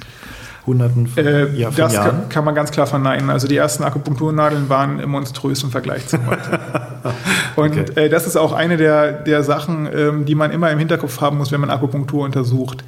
Hunderten 0.67 1.09
von, 1.09 1.27
äh, 1.27 1.49
Jahr, 1.55 1.73
das 1.77 1.93
Jahren? 1.93 2.11
Kann, 2.11 2.29
kann, 2.29 2.45
man 2.45 2.55
ganz 2.55 2.71
klar 2.71 2.87
verneinen. 2.87 3.29
Also 3.31 3.49
die 3.49 3.57
ersten 3.57 3.83
Akupunkturnadeln 3.83 4.69
waren 4.69 5.07
monströs 5.09 5.63
im 5.63 5.71
Vergleich 5.71 6.07
zu 6.07 6.25
heute. 6.27 6.61
Und 7.57 7.73
okay. 7.73 8.05
äh, 8.05 8.09
das 8.09 8.27
ist 8.27 8.37
auch 8.37 8.53
eine 8.53 8.77
der, 8.77 9.13
der 9.13 9.43
Sachen, 9.43 9.89
ähm, 9.93 10.25
die 10.25 10.35
man 10.35 10.51
immer 10.53 10.71
im 10.71 10.79
Hinterkopf 10.79 11.21
haben 11.21 11.39
muss, 11.39 11.53
wenn 11.53 11.61
man 11.61 11.71
Akupunktur 11.71 12.25
untersucht. 12.25 12.85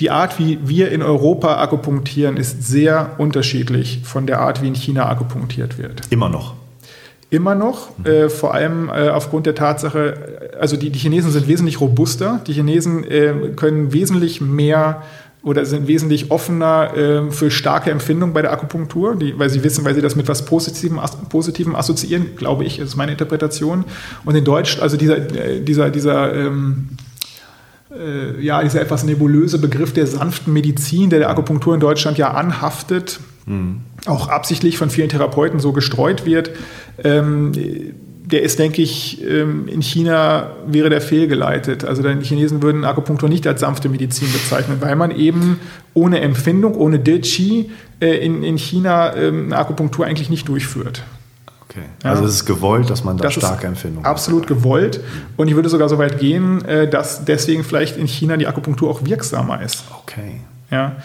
Die 0.00 0.10
Art, 0.10 0.38
wie 0.38 0.58
wir 0.64 0.90
in 0.90 1.02
Europa 1.02 1.60
akupunktieren, 1.62 2.36
ist 2.36 2.64
sehr 2.64 3.14
unterschiedlich 3.18 4.00
von 4.02 4.26
der 4.26 4.40
Art, 4.40 4.60
wie 4.60 4.68
in 4.68 4.74
China 4.74 5.08
akupunktiert 5.08 5.78
wird. 5.78 6.02
Immer 6.10 6.28
noch. 6.28 6.54
Immer 7.30 7.54
noch, 7.54 7.96
mhm. 7.98 8.06
äh, 8.06 8.28
vor 8.28 8.54
allem 8.54 8.88
äh, 8.88 9.08
aufgrund 9.08 9.46
der 9.46 9.54
Tatsache, 9.54 10.52
also 10.60 10.76
die, 10.76 10.90
die, 10.90 10.98
Chinesen 10.98 11.30
sind 11.30 11.48
wesentlich 11.48 11.80
robuster, 11.80 12.40
die 12.46 12.52
Chinesen 12.52 13.02
äh, 13.04 13.32
können 13.56 13.92
wesentlich 13.92 14.40
mehr 14.40 15.02
oder 15.42 15.64
sind 15.66 15.88
wesentlich 15.88 16.30
offener 16.30 16.96
äh, 16.96 17.30
für 17.30 17.50
starke 17.50 17.90
Empfindungen 17.90 18.34
bei 18.34 18.42
der 18.42 18.52
Akupunktur, 18.52 19.14
die, 19.16 19.38
weil 19.38 19.50
sie 19.50 19.62
wissen, 19.62 19.84
weil 19.84 19.94
sie 19.94 20.00
das 20.00 20.16
mit 20.16 20.26
was 20.28 20.44
Positivem, 20.44 21.00
Positivem 21.28 21.76
assoziieren, 21.76 22.36
glaube 22.36 22.64
ich, 22.64 22.78
ist 22.78 22.96
meine 22.96 23.12
Interpretation. 23.12 23.84
Und 24.24 24.34
in 24.36 24.44
Deutsch, 24.44 24.80
also 24.80 24.96
dieser, 24.96 25.16
äh, 25.16 25.60
dieser, 25.60 25.90
dieser 25.90 26.34
ähm, 26.34 26.88
äh, 27.98 28.40
ja, 28.40 28.62
dieser 28.62 28.80
etwas 28.80 29.04
nebulöse 29.04 29.58
Begriff 29.58 29.92
der 29.92 30.06
sanften 30.06 30.52
Medizin, 30.52 31.10
der 31.10 31.20
der 31.20 31.30
Akupunktur 31.30 31.74
in 31.74 31.80
Deutschland 31.80 32.18
ja 32.18 32.32
anhaftet, 32.32 33.20
mhm. 33.46 33.80
auch 34.06 34.28
absichtlich 34.28 34.78
von 34.78 34.90
vielen 34.90 35.08
Therapeuten 35.08 35.60
so 35.60 35.72
gestreut 35.72 36.26
wird. 36.26 36.50
Ähm, 37.02 37.52
der 38.26 38.42
ist, 38.42 38.58
denke 38.58 38.80
ich, 38.80 39.22
ähm, 39.22 39.68
in 39.68 39.82
China 39.82 40.52
wäre 40.66 40.88
der 40.88 41.02
fehlgeleitet. 41.02 41.84
Also 41.84 42.02
die 42.02 42.24
Chinesen 42.24 42.62
würden 42.62 42.84
Akupunktur 42.84 43.28
nicht 43.28 43.46
als 43.46 43.60
sanfte 43.60 43.90
Medizin 43.90 44.32
bezeichnen, 44.32 44.78
weil 44.80 44.96
man 44.96 45.10
eben 45.10 45.60
ohne 45.92 46.20
Empfindung, 46.20 46.74
ohne 46.74 46.98
De 46.98 47.20
Qi 47.20 47.70
äh, 48.00 48.16
in, 48.24 48.42
in 48.42 48.56
China 48.56 49.14
ähm, 49.14 49.46
eine 49.46 49.58
Akupunktur 49.58 50.06
eigentlich 50.06 50.30
nicht 50.30 50.48
durchführt. 50.48 51.02
Okay. 51.74 51.86
Also 52.04 52.22
ja. 52.22 52.28
es 52.28 52.34
ist 52.36 52.46
gewollt, 52.46 52.88
dass 52.88 53.02
man 53.02 53.16
da 53.16 53.24
das 53.24 53.34
starke 53.34 53.66
Empfindungen 53.66 54.04
hat. 54.04 54.10
Absolut 54.10 54.46
gewollt. 54.46 55.00
Und 55.36 55.48
ich 55.48 55.56
würde 55.56 55.68
sogar 55.68 55.88
so 55.88 55.98
weit 55.98 56.20
gehen, 56.20 56.64
äh, 56.64 56.88
dass 56.88 57.24
deswegen 57.24 57.64
vielleicht 57.64 57.96
in 57.96 58.06
China 58.06 58.36
die 58.36 58.46
Akupunktur 58.46 58.88
auch 58.88 59.04
wirksamer 59.04 59.60
ist. 59.60 59.84
Okay. 60.02 60.40
Ja? 60.70 60.96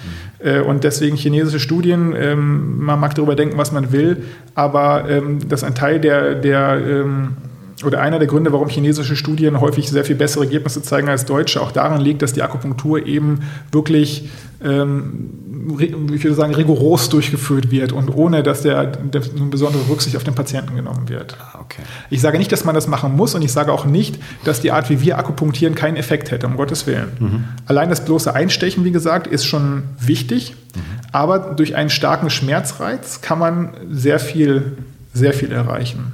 Mhm. 0.43 0.65
Und 0.67 0.83
deswegen 0.83 1.17
chinesische 1.17 1.59
Studien, 1.59 2.15
ähm, 2.15 2.79
man 2.79 2.99
mag 2.99 3.15
darüber 3.15 3.35
denken, 3.35 3.57
was 3.57 3.71
man 3.71 3.91
will, 3.91 4.23
aber 4.55 5.09
ähm, 5.09 5.49
dass 5.49 5.63
ein 5.63 5.75
Teil 5.75 5.99
der, 5.99 6.35
der 6.35 6.79
ähm, 6.79 7.37
oder 7.85 8.01
einer 8.01 8.19
der 8.19 8.27
Gründe, 8.27 8.51
warum 8.51 8.67
chinesische 8.69 9.15
Studien 9.15 9.59
häufig 9.61 9.89
sehr 9.89 10.03
viel 10.03 10.15
bessere 10.15 10.45
Ergebnisse 10.45 10.81
zeigen 10.81 11.09
als 11.09 11.25
deutsche, 11.25 11.61
auch 11.61 11.71
daran 11.71 12.01
liegt, 12.01 12.21
dass 12.21 12.33
die 12.33 12.41
Akupunktur 12.41 13.05
eben 13.05 13.41
wirklich 13.71 14.29
ähm, 14.63 15.29
ich 15.77 16.23
würde 16.23 16.33
sagen, 16.33 16.53
rigoros 16.53 17.09
durchgeführt 17.09 17.71
wird 17.71 17.91
und 17.91 18.09
ohne, 18.09 18.43
dass 18.43 18.61
der, 18.61 18.85
der 18.85 19.21
eine 19.21 19.45
besondere 19.45 19.89
Rücksicht 19.89 20.15
auf 20.15 20.23
den 20.23 20.35
Patienten 20.35 20.75
genommen 20.75 21.09
wird. 21.09 21.37
Ah, 21.39 21.59
okay. 21.61 21.81
Ich 22.09 22.21
sage 22.21 22.37
nicht, 22.37 22.51
dass 22.51 22.65
man 22.65 22.75
das 22.75 22.87
machen 22.87 23.15
muss 23.15 23.35
und 23.35 23.41
ich 23.41 23.51
sage 23.51 23.71
auch 23.71 23.85
nicht, 23.85 24.19
dass 24.43 24.61
die 24.61 24.71
Art, 24.71 24.89
wie 24.89 25.01
wir 25.01 25.17
akupunktieren, 25.17 25.75
keinen 25.75 25.97
Effekt 25.97 26.31
hätte, 26.31 26.47
um 26.47 26.55
Gottes 26.55 26.87
Willen. 26.87 27.11
Mhm. 27.19 27.43
Allein 27.65 27.89
das 27.89 28.05
bloße 28.05 28.33
Einstechen, 28.33 28.83
wie 28.85 28.91
gesagt, 28.91 29.27
ist 29.27 29.45
schon 29.45 29.83
wichtig, 29.99 30.55
mhm. 30.75 30.79
aber 31.11 31.39
durch 31.39 31.75
einen 31.75 31.89
starken 31.89 32.29
Schmerzreiz 32.29 33.21
kann 33.21 33.39
man 33.39 33.71
sehr 33.89 34.19
viel, 34.19 34.77
sehr 35.13 35.33
viel 35.33 35.51
erreichen. 35.51 36.13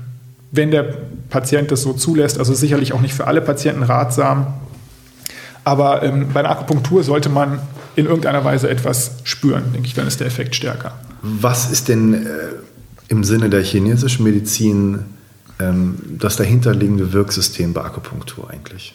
Wenn 0.52 0.72
der 0.72 0.86
Patient 1.30 1.72
das 1.72 1.82
so 1.82 1.94
zulässt, 1.94 2.40
also 2.40 2.54
sicherlich 2.54 2.94
auch 2.94 3.02
nicht 3.02 3.14
für 3.14 3.28
alle 3.28 3.42
Patienten 3.42 3.84
ratsam, 3.84 4.48
aber 5.66 6.04
ähm, 6.04 6.28
bei 6.34 6.42
der 6.42 6.52
Akupunktur 6.52 7.04
sollte 7.04 7.28
man 7.28 7.60
in 7.96 8.06
irgendeiner 8.06 8.46
Weise 8.46 8.70
etwas 8.70 9.18
spüren, 9.24 9.74
denke 9.74 9.88
ich, 9.88 9.94
dann 9.94 10.08
ist 10.08 10.20
der 10.20 10.28
Effekt 10.28 10.56
stärker. 10.56 10.98
Was 11.22 11.72
ist 11.72 11.90
denn 11.90 12.14
äh, 12.14 12.28
im 13.08 13.24
Sinne 13.24 13.50
der 13.50 13.64
chinesischen 13.64 14.24
Medizin 14.24 15.00
ähm, 15.60 15.98
das 16.20 16.36
dahinterliegende 16.36 17.14
Wirksystem 17.14 17.74
bei 17.74 17.82
Akupunktur 17.82 18.50
eigentlich? 18.50 18.94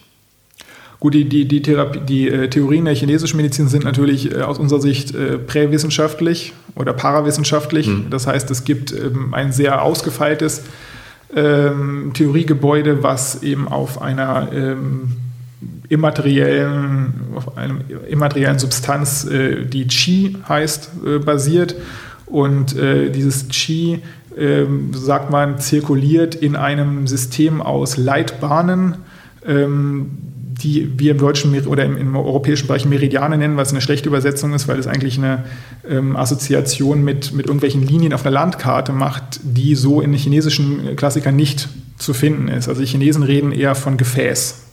Gut, 1.00 1.14
die, 1.14 1.28
die, 1.28 1.48
die, 1.48 1.62
Therapie, 1.62 2.00
die 2.00 2.28
äh, 2.28 2.48
Theorien 2.48 2.84
der 2.84 2.94
chinesischen 2.94 3.38
Medizin 3.38 3.68
sind 3.68 3.84
natürlich 3.84 4.32
äh, 4.32 4.42
aus 4.42 4.58
unserer 4.58 4.80
Sicht 4.80 5.14
äh, 5.14 5.38
präwissenschaftlich 5.38 6.52
oder 6.76 6.92
parawissenschaftlich. 6.92 7.88
Mhm. 7.88 8.10
Das 8.10 8.26
heißt, 8.26 8.50
es 8.50 8.64
gibt 8.64 8.92
ähm, 8.92 9.32
ein 9.32 9.50
sehr 9.50 9.82
ausgefeiltes 9.82 10.62
ähm, 11.34 12.12
Theoriegebäude, 12.12 13.02
was 13.02 13.42
eben 13.42 13.66
auf 13.66 14.02
einer 14.02 14.52
ähm, 14.52 15.16
immateriellen, 15.88 17.12
auf 17.34 17.56
einem 17.56 17.80
immateriellen 18.08 18.58
Substanz, 18.58 19.24
äh, 19.24 19.64
die 19.66 19.86
Qi 19.86 20.36
heißt, 20.48 20.90
äh, 21.06 21.18
basiert. 21.18 21.76
Und 22.26 22.76
äh, 22.76 23.10
dieses 23.10 23.48
Qi, 23.48 24.00
ähm, 24.38 24.92
sagt 24.94 25.30
man, 25.30 25.58
zirkuliert 25.58 26.34
in 26.34 26.56
einem 26.56 27.06
System 27.06 27.60
aus 27.60 27.96
Leitbahnen, 27.96 28.96
ähm, 29.44 30.10
die 30.62 30.98
wir 30.98 31.12
im 31.12 31.18
deutschen 31.18 31.58
oder 31.66 31.84
im, 31.84 31.96
im, 31.96 32.14
europäischen 32.14 32.66
Bereich 32.66 32.84
Meridiane 32.84 33.38
nennen, 33.38 33.56
was 33.56 33.70
eine 33.70 33.80
schlechte 33.80 34.08
Übersetzung 34.08 34.52
ist, 34.52 34.68
weil 34.68 34.78
es 34.78 34.86
eigentlich 34.86 35.18
eine 35.18 35.44
ähm, 35.88 36.16
Assoziation 36.16 37.02
mit, 37.02 37.32
mit 37.32 37.46
irgendwelchen 37.46 37.86
Linien 37.86 38.12
auf 38.12 38.24
einer 38.24 38.32
Landkarte 38.32 38.92
macht, 38.92 39.40
die 39.42 39.74
so 39.74 40.00
in 40.00 40.12
chinesischen 40.12 40.96
Klassikern 40.96 41.34
nicht 41.34 41.68
zu 41.98 42.14
finden 42.14 42.48
ist. 42.48 42.68
Also 42.68 42.82
die 42.82 42.86
Chinesen 42.86 43.22
reden 43.22 43.52
eher 43.52 43.74
von 43.74 43.96
Gefäß. 43.96 44.69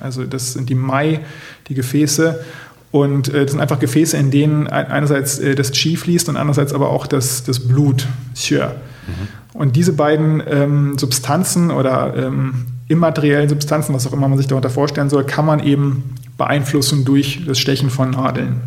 Also 0.00 0.24
das 0.24 0.52
sind 0.52 0.68
die 0.68 0.74
Mai, 0.74 1.20
die 1.68 1.74
Gefäße. 1.74 2.44
Und 2.90 3.28
äh, 3.28 3.42
das 3.42 3.52
sind 3.52 3.60
einfach 3.60 3.78
Gefäße, 3.78 4.16
in 4.16 4.30
denen 4.30 4.68
einerseits 4.68 5.38
äh, 5.38 5.54
das 5.54 5.72
Qi 5.72 5.96
fließt 5.96 6.28
und 6.28 6.36
andererseits 6.36 6.72
aber 6.72 6.90
auch 6.90 7.06
das, 7.06 7.44
das 7.44 7.60
Blut, 7.60 8.06
Xue. 8.34 8.74
Mhm. 9.06 9.58
Und 9.58 9.76
diese 9.76 9.92
beiden 9.92 10.42
ähm, 10.46 10.98
Substanzen 10.98 11.70
oder 11.70 12.14
ähm, 12.16 12.66
immateriellen 12.88 13.48
Substanzen, 13.48 13.94
was 13.94 14.06
auch 14.06 14.12
immer 14.12 14.28
man 14.28 14.38
sich 14.38 14.46
darunter 14.46 14.70
vorstellen 14.70 15.10
soll, 15.10 15.24
kann 15.24 15.46
man 15.46 15.60
eben 15.60 16.14
beeinflussen 16.36 17.04
durch 17.04 17.42
das 17.46 17.58
Stechen 17.58 17.90
von 17.90 18.10
Nadeln. 18.10 18.60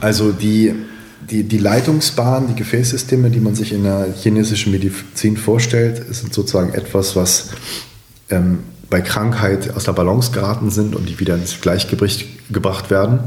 Also 0.00 0.32
die, 0.32 0.74
die, 1.30 1.44
die 1.44 1.58
Leitungsbahn, 1.58 2.48
die 2.48 2.54
Gefäßsysteme, 2.54 3.30
die 3.30 3.40
man 3.40 3.54
sich 3.54 3.72
in 3.72 3.84
der 3.84 4.08
chinesischen 4.14 4.72
Medizin 4.72 5.36
vorstellt, 5.36 6.02
sind 6.14 6.34
sozusagen 6.34 6.74
etwas, 6.74 7.14
was 7.16 7.50
ähm, 8.30 8.60
bei 8.90 9.00
Krankheit 9.00 9.74
aus 9.76 9.84
der 9.84 9.92
Balance 9.92 10.32
geraten 10.32 10.70
sind 10.70 10.94
und 10.94 11.08
die 11.08 11.20
wieder 11.20 11.34
ins 11.34 11.60
Gleichgewicht 11.60 12.52
gebracht 12.52 12.90
werden. 12.90 13.20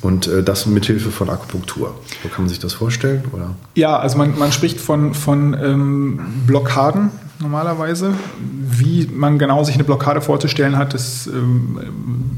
Und 0.00 0.26
äh, 0.26 0.42
das 0.42 0.66
mithilfe 0.66 1.12
von 1.12 1.30
Akupunktur. 1.30 1.94
So 2.22 2.28
kann 2.28 2.44
man 2.44 2.48
sich 2.48 2.58
das 2.58 2.72
vorstellen? 2.72 3.22
Oder? 3.32 3.54
Ja, 3.76 3.98
also 3.98 4.18
man, 4.18 4.36
man 4.36 4.50
spricht 4.50 4.80
von, 4.80 5.14
von 5.14 5.56
ähm, 5.62 6.20
Blockaden 6.46 7.10
normalerweise. 7.42 8.14
Wie 8.40 9.08
man 9.12 9.38
genau 9.38 9.62
sich 9.64 9.74
eine 9.74 9.84
Blockade 9.84 10.20
vorzustellen 10.20 10.76
hat, 10.76 10.94
das 10.94 11.26
ähm, 11.26 11.78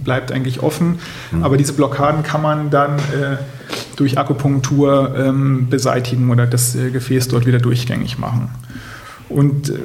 bleibt 0.02 0.32
eigentlich 0.32 0.62
offen. 0.62 0.98
Mhm. 1.30 1.44
Aber 1.44 1.56
diese 1.56 1.72
Blockaden 1.72 2.22
kann 2.22 2.42
man 2.42 2.70
dann 2.70 2.98
äh, 2.98 3.36
durch 3.96 4.18
Akupunktur 4.18 5.14
ähm, 5.16 5.68
beseitigen 5.70 6.30
oder 6.30 6.46
das 6.46 6.74
äh, 6.74 6.90
Gefäß 6.90 7.28
dort 7.28 7.46
wieder 7.46 7.58
durchgängig 7.58 8.18
machen. 8.18 8.50
Und 9.28 9.70
äh, 9.70 9.78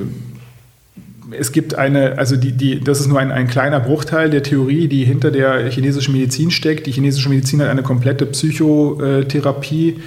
es 1.31 1.51
gibt 1.51 1.75
eine, 1.75 2.17
also 2.17 2.35
die, 2.35 2.51
die, 2.51 2.79
das 2.79 2.99
ist 2.99 3.07
nur 3.07 3.19
ein, 3.19 3.31
ein 3.31 3.47
kleiner 3.47 3.79
Bruchteil 3.79 4.29
der 4.29 4.43
Theorie, 4.43 4.87
die 4.87 5.05
hinter 5.05 5.31
der 5.31 5.69
chinesischen 5.69 6.13
Medizin 6.13 6.51
steckt. 6.51 6.87
Die 6.87 6.91
chinesische 6.91 7.29
Medizin 7.29 7.61
hat 7.61 7.69
eine 7.69 7.83
komplette 7.83 8.25
Psychotherapie 8.25 9.99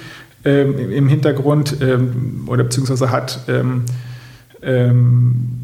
ähm, 0.45 0.91
im 0.91 1.07
Hintergrund 1.07 1.77
ähm, 1.81 2.43
oder 2.47 2.63
beziehungsweise 2.63 3.11
hat 3.11 3.39
ähm, 3.47 3.83
ähm 4.61 5.62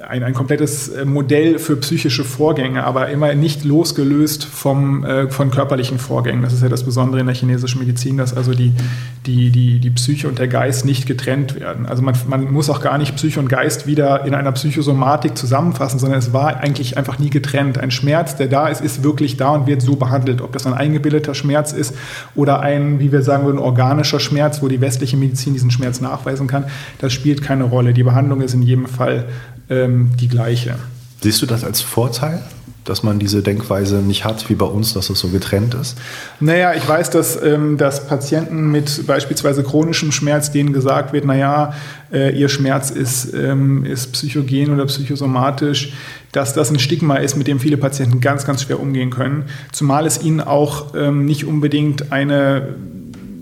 ein, 0.00 0.22
ein 0.22 0.34
komplettes 0.34 0.88
äh, 0.88 1.04
Modell 1.04 1.58
für 1.58 1.76
psychische 1.76 2.24
Vorgänge, 2.24 2.84
aber 2.84 3.08
immer 3.08 3.34
nicht 3.34 3.64
losgelöst 3.64 4.44
vom, 4.44 5.04
äh, 5.04 5.28
von 5.28 5.50
körperlichen 5.50 5.98
Vorgängen. 5.98 6.42
Das 6.42 6.52
ist 6.52 6.62
ja 6.62 6.68
das 6.68 6.84
Besondere 6.84 7.20
in 7.20 7.26
der 7.26 7.34
chinesischen 7.34 7.80
Medizin, 7.80 8.16
dass 8.16 8.34
also 8.36 8.52
die, 8.52 8.72
die, 9.26 9.50
die, 9.50 9.78
die 9.78 9.90
Psyche 9.90 10.28
und 10.28 10.38
der 10.38 10.48
Geist 10.48 10.84
nicht 10.84 11.06
getrennt 11.06 11.58
werden. 11.58 11.86
Also 11.86 12.02
man, 12.02 12.14
man 12.28 12.52
muss 12.52 12.70
auch 12.70 12.80
gar 12.80 12.98
nicht 12.98 13.16
Psyche 13.16 13.40
und 13.40 13.48
Geist 13.48 13.86
wieder 13.86 14.24
in 14.24 14.34
einer 14.34 14.52
Psychosomatik 14.52 15.36
zusammenfassen, 15.36 15.98
sondern 15.98 16.18
es 16.18 16.32
war 16.32 16.58
eigentlich 16.58 16.96
einfach 16.96 17.18
nie 17.18 17.30
getrennt. 17.30 17.78
Ein 17.78 17.90
Schmerz, 17.90 18.36
der 18.36 18.48
da 18.48 18.68
ist, 18.68 18.80
ist 18.80 19.02
wirklich 19.02 19.36
da 19.36 19.50
und 19.50 19.66
wird 19.66 19.82
so 19.82 19.96
behandelt. 19.96 20.40
Ob 20.40 20.52
das 20.52 20.66
ein 20.66 20.74
eingebildeter 20.74 21.34
Schmerz 21.34 21.72
ist 21.72 21.94
oder 22.34 22.60
ein, 22.60 22.98
wie 23.00 23.12
wir 23.12 23.22
sagen 23.22 23.44
würden, 23.44 23.58
organischer 23.58 24.20
Schmerz, 24.20 24.62
wo 24.62 24.68
die 24.68 24.80
westliche 24.80 25.16
Medizin 25.16 25.54
diesen 25.54 25.70
Schmerz 25.70 26.00
nachweisen 26.00 26.46
kann, 26.46 26.64
das 26.98 27.12
spielt 27.12 27.42
keine 27.42 27.64
Rolle. 27.64 27.92
Die 27.92 28.02
Behandlung 28.02 28.40
ist 28.40 28.54
in 28.54 28.62
jedem 28.62 28.86
Fall 28.86 29.26
ähm, 29.68 30.10
die 30.18 30.28
gleiche. 30.28 30.76
Siehst 31.22 31.42
du 31.42 31.46
das 31.46 31.64
als 31.64 31.80
Vorteil? 31.80 32.42
dass 32.86 33.02
man 33.02 33.18
diese 33.18 33.42
Denkweise 33.42 33.96
nicht 33.96 34.24
hat, 34.24 34.48
wie 34.48 34.54
bei 34.54 34.66
uns, 34.66 34.94
dass 34.94 35.10
es 35.10 35.18
so 35.18 35.28
getrennt 35.28 35.74
ist? 35.74 35.98
Naja, 36.40 36.72
ich 36.74 36.88
weiß, 36.88 37.10
dass, 37.10 37.40
ähm, 37.42 37.76
dass 37.76 38.06
Patienten 38.06 38.70
mit 38.70 39.06
beispielsweise 39.06 39.62
chronischem 39.62 40.12
Schmerz, 40.12 40.52
denen 40.52 40.72
gesagt 40.72 41.12
wird, 41.12 41.24
naja, 41.24 41.74
äh, 42.12 42.36
ihr 42.38 42.48
Schmerz 42.48 42.90
ist, 42.90 43.34
ähm, 43.34 43.84
ist 43.84 44.12
psychogen 44.12 44.72
oder 44.72 44.86
psychosomatisch, 44.86 45.92
dass 46.32 46.54
das 46.54 46.70
ein 46.70 46.78
Stigma 46.78 47.16
ist, 47.16 47.36
mit 47.36 47.46
dem 47.48 47.60
viele 47.60 47.76
Patienten 47.76 48.20
ganz, 48.20 48.46
ganz 48.46 48.62
schwer 48.62 48.80
umgehen 48.80 49.10
können. 49.10 49.44
Zumal 49.72 50.06
es 50.06 50.22
ihnen 50.22 50.40
auch 50.40 50.94
ähm, 50.94 51.26
nicht 51.26 51.44
unbedingt 51.44 52.12
eine 52.12 52.74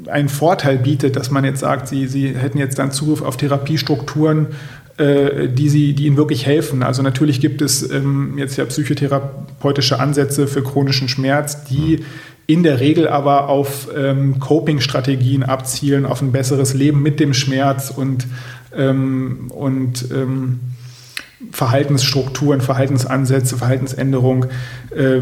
einen 0.06 0.28
Vorteil 0.28 0.76
bietet, 0.76 1.16
dass 1.16 1.30
man 1.30 1.44
jetzt 1.44 1.60
sagt, 1.60 1.88
sie, 1.88 2.06
sie 2.06 2.36
hätten 2.36 2.58
jetzt 2.58 2.78
dann 2.78 2.92
Zugriff 2.92 3.22
auf 3.22 3.38
Therapiestrukturen, 3.38 4.48
die, 4.96 5.68
sie, 5.68 5.92
die 5.94 6.06
ihnen 6.06 6.16
wirklich 6.16 6.46
helfen. 6.46 6.84
Also 6.84 7.02
natürlich 7.02 7.40
gibt 7.40 7.62
es 7.62 7.90
ähm, 7.90 8.38
jetzt 8.38 8.56
ja 8.56 8.64
psychotherapeutische 8.64 9.98
Ansätze 9.98 10.46
für 10.46 10.62
chronischen 10.62 11.08
Schmerz, 11.08 11.64
die 11.64 12.04
in 12.46 12.62
der 12.62 12.80
Regel 12.80 13.08
aber 13.08 13.48
auf 13.48 13.88
ähm, 13.96 14.38
Coping-Strategien 14.38 15.42
abzielen, 15.42 16.04
auf 16.04 16.20
ein 16.20 16.32
besseres 16.32 16.74
Leben 16.74 17.02
mit 17.02 17.18
dem 17.18 17.32
Schmerz 17.32 17.90
und, 17.90 18.26
ähm, 18.76 19.50
und 19.50 20.10
ähm, 20.12 20.60
Verhaltensstrukturen, 21.52 22.60
Verhaltensansätze, 22.60 23.56
Verhaltensänderung, 23.56 24.46
äh, 24.94 25.20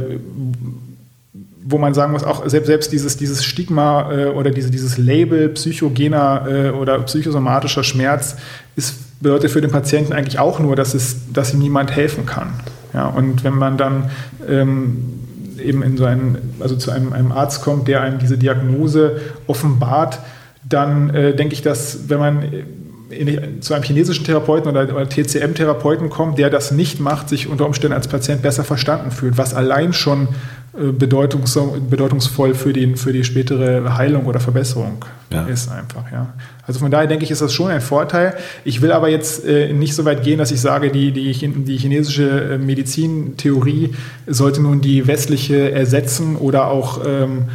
wo 1.65 1.79
man 1.79 1.95
sagen 1.95 2.13
muss, 2.13 2.25
auch 2.25 2.49
selbst, 2.49 2.67
selbst 2.67 2.93
dieses, 2.93 3.17
dieses 3.17 3.45
Stigma 3.45 4.13
äh, 4.13 4.27
oder 4.27 4.51
diese, 4.51 4.71
dieses 4.71 4.99
Label 4.99 5.49
psychogener 5.51 6.47
äh, 6.49 6.71
oder 6.71 6.99
psychosomatischer 7.01 7.85
Schmerz 7.85 8.37
ist 8.75 8.97
bedeutet 9.23 9.51
für 9.51 9.61
den 9.61 9.71
Patienten 9.71 10.13
eigentlich 10.13 10.39
auch 10.39 10.59
nur, 10.59 10.77
dass, 10.77 10.95
es, 10.95 11.33
dass 11.33 11.55
ihm 11.55 11.61
niemand 11.61 11.95
helfen 11.95 12.27
kann. 12.27 12.55
Ja, 12.93 13.07
und 13.07 13.45
wenn 13.45 13.55
man 13.55 13.79
dann 13.79 14.11
ähm, 14.49 15.21
eben 15.59 15.83
in 15.83 15.97
so 15.97 16.05
einen, 16.05 16.55
also 16.61 16.77
zu 16.77 16.91
einem, 16.91 17.13
einem, 17.13 17.33
Arzt 17.33 17.63
kommt, 17.63 17.89
der 17.89 18.03
einem 18.03 18.19
diese 18.19 18.37
Diagnose 18.37 19.21
offenbart, 19.47 20.19
dann 20.69 21.11
äh, 21.11 21.35
denke 21.35 21.55
ich, 21.55 21.63
dass 21.63 22.09
wenn 22.09 22.19
man 22.19 22.43
in, 23.11 23.63
zu 23.63 23.75
einem 23.75 23.85
chinesischen 23.85 24.25
Therapeuten 24.25 24.71
oder, 24.71 24.95
oder 24.95 25.09
TCM-Therapeuten 25.09 26.11
kommt, 26.11 26.39
der 26.39 26.51
das 26.51 26.71
nicht 26.73 27.01
macht, 27.01 27.29
sich 27.29 27.49
unter 27.49 27.67
Umständen 27.67 27.95
als 27.95 28.09
Patient 28.09 28.43
besser 28.43 28.65
verstanden 28.65 29.11
fühlt, 29.11 29.39
was 29.39 29.55
allein 29.55 29.93
schon 29.93 30.25
äh, 30.25 30.27
bedeutungs 30.75 31.59
bedeutungsvoll 31.91 32.55
für 32.55 32.73
die, 32.73 32.97
für 32.97 33.13
die 33.13 33.25
spätere 33.25 33.97
Heilung 33.97 34.25
oder 34.25 34.41
Verbesserung 34.41 35.05
ja. 35.31 35.45
ist 35.45 35.71
einfach. 35.71 36.11
Ja. 36.11 36.33
Also 36.67 36.81
von 36.81 36.91
daher 36.91 37.07
denke 37.07 37.25
ich, 37.25 37.31
ist 37.31 37.43
das 37.43 37.53
schon 37.53 37.71
ein 37.71 37.83
Vorteil. 37.83 38.35
Ich 38.65 38.81
will 38.81 38.93
aber 38.93 39.09
jetzt 39.09 39.45
äh, 39.45 39.73
nicht 39.73 39.95
so 39.95 40.05
weit 40.07 40.23
gehen, 40.23 40.39
dass 40.39 40.51
ich 40.51 40.61
sage, 40.61 40.91
die, 40.91 41.13
die, 41.13 41.33
die 41.33 41.77
chinesische 41.77 42.55
äh, 42.55 42.59
Medizintheorie 42.59 43.95
sollte 44.27 44.63
nun 44.63 44.81
die 44.81 45.07
westliche 45.07 45.73
ersetzen 45.73 46.37
oder 46.37 46.69
auch 46.69 47.03
ähm, 47.07 47.49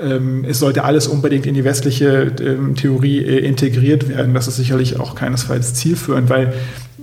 ähm, 0.00 0.44
es 0.44 0.60
sollte 0.60 0.84
alles 0.84 1.06
unbedingt 1.08 1.46
in 1.46 1.54
die 1.54 1.64
westliche 1.64 2.32
ähm, 2.40 2.74
Theorie 2.74 3.18
äh, 3.18 3.38
integriert 3.38 4.08
werden. 4.08 4.34
Das 4.34 4.46
ist 4.46 4.56
sicherlich 4.56 5.00
auch 5.00 5.14
keinesfalls 5.14 5.74
zielführend, 5.74 6.30
weil 6.30 6.52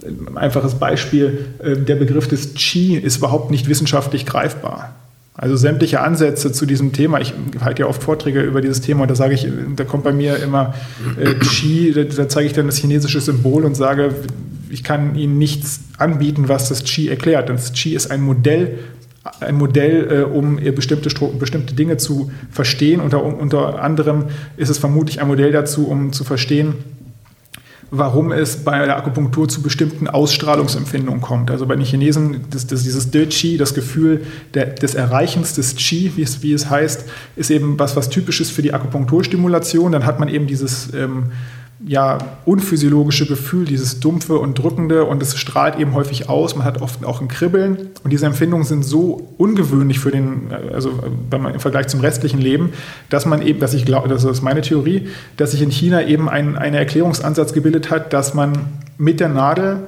ein 0.05 0.37
einfaches 0.37 0.75
Beispiel, 0.75 1.45
äh, 1.59 1.75
der 1.75 1.95
Begriff 1.95 2.27
des 2.27 2.53
Qi 2.53 2.95
ist 2.95 3.17
überhaupt 3.17 3.51
nicht 3.51 3.67
wissenschaftlich 3.67 4.25
greifbar. 4.25 4.95
Also 5.37 5.57
sämtliche 5.57 5.99
Ansätze 5.99 6.53
zu 6.53 6.65
diesem 6.65 6.93
Thema, 6.93 7.19
ich 7.19 7.33
halte 7.59 7.81
ja 7.81 7.87
oft 7.87 8.01
Vorträge 8.01 8.41
über 8.41 8.61
dieses 8.61 8.79
Thema 8.79 9.01
und 9.01 9.11
da 9.11 9.15
sage 9.15 9.33
ich, 9.33 9.45
da 9.75 9.83
kommt 9.83 10.05
bei 10.05 10.13
mir 10.13 10.37
immer 10.37 10.73
äh, 11.19 11.33
Qi, 11.33 11.91
da, 11.93 12.03
da 12.03 12.29
zeige 12.29 12.47
ich 12.47 12.53
dann 12.53 12.67
das 12.67 12.77
chinesische 12.77 13.19
Symbol 13.19 13.65
und 13.65 13.75
sage, 13.75 14.15
ich 14.69 14.83
kann 14.83 15.15
Ihnen 15.15 15.37
nichts 15.37 15.81
anbieten, 15.97 16.47
was 16.47 16.69
das 16.69 16.85
Qi 16.85 17.09
erklärt. 17.09 17.49
Das 17.49 17.73
Qi 17.73 17.95
ist 17.95 18.11
ein 18.11 18.21
Modell, 18.21 18.79
ein 19.41 19.55
Modell, 19.55 20.07
äh, 20.09 20.23
um 20.23 20.55
bestimmte, 20.73 21.09
bestimmte 21.37 21.73
Dinge 21.73 21.97
zu 21.97 22.31
verstehen. 22.49 23.01
Unter, 23.01 23.21
unter 23.21 23.81
anderem 23.81 24.25
ist 24.55 24.69
es 24.69 24.77
vermutlich 24.77 25.21
ein 25.21 25.27
Modell 25.27 25.51
dazu, 25.51 25.87
um 25.87 26.13
zu 26.13 26.23
verstehen, 26.23 26.75
warum 27.91 28.31
es 28.31 28.63
bei 28.63 28.85
der 28.85 28.97
Akupunktur 28.97 29.47
zu 29.47 29.61
bestimmten 29.61 30.07
Ausstrahlungsempfindungen 30.07 31.21
kommt. 31.21 31.51
Also 31.51 31.65
bei 31.65 31.75
den 31.75 31.85
Chinesen, 31.85 32.45
das, 32.49 32.67
das, 32.67 32.83
dieses 32.83 33.11
De 33.11 33.25
Qi, 33.27 33.57
das 33.57 33.73
Gefühl 33.73 34.25
der, 34.53 34.65
des 34.67 34.95
Erreichens 34.95 35.53
des 35.53 35.75
Qi, 35.75 36.11
wie 36.15 36.23
es, 36.23 36.41
wie 36.43 36.53
es 36.53 36.69
heißt, 36.69 37.05
ist 37.35 37.51
eben 37.51 37.77
was, 37.79 37.95
was 37.95 38.09
typisches 38.09 38.49
für 38.49 38.61
die 38.61 38.73
Akupunkturstimulation. 38.73 39.91
Dann 39.91 40.05
hat 40.05 40.19
man 40.19 40.29
eben 40.29 40.47
dieses 40.47 40.93
ähm, 40.93 41.31
ja, 41.85 42.17
unphysiologische 42.45 43.25
Gefühl, 43.25 43.65
dieses 43.65 43.99
dumpfe 43.99 44.37
und 44.37 44.57
drückende 44.57 45.03
und 45.03 45.21
es 45.21 45.37
strahlt 45.37 45.77
eben 45.77 45.93
häufig 45.93 46.29
aus. 46.29 46.55
Man 46.55 46.65
hat 46.65 46.81
oft 46.81 47.03
auch 47.03 47.21
ein 47.21 47.27
Kribbeln 47.27 47.89
und 48.03 48.11
diese 48.11 48.25
Empfindungen 48.25 48.65
sind 48.65 48.85
so 48.85 49.33
ungewöhnlich 49.37 49.99
für 49.99 50.11
den, 50.11 50.53
also 50.73 50.91
man 51.31 51.53
im 51.53 51.59
Vergleich 51.59 51.87
zum 51.87 51.99
restlichen 51.99 52.39
Leben, 52.39 52.71
dass 53.09 53.25
man 53.25 53.41
eben, 53.41 53.59
dass 53.59 53.73
ich 53.73 53.85
glaube, 53.85 54.07
das 54.07 54.23
ist 54.23 54.41
meine 54.41 54.61
Theorie, 54.61 55.09
dass 55.35 55.51
sich 55.51 55.61
in 55.61 55.69
China 55.69 56.05
eben 56.05 56.29
ein, 56.29 56.57
ein 56.57 56.73
Erklärungsansatz 56.73 57.51
gebildet 57.51 57.91
hat, 57.91 58.13
dass 58.13 58.33
man 58.33 58.53
mit 58.97 59.19
der 59.19 59.29
Nadel 59.29 59.79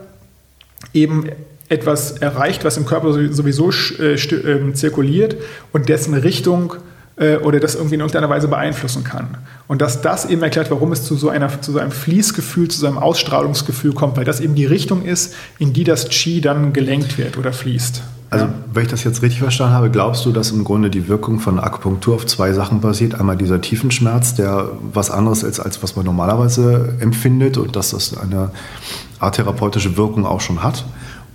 eben 0.93 1.29
etwas 1.69 2.11
erreicht, 2.11 2.65
was 2.65 2.77
im 2.77 2.85
Körper 2.85 3.13
sowieso 3.13 3.71
äh, 3.99 4.15
ähm, 4.15 4.75
zirkuliert 4.75 5.37
und 5.73 5.89
dessen 5.89 6.13
Richtung 6.13 6.75
äh, 7.17 7.37
oder 7.37 7.59
das 7.59 7.75
irgendwie 7.75 7.95
in 7.95 8.01
irgendeiner 8.01 8.29
Weise 8.29 8.47
beeinflussen 8.47 9.03
kann. 9.03 9.37
Und 9.67 9.81
dass 9.81 10.01
das 10.01 10.25
eben 10.25 10.41
erklärt, 10.41 10.71
warum 10.71 10.91
es 10.91 11.03
zu 11.03 11.15
so, 11.15 11.29
einer, 11.29 11.61
zu 11.61 11.71
so 11.71 11.79
einem 11.79 11.91
Fließgefühl, 11.91 12.69
zu 12.69 12.79
so 12.79 12.87
einem 12.87 12.97
Ausstrahlungsgefühl 12.97 13.93
kommt, 13.93 14.17
weil 14.17 14.25
das 14.25 14.39
eben 14.39 14.55
die 14.55 14.65
Richtung 14.65 15.03
ist, 15.03 15.33
in 15.59 15.73
die 15.73 15.83
das 15.83 16.09
Qi 16.09 16.41
dann 16.41 16.73
gelenkt 16.73 17.17
wird 17.17 17.37
oder 17.37 17.51
fließt. 17.51 18.01
Also, 18.29 18.47
wenn 18.73 18.83
ich 18.83 18.89
das 18.89 19.05
jetzt 19.05 19.21
richtig 19.21 19.39
verstanden 19.39 19.73
habe, 19.73 19.89
glaubst 19.89 20.25
du, 20.25 20.33
dass 20.33 20.51
im 20.51 20.65
Grunde 20.65 20.89
die 20.89 21.07
Wirkung 21.07 21.39
von 21.39 21.59
Akupunktur 21.59 22.15
auf 22.15 22.25
zwei 22.25 22.51
Sachen 22.51 22.81
basiert? 22.81 23.15
Einmal 23.15 23.37
dieser 23.37 23.61
Tiefenschmerz, 23.61 24.35
der 24.35 24.69
was 24.91 25.11
anderes 25.11 25.43
ist, 25.43 25.61
als 25.61 25.81
was 25.81 25.95
man 25.95 26.05
normalerweise 26.05 26.95
empfindet 26.99 27.57
und 27.57 27.77
dass 27.77 27.91
das 27.91 28.17
eine 28.17 28.51
Art 29.19 29.35
therapeutische 29.35 29.95
Wirkung 29.95 30.25
auch 30.25 30.41
schon 30.41 30.61
hat. 30.61 30.83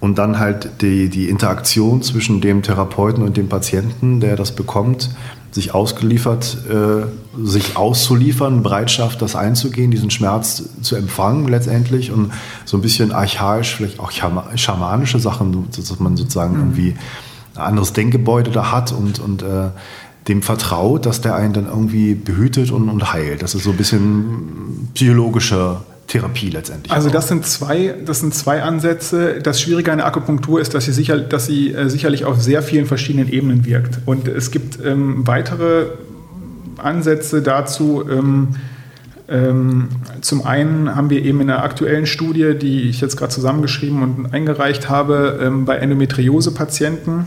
Und 0.03 0.19
dann 0.19 0.41
halt 0.41 0.83
die, 0.83 1.09
die 1.09 1.29
Interaktion 1.29 2.03
zwischen 2.03 2.41
dem 2.41 2.63
Therapeuten 2.63 3.23
und 3.23 3.37
dem 3.37 3.49
Patienten, 3.49 4.19
der 4.19 4.35
das 4.35 4.51
bekommt, 4.51 5.11
sich 5.53 5.75
ausgeliefert, 5.75 6.59
äh, 6.69 7.07
sich 7.41 7.77
auszuliefern, 7.77 8.65
Bereitschaft, 8.65 9.23
das 9.23 9.37
einzugehen, 9.37 9.93
diesen 9.93 10.11
Schmerz 10.11 10.65
zu 10.83 10.97
empfangen 10.97 11.47
letztendlich 11.47 12.11
und 12.11 12.33
so 12.65 12.79
ein 12.79 12.81
bisschen 12.81 13.13
archaisch, 13.13 13.77
vielleicht 13.77 14.01
auch 14.01 14.11
schamanische 14.57 15.21
Sachen, 15.21 15.69
dass 15.71 16.01
man 16.01 16.17
sozusagen 16.17 16.55
mhm. 16.55 16.61
irgendwie 16.63 16.97
ein 17.55 17.63
anderes 17.63 17.93
Denkgebäude 17.93 18.51
da 18.51 18.73
hat 18.73 18.91
und, 18.91 19.21
und 19.21 19.45
äh, 19.45 19.69
dem 20.27 20.43
vertraut, 20.43 21.07
dass 21.07 21.21
der 21.21 21.37
einen 21.37 21.53
dann 21.53 21.67
irgendwie 21.67 22.17
behütet 22.17 22.73
und, 22.73 22.89
und 22.89 23.13
heilt. 23.13 23.41
Das 23.41 23.55
ist 23.55 23.63
so 23.63 23.71
ein 23.71 23.77
bisschen 23.77 24.89
psychologische 24.95 25.77
Therapie 26.13 26.51
letztendlich. 26.51 26.93
Also 26.93 27.09
das 27.09 27.29
sind 27.29 27.47
zwei, 27.47 27.95
das 28.05 28.21
sind 28.21 28.35
zwei 28.35 28.63
Ansätze. 28.63 29.41
Das 29.43 29.63
Schwierige 29.63 29.93
an 29.93 29.99
der 29.99 30.07
Akupunktur 30.07 30.61
ist, 30.61 30.75
dass 30.75 30.85
sie, 30.85 30.93
sicher, 30.93 31.19
dass 31.19 31.47
sie 31.47 31.73
äh, 31.73 31.89
sicherlich 31.89 32.27
auf 32.27 32.43
sehr 32.43 32.63
vielen 32.63 32.85
verschiedenen 32.85 33.33
Ebenen 33.33 33.65
wirkt. 33.65 34.01
Und 34.05 34.29
es 34.29 34.51
gibt 34.51 34.79
ähm, 34.85 35.27
weitere 35.27 35.87
Ansätze 36.77 37.41
dazu. 37.41 38.05
Ähm, 38.07 38.49
ähm, 39.27 39.89
zum 40.21 40.45
einen 40.45 40.95
haben 40.95 41.09
wir 41.09 41.25
eben 41.25 41.41
in 41.41 41.47
der 41.47 41.65
aktuellen 41.65 42.05
Studie, 42.05 42.57
die 42.61 42.91
ich 42.91 43.01
jetzt 43.01 43.17
gerade 43.17 43.33
zusammengeschrieben 43.33 44.03
und 44.03 44.35
eingereicht 44.35 44.91
habe, 44.91 45.41
ähm, 45.43 45.65
bei 45.65 45.77
Endometriose-Patienten, 45.77 47.25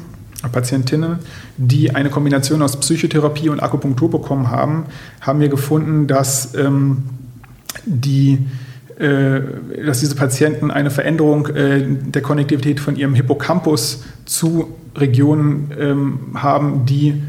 Patientinnen, 0.51 1.17
die 1.57 1.95
eine 1.95 2.11
Kombination 2.11 2.61
aus 2.61 2.79
Psychotherapie 2.79 3.49
und 3.49 3.63
Akupunktur 3.63 4.11
bekommen 4.11 4.51
haben, 4.51 4.85
haben 5.21 5.39
wir 5.39 5.49
gefunden, 5.49 6.05
dass 6.05 6.53
ähm, 6.53 7.05
die 7.87 8.45
dass 8.97 9.99
diese 9.99 10.15
Patienten 10.15 10.71
eine 10.71 10.89
Veränderung 10.89 11.47
äh, 11.47 11.83
der 11.85 12.21
Konnektivität 12.21 12.79
von 12.79 12.95
ihrem 12.95 13.13
Hippocampus 13.13 14.03
zu 14.25 14.73
Regionen 14.95 15.71
ähm, 15.77 16.19
haben, 16.35 16.85
die 16.85 17.21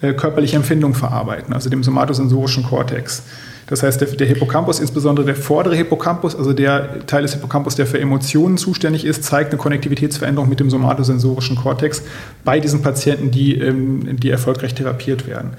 äh, 0.00 0.14
körperliche 0.14 0.56
Empfindungen 0.56 0.96
verarbeiten, 0.96 1.54
also 1.54 1.70
dem 1.70 1.84
somatosensorischen 1.84 2.64
Kortex. 2.64 3.22
Das 3.68 3.82
heißt, 3.82 4.00
der, 4.00 4.08
der, 4.08 4.26
Hippocampus, 4.26 4.80
insbesondere 4.80 5.24
der 5.24 5.36
vordere 5.36 5.76
Hippocampus, 5.76 6.34
also 6.34 6.52
der 6.52 7.06
Teil 7.06 7.22
des 7.22 7.34
Hippocampus, 7.34 7.76
der 7.76 7.86
für 7.86 8.00
Emotionen 8.00 8.58
zuständig 8.58 9.04
ist, 9.04 9.22
zeigt 9.24 9.52
eine 9.52 9.58
Konnektivitätsveränderung 9.58 10.48
mit 10.48 10.60
dem 10.60 10.68
somatosensorischen 10.68 11.56
Kortex 11.56 12.02
bei 12.44 12.58
diesen 12.58 12.82
Patienten, 12.82 13.30
die, 13.30 13.54
ähm, 13.54 14.18
die 14.18 14.30
erfolgreich 14.30 14.74
therapiert 14.74 15.26
werden. 15.26 15.52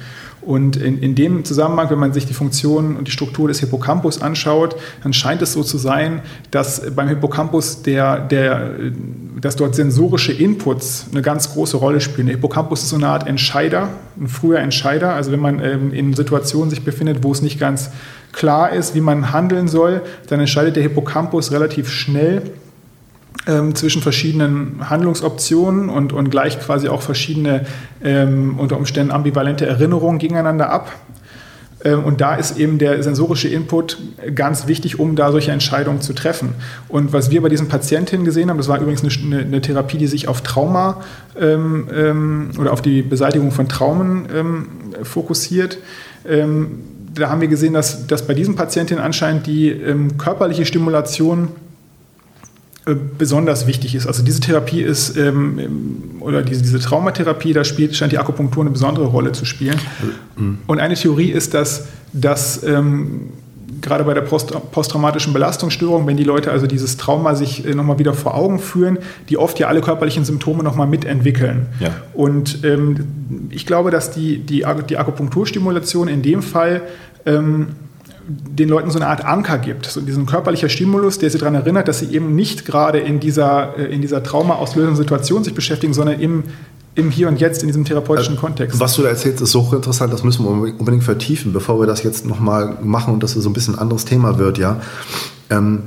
Und 0.45 0.75
in, 0.75 0.99
in 0.99 1.15
dem 1.15 1.45
Zusammenhang, 1.45 1.89
wenn 1.89 1.99
man 1.99 2.13
sich 2.13 2.25
die 2.25 2.33
Funktion 2.33 2.95
und 2.97 3.07
die 3.07 3.11
Struktur 3.11 3.47
des 3.47 3.59
Hippocampus 3.59 4.21
anschaut, 4.21 4.75
dann 5.01 5.13
scheint 5.13 5.41
es 5.41 5.53
so 5.53 5.63
zu 5.63 5.77
sein, 5.77 6.21
dass 6.51 6.81
beim 6.95 7.07
Hippocampus 7.07 7.81
der, 7.81 8.19
der, 8.19 8.71
dass 9.39 9.55
dort 9.55 9.75
sensorische 9.75 10.33
Inputs 10.33 11.07
eine 11.11 11.21
ganz 11.21 11.53
große 11.53 11.77
Rolle 11.77 12.01
spielen. 12.01 12.27
Der 12.27 12.35
Hippocampus 12.35 12.83
ist 12.83 12.89
so 12.89 12.97
eine 12.97 13.07
Art 13.07 13.27
Entscheider, 13.27 13.89
ein 14.19 14.27
früher 14.27 14.59
Entscheider. 14.59 15.13
Also 15.13 15.31
wenn 15.31 15.39
man 15.39 15.59
ähm, 15.59 15.93
in 15.93 16.13
Situationen 16.13 16.69
sich 16.69 16.83
befindet, 16.83 17.23
wo 17.23 17.31
es 17.31 17.41
nicht 17.41 17.59
ganz 17.59 17.91
klar 18.31 18.71
ist, 18.71 18.95
wie 18.95 19.01
man 19.01 19.31
handeln 19.31 19.67
soll, 19.67 20.01
dann 20.27 20.39
entscheidet 20.39 20.75
der 20.75 20.83
Hippocampus 20.83 21.51
relativ 21.51 21.89
schnell 21.89 22.41
ähm, 23.47 23.75
zwischen 23.75 24.01
verschiedenen 24.01 24.89
Handlungsoptionen 24.89 25.89
und, 25.89 26.13
und 26.13 26.29
gleicht 26.29 26.61
quasi 26.61 26.87
auch 26.87 27.01
verschiedene 27.01 27.65
ähm, 28.03 28.57
unter 28.57 28.77
Umständen 28.77 29.11
ambivalente 29.11 29.65
Erinnerungen 29.65 30.19
gegeneinander 30.19 30.69
ab. 30.69 30.91
Ähm, 31.83 32.03
und 32.03 32.21
da 32.21 32.35
ist 32.35 32.57
eben 32.57 32.77
der 32.77 33.03
sensorische 33.03 33.47
Input 33.47 33.97
ganz 34.33 34.67
wichtig, 34.67 34.99
um 34.99 35.15
da 35.15 35.31
solche 35.31 35.51
Entscheidungen 35.51 36.01
zu 36.01 36.13
treffen. 36.13 36.55
Und 36.87 37.13
was 37.13 37.29
wir 37.31 37.41
bei 37.41 37.49
diesen 37.49 37.67
Patientinnen 37.67 38.25
gesehen 38.25 38.49
haben, 38.49 38.57
das 38.57 38.67
war 38.67 38.79
übrigens 38.79 39.03
eine, 39.03 39.39
eine 39.39 39.61
Therapie, 39.61 39.97
die 39.97 40.07
sich 40.07 40.27
auf 40.27 40.41
Trauma 40.41 41.01
ähm, 41.39 41.87
ähm, 41.93 42.51
oder 42.59 42.71
auf 42.71 42.81
die 42.81 43.01
Beseitigung 43.01 43.51
von 43.51 43.67
Traumen 43.67 44.27
ähm, 44.33 44.67
fokussiert. 45.03 45.79
Ähm, 46.25 46.79
da 47.13 47.29
haben 47.29 47.41
wir 47.41 47.47
gesehen, 47.47 47.73
dass, 47.73 48.07
dass 48.07 48.25
bei 48.25 48.33
diesen 48.33 48.55
Patientinnen 48.55 49.03
anscheinend 49.03 49.45
die 49.45 49.69
ähm, 49.69 50.17
körperliche 50.17 50.65
Stimulation 50.65 51.49
besonders 52.85 53.65
wichtig 53.65 53.95
ist. 53.95 54.07
Also 54.07 54.23
diese 54.23 54.41
Therapie 54.41 54.81
ist, 54.81 55.15
ähm, 55.17 56.17
oder 56.19 56.41
diese, 56.41 56.61
diese 56.61 56.79
Traumatherapie, 56.79 57.53
da 57.53 57.63
spielt, 57.63 57.95
scheint 57.95 58.11
die 58.11 58.17
Akupunktur 58.17 58.63
eine 58.63 58.71
besondere 58.71 59.05
Rolle 59.05 59.31
zu 59.31 59.45
spielen. 59.45 59.79
Mhm. 60.35 60.59
Und 60.67 60.79
eine 60.79 60.95
Theorie 60.95 61.29
ist, 61.29 61.53
dass, 61.53 61.87
dass 62.11 62.61
ähm, 62.63 63.29
gerade 63.81 64.03
bei 64.03 64.13
der 64.13 64.21
Post, 64.21 64.53
posttraumatischen 64.71 65.31
Belastungsstörung, 65.31 66.07
wenn 66.07 66.17
die 66.17 66.23
Leute 66.25 66.51
also 66.51 66.67
dieses 66.67 66.97
Trauma 66.97 67.35
sich 67.35 67.65
äh, 67.65 67.73
nochmal 67.73 67.99
wieder 67.99 68.13
vor 68.13 68.35
Augen 68.35 68.59
führen, 68.59 68.97
die 69.29 69.37
oft 69.37 69.59
ja 69.59 69.67
alle 69.67 69.79
körperlichen 69.79 70.25
Symptome 70.25 70.63
nochmal 70.63 70.87
mitentwickeln. 70.87 71.67
Ja. 71.79 71.91
Und 72.13 72.65
ähm, 72.65 73.47
ich 73.49 73.65
glaube, 73.65 73.91
dass 73.91 74.11
die, 74.11 74.39
die, 74.39 74.65
die 74.89 74.97
Akupunkturstimulation 74.97 76.09
in 76.09 76.21
dem 76.21 76.41
Fall 76.41 76.81
ähm, 77.25 77.67
den 78.27 78.69
Leuten 78.69 78.89
so 78.89 78.99
eine 78.99 79.07
Art 79.07 79.25
Anker 79.25 79.57
gibt, 79.57 79.85
so 79.85 79.99
diesen 79.99 80.25
körperlicher 80.25 80.69
Stimulus, 80.69 81.19
der 81.19 81.29
sie 81.29 81.37
daran 81.37 81.55
erinnert, 81.55 81.87
dass 81.87 81.99
sie 81.99 82.13
eben 82.13 82.35
nicht 82.35 82.65
gerade 82.65 82.99
in 82.99 83.19
dieser, 83.19 83.77
äh, 83.77 83.93
in 83.93 84.01
dieser 84.01 84.23
traumaauslösenden 84.23 84.95
Situation 84.95 85.43
sich 85.43 85.53
beschäftigen, 85.53 85.93
sondern 85.93 86.19
im, 86.19 86.43
im 86.95 87.09
Hier 87.09 87.27
und 87.27 87.39
Jetzt, 87.39 87.63
in 87.63 87.67
diesem 87.67 87.85
therapeutischen 87.85 88.35
also, 88.35 88.45
Kontext. 88.45 88.79
Was 88.79 88.95
du 88.95 89.01
da 89.01 89.09
erzählst, 89.09 89.41
ist 89.41 89.51
so 89.51 89.69
interessant, 89.73 90.13
das 90.13 90.23
müssen 90.23 90.45
wir 90.45 90.79
unbedingt 90.79 91.03
vertiefen, 91.03 91.51
bevor 91.51 91.79
wir 91.79 91.87
das 91.87 92.03
jetzt 92.03 92.25
nochmal 92.25 92.77
machen 92.81 93.13
und 93.13 93.23
das 93.23 93.33
so 93.33 93.49
ein 93.49 93.53
bisschen 93.53 93.75
ein 93.75 93.79
anderes 93.79 94.05
Thema 94.05 94.37
wird, 94.37 94.57
ja. 94.57 94.81
Ähm, 95.49 95.83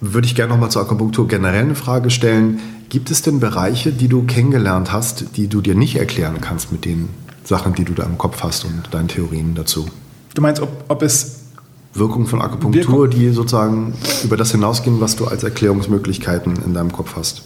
würde 0.00 0.26
ich 0.26 0.34
gerne 0.34 0.52
nochmal 0.52 0.70
zur 0.70 0.82
Akupunktur 0.82 1.26
generell 1.26 1.62
eine 1.62 1.74
Frage 1.74 2.10
stellen. 2.10 2.60
Gibt 2.88 3.10
es 3.10 3.22
denn 3.22 3.40
Bereiche, 3.40 3.92
die 3.92 4.08
du 4.08 4.22
kennengelernt 4.22 4.92
hast, 4.92 5.36
die 5.36 5.48
du 5.48 5.60
dir 5.60 5.74
nicht 5.74 5.96
erklären 5.96 6.40
kannst 6.40 6.72
mit 6.72 6.84
den 6.84 7.08
Sachen, 7.44 7.74
die 7.74 7.84
du 7.84 7.94
da 7.94 8.04
im 8.04 8.16
Kopf 8.16 8.42
hast 8.42 8.64
und 8.64 8.82
deinen 8.92 9.08
Theorien 9.08 9.54
dazu? 9.54 9.86
Du 10.34 10.42
meinst, 10.42 10.62
ob, 10.62 10.84
ob 10.88 11.02
es 11.02 11.47
Wirkung 11.94 12.26
von 12.26 12.40
Akupunktur, 12.42 12.92
Wirkung. 12.92 13.10
die 13.10 13.30
sozusagen 13.30 13.94
über 14.22 14.36
das 14.36 14.52
hinausgehen, 14.52 15.00
was 15.00 15.16
du 15.16 15.26
als 15.26 15.42
Erklärungsmöglichkeiten 15.42 16.56
in 16.64 16.74
deinem 16.74 16.92
Kopf 16.92 17.16
hast? 17.16 17.42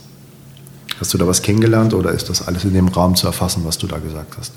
Hast 1.00 1.14
du 1.14 1.18
da 1.18 1.26
was 1.26 1.42
kennengelernt 1.42 1.94
oder 1.94 2.12
ist 2.12 2.28
das 2.28 2.46
alles 2.46 2.64
in 2.64 2.74
dem 2.74 2.88
Raum 2.88 3.16
zu 3.16 3.26
erfassen, 3.26 3.62
was 3.64 3.78
du 3.78 3.86
da 3.86 3.98
gesagt 3.98 4.36
hast? 4.38 4.52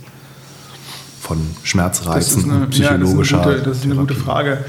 Von 1.22 1.40
Schmerzreizen, 1.64 2.52
eine, 2.52 2.68
psychologischer. 2.68 3.38
Ja, 3.38 3.44
das, 3.46 3.50
ist 3.50 3.56
eine 3.56 3.64
gute, 3.64 3.70
das 3.70 3.78
ist 3.78 3.86
eine 3.86 3.96
gute 3.96 4.16
Frage. 4.16 4.66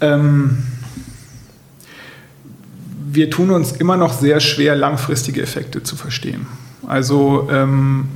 Ähm, 0.00 0.58
wir 3.12 3.30
tun 3.30 3.50
uns 3.50 3.72
immer 3.72 3.96
noch 3.96 4.12
sehr 4.12 4.40
schwer, 4.40 4.76
langfristige 4.76 5.42
Effekte 5.42 5.82
zu 5.82 5.96
verstehen. 5.96 6.46
Also 6.86 7.48
ähm, 7.50 8.08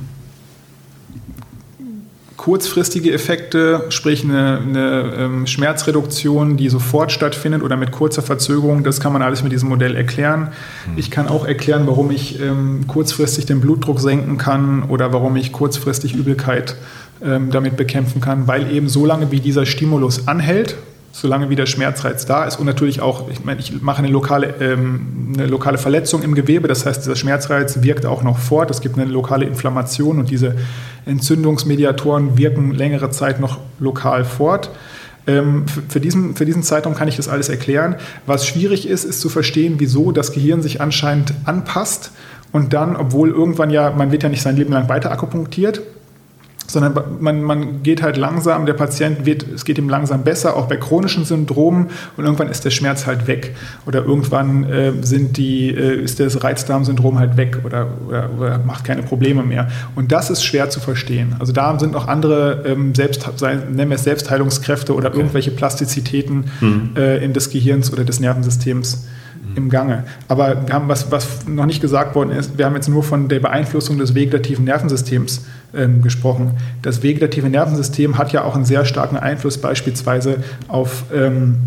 kurzfristige 2.45 3.11
Effekte, 3.11 3.85
sprich 3.89 4.23
eine, 4.23 4.59
eine 4.59 5.13
ähm, 5.17 5.47
Schmerzreduktion, 5.47 6.57
die 6.57 6.69
sofort 6.69 7.11
stattfindet 7.11 7.63
oder 7.63 7.75
mit 7.75 7.89
kurzer 7.89 8.21
Verzögerung, 8.21 8.83
das 8.83 8.99
kann 8.99 9.11
man 9.11 9.23
alles 9.23 9.41
mit 9.41 9.51
diesem 9.51 9.67
Modell 9.67 9.95
erklären. 9.95 10.51
Hm. 10.85 10.93
Ich 10.95 11.09
kann 11.09 11.27
auch 11.27 11.47
erklären, 11.47 11.87
warum 11.87 12.11
ich 12.11 12.39
ähm, 12.39 12.85
kurzfristig 12.85 13.47
den 13.47 13.61
Blutdruck 13.61 13.99
senken 13.99 14.37
kann 14.37 14.83
oder 14.83 15.11
warum 15.11 15.35
ich 15.37 15.53
kurzfristig 15.53 16.13
Übelkeit 16.13 16.75
ähm, 17.23 17.49
damit 17.49 17.77
bekämpfen 17.77 18.21
kann, 18.21 18.47
weil 18.47 18.71
eben 18.71 18.89
so 18.89 19.07
lange 19.07 19.31
wie 19.31 19.39
dieser 19.39 19.65
Stimulus 19.65 20.27
anhält, 20.27 20.77
solange 21.15 21.49
wie 21.49 21.55
der 21.55 21.65
Schmerzreiz 21.65 22.25
da 22.25 22.43
ist 22.43 22.59
und 22.59 22.65
natürlich 22.65 22.99
auch, 22.99 23.29
ich 23.29 23.45
meine, 23.45 23.61
ich 23.61 23.81
mache 23.81 23.99
eine 23.99 24.09
lokale, 24.09 24.53
ähm, 24.59 25.31
eine 25.37 25.47
lokale 25.47 25.77
Verletzung 25.77 26.23
im 26.23 26.35
Gewebe, 26.35 26.67
das 26.67 26.85
heißt, 26.85 27.05
dieser 27.05 27.15
Schmerzreiz 27.15 27.81
wirkt 27.81 28.05
auch 28.05 28.21
noch 28.21 28.37
fort, 28.37 28.69
es 28.69 28.81
gibt 28.81 28.99
eine 28.99 29.09
lokale 29.09 29.45
Inflammation 29.45 30.19
und 30.19 30.29
diese 30.29 30.55
Entzündungsmediatoren 31.05 32.37
wirken 32.37 32.71
längere 32.71 33.11
Zeit 33.11 33.39
noch 33.39 33.59
lokal 33.79 34.25
fort. 34.25 34.71
Ähm, 35.25 35.63
für, 35.87 36.01
diesen, 36.01 36.35
für 36.35 36.45
diesen 36.45 36.63
Zeitraum 36.63 36.95
kann 36.95 37.07
ich 37.07 37.15
das 37.15 37.29
alles 37.29 37.47
erklären. 37.47 37.95
Was 38.25 38.45
schwierig 38.45 38.85
ist, 38.85 39.05
ist 39.05 39.21
zu 39.21 39.29
verstehen, 39.29 39.75
wieso 39.77 40.11
das 40.11 40.33
Gehirn 40.33 40.61
sich 40.61 40.81
anscheinend 40.81 41.33
anpasst 41.45 42.11
und 42.51 42.73
dann, 42.73 42.97
obwohl 42.97 43.29
irgendwann 43.29 43.69
ja, 43.69 43.89
man 43.91 44.11
wird 44.11 44.23
ja 44.23 44.29
nicht 44.29 44.41
sein 44.41 44.57
Leben 44.57 44.73
lang 44.73 44.89
weiter 44.89 45.13
akupunktiert, 45.13 45.81
sondern 46.67 46.93
man, 47.19 47.41
man 47.43 47.83
geht 47.83 48.01
halt 48.01 48.17
langsam, 48.17 48.65
der 48.65 48.73
Patient 48.73 49.25
wird, 49.25 49.45
es 49.53 49.65
geht 49.65 49.77
ihm 49.77 49.89
langsam 49.89 50.23
besser, 50.23 50.55
auch 50.55 50.67
bei 50.67 50.77
chronischen 50.77 51.25
Syndromen 51.25 51.87
und 52.17 52.23
irgendwann 52.23 52.49
ist 52.49 52.65
der 52.65 52.71
Schmerz 52.71 53.05
halt 53.05 53.27
weg 53.27 53.55
oder 53.85 54.03
irgendwann 54.03 54.63
äh, 54.65 54.93
sind 55.01 55.37
die, 55.37 55.69
äh, 55.69 56.01
ist 56.01 56.19
das 56.19 56.43
Reizdarmsyndrom 56.43 57.19
halt 57.19 57.37
weg 57.37 57.59
oder, 57.63 57.87
oder, 58.07 58.29
oder, 58.37 58.57
macht 58.59 58.85
keine 58.85 59.03
Probleme 59.03 59.43
mehr. 59.43 59.67
Und 59.95 60.11
das 60.11 60.29
ist 60.29 60.43
schwer 60.43 60.69
zu 60.69 60.79
verstehen. 60.79 61.35
Also 61.39 61.53
da 61.53 61.77
sind 61.79 61.93
noch 61.93 62.07
andere, 62.07 62.63
ähm, 62.65 62.95
Selbst, 62.95 63.27
nennen 63.41 63.89
wir 63.89 63.95
es 63.95 64.03
Selbstheilungskräfte 64.03 64.93
oder 64.93 65.09
okay. 65.09 65.17
irgendwelche 65.17 65.51
Plastizitäten 65.51 66.45
mhm. 66.61 66.91
äh, 66.95 67.23
in 67.23 67.33
des 67.33 67.49
Gehirns 67.49 67.91
oder 67.91 68.03
des 68.03 68.19
Nervensystems 68.19 69.05
im 69.55 69.69
Gange. 69.69 70.03
Aber 70.27 70.67
wir 70.67 70.73
haben 70.73 70.87
was, 70.87 71.11
was 71.11 71.47
noch 71.47 71.65
nicht 71.65 71.81
gesagt 71.81 72.15
worden 72.15 72.31
ist, 72.31 72.57
wir 72.57 72.65
haben 72.65 72.75
jetzt 72.75 72.89
nur 72.89 73.03
von 73.03 73.27
der 73.27 73.39
Beeinflussung 73.39 73.97
des 73.97 74.15
vegetativen 74.15 74.65
Nervensystems 74.65 75.45
ähm, 75.73 76.01
gesprochen. 76.01 76.51
Das 76.81 77.03
vegetative 77.03 77.49
Nervensystem 77.49 78.17
hat 78.17 78.31
ja 78.31 78.43
auch 78.43 78.55
einen 78.55 78.65
sehr 78.65 78.85
starken 78.85 79.17
Einfluss 79.17 79.57
beispielsweise 79.57 80.43
auf 80.67 81.05
ähm, 81.13 81.57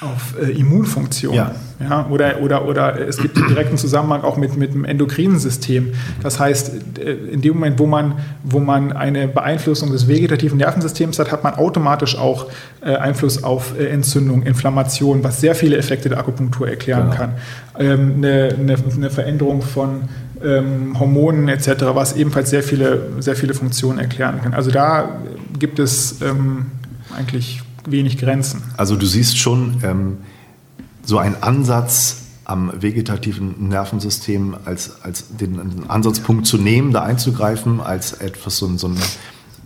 auf 0.00 0.36
äh, 0.40 0.52
Immunfunktion. 0.52 1.34
Ja. 1.34 1.54
Ja, 1.80 2.06
oder, 2.08 2.40
oder, 2.40 2.66
oder 2.66 3.08
es 3.08 3.18
gibt 3.18 3.36
einen 3.36 3.48
direkten 3.48 3.78
Zusammenhang 3.78 4.22
auch 4.22 4.36
mit, 4.36 4.56
mit 4.56 4.74
dem 4.74 4.84
endokrinen 4.84 5.38
System. 5.38 5.92
Das 6.22 6.40
heißt, 6.40 6.98
äh, 6.98 7.12
in 7.12 7.40
dem 7.40 7.54
Moment, 7.54 7.78
wo 7.78 7.86
man, 7.86 8.14
wo 8.42 8.58
man 8.58 8.92
eine 8.92 9.28
Beeinflussung 9.28 9.92
des 9.92 10.08
vegetativen 10.08 10.58
Nervensystems 10.58 11.18
hat, 11.18 11.30
hat 11.30 11.44
man 11.44 11.54
automatisch 11.54 12.16
auch 12.16 12.46
äh, 12.80 12.96
Einfluss 12.96 13.44
auf 13.44 13.78
äh, 13.78 13.86
Entzündung, 13.86 14.42
Inflammation, 14.42 15.22
was 15.22 15.40
sehr 15.40 15.54
viele 15.54 15.76
Effekte 15.76 16.08
der 16.08 16.18
Akupunktur 16.18 16.68
erklären 16.68 17.10
genau. 17.10 17.16
kann. 17.16 17.34
Ähm, 17.78 18.14
eine, 18.16 18.56
eine, 18.58 18.76
eine, 18.96 19.10
Veränderung 19.10 19.62
von 19.62 20.02
ähm, 20.44 20.98
Hormonen 20.98 21.48
etc., 21.48 21.70
was 21.94 22.14
ebenfalls 22.16 22.50
sehr 22.50 22.62
viele, 22.64 23.02
sehr 23.20 23.36
viele 23.36 23.54
Funktionen 23.54 23.98
erklären 23.98 24.40
kann. 24.42 24.54
Also 24.54 24.70
da 24.70 25.20
gibt 25.58 25.78
es 25.78 26.20
ähm, 26.22 26.66
eigentlich 27.16 27.62
wenig 27.90 28.18
Grenzen. 28.18 28.62
Also 28.76 28.96
du 28.96 29.06
siehst 29.06 29.38
schon 29.38 29.80
ähm, 29.82 30.18
so 31.04 31.18
einen 31.18 31.42
Ansatz 31.42 32.22
am 32.44 32.72
vegetativen 32.80 33.68
Nervensystem 33.68 34.56
als, 34.64 35.02
als 35.02 35.36
den, 35.36 35.84
Ansatzpunkt 35.88 36.46
zu 36.46 36.56
nehmen, 36.56 36.92
da 36.92 37.02
einzugreifen, 37.02 37.80
als 37.80 38.14
etwas 38.14 38.56
so, 38.56 38.74
so 38.78 38.88
ein 38.88 38.96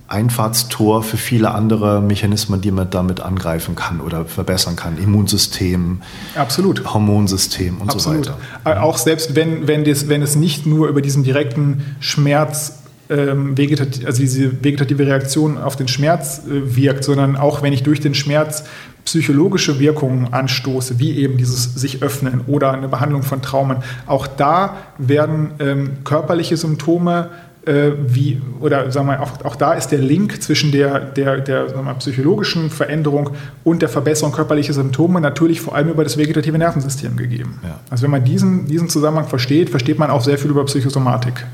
Einfahrtstor 0.08 1.02
für 1.02 1.16
viele 1.16 1.52
andere 1.52 2.02
Mechanismen, 2.02 2.60
die 2.60 2.70
man 2.70 2.90
damit 2.90 3.20
angreifen 3.20 3.76
kann 3.76 4.00
oder 4.00 4.26
verbessern 4.26 4.76
kann. 4.76 4.98
Immunsystem, 4.98 6.02
Absolut. 6.34 6.92
Hormonsystem 6.92 7.80
und 7.80 7.90
Absolut. 7.90 8.26
so 8.26 8.32
weiter. 8.64 8.82
Auch 8.82 8.98
selbst 8.98 9.34
wenn, 9.36 9.68
wenn, 9.68 9.84
das, 9.84 10.08
wenn 10.08 10.20
es 10.20 10.36
nicht 10.36 10.66
nur 10.66 10.88
über 10.88 11.00
diesen 11.00 11.22
direkten 11.22 11.96
Schmerz 12.00 12.81
ähm, 13.12 13.56
vegetativ, 13.58 14.06
also 14.06 14.20
diese 14.20 14.64
vegetative 14.64 15.06
Reaktion 15.06 15.58
auf 15.58 15.76
den 15.76 15.88
Schmerz 15.88 16.42
äh, 16.46 16.76
wirkt, 16.76 17.04
sondern 17.04 17.36
auch 17.36 17.62
wenn 17.62 17.72
ich 17.72 17.82
durch 17.82 18.00
den 18.00 18.14
Schmerz 18.14 18.64
psychologische 19.04 19.78
Wirkungen 19.78 20.32
anstoße, 20.32 20.98
wie 20.98 21.18
eben 21.18 21.36
dieses 21.36 21.74
sich 21.74 22.02
öffnen 22.02 22.42
oder 22.46 22.72
eine 22.72 22.88
Behandlung 22.88 23.22
von 23.22 23.42
Traumen, 23.42 23.78
auch 24.06 24.26
da 24.26 24.76
werden 24.98 25.50
ähm, 25.58 25.90
körperliche 26.04 26.56
Symptome 26.56 27.30
äh, 27.66 27.92
wie, 28.06 28.40
oder 28.60 28.90
sagen 28.90 29.08
wir, 29.08 29.20
auch, 29.20 29.44
auch 29.44 29.56
da 29.56 29.74
ist 29.74 29.88
der 29.88 29.98
Link 29.98 30.42
zwischen 30.42 30.72
der, 30.72 30.98
der, 30.98 31.38
der 31.38 31.68
sagen 31.68 31.84
wir, 31.84 31.94
psychologischen 31.94 32.70
Veränderung 32.70 33.30
und 33.62 33.82
der 33.82 33.88
Verbesserung 33.88 34.32
körperlicher 34.32 34.72
Symptome 34.72 35.20
natürlich 35.20 35.60
vor 35.60 35.74
allem 35.74 35.88
über 35.90 36.02
das 36.02 36.16
vegetative 36.16 36.58
Nervensystem 36.58 37.16
gegeben. 37.16 37.60
Ja. 37.62 37.78
Also 37.90 38.04
wenn 38.04 38.10
man 38.10 38.24
diesen, 38.24 38.66
diesen 38.66 38.88
Zusammenhang 38.88 39.28
versteht, 39.28 39.70
versteht 39.70 39.98
man 39.98 40.10
auch 40.10 40.22
sehr 40.22 40.38
viel 40.38 40.50
über 40.50 40.64
Psychosomatik 40.64 41.44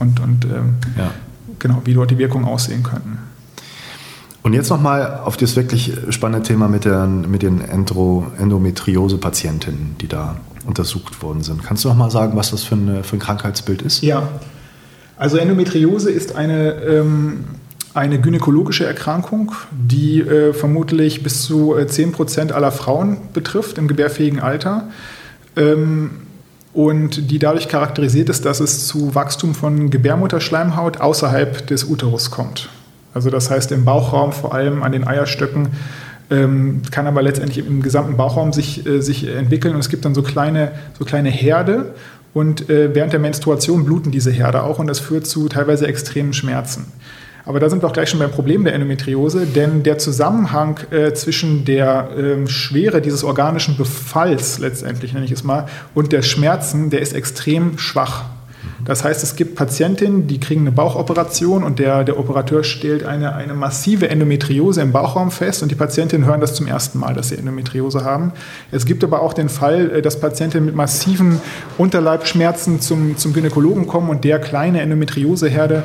und, 0.00 0.18
und 0.20 0.44
ähm, 0.44 0.74
ja. 0.98 1.12
genau, 1.58 1.80
wie 1.84 1.94
dort 1.94 2.10
die 2.10 2.18
Wirkungen 2.18 2.44
aussehen 2.46 2.82
könnten. 2.82 3.18
Und 4.42 4.54
jetzt 4.54 4.70
nochmal 4.70 5.20
auf 5.24 5.36
das 5.36 5.54
wirklich 5.54 5.92
spannende 6.08 6.46
Thema 6.46 6.66
mit, 6.66 6.86
der, 6.86 7.06
mit 7.06 7.42
den 7.42 7.60
Endometriose-Patientinnen, 7.60 9.96
die 10.00 10.08
da 10.08 10.36
untersucht 10.66 11.22
worden 11.22 11.42
sind. 11.42 11.62
Kannst 11.62 11.84
du 11.84 11.88
noch 11.88 11.96
mal 11.96 12.10
sagen, 12.10 12.36
was 12.36 12.50
das 12.50 12.64
für, 12.64 12.74
eine, 12.74 13.04
für 13.04 13.16
ein 13.16 13.18
Krankheitsbild 13.18 13.82
ist? 13.82 14.02
Ja, 14.02 14.28
also 15.18 15.36
Endometriose 15.36 16.10
ist 16.10 16.34
eine, 16.34 16.72
ähm, 16.82 17.44
eine 17.92 18.18
gynäkologische 18.18 18.86
Erkrankung, 18.86 19.52
die 19.70 20.20
äh, 20.20 20.54
vermutlich 20.54 21.22
bis 21.22 21.42
zu 21.42 21.76
äh, 21.76 21.82
10% 21.82 22.52
aller 22.52 22.72
Frauen 22.72 23.18
betrifft 23.34 23.76
im 23.76 23.88
gebärfähigen 23.88 24.40
Alter. 24.40 24.88
Ähm, 25.56 26.12
und 26.72 27.30
die 27.30 27.38
dadurch 27.38 27.68
charakterisiert 27.68 28.28
ist, 28.28 28.44
dass 28.44 28.60
es 28.60 28.86
zu 28.86 29.14
Wachstum 29.14 29.54
von 29.54 29.90
Gebärmutterschleimhaut 29.90 31.00
außerhalb 31.00 31.66
des 31.66 31.84
Uterus 31.84 32.30
kommt. 32.30 32.68
Also 33.12 33.30
das 33.30 33.50
heißt 33.50 33.72
im 33.72 33.84
Bauchraum, 33.84 34.32
vor 34.32 34.54
allem 34.54 34.82
an 34.82 34.92
den 34.92 35.06
Eierstöcken, 35.06 35.68
ähm, 36.30 36.82
kann 36.92 37.08
aber 37.08 37.22
letztendlich 37.22 37.66
im 37.66 37.82
gesamten 37.82 38.16
Bauchraum 38.16 38.52
sich, 38.52 38.86
äh, 38.86 39.00
sich 39.00 39.26
entwickeln 39.26 39.74
und 39.74 39.80
es 39.80 39.88
gibt 39.88 40.04
dann 40.04 40.14
so 40.14 40.22
kleine, 40.22 40.70
so 40.96 41.04
kleine 41.04 41.28
Herde 41.28 41.94
und 42.34 42.70
äh, 42.70 42.94
während 42.94 43.12
der 43.12 43.18
Menstruation 43.18 43.84
bluten 43.84 44.12
diese 44.12 44.30
Herde 44.30 44.62
auch 44.62 44.78
und 44.78 44.86
das 44.86 45.00
führt 45.00 45.26
zu 45.26 45.48
teilweise 45.48 45.88
extremen 45.88 46.32
Schmerzen. 46.32 46.86
Aber 47.50 47.58
da 47.58 47.68
sind 47.68 47.82
wir 47.82 47.88
auch 47.88 47.92
gleich 47.92 48.08
schon 48.08 48.20
beim 48.20 48.30
Problem 48.30 48.62
der 48.62 48.74
Endometriose, 48.74 49.44
denn 49.44 49.82
der 49.82 49.98
Zusammenhang 49.98 50.78
äh, 50.92 51.12
zwischen 51.14 51.64
der 51.64 52.10
äh, 52.16 52.46
Schwere 52.46 53.00
dieses 53.02 53.24
organischen 53.24 53.76
Befalls, 53.76 54.60
letztendlich 54.60 55.14
nenne 55.14 55.24
ich 55.24 55.32
es 55.32 55.42
mal, 55.42 55.66
und 55.92 56.12
der 56.12 56.22
Schmerzen, 56.22 56.90
der 56.90 57.00
ist 57.00 57.12
extrem 57.12 57.76
schwach. 57.76 58.26
Das 58.84 59.04
heißt, 59.04 59.22
es 59.22 59.36
gibt 59.36 59.54
Patientinnen, 59.56 60.26
die 60.26 60.40
kriegen 60.40 60.62
eine 60.62 60.72
Bauchoperation 60.72 61.62
und 61.62 61.78
der, 61.78 62.04
der 62.04 62.18
Operateur 62.18 62.64
stellt 62.64 63.04
eine, 63.04 63.34
eine 63.34 63.54
massive 63.54 64.08
Endometriose 64.08 64.80
im 64.80 64.92
Bauchraum 64.92 65.30
fest 65.30 65.62
und 65.62 65.70
die 65.70 65.74
Patientinnen 65.74 66.26
hören 66.26 66.40
das 66.40 66.54
zum 66.54 66.66
ersten 66.66 66.98
Mal, 66.98 67.14
dass 67.14 67.28
sie 67.28 67.36
Endometriose 67.36 68.04
haben. 68.04 68.32
Es 68.70 68.86
gibt 68.86 69.04
aber 69.04 69.22
auch 69.22 69.32
den 69.32 69.48
Fall, 69.48 69.90
äh, 69.90 70.02
dass 70.02 70.18
Patientinnen 70.20 70.66
mit 70.66 70.74
massiven 70.74 71.40
Unterleibschmerzen 71.78 72.80
zum, 72.80 73.16
zum 73.16 73.32
Gynäkologen 73.32 73.86
kommen 73.86 74.08
und 74.08 74.24
der 74.24 74.38
kleine 74.38 74.80
Endometrioseherde 74.80 75.82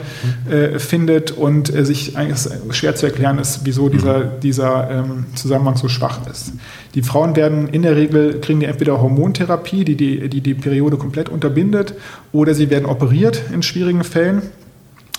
äh, 0.49 0.79
findet 0.79 1.31
und 1.31 1.73
äh, 1.73 1.85
sich 1.85 2.17
eigentlich 2.17 2.39
schwer 2.71 2.95
zu 2.95 3.05
erklären 3.05 3.39
ist, 3.39 3.61
wieso 3.63 3.89
dieser, 3.89 4.23
dieser 4.23 4.89
ähm, 4.89 5.25
Zusammenhang 5.35 5.77
so 5.77 5.87
schwach 5.87 6.19
ist. 6.29 6.53
Die 6.95 7.01
Frauen 7.01 7.35
werden 7.35 7.67
in 7.67 7.81
der 7.81 7.97
Regel, 7.97 8.39
kriegen 8.39 8.61
die 8.61 8.65
entweder 8.67 9.01
Hormontherapie, 9.01 9.83
die 9.83 9.95
die, 9.95 10.29
die, 10.29 10.41
die 10.41 10.53
Periode 10.53 10.95
komplett 10.97 11.27
unterbindet, 11.27 11.93
oder 12.35 12.53
sie 12.53 12.69
werden 12.69 12.85
operiert 12.85 13.43
in 13.53 13.63
schwierigen 13.63 14.03
Fällen. 14.03 14.41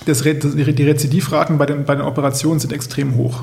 Das, 0.05 0.23
die 0.23 0.85
Rezidivraten 0.85 1.59
bei 1.59 1.67
den, 1.67 1.85
bei 1.85 1.95
den 1.95 2.05
Operationen 2.05 2.61
sind 2.61 2.73
extrem 2.73 3.17
hoch. 3.17 3.43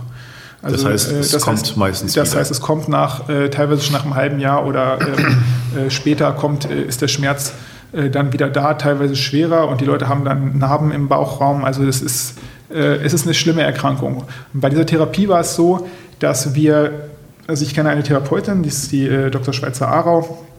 Also, 0.62 0.78
das 0.78 0.86
heißt, 0.86 1.12
es 1.12 1.32
das 1.32 1.42
kommt 1.42 1.60
heißt, 1.60 1.78
meistens 1.78 2.14
Das 2.14 2.30
wieder. 2.32 2.40
heißt, 2.40 2.52
es 2.52 2.62
kommt 2.62 2.88
nach, 2.88 3.28
äh, 3.28 3.50
teilweise 3.50 3.82
schon 3.82 3.94
nach 3.94 4.06
einem 4.06 4.16
halben 4.16 4.40
Jahr 4.40 4.66
oder 4.66 4.98
äh, 5.02 5.88
äh, 5.88 5.90
später 5.90 6.32
kommt, 6.32 6.70
äh, 6.70 6.84
ist 6.84 7.02
der 7.02 7.10
Schmerz 7.10 7.54
äh, 7.92 8.10
dann 8.10 8.32
wieder 8.32 8.50
da, 8.50 8.76
teilweise 8.76 9.16
schwerer 9.18 9.68
und 9.68 9.82
die 9.82 9.86
Leute 9.86 10.08
haben 10.08 10.24
dann 10.24 10.58
Narben 10.58 10.92
im 10.92 11.10
Bauchraum. 11.10 11.66
Also 11.66 11.86
das 11.86 12.02
ist, 12.02 12.36
äh, 12.74 12.78
es 12.78 13.14
ist 13.14 13.26
eine 13.26 13.34
schlimme 13.34 13.64
Erkrankung. 13.64 14.24
Und 14.54 14.62
bei 14.62 14.70
dieser 14.70 14.86
Therapie 14.86 15.28
war 15.28 15.42
es 15.42 15.56
so, 15.56 15.86
dass 16.20 16.56
wir, 16.56 17.10
also 17.46 17.66
ich 17.66 17.74
kenne 17.74 17.90
eine 17.90 18.04
Therapeutin, 18.04 18.64
die 18.64 18.70
ist 18.70 18.90
die 18.94 19.10
Dr. 19.32 19.54
Schweizer 19.54 19.90
Arau, 19.90 20.22
ähm, 20.22 20.53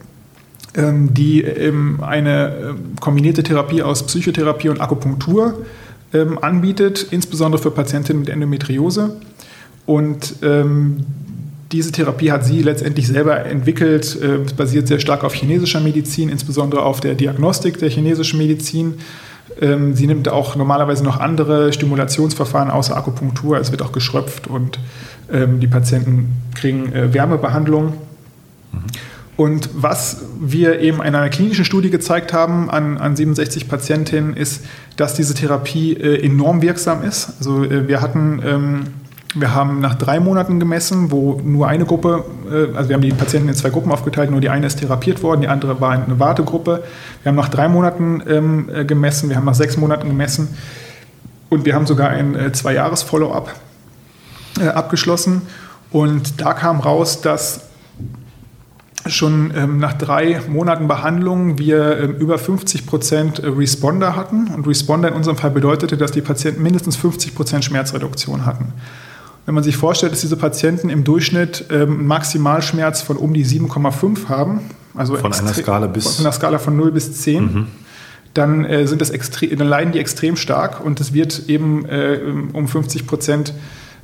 die 0.75 1.41
ähm, 1.41 1.99
eine 2.01 2.53
ähm, 2.55 2.77
kombinierte 2.99 3.43
Therapie 3.43 3.81
aus 3.81 4.05
Psychotherapie 4.05 4.69
und 4.69 4.81
Akupunktur 4.81 5.65
anbietet, 6.39 7.07
insbesondere 7.11 7.61
für 7.61 7.71
Patientinnen 7.71 8.21
mit 8.21 8.29
Endometriose. 8.29 9.17
Und 9.85 10.35
ähm, 10.43 11.05
diese 11.71 11.91
Therapie 11.91 12.31
hat 12.31 12.45
sie 12.45 12.61
letztendlich 12.61 13.07
selber 13.07 13.45
entwickelt. 13.45 14.17
Äh, 14.21 14.43
es 14.45 14.53
basiert 14.53 14.87
sehr 14.87 14.99
stark 14.99 15.23
auf 15.23 15.33
chinesischer 15.33 15.79
Medizin, 15.79 16.29
insbesondere 16.29 16.83
auf 16.83 17.01
der 17.01 17.15
Diagnostik 17.15 17.79
der 17.79 17.89
chinesischen 17.89 18.37
Medizin. 18.37 18.95
Ähm, 19.61 19.93
sie 19.93 20.07
nimmt 20.07 20.29
auch 20.29 20.55
normalerweise 20.55 21.03
noch 21.03 21.19
andere 21.19 21.73
Stimulationsverfahren 21.73 22.69
außer 22.69 22.95
Akupunktur. 22.95 23.57
Es 23.57 23.71
wird 23.71 23.81
auch 23.81 23.91
geschröpft 23.91 24.47
und 24.47 24.79
ähm, 25.31 25.59
die 25.59 25.67
Patienten 25.67 26.29
kriegen 26.53 26.93
äh, 26.93 27.13
Wärmebehandlung. 27.13 27.93
Mhm. 28.71 28.79
Und 29.37 29.69
was 29.73 30.21
wir 30.39 30.79
eben 30.79 30.97
in 30.97 31.13
einer 31.13 31.29
klinischen 31.29 31.65
Studie 31.65 31.89
gezeigt 31.89 32.31
haben 32.31 32.69
an, 32.69 32.97
an 32.97 33.15
67 33.15 33.67
Patientinnen, 33.67 34.35
ist, 34.35 34.63
dass 34.95 35.13
diese 35.13 35.33
Therapie 35.33 35.93
äh, 35.93 36.25
enorm 36.25 36.61
wirksam 36.61 37.03
ist. 37.03 37.33
Also 37.39 37.69
wir 37.69 38.01
hatten 38.01 38.41
ähm, 38.45 38.83
wir 39.37 39.53
haben 39.53 39.81
nach 39.81 39.95
drei 39.95 40.21
Monaten 40.21 40.61
gemessen, 40.61 41.11
wo 41.11 41.41
nur 41.43 41.67
eine 41.67 41.85
Gruppe, 41.85 42.23
äh, 42.49 42.75
also 42.75 42.89
wir 42.89 42.95
haben 42.95 43.01
die 43.01 43.11
Patienten 43.11 43.49
in 43.49 43.55
zwei 43.55 43.69
Gruppen 43.69 43.91
aufgeteilt, 43.91 44.31
nur 44.31 44.39
die 44.39 44.49
eine 44.49 44.65
ist 44.65 44.79
therapiert 44.79 45.21
worden, 45.23 45.41
die 45.41 45.49
andere 45.49 45.81
war 45.81 45.91
eine 45.91 46.19
Wartegruppe. 46.19 46.83
Wir 47.21 47.29
haben 47.29 47.35
nach 47.35 47.49
drei 47.49 47.67
Monaten 47.67 48.23
ähm, 48.27 48.69
äh, 48.73 48.85
gemessen, 48.85 49.27
wir 49.29 49.35
haben 49.35 49.45
nach 49.45 49.55
sechs 49.55 49.75
Monaten 49.75 50.07
gemessen 50.07 50.47
und 51.49 51.65
wir 51.65 51.75
haben 51.75 51.85
sogar 51.85 52.09
ein 52.09 52.35
äh, 52.35 52.51
Zwei-Jahres-Follow-up 52.53 53.53
abgeschlossen. 54.73 55.41
Und 55.91 56.39
da 56.39 56.53
kam 56.53 56.79
raus, 56.79 57.19
dass 57.19 57.64
schon 59.07 59.53
ähm, 59.55 59.77
nach 59.77 59.93
drei 59.93 60.41
Monaten 60.47 60.87
Behandlung 60.87 61.57
wir 61.57 61.99
ähm, 61.99 62.15
über 62.15 62.37
50 62.37 62.85
Prozent 62.85 63.41
Responder 63.43 64.15
hatten. 64.15 64.47
Und 64.47 64.67
Responder 64.67 65.09
in 65.09 65.13
unserem 65.13 65.37
Fall 65.37 65.51
bedeutete, 65.51 65.97
dass 65.97 66.11
die 66.11 66.21
Patienten 66.21 66.63
mindestens 66.63 66.95
50 66.95 67.35
Prozent 67.35 67.65
Schmerzreduktion 67.65 68.45
hatten. 68.45 68.73
Wenn 69.45 69.53
man 69.53 69.63
sich 69.63 69.77
vorstellt, 69.77 70.11
dass 70.11 70.21
diese 70.21 70.37
Patienten 70.37 70.89
im 70.89 71.03
Durchschnitt 71.03 71.65
ähm, 71.69 71.99
einen 71.99 72.07
Maximalschmerz 72.07 73.01
von 73.01 73.17
um 73.17 73.33
die 73.33 73.45
7,5 73.45 74.27
haben, 74.27 74.61
also 74.95 75.15
von 75.15 75.33
einer 75.33 75.53
Skala 75.53 75.87
bis 75.87 76.15
von 76.15 76.25
einer 76.25 76.33
Skala 76.33 76.57
von 76.57 76.75
0 76.75 76.91
bis 76.91 77.13
10, 77.21 77.43
mhm. 77.43 77.67
dann, 78.33 78.65
äh, 78.65 78.87
sind 78.87 79.01
das 79.01 79.11
dann 79.11 79.67
leiden 79.67 79.91
die 79.91 79.99
extrem 79.99 80.35
stark 80.35 80.83
und 80.83 80.99
es 80.99 81.13
wird 81.13 81.43
eben 81.47 81.85
äh, 81.85 82.19
um 82.53 82.67
50 82.67 83.05
Prozent 83.05 83.53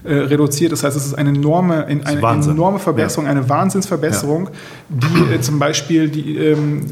äh, 0.04 0.14
reduziert. 0.14 0.72
Das 0.72 0.84
heißt, 0.84 0.96
es 0.96 1.06
ist 1.06 1.14
eine 1.14 1.30
enorme, 1.30 1.86
eine, 1.86 2.06
eine 2.06 2.46
enorme 2.46 2.80
Verbesserung, 2.80 3.26
ja. 3.26 3.32
eine 3.32 3.48
Wahnsinnsverbesserung, 3.50 4.50
ja. 4.50 4.50
die 4.90 5.36
äh, 5.36 5.42
zum 5.42 5.60
Beispiel 5.60 6.10
die, 6.10 6.38
ähm, 6.38 6.86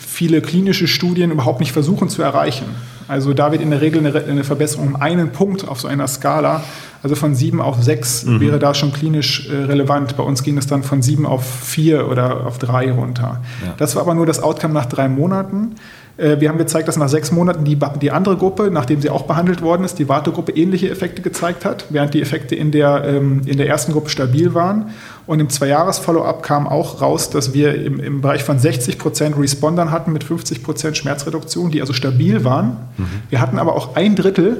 viele 0.00 0.40
klinische 0.40 0.88
Studien 0.88 1.30
überhaupt 1.30 1.60
nicht 1.60 1.72
versuchen 1.72 2.08
zu 2.08 2.22
erreichen. 2.22 2.66
Also 3.08 3.34
da 3.34 3.52
wird 3.52 3.62
in 3.62 3.70
der 3.70 3.80
Regel 3.80 4.06
eine, 4.06 4.24
eine 4.24 4.44
Verbesserung 4.44 4.88
um 4.88 4.96
einen 4.96 5.30
Punkt 5.30 5.66
auf 5.66 5.80
so 5.80 5.88
einer 5.88 6.06
Skala 6.06 6.62
also 7.02 7.16
von 7.16 7.34
sieben 7.34 7.60
auf 7.60 7.82
sechs 7.82 8.24
mhm. 8.24 8.40
wäre 8.40 8.58
da 8.58 8.74
schon 8.74 8.92
klinisch 8.92 9.48
äh, 9.48 9.64
relevant. 9.64 10.16
Bei 10.16 10.22
uns 10.22 10.42
ging 10.42 10.56
es 10.56 10.68
dann 10.68 10.84
von 10.84 11.02
sieben 11.02 11.26
auf 11.26 11.44
vier 11.44 12.08
oder 12.08 12.46
auf 12.46 12.58
drei 12.58 12.92
runter. 12.92 13.40
Ja. 13.64 13.74
Das 13.76 13.96
war 13.96 14.02
aber 14.02 14.14
nur 14.14 14.26
das 14.26 14.40
Outcome 14.40 14.72
nach 14.72 14.86
drei 14.86 15.08
Monaten. 15.08 15.74
Äh, 16.16 16.40
wir 16.40 16.48
haben 16.48 16.58
gezeigt, 16.58 16.88
dass 16.88 16.96
nach 16.96 17.08
sechs 17.08 17.32
Monaten 17.32 17.64
die, 17.64 17.78
die 18.00 18.10
andere 18.10 18.36
Gruppe, 18.36 18.70
nachdem 18.70 19.00
sie 19.00 19.10
auch 19.10 19.22
behandelt 19.22 19.62
worden 19.62 19.84
ist, 19.84 19.98
die 19.98 20.08
Wartegruppe 20.08 20.52
ähnliche 20.52 20.90
Effekte 20.90 21.22
gezeigt 21.22 21.64
hat, 21.64 21.86
während 21.90 22.14
die 22.14 22.22
Effekte 22.22 22.54
in 22.54 22.70
der, 22.70 23.04
ähm, 23.04 23.42
in 23.46 23.56
der 23.56 23.68
ersten 23.68 23.92
Gruppe 23.92 24.10
stabil 24.10 24.54
waren. 24.54 24.90
Und 25.26 25.40
im 25.40 25.48
Zwei-Jahres-Follow-up 25.48 26.42
kam 26.42 26.66
auch 26.66 27.00
raus, 27.00 27.30
dass 27.30 27.54
wir 27.54 27.74
im, 27.74 28.00
im 28.00 28.20
Bereich 28.20 28.42
von 28.42 28.58
60 28.58 28.98
Prozent 28.98 29.38
Respondern 29.38 29.90
hatten 29.90 30.12
mit 30.12 30.24
50 30.24 30.62
Prozent 30.62 30.96
Schmerzreduktion, 30.96 31.70
die 31.70 31.80
also 31.80 31.92
stabil 31.92 32.44
waren. 32.44 32.76
Mhm. 32.96 33.06
Wir 33.30 33.40
hatten 33.40 33.58
aber 33.58 33.74
auch 33.74 33.96
ein 33.96 34.16
Drittel 34.16 34.58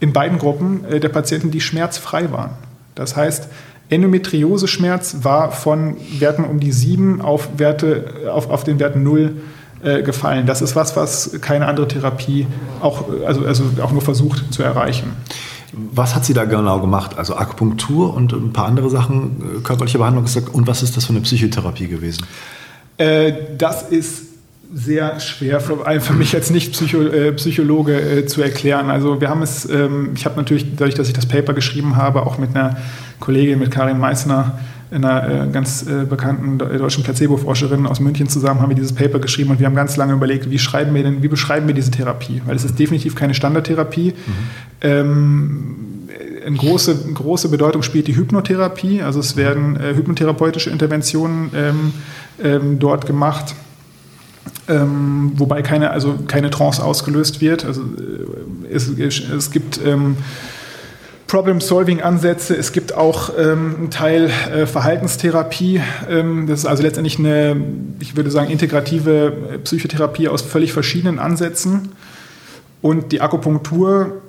in 0.00 0.12
beiden 0.12 0.38
Gruppen 0.38 0.84
äh, 0.84 1.00
der 1.00 1.08
Patienten, 1.08 1.50
die 1.50 1.60
schmerzfrei 1.60 2.30
waren. 2.30 2.50
Das 2.94 3.16
heißt, 3.16 3.48
Endometriose-Schmerz 3.88 5.18
war 5.22 5.52
von 5.52 5.96
Werten 6.18 6.44
um 6.44 6.60
die 6.60 6.72
7 6.72 7.20
auf, 7.20 7.48
Werte, 7.58 8.30
auf, 8.32 8.48
auf 8.48 8.64
den 8.64 8.78
Werten 8.80 9.02
0 9.02 9.36
äh, 9.82 10.02
gefallen. 10.02 10.46
Das 10.46 10.62
ist 10.62 10.76
was, 10.76 10.96
was 10.96 11.40
keine 11.40 11.66
andere 11.66 11.88
Therapie 11.88 12.46
auch, 12.80 13.04
also, 13.26 13.44
also 13.44 13.64
auch 13.82 13.92
nur 13.92 14.02
versucht 14.02 14.52
zu 14.52 14.62
erreichen. 14.62 15.12
Was 15.72 16.14
hat 16.14 16.24
sie 16.24 16.34
da 16.34 16.44
genau 16.44 16.80
gemacht? 16.80 17.18
Also 17.18 17.34
Akupunktur 17.34 18.14
und 18.14 18.32
ein 18.32 18.52
paar 18.52 18.66
andere 18.66 18.90
Sachen, 18.90 19.58
äh, 19.58 19.60
körperliche 19.62 19.98
Behandlung 19.98 20.24
gesagt. 20.24 20.50
Und 20.54 20.66
was 20.66 20.82
ist 20.82 20.96
das 20.96 21.06
für 21.06 21.12
eine 21.12 21.20
Psychotherapie 21.22 21.88
gewesen? 21.88 22.26
Äh, 22.98 23.32
das 23.58 23.82
ist 23.82 24.24
sehr 24.74 25.20
schwer, 25.20 25.60
für, 25.60 25.78
für 26.00 26.12
mich 26.14 26.34
als 26.34 26.50
Nicht-Psychologe 26.50 28.24
zu 28.26 28.42
erklären. 28.42 28.90
Also 28.90 29.20
wir 29.20 29.28
haben 29.28 29.42
es, 29.42 29.68
ähm, 29.68 30.12
ich 30.14 30.24
habe 30.24 30.36
natürlich, 30.36 30.76
dadurch, 30.76 30.94
dass 30.94 31.08
ich 31.08 31.14
das 31.14 31.26
Paper 31.26 31.52
geschrieben 31.52 31.96
habe, 31.96 32.24
auch 32.24 32.38
mit 32.38 32.56
einer 32.56 32.76
Kollegin, 33.20 33.58
mit 33.58 33.70
Karin 33.70 33.98
Meissner, 33.98 34.58
einer 34.92 35.46
äh, 35.46 35.48
ganz 35.52 35.86
äh, 35.86 36.04
bekannten 36.04 36.58
deutschen 36.58 37.02
Placebo-Forscherin 37.04 37.86
aus 37.86 38.00
München 38.00 38.28
zusammen, 38.28 38.60
haben 38.60 38.70
wir 38.70 38.76
dieses 38.76 38.94
Paper 38.94 39.18
geschrieben 39.18 39.50
und 39.50 39.58
wir 39.58 39.66
haben 39.66 39.74
ganz 39.74 39.96
lange 39.96 40.12
überlegt, 40.12 40.50
wie 40.50 40.58
schreiben 40.58 40.94
wir 40.94 41.02
denn, 41.02 41.22
wie 41.22 41.28
beschreiben 41.28 41.66
wir 41.66 41.74
diese 41.74 41.90
Therapie? 41.90 42.42
Weil 42.46 42.56
es 42.56 42.64
ist 42.64 42.78
definitiv 42.78 43.14
keine 43.14 43.34
Standardtherapie. 43.34 44.12
Mhm. 44.12 44.32
Ähm, 44.80 45.76
eine 46.44 46.56
große, 46.56 47.12
große 47.14 47.48
Bedeutung 47.48 47.82
spielt 47.82 48.08
die 48.08 48.16
Hypnotherapie. 48.16 49.02
Also 49.02 49.20
es 49.20 49.36
werden 49.36 49.76
äh, 49.76 49.94
hypnotherapeutische 49.94 50.70
Interventionen 50.70 51.50
ähm, 51.54 51.92
ähm, 52.42 52.78
dort 52.78 53.06
gemacht 53.06 53.54
ähm, 54.68 55.32
wobei 55.36 55.62
keine, 55.62 55.90
also 55.90 56.18
keine 56.26 56.50
Trance 56.50 56.82
ausgelöst 56.82 57.40
wird. 57.40 57.64
Also 57.64 57.82
äh, 57.82 58.72
es, 58.72 58.88
es 58.88 59.50
gibt 59.50 59.80
ähm, 59.84 60.16
Problem-Solving-Ansätze, 61.32 62.54
es 62.54 62.72
gibt 62.72 62.92
auch 62.92 63.30
ähm, 63.38 63.74
einen 63.78 63.90
Teil 63.90 64.30
äh, 64.52 64.66
Verhaltenstherapie. 64.66 65.80
Ähm, 66.10 66.46
das 66.46 66.58
ist 66.58 66.66
also 66.66 66.82
letztendlich 66.82 67.18
eine, 67.18 67.56
ich 68.00 68.16
würde 68.16 68.30
sagen, 68.30 68.50
integrative 68.50 69.32
äh, 69.54 69.58
Psychotherapie 69.60 70.28
aus 70.28 70.42
völlig 70.42 70.74
verschiedenen 70.74 71.18
Ansätzen. 71.18 71.92
Und 72.82 73.12
die 73.12 73.22
Akupunktur 73.22 74.20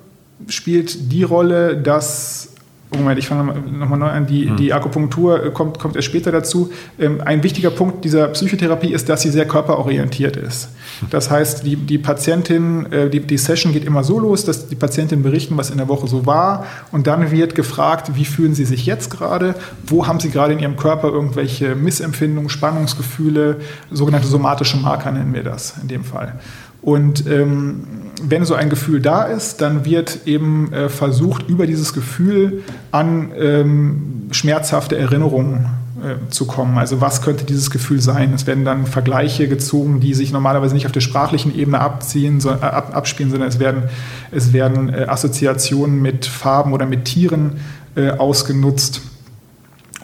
spielt 0.48 1.12
die 1.12 1.24
Rolle, 1.24 1.76
dass 1.76 2.53
Moment, 2.98 3.18
ich 3.18 3.28
fange 3.28 3.54
nochmal 3.54 3.98
neu 3.98 4.08
an. 4.08 4.26
Die, 4.26 4.46
mhm. 4.46 4.56
die 4.56 4.72
Akupunktur 4.72 5.50
kommt, 5.52 5.78
kommt 5.78 5.96
erst 5.96 6.06
später 6.06 6.32
dazu. 6.32 6.70
Ähm, 6.98 7.20
ein 7.24 7.42
wichtiger 7.42 7.70
Punkt 7.70 8.04
dieser 8.04 8.28
Psychotherapie 8.28 8.92
ist, 8.92 9.08
dass 9.08 9.22
sie 9.22 9.30
sehr 9.30 9.46
körperorientiert 9.46 10.36
ist. 10.36 10.68
Das 11.10 11.30
heißt, 11.30 11.64
die, 11.66 11.76
die 11.76 11.98
Patientin, 11.98 12.90
äh, 12.92 13.10
die, 13.10 13.20
die 13.20 13.38
Session 13.38 13.72
geht 13.72 13.84
immer 13.84 14.04
so 14.04 14.18
los, 14.18 14.44
dass 14.44 14.68
die 14.68 14.76
Patientin 14.76 15.22
berichten, 15.22 15.56
was 15.56 15.70
in 15.70 15.78
der 15.78 15.88
Woche 15.88 16.06
so 16.08 16.26
war. 16.26 16.66
Und 16.92 17.06
dann 17.06 17.30
wird 17.30 17.54
gefragt, 17.54 18.12
wie 18.14 18.24
fühlen 18.24 18.54
sie 18.54 18.64
sich 18.64 18.86
jetzt 18.86 19.10
gerade? 19.10 19.54
Wo 19.86 20.06
haben 20.06 20.20
sie 20.20 20.30
gerade 20.30 20.52
in 20.52 20.58
ihrem 20.58 20.76
Körper 20.76 21.08
irgendwelche 21.08 21.74
Missempfindungen, 21.74 22.50
Spannungsgefühle? 22.50 23.60
Sogenannte 23.90 24.28
somatische 24.28 24.76
Marker 24.76 25.10
nennen 25.10 25.34
wir 25.34 25.42
das 25.42 25.74
in 25.80 25.88
dem 25.88 26.04
Fall. 26.04 26.38
Und 26.84 27.26
ähm, 27.26 27.84
wenn 28.22 28.44
so 28.44 28.54
ein 28.54 28.68
Gefühl 28.68 29.00
da 29.00 29.24
ist, 29.24 29.60
dann 29.60 29.84
wird 29.84 30.26
eben 30.26 30.72
äh, 30.72 30.88
versucht, 30.88 31.48
über 31.48 31.66
dieses 31.66 31.92
Gefühl 31.94 32.62
an 32.92 33.32
ähm, 33.38 34.28
schmerzhafte 34.30 34.96
Erinnerungen 34.96 35.66
äh, 36.02 36.30
zu 36.30 36.46
kommen. 36.46 36.76
Also 36.76 37.00
was 37.00 37.22
könnte 37.22 37.44
dieses 37.44 37.70
Gefühl 37.70 38.00
sein? 38.00 38.32
Es 38.34 38.46
werden 38.46 38.64
dann 38.64 38.86
Vergleiche 38.86 39.48
gezogen, 39.48 40.00
die 40.00 40.12
sich 40.12 40.32
normalerweise 40.32 40.74
nicht 40.74 40.86
auf 40.86 40.92
der 40.92 41.00
sprachlichen 41.00 41.54
Ebene 41.56 41.80
abziehen, 41.80 42.40
so, 42.40 42.50
äh, 42.50 42.60
ab, 42.60 42.94
abspielen, 42.94 43.30
sondern 43.30 43.48
es 43.48 43.58
werden, 43.58 43.84
es 44.30 44.52
werden 44.52 44.92
äh, 44.92 45.06
Assoziationen 45.08 46.02
mit 46.02 46.26
Farben 46.26 46.72
oder 46.72 46.84
mit 46.84 47.06
Tieren 47.06 47.60
äh, 47.96 48.10
ausgenutzt. 48.10 49.00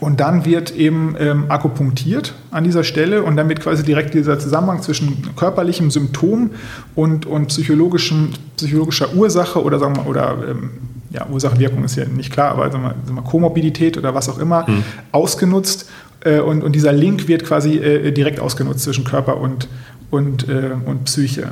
Und 0.01 0.21
dann 0.21 0.47
wird 0.47 0.75
eben 0.75 1.15
ähm, 1.19 1.45
akupunktiert 1.51 2.35
an 2.51 2.65
dieser 2.65 2.85
Stelle 2.85 3.23
und 3.23 3.37
dann 3.37 3.51
wird 3.51 3.61
quasi 3.61 3.85
direkt 3.85 4.15
dieser 4.15 4.39
Zusammenhang 4.39 4.81
zwischen 4.81 5.37
körperlichem 5.37 5.91
Symptom 5.91 6.51
und, 6.95 7.27
und 7.27 7.49
psychologischem, 7.49 8.31
psychologischer 8.57 9.15
Ursache 9.15 9.63
oder 9.63 9.79
sagen 9.79 9.97
wir, 9.97 10.07
oder 10.07 10.39
ähm, 10.49 10.71
ja, 11.11 11.27
Ursache-Wirkung 11.29 11.85
ist 11.85 11.97
ja 11.97 12.07
nicht 12.07 12.33
klar, 12.33 12.53
aber 12.53 12.71
sagen 12.71 12.83
wir, 12.83 12.95
sagen 13.05 13.15
wir 13.15 13.23
Komorbidität 13.23 13.99
oder 13.99 14.15
was 14.15 14.31
auch 14.31 14.39
immer, 14.39 14.67
hm. 14.67 14.83
ausgenutzt. 15.13 15.91
Äh, 16.25 16.41
und, 16.41 16.65
und 16.65 16.73
dieser 16.73 16.93
Link 16.93 17.29
wird 17.29 17.45
quasi 17.45 17.77
äh, 17.77 18.11
direkt 18.13 18.41
ausgenutzt 18.41 18.81
zwischen 18.85 19.05
Körper 19.05 19.37
und, 19.37 19.69
und, 20.11 20.49
äh, 20.49 20.71
und 20.87 21.05
Psyche. 21.05 21.49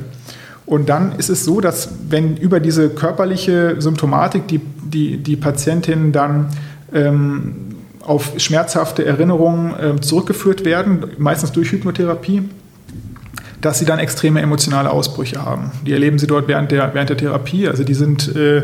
Und 0.65 0.89
dann 0.89 1.13
ist 1.17 1.29
es 1.29 1.45
so, 1.45 1.61
dass 1.61 1.89
wenn 2.09 2.37
über 2.37 2.59
diese 2.59 2.89
körperliche 2.89 3.75
Symptomatik 3.79 4.47
die, 4.47 4.59
die, 4.59 5.17
die 5.17 5.35
Patientin 5.35 6.11
dann 6.11 6.49
ähm, 6.93 7.69
auf 8.09 8.33
schmerzhafte 8.37 9.05
Erinnerungen 9.05 9.75
äh, 9.79 10.01
zurückgeführt 10.01 10.65
werden, 10.65 11.05
meistens 11.19 11.51
durch 11.51 11.71
Hypnotherapie, 11.71 12.41
dass 13.61 13.77
sie 13.77 13.85
dann 13.85 13.99
extreme 13.99 14.41
emotionale 14.41 14.89
Ausbrüche 14.89 15.45
haben. 15.45 15.71
Die 15.85 15.93
erleben 15.93 16.17
sie 16.17 16.25
dort 16.25 16.47
während 16.47 16.71
der, 16.71 16.95
während 16.95 17.11
der 17.11 17.17
Therapie. 17.17 17.67
Also 17.67 17.83
die 17.83 17.93
sind, 17.93 18.35
äh, 18.35 18.57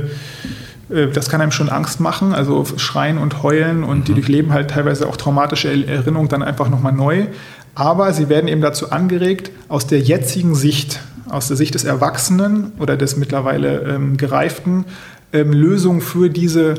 äh 0.89 1.11
das 1.13 1.29
kann 1.29 1.41
einem 1.41 1.51
schon 1.51 1.69
Angst 1.69 1.99
machen, 1.99 2.33
also 2.33 2.65
schreien 2.77 3.19
und 3.19 3.43
heulen 3.43 3.83
und 3.83 3.99
mhm. 3.99 4.03
die 4.05 4.13
durchleben 4.15 4.51
halt 4.51 4.71
teilweise 4.71 5.07
auch 5.07 5.15
traumatische 5.15 5.69
Erinnerungen 5.69 6.29
dann 6.29 6.41
einfach 6.41 6.69
nochmal 6.69 6.93
neu. 6.93 7.27
Aber 7.75 8.13
sie 8.13 8.29
werden 8.29 8.47
eben 8.47 8.61
dazu 8.61 8.89
angeregt, 8.89 9.51
aus 9.67 9.85
der 9.85 9.99
jetzigen 9.99 10.55
Sicht, 10.55 11.01
aus 11.29 11.49
der 11.49 11.57
Sicht 11.57 11.75
des 11.75 11.83
Erwachsenen 11.83 12.71
oder 12.79 12.97
des 12.97 13.15
mittlerweile 13.15 13.81
ähm, 13.81 14.17
Gereiften, 14.17 14.85
ähm, 15.33 15.51
Lösungen 15.53 16.01
für, 16.01 16.31
diese, 16.31 16.75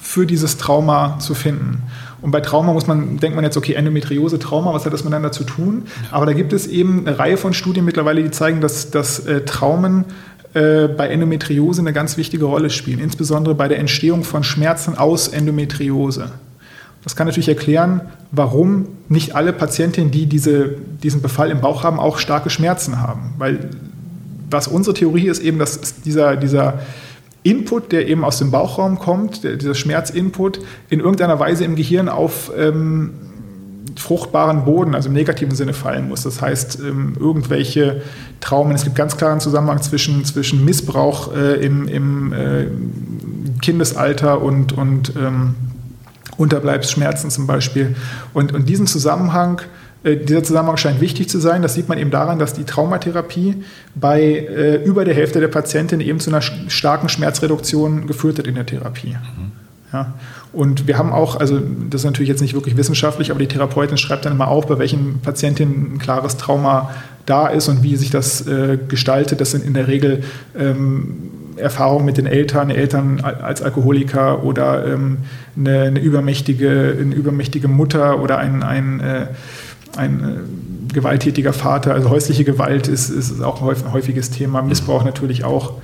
für 0.00 0.26
dieses 0.26 0.56
Trauma 0.56 1.18
zu 1.18 1.34
finden. 1.34 1.82
Und 2.22 2.32
bei 2.32 2.40
Trauma 2.40 2.72
muss 2.72 2.86
man, 2.86 3.18
denkt 3.18 3.34
man 3.34 3.44
jetzt, 3.44 3.56
okay, 3.56 3.74
Endometriose, 3.74 4.38
Trauma, 4.38 4.74
was 4.74 4.84
hat 4.84 4.92
das 4.92 5.04
miteinander 5.04 5.32
zu 5.32 5.44
tun? 5.44 5.84
Aber 6.10 6.26
da 6.26 6.32
gibt 6.32 6.52
es 6.52 6.66
eben 6.66 7.06
eine 7.06 7.18
Reihe 7.18 7.36
von 7.36 7.54
Studien 7.54 7.84
mittlerweile, 7.84 8.22
die 8.22 8.30
zeigen, 8.30 8.60
dass, 8.60 8.90
dass 8.90 9.20
äh, 9.20 9.44
Traumen 9.44 10.04
äh, 10.52 10.88
bei 10.88 11.08
Endometriose 11.08 11.80
eine 11.80 11.92
ganz 11.92 12.16
wichtige 12.16 12.44
Rolle 12.44 12.70
spielen, 12.70 12.98
insbesondere 12.98 13.54
bei 13.54 13.68
der 13.68 13.78
Entstehung 13.78 14.24
von 14.24 14.42
Schmerzen 14.42 14.98
aus 14.98 15.28
Endometriose. 15.28 16.32
Das 17.04 17.16
kann 17.16 17.26
natürlich 17.26 17.48
erklären, 17.48 18.02
warum 18.30 18.88
nicht 19.08 19.34
alle 19.34 19.52
Patientinnen, 19.54 20.10
die 20.10 20.26
diese, 20.26 20.76
diesen 21.02 21.22
Befall 21.22 21.50
im 21.50 21.60
Bauch 21.60 21.82
haben, 21.82 21.98
auch 21.98 22.18
starke 22.18 22.50
Schmerzen 22.50 23.00
haben. 23.00 23.34
Weil 23.38 23.70
was 24.50 24.68
unsere 24.68 24.94
Theorie 24.94 25.28
ist 25.28 25.40
eben, 25.40 25.58
dass 25.58 26.02
dieser, 26.02 26.36
dieser 26.36 26.80
Input, 27.42 27.92
der 27.92 28.08
eben 28.08 28.24
aus 28.24 28.38
dem 28.38 28.50
Bauchraum 28.50 28.98
kommt, 28.98 29.44
der, 29.44 29.56
dieser 29.56 29.74
Schmerzinput, 29.74 30.60
in 30.88 31.00
irgendeiner 31.00 31.38
Weise 31.38 31.64
im 31.64 31.74
Gehirn 31.74 32.08
auf 32.08 32.52
ähm, 32.56 33.12
fruchtbaren 33.96 34.64
Boden, 34.64 34.94
also 34.94 35.08
im 35.08 35.14
negativen 35.14 35.54
Sinne 35.54 35.72
fallen 35.72 36.08
muss. 36.08 36.22
Das 36.22 36.40
heißt, 36.40 36.80
ähm, 36.80 37.16
irgendwelche 37.18 38.02
Traumen, 38.40 38.74
es 38.74 38.84
gibt 38.84 38.96
ganz 38.96 39.16
klaren 39.16 39.40
Zusammenhang 39.40 39.80
zwischen, 39.82 40.24
zwischen 40.24 40.64
Missbrauch 40.64 41.34
äh, 41.34 41.64
im, 41.64 41.88
im 41.88 42.32
äh, 42.32 42.66
Kindesalter 43.60 44.42
und, 44.42 44.72
und 44.72 45.12
ähm, 45.16 45.54
Unterbleibsschmerzen 46.36 47.30
zum 47.30 47.46
Beispiel. 47.46 47.94
Und, 48.32 48.52
und 48.52 48.68
diesen 48.68 48.86
Zusammenhang, 48.86 49.60
äh, 50.02 50.16
dieser 50.16 50.42
Zusammenhang 50.42 50.76
scheint 50.76 51.00
wichtig 51.00 51.28
zu 51.28 51.38
sein. 51.38 51.62
Das 51.62 51.74
sieht 51.74 51.88
man 51.88 51.98
eben 51.98 52.10
daran, 52.10 52.38
dass 52.38 52.54
die 52.54 52.64
Traumatherapie 52.64 53.62
bei 53.94 54.22
äh, 54.22 54.82
über 54.84 55.04
der 55.04 55.14
Hälfte 55.14 55.40
der 55.40 55.48
Patientinnen 55.48 56.06
eben 56.06 56.20
zu 56.20 56.30
einer 56.30 56.42
starken 56.42 57.08
Schmerzreduktion 57.08 58.06
geführt 58.06 58.38
hat 58.38 58.46
in 58.46 58.54
der 58.54 58.66
Therapie. 58.66 59.16
Mhm. 59.16 59.52
Ja. 59.92 60.14
Und 60.52 60.86
wir 60.86 60.98
haben 60.98 61.12
auch, 61.12 61.36
also 61.36 61.60
das 61.90 62.02
ist 62.02 62.04
natürlich 62.04 62.28
jetzt 62.28 62.40
nicht 62.40 62.54
wirklich 62.54 62.76
wissenschaftlich, 62.76 63.30
aber 63.30 63.40
die 63.40 63.46
Therapeutin 63.46 63.96
schreibt 63.96 64.24
dann 64.24 64.32
immer 64.32 64.48
auf, 64.48 64.66
bei 64.66 64.78
welchen 64.78 65.20
Patientinnen 65.20 65.94
ein 65.94 65.98
klares 65.98 66.36
Trauma 66.36 66.90
da 67.26 67.48
ist 67.48 67.68
und 67.68 67.82
wie 67.82 67.96
sich 67.96 68.10
das 68.10 68.46
äh, 68.46 68.78
gestaltet. 68.88 69.40
Das 69.40 69.52
sind 69.52 69.64
in 69.64 69.74
der 69.74 69.86
Regel 69.86 70.24
ähm, 70.58 71.30
Erfahrungen 71.56 72.04
mit 72.04 72.16
den 72.16 72.26
Eltern, 72.26 72.70
Eltern 72.70 73.20
als 73.20 73.62
Alkoholiker 73.62 74.42
oder 74.44 74.86
ähm, 74.86 75.18
eine, 75.56 75.82
eine, 75.82 76.00
übermächtige, 76.00 76.96
eine 76.98 77.14
übermächtige 77.14 77.68
Mutter 77.68 78.20
oder 78.20 78.38
ein, 78.38 78.62
ein, 78.62 79.00
äh, 79.00 79.26
ein 79.96 80.20
äh, 80.20 80.92
gewalttätiger 80.92 81.52
Vater. 81.52 81.94
Also 81.94 82.10
häusliche 82.10 82.44
Gewalt 82.44 82.88
ist, 82.88 83.10
ist 83.10 83.42
auch 83.42 83.62
ein 83.62 83.92
häufiges 83.92 84.30
Thema, 84.30 84.62
Missbrauch 84.62 85.04
natürlich 85.04 85.44
auch. 85.44 85.74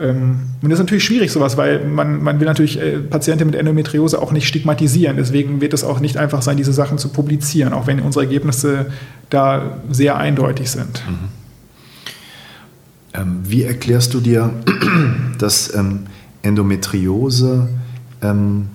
Ähm, 0.00 0.40
und 0.62 0.70
das 0.70 0.78
ist 0.78 0.84
natürlich 0.84 1.04
schwierig, 1.04 1.30
sowas, 1.30 1.56
weil 1.56 1.84
man, 1.86 2.22
man 2.22 2.40
will 2.40 2.46
natürlich 2.46 2.80
äh, 2.80 2.98
Patienten 2.98 3.46
mit 3.46 3.54
Endometriose 3.54 4.20
auch 4.20 4.32
nicht 4.32 4.48
stigmatisieren. 4.48 5.16
Deswegen 5.16 5.60
wird 5.60 5.72
es 5.72 5.84
auch 5.84 6.00
nicht 6.00 6.16
einfach 6.16 6.42
sein, 6.42 6.56
diese 6.56 6.72
Sachen 6.72 6.98
zu 6.98 7.08
publizieren, 7.08 7.72
auch 7.72 7.86
wenn 7.86 8.00
unsere 8.00 8.24
Ergebnisse 8.24 8.86
da 9.30 9.78
sehr 9.90 10.16
eindeutig 10.16 10.70
sind. 10.70 11.02
Mhm. 11.08 11.18
Ähm, 13.14 13.40
wie 13.44 13.62
erklärst 13.62 14.14
du 14.14 14.20
dir, 14.20 14.50
dass 15.38 15.72
ähm, 15.74 16.06
Endometriose 16.42 17.68
ähm, 18.22 18.68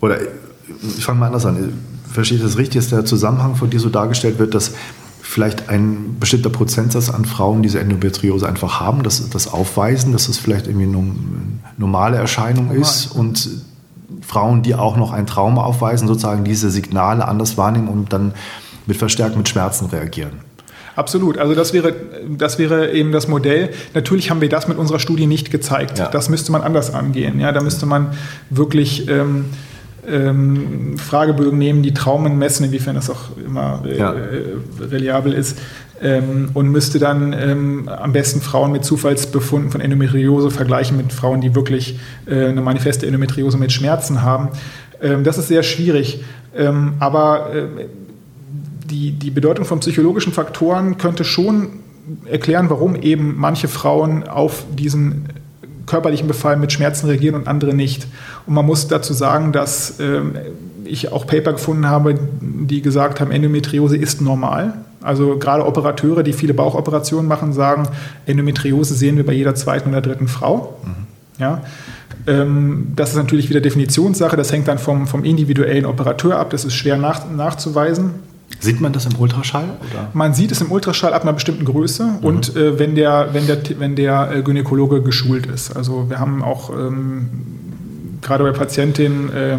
oder 0.00 0.18
ich 0.96 1.04
fange 1.04 1.20
mal 1.20 1.26
anders 1.26 1.46
an. 1.46 1.72
Verstehe 2.14 2.38
ich 2.38 2.44
das 2.44 2.56
richtig, 2.58 2.80
dass 2.80 2.90
der 2.90 3.04
Zusammenhang 3.04 3.56
von 3.56 3.70
dir 3.70 3.80
so 3.80 3.88
dargestellt 3.88 4.38
wird, 4.38 4.54
dass 4.54 4.70
vielleicht 5.20 5.68
ein 5.68 6.16
bestimmter 6.20 6.48
Prozentsatz 6.48 7.10
an 7.10 7.24
Frauen 7.24 7.64
diese 7.64 7.80
Endometriose 7.80 8.48
einfach 8.48 8.78
haben, 8.78 9.02
dass 9.02 9.28
das 9.30 9.52
aufweisen, 9.52 10.12
dass 10.12 10.28
das 10.28 10.38
vielleicht 10.38 10.68
irgendwie 10.68 10.86
eine 10.86 11.12
normale 11.76 12.16
Erscheinung 12.16 12.66
Normal. 12.66 12.82
ist 12.82 13.06
und 13.06 13.48
Frauen, 14.20 14.62
die 14.62 14.76
auch 14.76 14.96
noch 14.96 15.12
ein 15.12 15.26
Trauma 15.26 15.64
aufweisen, 15.64 16.06
sozusagen 16.06 16.44
diese 16.44 16.70
Signale 16.70 17.26
anders 17.26 17.58
wahrnehmen 17.58 17.88
und 17.88 18.12
dann 18.12 18.32
mit 18.86 18.96
verstärkt 18.96 19.36
mit 19.36 19.48
Schmerzen 19.48 19.86
reagieren. 19.86 20.34
Absolut. 20.94 21.38
Also 21.38 21.56
das 21.56 21.72
wäre, 21.72 21.96
das 22.38 22.60
wäre 22.60 22.92
eben 22.92 23.10
das 23.10 23.26
Modell. 23.26 23.70
Natürlich 23.92 24.30
haben 24.30 24.40
wir 24.40 24.48
das 24.48 24.68
mit 24.68 24.78
unserer 24.78 25.00
Studie 25.00 25.26
nicht 25.26 25.50
gezeigt. 25.50 25.98
Ja. 25.98 26.10
Das 26.10 26.28
müsste 26.28 26.52
man 26.52 26.62
anders 26.62 26.94
angehen. 26.94 27.40
Ja, 27.40 27.50
da 27.50 27.60
müsste 27.60 27.86
man 27.86 28.12
wirklich 28.50 29.08
ähm, 29.08 29.46
ähm, 30.08 30.96
Fragebögen 30.98 31.58
nehmen, 31.58 31.82
die 31.82 31.94
Traumen 31.94 32.38
messen, 32.38 32.64
inwiefern 32.64 32.94
das 32.94 33.10
auch 33.10 33.36
immer 33.36 33.82
äh, 33.86 33.98
ja. 33.98 34.14
reliabel 34.80 35.32
ist. 35.32 35.58
Ähm, 36.02 36.50
und 36.54 36.68
müsste 36.70 36.98
dann 36.98 37.32
ähm, 37.32 37.88
am 37.88 38.12
besten 38.12 38.40
Frauen 38.40 38.72
mit 38.72 38.84
Zufallsbefunden 38.84 39.70
von 39.70 39.80
Endometriose 39.80 40.50
vergleichen 40.50 40.96
mit 40.96 41.12
Frauen, 41.12 41.40
die 41.40 41.54
wirklich 41.54 41.98
äh, 42.26 42.46
eine 42.46 42.60
manifeste 42.60 43.06
Endometriose 43.06 43.56
mit 43.58 43.72
Schmerzen 43.72 44.22
haben. 44.22 44.48
Ähm, 45.00 45.24
das 45.24 45.38
ist 45.38 45.48
sehr 45.48 45.62
schwierig. 45.62 46.24
Ähm, 46.56 46.94
aber 46.98 47.54
äh, 47.54 47.86
die, 48.90 49.12
die 49.12 49.30
Bedeutung 49.30 49.64
von 49.64 49.80
psychologischen 49.80 50.32
Faktoren 50.32 50.98
könnte 50.98 51.24
schon 51.24 51.80
erklären, 52.26 52.70
warum 52.70 52.96
eben 52.96 53.34
manche 53.36 53.68
Frauen 53.68 54.24
auf 54.28 54.64
diesen 54.76 55.26
körperlichen 55.86 56.28
Befall 56.28 56.56
mit 56.56 56.72
Schmerzen 56.72 57.06
reagieren 57.06 57.34
und 57.34 57.48
andere 57.48 57.74
nicht. 57.74 58.06
Und 58.46 58.54
man 58.54 58.66
muss 58.66 58.88
dazu 58.88 59.12
sagen, 59.12 59.52
dass 59.52 60.00
äh, 60.00 60.20
ich 60.84 61.12
auch 61.12 61.26
Paper 61.26 61.52
gefunden 61.52 61.86
habe, 61.86 62.18
die 62.40 62.82
gesagt 62.82 63.20
haben, 63.20 63.30
Endometriose 63.30 63.96
ist 63.96 64.20
normal. 64.20 64.74
Also 65.02 65.38
gerade 65.38 65.66
Operateure, 65.66 66.22
die 66.22 66.32
viele 66.32 66.54
Bauchoperationen 66.54 67.28
machen, 67.28 67.52
sagen, 67.52 67.88
Endometriose 68.26 68.94
sehen 68.94 69.16
wir 69.16 69.26
bei 69.26 69.34
jeder 69.34 69.54
zweiten 69.54 69.90
oder 69.90 70.00
dritten 70.00 70.28
Frau. 70.28 70.78
Mhm. 70.84 71.06
Ja. 71.38 71.62
Ähm, 72.26 72.92
das 72.96 73.10
ist 73.10 73.16
natürlich 73.16 73.50
wieder 73.50 73.60
Definitionssache, 73.60 74.36
das 74.36 74.50
hängt 74.52 74.68
dann 74.68 74.78
vom, 74.78 75.06
vom 75.06 75.24
individuellen 75.24 75.84
Operateur 75.84 76.38
ab, 76.38 76.50
das 76.50 76.64
ist 76.64 76.74
schwer 76.74 76.96
nach, 76.96 77.30
nachzuweisen. 77.30 78.12
Sieht 78.60 78.80
man 78.80 78.92
das 78.92 79.06
im 79.06 79.16
Ultraschall? 79.18 79.64
Oder? 79.90 80.10
Man 80.12 80.34
sieht 80.34 80.52
es 80.52 80.60
im 80.60 80.70
Ultraschall 80.70 81.12
ab 81.12 81.22
einer 81.22 81.32
bestimmten 81.32 81.64
Größe 81.64 82.04
mhm. 82.04 82.18
und 82.24 82.56
äh, 82.56 82.78
wenn 82.78 82.94
der, 82.94 83.30
wenn 83.32 83.46
der, 83.46 83.58
wenn 83.78 83.96
der 83.96 84.30
äh, 84.32 84.42
Gynäkologe 84.42 85.02
geschult 85.02 85.46
ist. 85.46 85.76
Also 85.76 86.08
wir 86.08 86.18
haben 86.18 86.42
auch 86.42 86.70
ähm, 86.70 87.28
gerade 88.22 88.44
bei 88.44 88.52
Patientinnen 88.52 89.32
äh, 89.32 89.58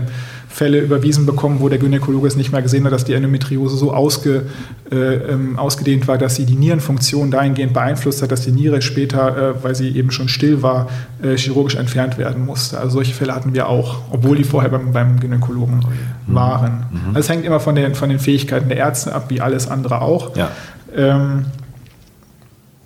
Fälle 0.55 0.79
überwiesen 0.79 1.25
bekommen, 1.25 1.59
wo 1.59 1.67
der 1.67 1.79
Gynäkologe 1.79 2.29
es 2.29 2.37
nicht 2.37 2.53
mehr 2.53 2.61
gesehen 2.61 2.85
hat, 2.85 2.93
dass 2.93 3.03
die 3.03 3.13
Endometriose 3.13 3.75
so 3.75 3.93
ausge, 3.93 4.43
äh, 4.89 4.95
ähm, 4.95 5.59
ausgedehnt 5.59 6.07
war, 6.07 6.17
dass 6.17 6.35
sie 6.35 6.45
die 6.45 6.55
Nierenfunktion 6.55 7.29
dahingehend 7.29 7.73
beeinflusst 7.73 8.21
hat, 8.21 8.31
dass 8.31 8.39
die 8.39 8.53
Niere 8.53 8.81
später, 8.81 9.37
äh, 9.37 9.63
weil 9.63 9.75
sie 9.75 9.89
eben 9.89 10.11
schon 10.11 10.29
still 10.29 10.63
war, 10.63 10.87
äh, 11.21 11.35
chirurgisch 11.35 11.75
entfernt 11.75 12.17
werden 12.17 12.45
musste. 12.45 12.79
Also 12.79 12.91
solche 12.91 13.13
Fälle 13.13 13.35
hatten 13.35 13.53
wir 13.53 13.67
auch, 13.67 13.97
obwohl 14.11 14.37
die 14.37 14.45
vorher 14.45 14.69
beim, 14.69 14.93
beim 14.93 15.19
Gynäkologen 15.19 15.83
mhm. 16.25 16.33
waren. 16.33 16.85
Mhm. 16.89 17.07
Also 17.07 17.19
es 17.19 17.29
hängt 17.29 17.43
immer 17.43 17.59
von 17.59 17.75
den, 17.75 17.93
von 17.93 18.07
den 18.07 18.19
Fähigkeiten 18.19 18.69
der 18.69 18.77
Ärzte 18.77 19.13
ab, 19.13 19.25
wie 19.27 19.41
alles 19.41 19.67
andere 19.69 20.01
auch. 20.01 20.37
Ja. 20.37 20.51
Ähm, 20.95 21.47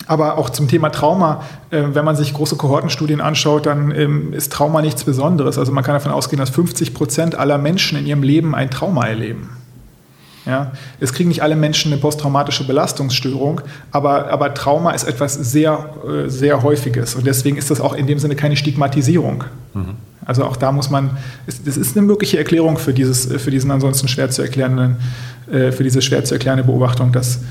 aber 0.10 0.40
auch 0.40 0.50
zum 0.50 0.68
Thema 0.68 0.90
Trauma, 0.90 1.44
äh, 1.70 1.84
wenn 1.94 2.04
man 2.04 2.16
sich 2.16 2.34
große 2.34 2.56
Kohortenstudien 2.56 3.22
anschaut, 3.22 3.68
dann 3.68 3.92
ähm, 3.92 4.34
ist 4.34 4.52
Trauma 4.52 4.82
nichts 4.82 5.04
Besonderes. 5.04 5.60
Also 5.60 5.72
man 5.72 5.84
kann 5.84 5.94
davon 5.94 6.12
ausgehen, 6.12 6.40
dass 6.40 6.50
50 6.50 6.96
Prozent 6.96 7.36
aller 7.36 7.60
Menschen 7.60 7.96
in 7.96 8.08
ihrem 8.08 8.24
Leben 8.24 8.56
ein 8.56 8.72
Trauma 8.72 9.06
erleben. 9.06 9.52
Ja, 10.48 10.72
es 11.00 11.14
kriegen 11.14 11.30
nicht 11.30 11.44
alle 11.44 11.56
Menschen 11.56 11.92
eine 11.94 12.02
posttraumatische 12.02 12.66
Belastungsstörung, 12.66 13.62
aber, 13.92 14.32
aber 14.32 14.56
Trauma 14.56 14.92
ist 14.92 15.04
etwas 15.04 15.36
sehr, 15.36 15.90
äh, 16.04 16.28
sehr 16.28 16.64
Häufiges 16.64 17.14
und 17.14 17.28
deswegen 17.28 17.58
ist 17.58 17.70
das 17.70 17.80
auch 17.80 17.94
in 17.94 18.08
dem 18.08 18.18
Sinne 18.18 18.36
keine 18.36 18.56
Stigmatisierung. 18.56 19.44
Mhm. 19.76 19.90
Also 20.26 20.44
auch 20.44 20.58
da 20.58 20.72
muss 20.72 20.90
man, 20.90 21.18
das 21.46 21.78
ist 21.78 21.96
eine 21.96 22.06
mögliche 22.08 22.40
Erklärung 22.40 22.80
für, 22.80 22.96
dieses, 22.96 23.28
für 23.28 23.52
diesen 23.52 23.70
ansonsten 23.70 24.08
schwer 24.08 24.32
zu 24.32 24.42
erklärenden, 24.42 24.98
äh, 25.52 25.72
für 25.72 25.84
diese 25.84 26.02
schwer 26.02 26.24
zu 26.24 26.34
erklärende 26.34 26.64
Beobachtung, 26.64 27.12
dass 27.12 27.42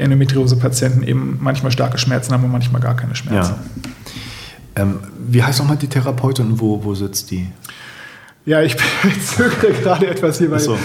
Endometriose-Patienten 0.00 1.02
eben 1.02 1.38
manchmal 1.40 1.72
starke 1.72 1.98
Schmerzen 1.98 2.32
haben 2.32 2.44
und 2.44 2.52
manchmal 2.52 2.80
gar 2.80 2.96
keine 2.96 3.14
Schmerzen. 3.14 3.54
Ja. 4.76 4.82
Ähm, 4.82 4.98
wie 5.18 5.42
heißt 5.42 5.58
nochmal 5.58 5.76
die 5.76 5.88
Therapeutin 5.88 6.46
und 6.46 6.60
wo, 6.60 6.82
wo 6.84 6.94
sitzt 6.94 7.30
die? 7.30 7.46
Ja, 8.46 8.62
ich 8.62 8.76
zögere 9.24 9.72
gerade 9.72 10.06
etwas 10.06 10.38
hier, 10.38 10.50
weil 10.50 10.60
so. 10.60 10.76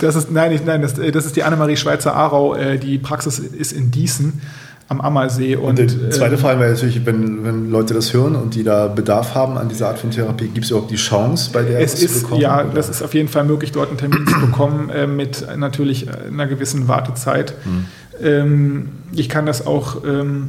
das 0.00 0.16
ist, 0.16 0.30
nein, 0.30 0.52
ich, 0.52 0.64
nein 0.64 0.82
das, 0.82 0.94
das, 0.94 1.26
ist 1.26 1.36
die 1.36 1.42
Annemarie 1.42 1.76
Schweizer-Arau. 1.76 2.54
Äh, 2.54 2.78
die 2.78 2.98
Praxis 2.98 3.38
ist 3.38 3.72
in 3.72 3.90
Diesen. 3.90 4.40
am 4.88 5.00
Ammersee. 5.00 5.54
Und, 5.56 5.78
und 5.78 5.90
die 5.90 6.10
zweite 6.10 6.38
Frage 6.38 6.60
wäre 6.60 6.72
natürlich, 6.72 7.04
wenn, 7.04 7.44
wenn 7.44 7.70
Leute 7.70 7.92
das 7.94 8.14
hören 8.14 8.34
und 8.34 8.54
die 8.54 8.64
da 8.64 8.88
Bedarf 8.88 9.34
haben 9.34 9.58
an 9.58 9.68
dieser 9.68 9.88
Art 9.88 9.98
von 9.98 10.10
Therapie, 10.10 10.48
gibt 10.48 10.64
es 10.64 10.70
überhaupt 10.70 10.90
die 10.90 10.96
Chance, 10.96 11.50
bei 11.52 11.62
der 11.62 11.80
es 11.80 12.02
ist, 12.02 12.14
zu 12.14 12.22
bekommen? 12.22 12.40
Ja, 12.40 12.62
oder? 12.62 12.74
das 12.74 12.88
ist 12.88 13.02
auf 13.02 13.12
jeden 13.12 13.28
Fall 13.28 13.44
möglich, 13.44 13.72
dort 13.72 13.90
einen 13.90 13.98
Termin 13.98 14.26
zu 14.26 14.40
bekommen, 14.40 14.88
äh, 14.88 15.06
mit 15.06 15.46
natürlich 15.56 16.06
einer 16.10 16.46
gewissen 16.46 16.88
Wartezeit. 16.88 17.54
Hm. 17.64 17.84
Ähm, 18.22 18.90
ich 19.12 19.28
kann 19.28 19.46
das 19.46 19.66
auch 19.66 20.04
ähm, 20.04 20.48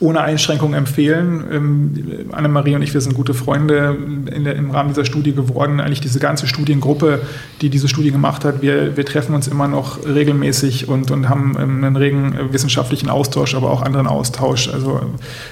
ohne 0.00 0.20
Einschränkung 0.20 0.74
empfehlen. 0.74 1.44
Ähm, 1.50 2.28
Annemarie 2.32 2.76
und 2.76 2.82
ich, 2.82 2.94
wir 2.94 3.00
sind 3.00 3.14
gute 3.14 3.34
Freunde 3.34 3.96
der, 4.44 4.54
im 4.54 4.70
Rahmen 4.70 4.90
dieser 4.90 5.04
Studie 5.04 5.32
geworden. 5.32 5.80
Eigentlich 5.80 6.00
diese 6.00 6.20
ganze 6.20 6.46
Studiengruppe, 6.46 7.20
die 7.60 7.70
diese 7.70 7.88
Studie 7.88 8.12
gemacht 8.12 8.44
hat, 8.44 8.62
wir, 8.62 8.96
wir 8.96 9.04
treffen 9.04 9.34
uns 9.34 9.48
immer 9.48 9.66
noch 9.66 10.06
regelmäßig 10.06 10.88
und, 10.88 11.10
und 11.10 11.28
haben 11.28 11.56
ähm, 11.58 11.84
einen 11.84 11.96
regen 11.96 12.34
wissenschaftlichen 12.52 13.08
Austausch, 13.08 13.54
aber 13.54 13.70
auch 13.70 13.82
anderen 13.82 14.06
Austausch. 14.06 14.68
Also 14.72 15.00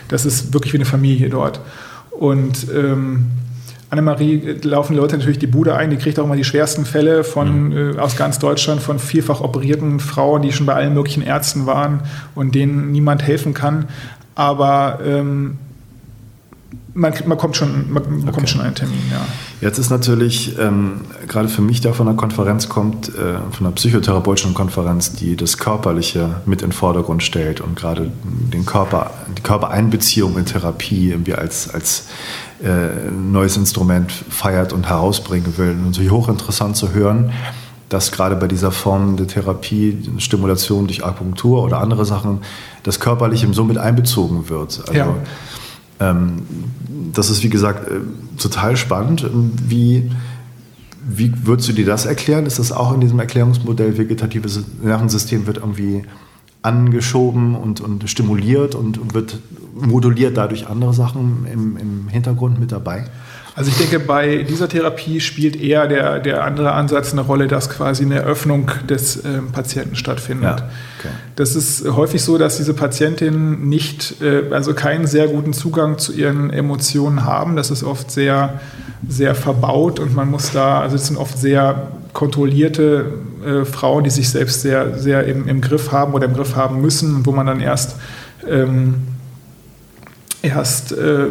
das 0.09 0.24
ist 0.24 0.55
wirklich 0.55 0.73
wie 0.73 0.78
eine 0.78 0.86
Familie 0.86 1.28
dort. 1.28 1.60
Und 2.10 2.66
ähm, 2.74 3.27
Annemarie 3.97 4.35
äh, 4.35 4.66
laufen 4.66 4.93
die 4.93 4.98
Leute 4.98 5.16
natürlich 5.16 5.39
die 5.39 5.47
Bude 5.47 5.74
ein, 5.74 5.90
die 5.90 5.97
kriegt 5.97 6.18
auch 6.18 6.24
immer 6.24 6.36
die 6.36 6.44
schwersten 6.44 6.85
Fälle 6.85 7.24
von, 7.24 7.68
mhm. 7.68 7.97
äh, 7.97 7.98
aus 7.98 8.16
ganz 8.16 8.39
Deutschland 8.39 8.82
von 8.82 8.98
vielfach 8.98 9.40
operierten 9.40 10.01
Frauen, 10.01 10.43
die 10.43 10.52
schon 10.52 10.66
bei 10.66 10.74
allen 10.74 10.94
möglichen 10.94 11.23
Ärzten 11.23 11.66
waren 11.66 12.01
und 12.35 12.55
denen 12.55 12.93
niemand 12.93 13.23
helfen 13.27 13.55
kann. 13.55 13.86
Aber 14.35 15.01
ähm, 15.05 15.59
man, 16.97 17.12
man, 17.27 17.36
kommt 17.36 17.56
schon, 17.56 17.93
man 17.93 18.02
okay. 18.02 18.23
bekommt 18.24 18.48
schon 18.48 18.62
einen 18.62 18.74
Termin, 18.74 19.02
ja. 19.10 19.20
Jetzt 19.60 19.78
ist 19.78 19.90
natürlich, 19.90 20.59
ähm, 20.59 21.02
gerade 21.28 21.48
für 21.48 21.60
mich, 21.60 21.82
der 21.82 21.93
von 21.93 22.06
der 22.06 22.16
Konferenz 22.16 22.68
kommt, 22.68 23.09
äh, 23.10 23.39
von 23.51 23.64
der 23.64 23.70
psychotherapeutischen 23.73 24.55
Konferenz, 24.55 25.12
die 25.12 25.36
das 25.36 25.59
Körperliche 25.59 26.40
mit 26.47 26.62
in 26.62 26.68
den 26.70 26.73
Vordergrund 26.73 27.23
stellt 27.23 27.60
und 27.60 27.77
gerade 27.77 28.10
den 28.24 28.64
Körper, 28.64 29.10
die 29.36 29.43
Körpereinbeziehung 29.43 30.39
in 30.39 30.47
Therapie 30.47 31.10
irgendwie 31.10 31.35
als, 31.35 31.73
als 31.73 32.06
äh, 32.64 33.10
neues 33.10 33.56
Instrument 33.59 34.10
feiert 34.10 34.73
und 34.73 34.89
herausbringen 34.89 35.59
will. 35.59 35.70
Und 35.70 35.85
natürlich 35.86 36.10
hochinteressant 36.10 36.77
zu 36.77 36.94
hören, 36.94 37.31
dass 37.90 38.10
gerade 38.10 38.36
bei 38.36 38.48
dieser 38.48 38.73
Form 38.73 39.16
der 39.16 39.27
Therapie, 39.27 39.98
Stimulation 40.18 40.86
durch 40.86 41.05
Akupunktur 41.05 41.62
oder 41.62 41.78
andere 41.78 42.06
Sachen, 42.06 42.40
das 42.82 43.01
Körperliche 43.01 43.47
so 43.52 43.64
mit 43.64 43.78
einbezogen 43.78 44.48
wird. 44.48 44.81
Also, 44.89 44.93
ja. 44.94 45.14
Ähm, 46.01 46.43
das 47.12 47.31
ist, 47.31 47.43
wie 47.43 47.48
gesagt, 47.48 47.89
äh, 47.89 48.01
total 48.39 48.77
spannend. 48.77 49.28
Wie, 49.68 50.10
wie 51.09 51.32
würdest 51.47 51.68
du 51.68 51.73
dir 51.73 51.86
das 51.86 52.06
erklären? 52.06 52.47
Ist 52.47 52.59
das 52.59 52.73
auch 52.73 52.93
in 52.93 53.01
diesem 53.01 53.18
Erklärungsmodell 53.18 53.97
vegetatives 53.97 54.60
Nervensystem 54.82 55.47
wird 55.47 55.59
irgendwie 55.59 56.05
angeschoben 56.62 57.55
und, 57.55 57.81
und 57.81 58.09
stimuliert 58.10 58.74
und 58.74 59.14
wird 59.14 59.39
moduliert 59.74 60.36
dadurch 60.36 60.68
andere 60.68 60.93
Sachen 60.94 61.47
im, 61.52 61.77
im 61.77 62.09
Hintergrund 62.09 62.59
mit 62.59 62.73
dabei? 62.73 63.05
Also 63.56 63.70
ich 63.70 63.78
denke, 63.78 63.98
bei 64.00 64.42
dieser 64.42 64.68
Therapie 64.68 65.18
spielt 65.18 65.58
eher 65.58 65.86
der, 65.88 66.18
der 66.20 66.44
andere 66.44 66.72
Ansatz 66.72 67.12
eine 67.12 67.22
Rolle, 67.22 67.48
dass 67.48 67.70
quasi 67.70 68.04
eine 68.04 68.20
Öffnung 68.20 68.70
des 68.86 69.16
äh, 69.16 69.38
Patienten 69.50 69.96
stattfindet. 69.96 70.60
Ja, 70.60 70.68
okay. 70.98 71.08
Das 71.36 71.56
ist 71.56 71.88
häufig 71.88 72.20
so, 72.20 72.36
dass 72.36 72.58
diese 72.58 72.74
Patientinnen 72.74 73.66
nicht, 73.66 74.20
äh, 74.20 74.42
also 74.50 74.74
keinen 74.74 75.06
sehr 75.06 75.28
guten 75.28 75.54
Zugang 75.54 75.96
zu 75.96 76.12
ihren 76.12 76.50
Emotionen 76.50 77.24
haben. 77.24 77.56
Das 77.56 77.70
ist 77.70 77.82
oft 77.82 78.10
sehr, 78.10 78.60
sehr 79.08 79.34
verbaut 79.34 80.00
und 80.00 80.14
man 80.14 80.30
muss 80.30 80.52
da, 80.52 80.82
also 80.82 80.96
es 80.96 81.06
sind 81.06 81.16
oft 81.16 81.38
sehr 81.38 81.92
kontrollierte 82.12 83.06
äh, 83.42 83.64
Frauen, 83.64 84.04
die 84.04 84.10
sich 84.10 84.28
selbst 84.28 84.60
sehr, 84.60 84.98
sehr 84.98 85.24
im, 85.24 85.48
im 85.48 85.62
Griff 85.62 85.92
haben 85.92 86.12
oder 86.12 86.26
im 86.26 86.34
Griff 86.34 86.56
haben 86.56 86.82
müssen, 86.82 87.24
wo 87.24 87.32
man 87.32 87.46
dann 87.46 87.60
erst 87.60 87.96
ähm, 88.46 88.96
erst 90.42 90.92
äh, 90.92 91.28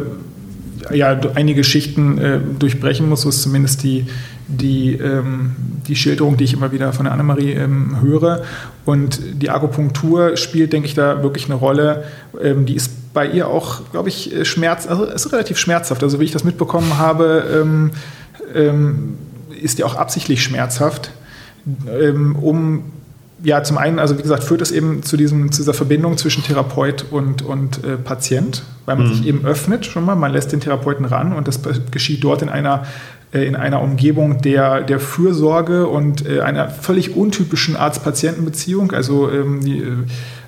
ja, 0.92 1.18
einige 1.34 1.64
Schichten 1.64 2.18
äh, 2.18 2.40
durchbrechen 2.58 3.08
muss. 3.08 3.22
So 3.22 3.28
ist 3.28 3.42
zumindest 3.42 3.82
die, 3.82 4.06
die, 4.48 4.92
ähm, 4.94 5.56
die 5.86 5.96
Schilderung, 5.96 6.36
die 6.36 6.44
ich 6.44 6.52
immer 6.52 6.72
wieder 6.72 6.92
von 6.92 7.04
der 7.04 7.12
Annemarie 7.12 7.52
ähm, 7.52 8.00
höre. 8.00 8.42
Und 8.84 9.20
die 9.42 9.50
Akupunktur 9.50 10.36
spielt, 10.36 10.72
denke 10.72 10.88
ich, 10.88 10.94
da 10.94 11.22
wirklich 11.22 11.46
eine 11.46 11.54
Rolle. 11.54 12.04
Ähm, 12.42 12.66
die 12.66 12.74
ist 12.74 13.12
bei 13.12 13.26
ihr 13.26 13.48
auch, 13.48 13.90
glaube 13.90 14.08
ich, 14.08 14.34
äh, 14.34 14.44
schmerz, 14.44 14.86
also 14.86 15.04
ist 15.04 15.32
relativ 15.32 15.58
schmerzhaft. 15.58 16.02
Also 16.02 16.20
wie 16.20 16.24
ich 16.24 16.32
das 16.32 16.44
mitbekommen 16.44 16.98
habe, 16.98 17.44
ähm, 17.62 17.90
ähm, 18.54 19.18
ist 19.60 19.78
die 19.78 19.84
auch 19.84 19.96
absichtlich 19.96 20.42
schmerzhaft, 20.42 21.10
ähm, 21.88 22.36
um 22.36 22.92
ja, 23.42 23.62
zum 23.62 23.76
einen, 23.78 23.98
also 23.98 24.16
wie 24.18 24.22
gesagt, 24.22 24.44
führt 24.44 24.62
es 24.62 24.70
eben 24.70 25.02
zu, 25.02 25.16
diesem, 25.16 25.52
zu 25.52 25.60
dieser 25.62 25.74
Verbindung 25.74 26.16
zwischen 26.16 26.42
Therapeut 26.42 27.04
und, 27.10 27.42
und 27.42 27.84
äh, 27.84 27.96
Patient, 27.96 28.62
weil 28.86 28.96
man 28.96 29.08
mhm. 29.08 29.14
sich 29.14 29.26
eben 29.26 29.44
öffnet 29.44 29.84
schon 29.84 30.04
mal, 30.04 30.14
man 30.16 30.32
lässt 30.32 30.52
den 30.52 30.60
Therapeuten 30.60 31.04
ran 31.04 31.32
und 31.32 31.46
das 31.46 31.60
geschieht 31.90 32.24
dort 32.24 32.40
in 32.40 32.48
einer, 32.48 32.86
äh, 33.32 33.44
in 33.46 33.54
einer 33.54 33.82
Umgebung 33.82 34.40
der, 34.40 34.82
der 34.82 35.00
Fürsorge 35.00 35.86
und 35.86 36.26
äh, 36.26 36.40
einer 36.40 36.70
völlig 36.70 37.14
untypischen 37.14 37.76
Arzt-Patienten-Beziehung. 37.76 38.92
Also 38.92 39.30
ähm, 39.30 39.60
die, 39.62 39.78
äh, 39.80 39.92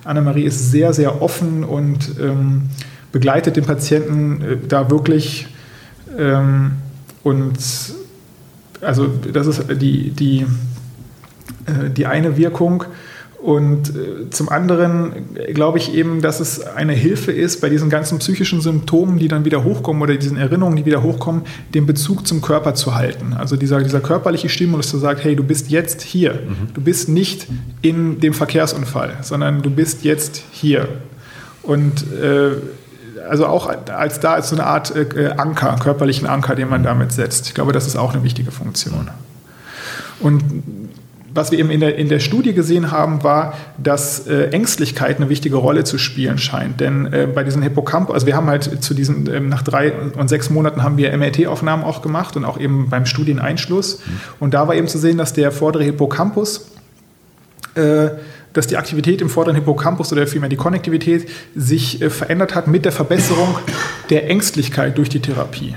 Annemarie 0.03 0.43
ist 0.43 0.71
sehr, 0.71 0.93
sehr 0.93 1.21
offen 1.21 1.63
und 1.63 2.15
ähm, 2.19 2.69
begleitet 3.11 3.55
den 3.55 3.65
Patienten 3.65 4.41
äh, 4.41 4.57
da 4.67 4.89
wirklich 4.89 5.47
ähm, 6.17 6.71
und 7.23 7.57
also 8.81 9.07
das 9.07 9.47
ist 9.47 9.65
die, 9.81 10.11
die 10.11 10.45
die 11.95 12.05
eine 12.05 12.37
Wirkung. 12.37 12.85
Und 13.41 13.95
äh, 13.95 14.29
zum 14.31 14.49
anderen 14.49 15.13
glaube 15.53 15.77
ich 15.77 15.93
eben, 15.93 16.21
dass 16.21 16.41
es 16.41 16.59
eine 16.61 16.91
Hilfe 16.91 17.31
ist, 17.31 17.61
bei 17.61 17.69
diesen 17.69 17.89
ganzen 17.89 18.19
psychischen 18.19 18.59
Symptomen, 18.59 19.17
die 19.17 19.29
dann 19.29 19.45
wieder 19.45 19.63
hochkommen 19.63 20.01
oder 20.01 20.17
diesen 20.17 20.35
Erinnerungen, 20.35 20.75
die 20.75 20.85
wieder 20.85 21.03
hochkommen, 21.03 21.43
den 21.73 21.85
Bezug 21.85 22.27
zum 22.27 22.41
Körper 22.41 22.75
zu 22.75 22.95
halten. 22.95 23.33
Also 23.37 23.55
dieser, 23.55 23.81
dieser 23.81 24.01
körperliche 24.01 24.49
Stimulus 24.49 24.89
zu 24.89 24.97
sagen, 24.97 25.21
hey, 25.23 25.37
du 25.37 25.43
bist 25.43 25.69
jetzt 25.69 26.01
hier. 26.01 26.33
Mhm. 26.33 26.73
Du 26.73 26.81
bist 26.81 27.07
nicht 27.07 27.47
in 27.81 28.19
dem 28.19 28.33
Verkehrsunfall, 28.33 29.17
sondern 29.21 29.61
du 29.61 29.69
bist 29.69 30.03
jetzt 30.03 30.43
hier. 30.51 30.89
Und 31.63 32.03
äh, 32.11 32.51
also 33.29 33.45
auch 33.45 33.67
als 33.67 34.19
da 34.19 34.33
als 34.33 34.49
so 34.49 34.55
eine 34.57 34.65
Art 34.65 34.93
äh, 34.95 35.29
Anker, 35.37 35.77
körperlichen 35.81 36.27
Anker, 36.27 36.55
den 36.55 36.67
man 36.67 36.83
damit 36.83 37.13
setzt. 37.13 37.47
Ich 37.47 37.53
glaube, 37.53 37.71
das 37.71 37.87
ist 37.87 37.95
auch 37.95 38.13
eine 38.13 38.23
wichtige 38.23 38.51
Funktion. 38.51 39.09
Und 40.19 40.43
was 41.33 41.51
wir 41.51 41.59
eben 41.59 41.69
in 41.69 41.79
der, 41.79 41.95
in 41.95 42.09
der 42.09 42.19
Studie 42.19 42.53
gesehen 42.53 42.91
haben, 42.91 43.23
war, 43.23 43.53
dass 43.77 44.27
äh, 44.27 44.49
Ängstlichkeit 44.49 45.17
eine 45.17 45.29
wichtige 45.29 45.57
Rolle 45.57 45.83
zu 45.83 45.97
spielen 45.97 46.37
scheint. 46.37 46.79
Denn 46.79 47.11
äh, 47.13 47.27
bei 47.33 47.43
diesen 47.43 47.61
Hippocampus, 47.61 48.13
also 48.13 48.27
wir 48.27 48.35
haben 48.35 48.47
halt 48.47 48.83
zu 48.83 48.93
diesen, 48.93 49.27
äh, 49.27 49.39
nach 49.39 49.61
drei 49.61 49.91
und 49.91 50.27
sechs 50.27 50.49
Monaten 50.49 50.83
haben 50.83 50.97
wir 50.97 51.15
MRT-Aufnahmen 51.15 51.83
auch 51.83 52.01
gemacht 52.01 52.35
und 52.35 52.45
auch 52.45 52.59
eben 52.59 52.89
beim 52.89 53.05
Studieneinschluss. 53.05 54.01
Und 54.39 54.53
da 54.53 54.67
war 54.67 54.75
eben 54.75 54.87
zu 54.87 54.97
sehen, 54.97 55.17
dass 55.17 55.33
der 55.33 55.51
vordere 55.51 55.83
Hippocampus, 55.83 56.71
äh, 57.75 58.09
dass 58.53 58.67
die 58.67 58.77
Aktivität 58.77 59.21
im 59.21 59.29
vorderen 59.29 59.55
Hippocampus 59.55 60.11
oder 60.11 60.25
vielmehr 60.25 60.49
die 60.49 60.55
Konnektivität 60.55 61.29
sich 61.55 62.01
äh, 62.01 62.09
verändert 62.09 62.55
hat 62.55 62.67
mit 62.67 62.85
der 62.85 62.91
Verbesserung 62.91 63.55
der 64.09 64.29
Ängstlichkeit 64.29 64.97
durch 64.97 65.09
die 65.09 65.19
Therapie. 65.19 65.75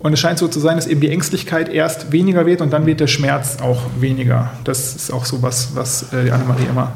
Und 0.00 0.14
es 0.14 0.20
scheint 0.20 0.38
so 0.38 0.48
zu 0.48 0.60
sein, 0.60 0.76
dass 0.76 0.86
eben 0.86 1.00
die 1.00 1.10
Ängstlichkeit 1.10 1.68
erst 1.68 2.10
weniger 2.10 2.46
wird 2.46 2.62
und 2.62 2.72
dann 2.72 2.86
wird 2.86 3.00
der 3.00 3.06
Schmerz 3.06 3.58
auch 3.60 3.82
weniger. 3.98 4.50
Das 4.64 4.96
ist 4.96 5.12
auch 5.12 5.26
so 5.26 5.42
was, 5.42 5.76
was 5.76 6.12
äh, 6.14 6.30
Annemarie 6.30 6.64
immer 6.64 6.92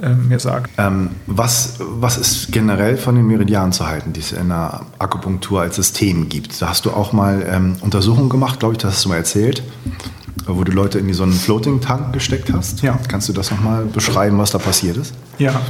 äh, 0.00 0.10
mir 0.10 0.38
sagt. 0.38 0.70
Ähm, 0.78 1.10
was, 1.26 1.74
was 1.80 2.16
ist 2.16 2.52
generell 2.52 2.96
von 2.96 3.16
den 3.16 3.26
Meridianen 3.26 3.72
zu 3.72 3.88
halten, 3.88 4.12
die 4.12 4.20
es 4.20 4.30
in 4.30 4.48
der 4.48 4.82
Akupunktur 5.00 5.62
als 5.62 5.74
System 5.74 6.28
gibt? 6.28 6.62
Da 6.62 6.68
hast 6.68 6.84
du 6.84 6.92
auch 6.92 7.12
mal 7.12 7.44
ähm, 7.50 7.76
Untersuchungen 7.80 8.28
gemacht, 8.28 8.60
glaube 8.60 8.74
ich, 8.74 8.78
das 8.78 8.94
hast 8.94 9.04
du 9.04 9.08
mal 9.08 9.16
erzählt, 9.16 9.64
wo 10.46 10.62
du 10.62 10.70
Leute 10.70 11.00
in 11.00 11.12
so 11.12 11.24
einen 11.24 11.32
Floating-Tank 11.32 12.12
gesteckt 12.12 12.52
hast. 12.52 12.82
Ja. 12.82 13.00
Kannst 13.08 13.28
du 13.28 13.32
das 13.32 13.50
nochmal 13.50 13.84
beschreiben, 13.84 14.38
was 14.38 14.52
da 14.52 14.58
passiert 14.58 14.96
ist? 14.96 15.12
Ja. 15.38 15.60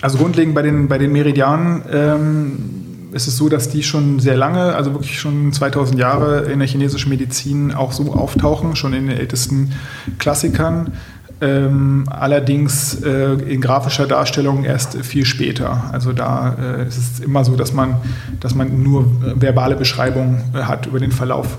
Also 0.00 0.16
grundlegend 0.16 0.54
bei 0.54 0.62
den, 0.62 0.88
bei 0.88 0.96
den 0.96 1.12
Meridianen 1.12 1.82
ähm, 1.92 2.91
ist 3.12 3.28
es 3.28 3.36
so, 3.36 3.48
dass 3.48 3.68
die 3.68 3.82
schon 3.82 4.20
sehr 4.20 4.36
lange, 4.36 4.74
also 4.74 4.92
wirklich 4.94 5.20
schon 5.20 5.52
2000 5.52 5.98
Jahre 5.98 6.50
in 6.50 6.58
der 6.58 6.68
chinesischen 6.68 7.10
Medizin 7.10 7.72
auch 7.72 7.92
so 7.92 8.12
auftauchen, 8.14 8.74
schon 8.76 8.92
in 8.92 9.06
den 9.08 9.16
ältesten 9.16 9.72
Klassikern. 10.18 10.92
Ähm, 11.40 12.04
allerdings 12.08 13.02
äh, 13.02 13.32
in 13.32 13.60
grafischer 13.60 14.06
Darstellung 14.06 14.64
erst 14.64 14.96
viel 15.04 15.24
später. 15.24 15.90
Also 15.92 16.12
da 16.12 16.56
äh, 16.78 16.86
ist 16.86 16.98
es 16.98 17.20
immer 17.20 17.44
so, 17.44 17.56
dass 17.56 17.72
man, 17.72 17.96
dass 18.38 18.54
man 18.54 18.82
nur 18.82 19.10
verbale 19.34 19.74
Beschreibungen 19.74 20.44
äh, 20.54 20.58
hat 20.58 20.86
über 20.86 21.00
den 21.00 21.10
Verlauf 21.10 21.58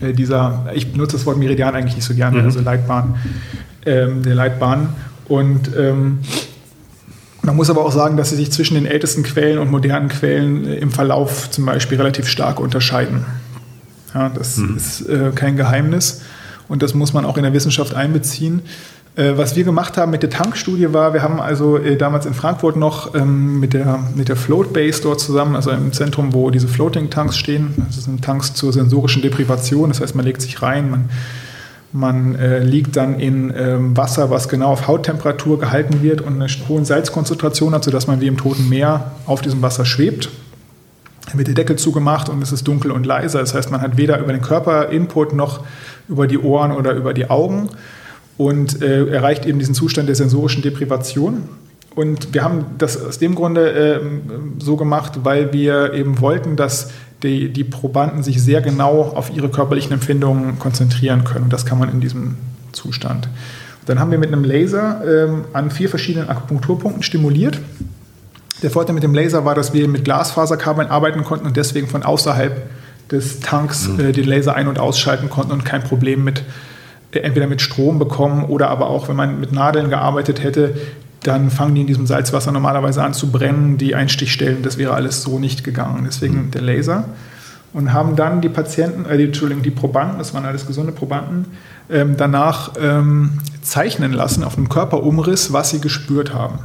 äh, 0.00 0.12
dieser, 0.12 0.66
ich 0.74 0.90
benutze 0.92 1.16
das 1.16 1.26
Wort 1.26 1.38
Meridian 1.38 1.76
eigentlich 1.76 1.94
nicht 1.94 2.06
so 2.06 2.14
gerne, 2.14 2.40
mhm. 2.40 2.44
also 2.44 2.60
Leitbahn, 2.60 3.14
ähm, 3.86 4.22
der 4.24 4.34
Leitbahn. 4.34 4.88
Und 5.28 5.70
ähm, 5.76 6.18
man 7.44 7.56
muss 7.56 7.70
aber 7.70 7.84
auch 7.84 7.92
sagen, 7.92 8.16
dass 8.16 8.30
sie 8.30 8.36
sich 8.36 8.50
zwischen 8.50 8.74
den 8.74 8.86
ältesten 8.86 9.22
Quellen 9.22 9.58
und 9.58 9.70
modernen 9.70 10.08
Quellen 10.08 10.66
äh, 10.66 10.76
im 10.76 10.90
Verlauf 10.90 11.50
zum 11.50 11.66
Beispiel 11.66 11.98
relativ 11.98 12.28
stark 12.28 12.60
unterscheiden. 12.60 13.24
Ja, 14.14 14.28
das 14.28 14.56
mhm. 14.56 14.76
ist 14.76 15.08
äh, 15.08 15.32
kein 15.34 15.56
Geheimnis 15.56 16.22
und 16.68 16.82
das 16.82 16.94
muss 16.94 17.12
man 17.12 17.24
auch 17.24 17.36
in 17.36 17.42
der 17.42 17.52
Wissenschaft 17.52 17.94
einbeziehen. 17.94 18.62
Äh, 19.16 19.36
was 19.36 19.54
wir 19.54 19.64
gemacht 19.64 19.96
haben 19.96 20.10
mit 20.10 20.22
der 20.22 20.30
Tankstudie 20.30 20.92
war, 20.92 21.14
wir 21.14 21.22
haben 21.22 21.40
also 21.40 21.78
äh, 21.78 21.96
damals 21.96 22.26
in 22.26 22.34
Frankfurt 22.34 22.76
noch 22.76 23.14
ähm, 23.14 23.60
mit 23.60 23.72
der, 23.72 24.00
mit 24.14 24.28
der 24.28 24.36
Float 24.36 24.72
Base 24.72 25.02
dort 25.02 25.20
zusammen, 25.20 25.54
also 25.54 25.70
im 25.70 25.92
Zentrum, 25.92 26.32
wo 26.32 26.50
diese 26.50 26.66
Floating 26.66 27.10
Tanks 27.10 27.36
stehen. 27.36 27.74
Das 27.76 28.04
sind 28.04 28.24
Tanks 28.24 28.54
zur 28.54 28.72
sensorischen 28.72 29.22
Deprivation, 29.22 29.90
das 29.90 30.00
heißt, 30.00 30.16
man 30.16 30.24
legt 30.24 30.42
sich 30.42 30.62
rein, 30.62 30.90
man, 30.90 31.10
man 31.94 32.34
äh, 32.34 32.58
liegt 32.58 32.96
dann 32.96 33.20
in 33.20 33.54
ähm, 33.56 33.96
Wasser, 33.96 34.28
was 34.28 34.48
genau 34.48 34.72
auf 34.72 34.88
Hauttemperatur 34.88 35.60
gehalten 35.60 36.02
wird 36.02 36.22
und 36.22 36.42
eine 36.42 36.48
hohe 36.68 36.84
Salzkonzentration 36.84 37.72
hat, 37.72 37.84
sodass 37.84 38.08
man 38.08 38.20
wie 38.20 38.26
im 38.26 38.36
Toten 38.36 38.68
Meer 38.68 39.12
auf 39.26 39.42
diesem 39.42 39.62
Wasser 39.62 39.84
schwebt. 39.84 40.28
Dann 41.26 41.38
wird 41.38 41.46
der 41.46 41.54
Deckel 41.54 41.76
zugemacht 41.76 42.28
und 42.28 42.42
es 42.42 42.50
ist 42.50 42.66
dunkel 42.66 42.90
und 42.90 43.06
leise. 43.06 43.38
Das 43.38 43.54
heißt, 43.54 43.70
man 43.70 43.80
hat 43.80 43.96
weder 43.96 44.18
über 44.18 44.32
den 44.32 44.42
Körper 44.42 44.88
Input 44.88 45.34
noch 45.34 45.60
über 46.08 46.26
die 46.26 46.38
Ohren 46.38 46.72
oder 46.72 46.94
über 46.94 47.14
die 47.14 47.30
Augen 47.30 47.68
und 48.36 48.82
äh, 48.82 49.06
erreicht 49.06 49.46
eben 49.46 49.60
diesen 49.60 49.76
Zustand 49.76 50.08
der 50.08 50.16
sensorischen 50.16 50.62
Deprivation. 50.62 51.48
Und 51.94 52.34
wir 52.34 52.42
haben 52.42 52.66
das 52.76 53.00
aus 53.00 53.20
dem 53.20 53.36
Grunde 53.36 53.70
äh, 53.70 54.00
so 54.58 54.76
gemacht, 54.76 55.20
weil 55.22 55.52
wir 55.52 55.94
eben 55.94 56.20
wollten, 56.20 56.56
dass 56.56 56.90
die, 57.24 57.48
die, 57.48 57.64
Probanden 57.64 58.22
sich 58.22 58.42
sehr 58.42 58.60
genau 58.60 59.02
auf 59.02 59.34
ihre 59.34 59.48
körperlichen 59.48 59.92
Empfindungen 59.92 60.58
konzentrieren 60.58 61.24
können. 61.24 61.44
Und 61.44 61.52
das 61.52 61.64
kann 61.66 61.78
man 61.78 61.90
in 61.90 62.00
diesem 62.00 62.36
Zustand. 62.72 63.28
Dann 63.86 63.98
haben 63.98 64.10
wir 64.10 64.18
mit 64.18 64.32
einem 64.32 64.44
Laser 64.44 65.02
ähm, 65.06 65.44
an 65.52 65.70
vier 65.70 65.88
verschiedenen 65.88 66.28
Akupunkturpunkten 66.28 67.02
stimuliert. 67.02 67.58
Der 68.62 68.70
Vorteil 68.70 68.94
mit 68.94 69.02
dem 69.02 69.14
Laser 69.14 69.44
war, 69.44 69.54
dass 69.54 69.72
wir 69.72 69.88
mit 69.88 70.04
Glasfaserkabeln 70.04 70.88
arbeiten 70.88 71.24
konnten 71.24 71.46
und 71.46 71.56
deswegen 71.56 71.88
von 71.88 72.02
außerhalb 72.02 72.62
des 73.10 73.40
Tanks 73.40 73.88
mhm. 73.88 74.00
äh, 74.00 74.12
den 74.12 74.24
Laser 74.26 74.54
ein- 74.54 74.68
und 74.68 74.78
ausschalten 74.78 75.28
konnten 75.28 75.52
und 75.52 75.64
kein 75.64 75.82
Problem 75.82 76.24
mit 76.24 76.42
entweder 77.12 77.46
mit 77.46 77.62
Strom 77.62 77.98
bekommen 77.98 78.44
oder 78.44 78.70
aber 78.70 78.88
auch, 78.88 79.08
wenn 79.08 79.16
man 79.16 79.38
mit 79.38 79.52
Nadeln 79.52 79.88
gearbeitet 79.88 80.42
hätte, 80.42 80.74
dann 81.26 81.50
fangen 81.50 81.74
die 81.74 81.80
in 81.80 81.86
diesem 81.86 82.06
Salzwasser 82.06 82.52
normalerweise 82.52 83.02
an 83.02 83.14
zu 83.14 83.32
brennen, 83.32 83.78
die 83.78 83.94
Einstichstellen, 83.94 84.62
das 84.62 84.78
wäre 84.78 84.94
alles 84.94 85.22
so 85.22 85.38
nicht 85.38 85.64
gegangen. 85.64 86.02
Deswegen 86.04 86.46
mhm. 86.46 86.50
der 86.52 86.62
Laser. 86.62 87.04
Und 87.72 87.92
haben 87.92 88.14
dann 88.14 88.40
die 88.40 88.48
Patienten, 88.48 89.04
äh, 89.06 89.16
die, 89.16 89.24
Entschuldigung, 89.24 89.62
die 89.62 89.70
Probanden, 89.70 90.18
das 90.18 90.32
waren 90.32 90.44
alles 90.44 90.66
gesunde 90.66 90.92
Probanden, 90.92 91.46
ähm, 91.90 92.16
danach 92.16 92.72
ähm, 92.80 93.38
zeichnen 93.62 94.12
lassen 94.12 94.44
auf 94.44 94.56
einem 94.56 94.68
Körperumriss, 94.68 95.52
was 95.52 95.70
sie 95.70 95.80
gespürt 95.80 96.32
haben. 96.32 96.60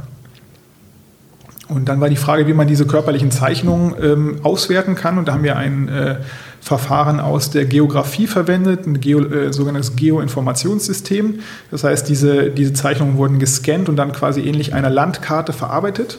Und 1.68 1.88
dann 1.88 2.00
war 2.00 2.08
die 2.08 2.16
Frage, 2.16 2.46
wie 2.46 2.52
man 2.52 2.66
diese 2.66 2.86
körperlichen 2.86 3.30
Zeichnungen 3.30 3.94
ähm, 4.02 4.40
auswerten 4.42 4.96
kann. 4.96 5.18
Und 5.18 5.28
da 5.28 5.34
haben 5.34 5.44
wir 5.44 5.56
ein 5.56 5.88
äh, 5.88 6.16
Verfahren 6.60 7.20
aus 7.20 7.50
der 7.50 7.64
Geografie 7.64 8.26
verwendet, 8.26 8.86
ein 8.86 9.00
Geo, 9.00 9.20
äh, 9.20 9.52
sogenanntes 9.52 9.96
Geoinformationssystem. 9.96 11.40
Das 11.70 11.84
heißt, 11.84 12.08
diese, 12.08 12.50
diese 12.50 12.74
Zeichnungen 12.74 13.16
wurden 13.16 13.38
gescannt 13.38 13.88
und 13.88 13.96
dann 13.96 14.12
quasi 14.12 14.42
ähnlich 14.42 14.74
einer 14.74 14.90
Landkarte 14.90 15.52
verarbeitet. 15.52 16.18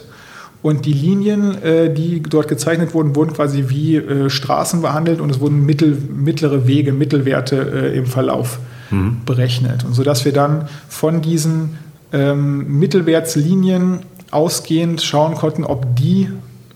Und 0.62 0.84
die 0.86 0.92
Linien, 0.92 1.60
äh, 1.62 1.92
die 1.92 2.22
dort 2.22 2.48
gezeichnet 2.48 2.94
wurden, 2.94 3.16
wurden 3.16 3.32
quasi 3.32 3.64
wie 3.68 3.96
äh, 3.96 4.30
Straßen 4.30 4.80
behandelt 4.82 5.20
und 5.20 5.30
es 5.30 5.40
wurden 5.40 5.64
mittel, 5.64 5.96
mittlere 6.10 6.66
Wege, 6.66 6.92
Mittelwerte 6.92 7.92
äh, 7.92 7.96
im 7.96 8.06
Verlauf 8.06 8.58
mhm. 8.90 9.18
berechnet. 9.24 9.84
Und 9.84 9.94
sodass 9.94 10.24
wir 10.24 10.32
dann 10.32 10.68
von 10.88 11.20
diesen 11.20 11.78
ähm, 12.12 12.78
Mittelwertslinien 12.78 14.00
ausgehend 14.30 15.02
schauen 15.02 15.34
konnten, 15.34 15.64
ob 15.64 15.96
die 15.96 16.28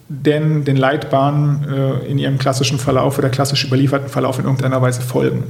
denn 0.08 0.64
den 0.64 0.76
Leitbahnen 0.76 1.66
äh, 1.68 2.06
in 2.06 2.18
ihrem 2.18 2.38
klassischen 2.38 2.78
Verlauf 2.78 3.18
oder 3.18 3.28
klassisch 3.28 3.64
überlieferten 3.64 4.08
Verlauf 4.08 4.38
in 4.38 4.44
irgendeiner 4.44 4.80
Weise 4.80 5.02
folgen. 5.02 5.44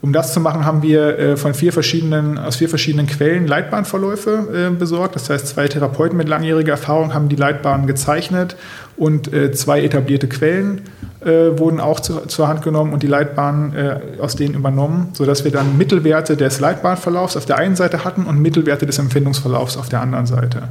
Um 0.00 0.12
das 0.12 0.32
zu 0.32 0.40
machen, 0.40 0.64
haben 0.64 0.82
wir 0.82 1.16
äh, 1.16 1.36
von 1.36 1.54
vier 1.54 1.72
verschiedenen, 1.72 2.36
aus 2.38 2.56
vier 2.56 2.68
verschiedenen 2.68 3.06
Quellen 3.06 3.46
Leitbahnverläufe 3.46 4.70
äh, 4.70 4.76
besorgt. 4.76 5.14
Das 5.14 5.30
heißt, 5.30 5.46
zwei 5.46 5.68
Therapeuten 5.68 6.18
mit 6.18 6.28
langjähriger 6.28 6.72
Erfahrung 6.72 7.14
haben 7.14 7.28
die 7.28 7.36
Leitbahnen 7.36 7.86
gezeichnet 7.86 8.56
und 8.96 9.30
zwei 9.54 9.82
etablierte 9.82 10.28
Quellen 10.28 10.82
wurden 11.20 11.80
auch 11.80 11.98
zu, 11.98 12.26
zur 12.26 12.46
Hand 12.46 12.62
genommen 12.62 12.92
und 12.92 13.02
die 13.02 13.06
Leitbahnen 13.06 14.20
aus 14.20 14.36
denen 14.36 14.54
übernommen, 14.54 15.08
sodass 15.14 15.44
wir 15.44 15.50
dann 15.50 15.78
Mittelwerte 15.78 16.36
des 16.36 16.60
Leitbahnverlaufs 16.60 17.36
auf 17.36 17.46
der 17.46 17.56
einen 17.56 17.74
Seite 17.74 18.04
hatten 18.04 18.24
und 18.24 18.40
Mittelwerte 18.40 18.84
des 18.84 18.98
Empfindungsverlaufs 18.98 19.76
auf 19.78 19.88
der 19.88 20.02
anderen 20.02 20.26
Seite. 20.26 20.68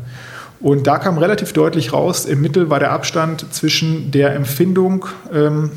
Und 0.62 0.86
da 0.86 1.00
kam 1.00 1.18
relativ 1.18 1.54
deutlich 1.54 1.92
raus, 1.92 2.26
im 2.26 2.42
Mittel 2.42 2.70
war 2.70 2.80
der 2.80 2.92
Abstand 2.92 3.52
zwischen 3.52 4.12
der 4.12 4.36
Empfindung 4.36 5.06
ähm, 5.34 5.72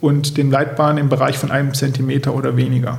und 0.00 0.36
den 0.36 0.50
Leitbahnen 0.50 0.98
im 0.98 1.08
Bereich 1.08 1.38
von 1.38 1.50
einem 1.50 1.72
Zentimeter 1.74 2.34
oder 2.34 2.56
weniger. 2.56 2.98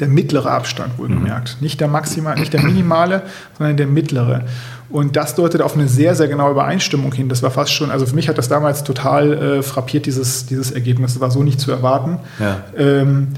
Der 0.00 0.08
mittlere 0.08 0.50
Abstand 0.50 0.98
wohlgemerkt. 0.98 1.56
Mhm. 1.56 1.64
Nicht 1.64 1.80
der 1.80 1.88
maximale, 1.88 2.40
nicht 2.40 2.52
der 2.52 2.62
minimale, 2.62 3.22
sondern 3.56 3.76
der 3.76 3.86
mittlere. 3.86 4.44
Und 4.90 5.16
das 5.16 5.34
deutet 5.34 5.62
auf 5.62 5.74
eine 5.74 5.88
sehr, 5.88 6.14
sehr 6.14 6.28
genaue 6.28 6.50
Übereinstimmung 6.50 7.12
hin. 7.12 7.28
Das 7.28 7.42
war 7.42 7.50
fast 7.50 7.72
schon, 7.72 7.90
also 7.90 8.06
für 8.06 8.14
mich 8.14 8.28
hat 8.28 8.38
das 8.38 8.48
damals 8.48 8.84
total 8.84 9.32
äh, 9.32 9.62
frappiert, 9.62 10.06
dieses, 10.06 10.46
dieses 10.46 10.70
Ergebnis. 10.70 11.14
Das 11.14 11.20
war 11.20 11.30
so 11.30 11.42
nicht 11.42 11.60
zu 11.60 11.70
erwarten. 11.70 12.18
Ja. 12.38 12.64
Ähm, 12.76 13.28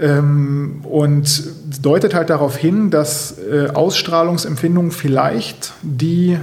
ähm, 0.00 0.80
und 0.84 1.42
deutet 1.82 2.14
halt 2.14 2.30
darauf 2.30 2.56
hin, 2.56 2.90
dass 2.90 3.36
äh, 3.38 3.68
Ausstrahlungsempfindungen 3.68 4.90
vielleicht 4.90 5.72
die, 5.82 6.38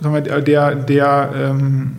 sagen 0.00 0.14
wir, 0.14 0.40
der, 0.40 0.74
der, 0.74 1.30
ähm, 1.36 1.96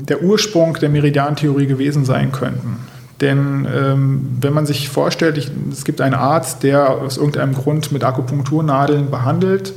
der 0.00 0.22
Ursprung 0.22 0.74
der 0.74 0.88
Meridiantheorie 0.88 1.66
gewesen 1.66 2.04
sein 2.04 2.32
könnten. 2.32 2.78
Denn 3.20 3.66
ähm, 3.74 4.36
wenn 4.40 4.52
man 4.52 4.66
sich 4.66 4.88
vorstellt, 4.88 5.38
ich, 5.38 5.50
es 5.72 5.84
gibt 5.84 6.00
einen 6.00 6.14
Arzt, 6.14 6.62
der 6.62 6.90
aus 6.90 7.16
irgendeinem 7.16 7.54
Grund 7.54 7.90
mit 7.92 8.04
Akupunkturnadeln 8.04 9.10
behandelt 9.10 9.72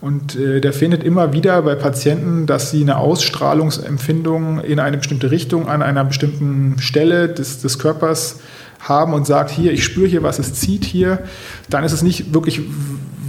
und 0.00 0.36
äh, 0.36 0.60
der 0.60 0.72
findet 0.72 1.02
immer 1.02 1.32
wieder 1.32 1.62
bei 1.62 1.74
Patienten, 1.74 2.46
dass 2.46 2.70
sie 2.70 2.82
eine 2.82 2.98
Ausstrahlungsempfindung 2.98 4.60
in 4.60 4.78
eine 4.78 4.98
bestimmte 4.98 5.30
Richtung 5.30 5.66
an 5.66 5.82
einer 5.82 6.04
bestimmten 6.04 6.76
Stelle 6.78 7.28
des, 7.28 7.62
des 7.62 7.78
Körpers 7.78 8.40
haben 8.88 9.12
und 9.12 9.26
sagt, 9.26 9.50
hier, 9.50 9.72
ich 9.72 9.84
spüre 9.84 10.06
hier 10.06 10.22
was, 10.22 10.38
es 10.38 10.54
zieht 10.54 10.84
hier, 10.84 11.20
dann 11.68 11.84
ist 11.84 11.92
es 11.92 12.02
nicht 12.02 12.32
wirklich 12.34 12.60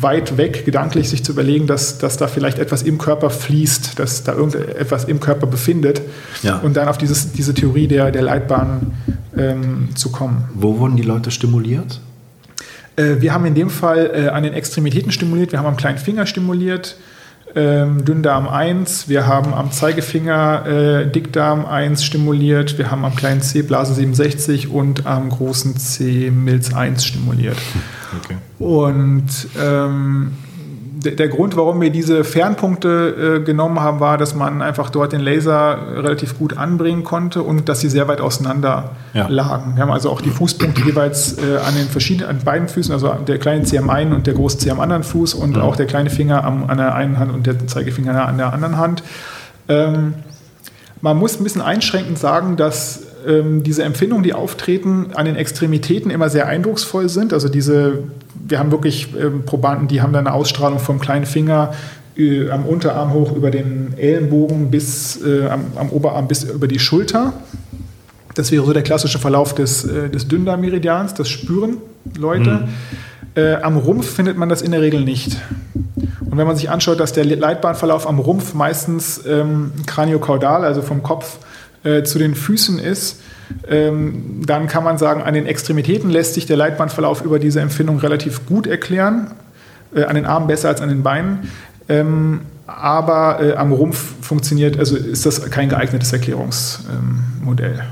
weit 0.01 0.37
weg, 0.37 0.65
gedanklich 0.65 1.09
sich 1.09 1.23
zu 1.23 1.31
überlegen, 1.31 1.67
dass, 1.67 1.97
dass 1.97 2.17
da 2.17 2.27
vielleicht 2.27 2.59
etwas 2.59 2.83
im 2.83 2.97
Körper 2.97 3.29
fließt, 3.29 3.97
dass 3.97 4.23
da 4.23 4.33
irgendetwas 4.33 5.05
im 5.05 5.19
Körper 5.19 5.47
befindet 5.47 6.01
ja. 6.43 6.57
und 6.59 6.75
dann 6.75 6.87
auf 6.87 6.97
dieses, 6.97 7.31
diese 7.31 7.53
Theorie 7.53 7.87
der, 7.87 8.11
der 8.11 8.21
Leitbahn 8.21 8.93
ähm, 9.37 9.89
zu 9.95 10.11
kommen. 10.11 10.49
Wo 10.53 10.79
wurden 10.79 10.97
die 10.97 11.03
Leute 11.03 11.31
stimuliert? 11.31 12.01
Äh, 12.97 13.15
wir 13.19 13.33
haben 13.33 13.45
in 13.45 13.55
dem 13.55 13.69
Fall 13.69 14.11
äh, 14.13 14.27
an 14.29 14.43
den 14.43 14.53
Extremitäten 14.53 15.11
stimuliert, 15.11 15.51
wir 15.51 15.59
haben 15.59 15.65
am 15.65 15.77
kleinen 15.77 15.97
Finger 15.97 16.25
stimuliert, 16.25 16.97
ähm, 17.55 18.03
Dünndarm 18.03 18.47
1, 18.47 19.07
wir 19.07 19.27
haben 19.27 19.53
am 19.53 19.71
Zeigefinger 19.71 20.65
äh, 20.65 21.11
Dickdarm 21.11 21.65
1 21.65 22.03
stimuliert, 22.03 22.77
wir 22.77 22.91
haben 22.91 23.05
am 23.05 23.15
kleinen 23.15 23.41
C 23.41 23.61
Blase 23.61 23.93
67 23.93 24.69
und 24.69 25.05
am 25.05 25.29
großen 25.29 25.77
C 25.77 26.31
Milz 26.31 26.73
1 26.73 27.05
stimuliert. 27.05 27.57
Okay. 28.23 28.37
Und 28.59 29.29
ähm, 29.61 30.33
der 31.11 31.27
Grund, 31.27 31.55
warum 31.55 31.81
wir 31.81 31.89
diese 31.89 32.23
Fernpunkte 32.23 33.39
äh, 33.39 33.43
genommen 33.43 33.79
haben, 33.79 33.99
war, 33.99 34.17
dass 34.17 34.35
man 34.35 34.61
einfach 34.61 34.89
dort 34.89 35.13
den 35.13 35.21
Laser 35.21 35.77
relativ 35.95 36.37
gut 36.37 36.57
anbringen 36.57 37.03
konnte 37.03 37.41
und 37.41 37.69
dass 37.69 37.79
sie 37.79 37.89
sehr 37.89 38.07
weit 38.07 38.21
auseinander 38.21 38.91
ja. 39.13 39.27
lagen. 39.27 39.75
Wir 39.75 39.83
haben 39.83 39.91
also 39.91 40.09
auch 40.09 40.21
die 40.21 40.29
Fußpunkte 40.29 40.81
jeweils 40.81 41.37
äh, 41.37 41.57
an 41.57 41.75
den 41.75 41.87
verschiedenen, 41.87 42.29
an 42.29 42.39
beiden 42.43 42.67
Füßen, 42.67 42.93
also 42.93 43.13
der 43.27 43.37
kleine 43.37 43.63
Zeh 43.63 43.77
am 43.77 43.89
einen 43.89 44.13
und 44.13 44.27
der 44.27 44.33
große 44.33 44.57
Zeh 44.57 44.71
am 44.71 44.79
anderen 44.79 45.03
Fuß 45.03 45.33
und 45.33 45.57
ja. 45.57 45.63
auch 45.63 45.75
der 45.75 45.85
kleine 45.85 46.09
Finger 46.09 46.43
am, 46.43 46.69
an 46.69 46.77
der 46.77 46.95
einen 46.95 47.19
Hand 47.19 47.33
und 47.33 47.45
der 47.45 47.67
Zeigefinger 47.67 48.27
an 48.27 48.37
der 48.37 48.53
anderen 48.53 48.77
Hand. 48.77 49.03
Ähm, 49.67 50.15
man 51.01 51.17
muss 51.17 51.39
ein 51.39 51.43
bisschen 51.43 51.61
einschränkend 51.61 52.17
sagen, 52.17 52.55
dass 52.55 53.03
ähm, 53.27 53.63
diese 53.63 53.83
Empfindungen, 53.83 54.23
die 54.23 54.33
auftreten, 54.33 55.07
an 55.15 55.25
den 55.25 55.35
Extremitäten 55.35 56.11
immer 56.11 56.29
sehr 56.29 56.47
eindrucksvoll 56.47 57.09
sind. 57.09 57.33
Also 57.33 57.49
diese, 57.49 58.03
wir 58.47 58.59
haben 58.59 58.71
wirklich 58.71 59.13
ähm, 59.19 59.43
Probanden, 59.45 59.87
die 59.87 60.01
haben 60.01 60.13
dann 60.13 60.27
eine 60.27 60.35
Ausstrahlung 60.35 60.79
vom 60.79 60.99
kleinen 60.99 61.25
Finger 61.25 61.73
äh, 62.17 62.49
am 62.49 62.65
Unterarm 62.65 63.13
hoch 63.13 63.35
über 63.35 63.51
den 63.51 63.93
Ellenbogen 63.97 64.71
bis 64.71 65.21
äh, 65.25 65.47
am, 65.47 65.65
am, 65.75 65.89
Oberarm 65.89 66.27
bis 66.27 66.43
über 66.43 66.67
die 66.67 66.79
Schulter. 66.79 67.33
Das 68.35 68.51
wäre 68.51 68.65
so 68.65 68.73
der 68.73 68.83
klassische 68.83 69.19
Verlauf 69.19 69.55
des, 69.55 69.85
äh, 69.85 70.09
des 70.09 70.27
Dünndarmmeridians, 70.27 71.13
das 71.13 71.29
spüren 71.29 71.77
Leute. 72.17 72.51
Mhm. 72.51 72.67
Äh, 73.35 73.55
am 73.55 73.77
Rumpf 73.77 74.09
findet 74.09 74.37
man 74.37 74.47
das 74.47 74.61
in 74.61 74.71
der 74.71 74.81
Regel 74.81 75.01
nicht. 75.01 75.37
Und 76.21 76.37
wenn 76.37 76.47
man 76.47 76.55
sich 76.55 76.69
anschaut, 76.69 76.99
dass 76.99 77.13
der 77.13 77.25
Leitbahnverlauf 77.25 78.07
am 78.07 78.19
Rumpf 78.19 78.53
meistens 78.53 79.21
ähm, 79.25 79.71
kraniokaudal, 79.85 80.63
also 80.63 80.81
vom 80.81 81.03
Kopf 81.03 81.37
äh, 81.85 82.03
zu 82.03 82.19
den 82.19 82.35
Füßen 82.35 82.79
ist, 82.79 83.21
ähm, 83.69 84.41
dann 84.45 84.67
kann 84.67 84.83
man 84.83 84.97
sagen, 84.97 85.21
an 85.21 85.33
den 85.33 85.45
Extremitäten 85.45 86.09
lässt 86.09 86.33
sich 86.33 86.45
der 86.45 86.57
Leitbandverlauf 86.57 87.23
über 87.23 87.39
diese 87.39 87.61
Empfindung 87.61 87.99
relativ 87.99 88.45
gut 88.45 88.67
erklären, 88.67 89.31
äh, 89.95 90.03
an 90.03 90.15
den 90.15 90.25
Armen 90.25 90.47
besser 90.47 90.69
als 90.69 90.81
an 90.81 90.89
den 90.89 91.03
Beinen. 91.03 91.51
Ähm, 91.87 92.41
aber 92.67 93.39
äh, 93.41 93.53
am 93.53 93.71
Rumpf 93.71 94.15
funktioniert, 94.21 94.79
also 94.79 94.95
ist 94.95 95.25
das 95.25 95.49
kein 95.51 95.69
geeignetes 95.69 96.11
Erklärungsmodell. 96.11 97.73
Ähm, 97.73 97.85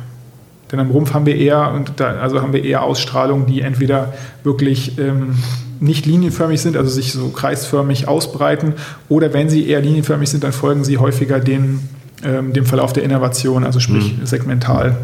Denn 0.71 0.79
am 0.79 0.89
Rumpf 0.89 1.13
haben 1.13 1.27
wir 1.27 1.35
eher, 1.35 1.71
und 1.71 1.93
da, 1.97 2.15
also 2.15 2.41
haben 2.41 2.53
wir 2.53 2.63
eher 2.63 2.81
Ausstrahlung, 2.81 3.45
die 3.45 3.61
entweder 3.61 4.13
wirklich 4.43 4.97
ähm, 4.97 5.35
nicht 5.79 6.05
linienförmig 6.05 6.61
sind, 6.61 6.77
also 6.77 6.89
sich 6.89 7.13
so 7.13 7.29
kreisförmig 7.29 8.07
ausbreiten. 8.07 8.73
Oder 9.09 9.33
wenn 9.33 9.49
sie 9.49 9.67
eher 9.67 9.81
linienförmig 9.81 10.29
sind, 10.29 10.43
dann 10.43 10.53
folgen 10.53 10.83
sie 10.83 10.97
häufiger 10.97 11.39
den, 11.39 11.87
ähm, 12.23 12.53
dem 12.53 12.65
Verlauf 12.65 12.93
der 12.93 13.03
Innervation, 13.03 13.63
also 13.63 13.79
sprich 13.79 14.17
mhm. 14.17 14.25
segmental. 14.25 14.97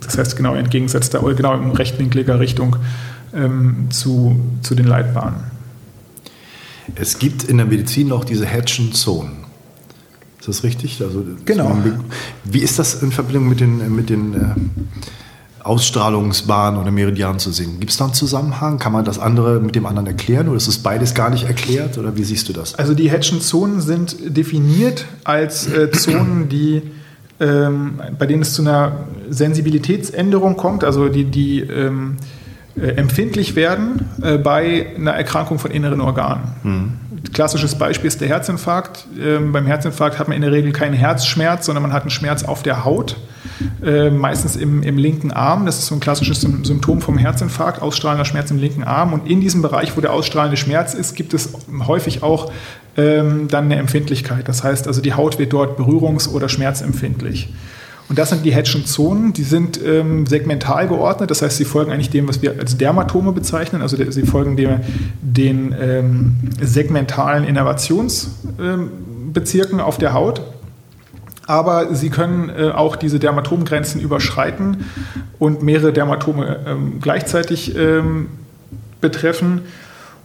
Das 0.00 0.18
heißt 0.18 0.36
genau 0.36 0.54
entgegengesetzt, 0.54 1.16
genau 1.36 1.54
in 1.54 1.70
rechtwinkliger 1.70 2.40
Richtung 2.40 2.76
ähm, 3.34 3.86
zu, 3.90 4.40
zu 4.62 4.74
den 4.74 4.86
Leitbahnen. 4.86 5.40
Es 6.94 7.18
gibt 7.18 7.44
in 7.44 7.56
der 7.56 7.66
Medizin 7.66 8.08
noch 8.08 8.24
diese 8.24 8.46
Hedgen 8.46 8.92
Zonen. 8.92 9.44
Ist 10.38 10.48
das 10.48 10.64
richtig? 10.64 11.00
Also, 11.02 11.24
genau. 11.46 11.78
Wie 12.44 12.60
ist 12.60 12.78
das 12.78 13.02
in 13.02 13.12
Verbindung 13.12 13.48
mit 13.48 13.60
den, 13.60 13.94
mit 13.94 14.10
den 14.10 14.34
äh, 14.34 14.54
Ausstrahlungsbahnen 15.64 16.80
oder 16.80 16.90
Meridianen 16.90 17.38
zu 17.38 17.50
sehen? 17.50 17.80
Gibt 17.80 17.90
es 17.90 17.96
da 17.96 18.04
einen 18.04 18.14
Zusammenhang? 18.14 18.78
Kann 18.78 18.92
man 18.92 19.04
das 19.04 19.18
andere 19.18 19.60
mit 19.60 19.74
dem 19.74 19.86
anderen 19.86 20.06
erklären 20.06 20.48
oder 20.48 20.56
ist 20.56 20.68
es 20.68 20.78
beides 20.78 21.14
gar 21.14 21.30
nicht 21.30 21.44
erklärt? 21.44 21.98
Oder 21.98 22.16
wie 22.16 22.24
siehst 22.24 22.48
du 22.48 22.52
das? 22.52 22.74
Also 22.74 22.94
die 22.94 23.10
Hedgen-Zonen 23.10 23.80
sind 23.80 24.16
definiert 24.24 25.06
als 25.24 25.66
äh, 25.66 25.90
Zonen, 25.90 26.48
die 26.48 26.82
ähm, 27.40 28.00
bei 28.18 28.26
denen 28.26 28.42
es 28.42 28.54
zu 28.54 28.62
einer 28.62 29.06
Sensibilitätsänderung 29.28 30.56
kommt, 30.56 30.84
also 30.84 31.08
die, 31.08 31.24
die 31.24 31.60
ähm, 31.60 32.16
äh, 32.76 32.88
empfindlich 32.88 33.56
werden 33.56 34.08
äh, 34.22 34.38
bei 34.38 34.86
einer 34.96 35.12
Erkrankung 35.12 35.58
von 35.58 35.70
inneren 35.70 36.00
Organen. 36.00 36.42
Mhm. 36.62 36.92
Klassisches 37.32 37.76
Beispiel 37.76 38.08
ist 38.08 38.20
der 38.20 38.28
Herzinfarkt. 38.28 39.06
Ähm, 39.20 39.52
beim 39.52 39.66
Herzinfarkt 39.66 40.18
hat 40.18 40.28
man 40.28 40.36
in 40.36 40.42
der 40.42 40.52
Regel 40.52 40.72
keinen 40.72 40.94
Herzschmerz, 40.94 41.66
sondern 41.66 41.82
man 41.82 41.92
hat 41.92 42.02
einen 42.02 42.10
Schmerz 42.10 42.44
auf 42.44 42.62
der 42.62 42.84
Haut, 42.84 43.16
äh, 43.84 44.10
meistens 44.10 44.56
im, 44.56 44.82
im 44.82 44.98
linken 44.98 45.32
Arm. 45.32 45.66
Das 45.66 45.78
ist 45.78 45.86
so 45.86 45.94
ein 45.94 46.00
klassisches 46.00 46.40
Symptom 46.40 47.00
vom 47.00 47.18
Herzinfarkt, 47.18 47.82
ausstrahlender 47.82 48.24
Schmerz 48.24 48.50
im 48.50 48.58
linken 48.58 48.84
Arm. 48.84 49.12
Und 49.12 49.28
in 49.28 49.40
diesem 49.40 49.62
Bereich, 49.62 49.96
wo 49.96 50.00
der 50.00 50.12
ausstrahlende 50.12 50.56
Schmerz 50.56 50.94
ist, 50.94 51.14
gibt 51.14 51.34
es 51.34 51.50
häufig 51.86 52.22
auch 52.22 52.52
ähm, 52.96 53.48
dann 53.48 53.64
eine 53.64 53.76
Empfindlichkeit. 53.76 54.48
Das 54.48 54.62
heißt 54.62 54.86
also, 54.86 55.00
die 55.00 55.14
Haut 55.14 55.38
wird 55.38 55.52
dort 55.52 55.78
berührungs- 55.78 56.28
oder 56.28 56.48
schmerzempfindlich. 56.48 57.48
Und 58.08 58.18
das 58.18 58.30
sind 58.30 58.44
die 58.44 58.52
Hedschen 58.52 58.84
Zonen, 58.84 59.32
die 59.32 59.44
sind 59.44 59.80
ähm, 59.82 60.26
segmental 60.26 60.88
geordnet, 60.88 61.30
das 61.30 61.40
heißt, 61.40 61.56
sie 61.56 61.64
folgen 61.64 61.90
eigentlich 61.90 62.10
dem, 62.10 62.28
was 62.28 62.42
wir 62.42 62.58
als 62.58 62.76
Dermatome 62.76 63.32
bezeichnen, 63.32 63.80
also 63.80 63.96
sie 63.96 64.26
folgen 64.26 64.56
dem, 64.56 64.80
den 65.22 65.74
ähm, 65.80 66.36
segmentalen 66.60 67.44
Innervationsbezirken 67.44 69.78
ähm, 69.78 69.84
auf 69.84 69.96
der 69.96 70.12
Haut. 70.12 70.42
Aber 71.46 71.94
sie 71.94 72.10
können 72.10 72.50
äh, 72.50 72.70
auch 72.70 72.96
diese 72.96 73.18
Dermatomgrenzen 73.18 74.00
überschreiten 74.00 74.84
und 75.38 75.62
mehrere 75.62 75.92
Dermatome 75.92 76.58
ähm, 76.66 77.00
gleichzeitig 77.00 77.76
ähm, 77.76 78.28
betreffen. 79.00 79.62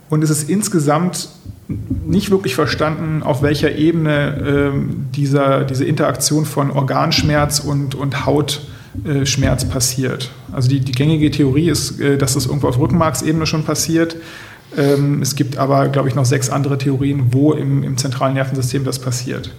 Und 0.10 0.24
es 0.24 0.30
ist 0.30 0.50
insgesamt 0.50 1.30
nicht 1.68 2.32
wirklich 2.32 2.56
verstanden, 2.56 3.22
auf 3.24 3.42
welcher 3.44 3.76
Ebene 3.76 4.74
äh, 4.74 5.16
dieser, 5.16 5.64
diese 5.64 5.86
Interaktion 5.86 6.46
von 6.46 6.72
Organschmerz 6.72 7.60
und, 7.60 7.94
und 7.94 8.26
Hautschmerz 8.26 9.64
äh, 9.64 9.68
passiert. 9.68 10.32
Also 10.52 10.68
die, 10.68 10.80
die 10.80 10.94
gängige 10.94 11.30
Theorie 11.30 11.70
ist, 11.70 12.00
äh, 12.00 12.18
dass 12.18 12.34
das 12.34 12.48
irgendwo 12.48 12.68
auf 12.68 12.80
Rückenmarksebene 12.80 13.46
schon 13.46 13.64
passiert. 13.64 14.16
Ähm, 14.78 15.22
es 15.22 15.36
gibt 15.36 15.58
aber, 15.58 15.90
glaube 15.90 16.10
ich, 16.10 16.16
noch 16.16 16.26
sechs 16.26 16.50
andere 16.50 16.80
Theorien, 16.80 17.28
wo 17.32 17.54
im, 17.54 17.84
im 17.84 17.98
zentralen 17.98 18.34
Nervensystem 18.34 18.84
das 18.84 18.98
passiert. 18.98 19.52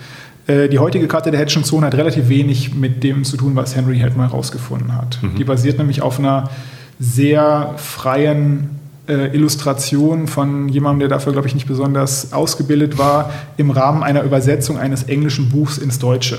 äh, 0.47 0.69
die 0.69 0.79
heutige 0.79 1.09
Karte 1.09 1.31
der 1.31 1.41
Hedgen 1.41 1.65
Zone 1.65 1.87
hat 1.87 1.95
relativ 1.95 2.29
wenig 2.29 2.75
mit 2.75 3.03
dem 3.03 3.25
zu 3.25 3.37
tun, 3.37 3.57
was 3.57 3.75
Henry 3.75 3.99
Head 3.99 4.17
mal 4.17 4.29
herausgefunden 4.29 4.95
hat. 4.95 5.19
Mhm. 5.23 5.37
Die 5.37 5.45
basiert 5.45 5.79
nämlich 5.79 6.03
auf 6.03 6.19
einer 6.19 6.51
sehr 6.99 7.75
freien 7.77 8.71
äh, 9.09 9.35
Illustration 9.35 10.27
von 10.27 10.69
jemandem, 10.69 11.01
der 11.01 11.09
dafür, 11.09 11.33
glaube 11.33 11.49
ich, 11.49 11.55
nicht 11.55 11.67
besonders 11.67 12.33
ausgebildet 12.33 12.99
war, 12.99 13.33
im 13.57 13.71
Rahmen 13.71 14.03
einer 14.03 14.23
Übersetzung 14.23 14.79
eines 14.79 15.05
englischen 15.05 15.49
Buchs 15.49 15.79
ins 15.79 15.99
Deutsche. 15.99 16.39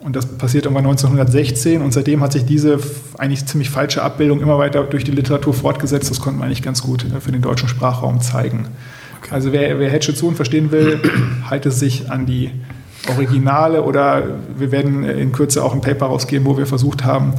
Und 0.00 0.16
das 0.16 0.26
passiert 0.26 0.64
irgendwann 0.64 0.86
1916 0.86 1.80
und 1.80 1.92
seitdem 1.92 2.22
hat 2.22 2.32
sich 2.32 2.44
diese 2.44 2.78
eigentlich 3.18 3.46
ziemlich 3.46 3.70
falsche 3.70 4.02
Abbildung 4.02 4.40
immer 4.40 4.58
weiter 4.58 4.82
durch 4.82 5.04
die 5.04 5.12
Literatur 5.12 5.54
fortgesetzt. 5.54 6.10
Das 6.10 6.20
konnte 6.20 6.40
man 6.40 6.48
eigentlich 6.48 6.62
ganz 6.62 6.82
gut 6.82 7.04
äh, 7.04 7.20
für 7.20 7.32
den 7.32 7.42
deutschen 7.42 7.68
Sprachraum 7.68 8.20
zeigen. 8.20 8.66
Okay. 9.18 9.34
Also 9.34 9.52
wer, 9.52 9.78
wer 9.78 9.90
Hedge-Zone 9.90 10.34
verstehen 10.34 10.72
will, 10.72 10.98
halte 11.50 11.70
sich 11.70 12.10
an 12.10 12.26
die 12.26 12.50
Originale 13.08 13.82
oder 13.82 14.22
wir 14.56 14.70
werden 14.72 15.04
in 15.04 15.32
Kürze 15.32 15.64
auch 15.64 15.74
ein 15.74 15.80
Paper 15.80 16.06
rausgeben, 16.06 16.46
wo 16.46 16.56
wir 16.56 16.66
versucht 16.66 17.04
haben, 17.04 17.34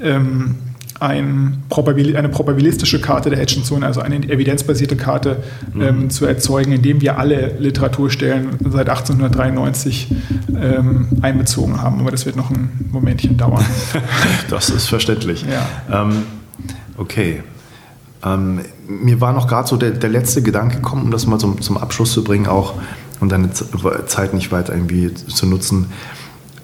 ähm, 0.00 0.56
ein 1.00 1.62
Probabil 1.68 2.16
eine 2.16 2.28
probabilistische 2.28 3.00
Karte 3.00 3.30
der 3.30 3.38
Hedgenzone, 3.38 3.84
also 3.84 4.00
eine 4.00 4.16
evidenzbasierte 4.16 4.96
Karte 4.96 5.42
mhm. 5.72 5.82
ähm, 5.82 6.10
zu 6.10 6.26
erzeugen, 6.26 6.72
indem 6.72 7.00
wir 7.00 7.18
alle 7.18 7.56
Literaturstellen 7.58 8.56
seit 8.60 8.88
1893 8.88 10.14
ähm, 10.58 11.08
einbezogen 11.22 11.82
haben. 11.82 12.00
Aber 12.00 12.10
das 12.10 12.24
wird 12.24 12.36
noch 12.36 12.50
ein 12.50 12.88
Momentchen 12.90 13.36
dauern. 13.36 13.64
das 14.50 14.70
ist 14.70 14.86
verständlich. 14.86 15.44
Ja. 15.44 16.02
Ähm, 16.02 16.22
okay. 16.96 17.42
Ähm, 18.24 18.60
mir 18.88 19.20
war 19.20 19.32
noch 19.32 19.48
gerade 19.48 19.68
so 19.68 19.76
der, 19.76 19.90
der, 19.90 20.08
letzte 20.08 20.42
Gedanke 20.42 20.76
gekommen, 20.76 21.02
um 21.02 21.10
das 21.10 21.26
mal 21.26 21.38
zum, 21.38 21.60
zum 21.60 21.76
Abschluss 21.76 22.12
zu 22.12 22.24
bringen, 22.24 22.46
auch 22.46 22.74
und 23.20 23.30
deine 23.30 23.50
Zeit 23.52 24.34
nicht 24.34 24.52
weiter 24.52 24.74
irgendwie 24.74 25.12
zu 25.14 25.46
nutzen. 25.46 25.86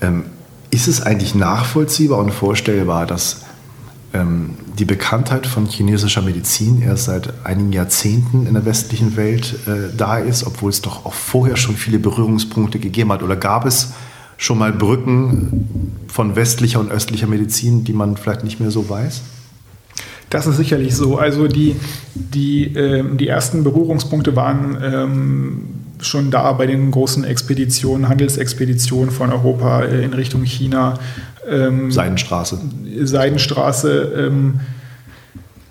Ähm, 0.00 0.24
ist 0.70 0.88
es 0.88 1.02
eigentlich 1.02 1.34
nachvollziehbar 1.34 2.18
und 2.18 2.32
vorstellbar, 2.32 3.06
dass 3.06 3.42
ähm, 4.14 4.50
die 4.78 4.84
Bekanntheit 4.84 5.46
von 5.46 5.66
chinesischer 5.66 6.22
Medizin 6.22 6.82
erst 6.82 7.04
seit 7.04 7.32
einigen 7.44 7.72
Jahrzehnten 7.72 8.46
in 8.46 8.54
der 8.54 8.64
westlichen 8.64 9.16
Welt 9.16 9.54
äh, 9.66 9.94
da 9.96 10.18
ist, 10.18 10.44
obwohl 10.46 10.70
es 10.70 10.80
doch 10.80 11.04
auch 11.04 11.14
vorher 11.14 11.56
schon 11.56 11.76
viele 11.76 11.98
Berührungspunkte 11.98 12.78
gegeben 12.78 13.12
hat? 13.12 13.22
Oder 13.22 13.36
gab 13.36 13.66
es 13.66 13.92
schon 14.36 14.58
mal 14.58 14.72
Brücken 14.72 16.02
von 16.08 16.36
westlicher 16.36 16.80
und 16.80 16.90
östlicher 16.90 17.26
Medizin, 17.26 17.84
die 17.84 17.92
man 17.92 18.16
vielleicht 18.16 18.44
nicht 18.44 18.60
mehr 18.60 18.70
so 18.70 18.88
weiß? 18.88 19.22
Das 20.30 20.46
ist 20.46 20.56
sicherlich 20.56 20.96
so. 20.96 21.18
Also 21.18 21.48
die, 21.48 21.76
die, 22.14 22.74
äh, 22.74 23.04
die 23.16 23.28
ersten 23.28 23.64
Berührungspunkte 23.64 24.34
waren 24.34 24.78
ähm, 24.82 25.62
schon 26.02 26.30
da 26.30 26.52
bei 26.52 26.66
den 26.66 26.90
großen 26.90 27.24
Expeditionen, 27.24 28.08
Handelsexpeditionen 28.08 29.10
von 29.10 29.32
Europa 29.32 29.82
äh, 29.82 30.04
in 30.04 30.12
Richtung 30.12 30.42
China. 30.44 30.98
Ähm, 31.48 31.90
Seidenstraße. 31.90 32.58
Seidenstraße 33.02 34.12
ähm, 34.16 34.60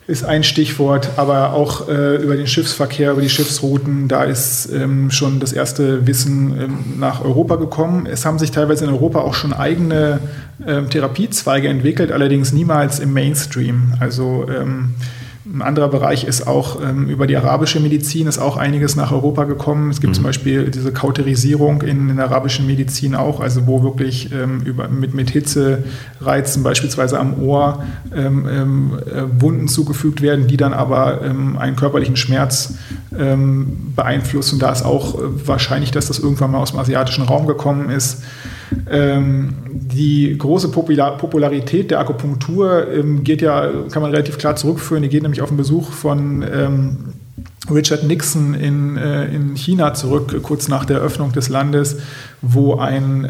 ist 0.07 0.25
ein 0.25 0.43
Stichwort, 0.43 1.11
aber 1.15 1.53
auch 1.53 1.87
äh, 1.87 2.17
über 2.17 2.35
den 2.35 2.47
Schiffsverkehr, 2.47 3.13
über 3.13 3.21
die 3.21 3.29
Schiffsrouten, 3.29 4.07
da 4.07 4.23
ist 4.23 4.69
ähm, 4.73 5.09
schon 5.09 5.39
das 5.39 5.53
erste 5.53 6.05
Wissen 6.05 6.59
ähm, 6.59 6.77
nach 6.99 7.23
Europa 7.23 7.55
gekommen. 7.55 8.07
Es 8.07 8.25
haben 8.25 8.37
sich 8.37 8.51
teilweise 8.51 8.83
in 8.83 8.91
Europa 8.91 9.19
auch 9.19 9.33
schon 9.33 9.53
eigene 9.53 10.19
ähm, 10.67 10.89
Therapiezweige 10.89 11.69
entwickelt, 11.69 12.11
allerdings 12.11 12.51
niemals 12.51 12.99
im 12.99 13.13
Mainstream. 13.13 13.93
Also 13.99 14.45
ähm, 14.49 14.95
ein 15.43 15.63
anderer 15.63 15.87
Bereich 15.87 16.23
ist 16.23 16.45
auch 16.45 16.81
ähm, 16.83 17.09
über 17.09 17.25
die 17.25 17.35
arabische 17.35 17.79
Medizin 17.79 18.27
ist 18.27 18.37
auch 18.37 18.57
einiges 18.57 18.95
nach 18.95 19.11
Europa 19.11 19.45
gekommen. 19.45 19.89
Es 19.89 19.99
gibt 19.99 20.11
mhm. 20.11 20.15
zum 20.15 20.23
Beispiel 20.23 20.69
diese 20.69 20.93
Kauterisierung 20.93 21.81
in, 21.81 22.09
in, 22.09 22.17
der 22.17 22.25
arabischen 22.25 22.67
Medizin 22.67 23.15
auch, 23.15 23.39
also 23.39 23.65
wo 23.65 23.81
wirklich 23.81 24.31
ähm, 24.31 24.61
über, 24.61 24.87
mit, 24.87 25.15
mit 25.15 25.31
Hitzereizen 25.31 26.61
beispielsweise 26.61 27.19
am 27.19 27.41
Ohr 27.41 27.83
ähm, 28.15 28.47
ähm 28.47 28.99
äh, 28.99 29.41
Wunden 29.41 29.67
zugefügt 29.67 30.21
werden, 30.21 30.47
die 30.47 30.57
dann 30.57 30.73
aber 30.73 31.23
ähm, 31.23 31.57
einen 31.57 31.75
körperlichen 31.75 32.17
Schmerz 32.17 32.75
ähm, 33.17 33.93
beeinflussen. 33.95 34.55
Und 34.55 34.61
da 34.61 34.71
ist 34.71 34.83
auch 34.83 35.15
äh, 35.15 35.47
wahrscheinlich, 35.47 35.89
dass 35.89 36.05
das 36.05 36.19
irgendwann 36.19 36.51
mal 36.51 36.59
aus 36.59 36.71
dem 36.71 36.79
asiatischen 36.79 37.23
Raum 37.23 37.47
gekommen 37.47 37.89
ist. 37.89 38.23
Ähm, 38.89 39.53
die 39.69 40.37
große 40.37 40.69
Popularität 40.69 41.91
der 41.91 41.99
Akupunktur 41.99 42.91
ähm, 42.91 43.23
geht 43.23 43.41
ja, 43.41 43.69
kann 43.91 44.01
man 44.01 44.11
relativ 44.11 44.37
klar 44.37 44.55
zurückführen. 44.55 45.03
Die 45.03 45.09
geht 45.09 45.23
nämlich 45.23 45.41
auf 45.41 45.49
den 45.49 45.57
Besuch 45.57 45.91
von 45.91 46.43
ähm, 46.43 46.97
Richard 47.69 48.03
Nixon 48.03 48.53
in, 48.53 48.97
äh, 48.97 49.25
in 49.25 49.55
China 49.55 49.93
zurück, 49.93 50.41
kurz 50.43 50.67
nach 50.67 50.85
der 50.85 50.97
Eröffnung 50.97 51.31
des 51.31 51.49
Landes, 51.49 51.97
wo 52.41 52.75
ein, 52.75 53.25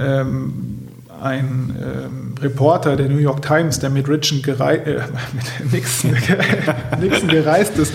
ein 1.22 1.76
ähm, 1.80 2.36
Reporter 2.42 2.96
der 2.96 3.10
New 3.10 3.18
York 3.18 3.42
Times, 3.42 3.80
der 3.80 3.90
mit, 3.90 4.06
gerei 4.44 4.78
äh, 4.78 4.96
mit 5.34 5.74
Nixon, 5.74 6.12
Nixon 7.02 7.30
gereist 7.30 7.78
ist, 7.78 7.94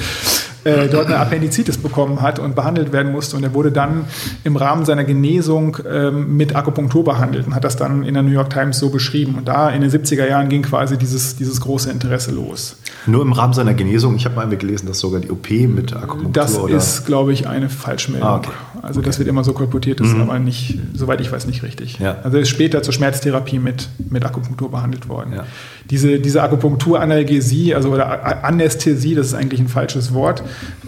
äh, 0.66 0.88
dort 0.88 1.06
eine 1.06 1.18
Appendizitis 1.18 1.78
bekommen 1.78 2.20
hat 2.22 2.38
und 2.38 2.54
behandelt 2.54 2.92
werden 2.92 3.12
musste. 3.12 3.36
Und 3.36 3.44
er 3.44 3.54
wurde 3.54 3.70
dann 3.72 4.04
im 4.44 4.56
Rahmen 4.56 4.84
seiner 4.84 5.04
Genesung 5.04 5.78
ähm, 5.88 6.36
mit 6.36 6.56
Akupunktur 6.56 7.04
behandelt 7.04 7.46
und 7.46 7.54
hat 7.54 7.64
das 7.64 7.76
dann 7.76 8.02
in 8.02 8.14
der 8.14 8.22
New 8.22 8.32
York 8.32 8.50
Times 8.50 8.78
so 8.78 8.90
beschrieben. 8.90 9.36
Und 9.36 9.48
da 9.48 9.70
in 9.70 9.80
den 9.80 9.90
70er 9.90 10.28
Jahren 10.28 10.48
ging 10.48 10.62
quasi 10.62 10.98
dieses, 10.98 11.36
dieses 11.36 11.60
große 11.60 11.90
Interesse 11.90 12.32
los. 12.32 12.76
Nur 13.06 13.22
im 13.22 13.32
Rahmen 13.32 13.52
seiner 13.52 13.74
Genesung? 13.74 14.16
Ich 14.16 14.24
habe 14.24 14.34
mal 14.34 14.48
gelesen, 14.48 14.86
dass 14.86 14.98
sogar 14.98 15.20
die 15.20 15.30
OP 15.30 15.50
mit 15.50 15.94
Akupunktur 15.94 16.32
Das 16.32 16.58
oder? 16.58 16.76
ist, 16.76 17.06
glaube 17.06 17.32
ich, 17.32 17.46
eine 17.46 17.68
Falschmeldung. 17.68 18.28
Ah, 18.28 18.36
okay. 18.36 18.50
Also 18.82 19.00
okay. 19.00 19.08
das 19.08 19.18
wird 19.18 19.28
immer 19.28 19.44
so 19.44 19.52
kolportiert, 19.52 20.00
das 20.00 20.08
mhm. 20.08 20.16
ist 20.16 20.22
aber 20.22 20.38
nicht, 20.38 20.78
soweit 20.94 21.20
ich 21.20 21.30
weiß, 21.30 21.46
nicht 21.46 21.62
richtig. 21.62 21.98
Ja. 21.98 22.16
Also 22.22 22.36
er 22.36 22.42
ist 22.42 22.48
später 22.48 22.82
zur 22.82 22.92
Schmerztherapie 22.92 23.58
mit, 23.58 23.88
mit 24.10 24.24
Akupunktur 24.24 24.70
behandelt 24.70 25.08
worden. 25.08 25.34
Ja. 25.34 25.44
Diese, 25.90 26.18
diese 26.18 26.42
Akupunkturanalgesie, 26.42 27.74
also 27.74 27.90
oder 27.90 28.44
Anästhesie, 28.44 29.14
das 29.14 29.28
ist 29.28 29.34
eigentlich 29.34 29.60
ein 29.60 29.68
falsches 29.68 30.12
Wort, 30.14 30.42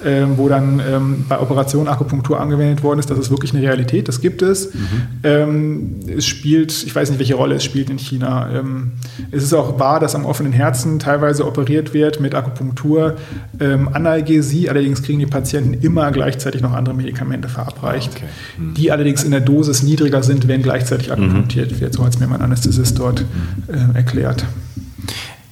ähm, 0.04 0.32
wo 0.36 0.48
dann 0.48 0.80
ähm, 0.80 1.24
bei 1.28 1.38
Operationen 1.38 1.88
Akupunktur 1.88 2.40
angewendet 2.40 2.82
worden 2.82 2.98
ist. 2.98 3.10
Das 3.10 3.18
ist 3.18 3.30
wirklich 3.30 3.54
eine 3.54 3.62
Realität, 3.62 4.08
das 4.08 4.20
gibt 4.20 4.42
es. 4.42 4.74
Mhm. 4.74 4.80
Ähm, 5.22 5.94
es 6.16 6.26
spielt, 6.26 6.82
ich 6.84 6.94
weiß 6.94 7.10
nicht, 7.10 7.18
welche 7.18 7.34
Rolle 7.34 7.56
es 7.56 7.64
spielt 7.64 7.90
in 7.90 7.98
China. 7.98 8.50
Ähm, 8.52 8.92
es 9.30 9.42
ist 9.42 9.54
auch 9.54 9.78
wahr, 9.78 10.00
dass 10.00 10.14
am 10.14 10.24
offenen 10.24 10.52
Herzen 10.52 10.98
teilweise 10.98 11.46
operiert 11.46 11.94
wird 11.94 12.20
mit 12.20 12.34
Akupunktur. 12.34 13.16
Ähm, 13.60 13.88
Analgesie, 13.92 14.68
allerdings 14.68 15.02
kriegen 15.02 15.18
die 15.18 15.26
Patienten 15.26 15.74
immer 15.74 16.10
gleichzeitig 16.10 16.60
noch 16.60 16.72
andere 16.72 16.94
Medikamente 16.94 17.48
verabreicht, 17.48 18.12
okay. 18.16 18.24
mhm. 18.58 18.74
die 18.74 18.90
allerdings 18.90 19.24
in 19.24 19.30
der 19.30 19.40
Dosis 19.40 19.82
niedriger 19.82 20.22
sind, 20.22 20.48
wenn 20.48 20.62
gleichzeitig 20.62 21.12
akupunktiert 21.12 21.72
mhm. 21.72 21.80
wird. 21.80 21.94
So 21.94 22.04
hat 22.04 22.14
es 22.14 22.20
mir 22.20 22.26
mein 22.26 22.42
Anästhesist 22.42 22.98
dort 22.98 23.24
äh, 23.68 23.96
erklärt. 23.96 24.44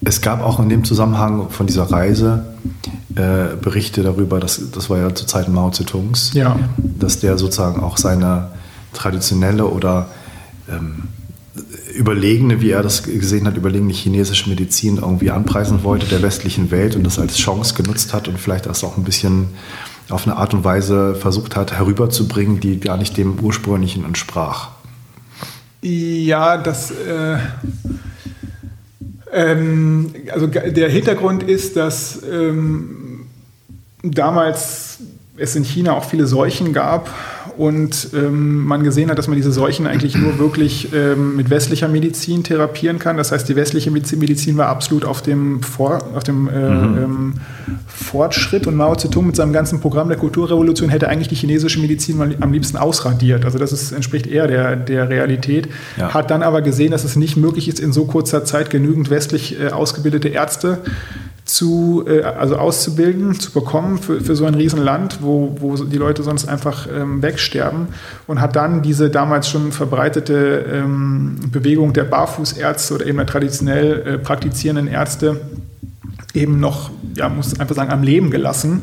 Es 0.07 0.21
gab 0.21 0.41
auch 0.41 0.61
in 0.61 0.69
dem 0.69 0.85
Zusammenhang 0.85 1.51
von 1.51 1.67
dieser 1.67 1.91
Reise 1.91 2.45
äh, 3.17 3.57
Berichte 3.61 4.05
darüber, 4.05 4.39
dass, 4.39 4.71
das 4.71 4.89
war 4.89 4.99
ja 4.99 5.13
zu 5.13 5.27
Zeiten 5.27 5.53
Mao 5.53 5.71
Zedongs, 5.71 6.33
ja. 6.33 6.57
dass 6.77 7.19
der 7.19 7.37
sozusagen 7.37 7.83
auch 7.83 7.97
seine 7.97 8.51
traditionelle 8.93 9.67
oder 9.67 10.09
ähm, 10.71 11.09
überlegene, 11.93 12.61
wie 12.61 12.71
er 12.71 12.85
das 12.85 13.03
gesehen 13.03 13.49
hat, 13.49 13.57
überlegene 13.57 13.93
chinesische 13.93 14.49
Medizin 14.49 14.99
irgendwie 14.99 15.33
anpreisen 15.33 15.83
wollte 15.83 16.07
der 16.07 16.23
westlichen 16.23 16.71
Welt 16.71 16.95
und 16.95 17.03
das 17.03 17.19
als 17.19 17.37
Chance 17.37 17.75
genutzt 17.75 18.15
hat 18.15 18.29
und 18.29 18.39
vielleicht 18.39 18.67
das 18.67 18.85
auch 18.85 18.97
ein 18.97 19.03
bisschen 19.03 19.49
auf 20.09 20.25
eine 20.25 20.37
Art 20.37 20.55
und 20.55 20.63
Weise 20.63 21.17
versucht 21.17 21.57
hat 21.57 21.73
herüberzubringen, 21.73 22.61
die 22.61 22.79
gar 22.79 22.97
nicht 22.97 23.17
dem 23.17 23.41
ursprünglichen 23.41 24.05
entsprach. 24.05 24.69
Ja, 25.83 26.59
das 26.59 26.93
äh, 26.93 27.39
ähm, 29.37 30.15
also 30.33 30.47
der 30.47 30.89
Hintergrund 30.89 31.43
ist, 31.43 31.77
dass 31.77 32.23
ähm, 32.23 33.27
damals 34.03 34.99
es 35.37 35.55
in 35.55 35.65
China 35.65 35.93
auch 35.93 36.05
viele 36.05 36.27
Seuchen 36.27 36.73
gab 36.73 37.11
und 37.57 38.09
ähm, 38.15 38.65
man 38.65 38.83
gesehen 38.83 39.11
hat, 39.11 39.19
dass 39.19 39.29
man 39.29 39.37
diese 39.37 39.53
Seuchen 39.53 39.87
eigentlich 39.87 40.17
nur 40.17 40.39
wirklich 40.39 40.93
ähm, 40.93 41.37
mit 41.37 41.51
westlicher 41.51 41.89
Medizin 41.89 42.43
therapieren 42.45 42.99
kann. 42.99 43.17
Das 43.17 43.33
heißt, 43.33 43.49
die 43.49 43.57
westliche 43.57 43.91
Medizin 43.91 44.57
war 44.57 44.69
absolut 44.69 45.05
auf 45.05 45.23
dem, 45.23 45.63
Vor 45.63 45.99
auf 46.15 46.25
dem 46.25 46.49
äh, 46.49 46.53
mhm. 46.53 46.99
ähm, 46.99 47.35
Fortschritt 47.87 48.67
und 48.67 48.77
Mao 48.77 48.95
Zedong 48.95 49.27
mit 49.27 49.37
seinem 49.37 49.53
ganzen 49.53 49.81
Programm 49.81 50.09
der 50.09 50.19
Kulturrevolution 50.19 50.91
hätte 50.91 51.09
eigentlich 51.09 51.29
die 51.29 51.35
chinesische 51.35 51.81
Medizin 51.81 52.19
mal 52.19 52.37
am 52.41 52.53
liebsten 52.53 52.77
ausradiert. 52.77 53.45
Also 53.45 53.59
das 53.59 53.73
ist, 53.73 53.93
entspricht 53.93 54.27
eher 54.27 54.47
der, 54.47 54.77
der 54.77 55.09
Realität. 55.09 55.69
Ja. 55.97 56.13
Hat 56.13 56.31
dann 56.31 56.43
aber 56.43 56.63
gesehen, 56.63 56.91
dass 56.91 57.05
es 57.05 57.17
nicht 57.17 57.37
möglich 57.37 57.69
ist, 57.69 57.81
in 57.81 57.93
so 57.93 58.05
kurzer 58.05 58.45
Zeit 58.45 58.71
genügend 58.71 59.09
westlich 59.09 59.59
äh, 59.59 59.69
ausgebildete 59.69 60.29
Ärzte 60.29 60.79
zu, 61.57 62.05
äh, 62.07 62.23
also 62.23 62.57
auszubilden, 62.57 63.39
zu 63.41 63.51
bekommen 63.51 63.97
für, 63.97 64.21
für 64.21 64.37
so 64.37 64.45
ein 64.45 64.55
Riesenland, 64.55 65.19
wo, 65.23 65.57
wo 65.59 65.75
die 65.77 65.97
Leute 65.97 66.23
sonst 66.23 66.47
einfach 66.47 66.87
ähm, 66.95 67.23
wegsterben. 67.23 67.89
Und 68.27 68.41
hat 68.43 68.57
dann 68.57 68.83
diese 68.83 69.09
damals 69.09 69.49
schon 69.49 69.73
verbreitete 69.73 70.67
ähm, 70.71 71.37
Bewegung 71.51 71.95
der 71.95 72.05
Barfußärzte 72.05 72.95
oder 72.95 73.07
eben 73.07 73.17
der 73.17 73.27
traditionell 73.27 74.03
äh, 74.07 74.19
praktizierenden 74.19 74.87
Ärzte 74.87 75.41
eben 76.35 76.61
noch, 76.61 76.91
ja, 77.17 77.31
muss 77.31 77.59
einfach 77.59 77.75
sagen, 77.75 77.91
am 77.91 78.03
Leben 78.03 78.31
gelassen 78.31 78.83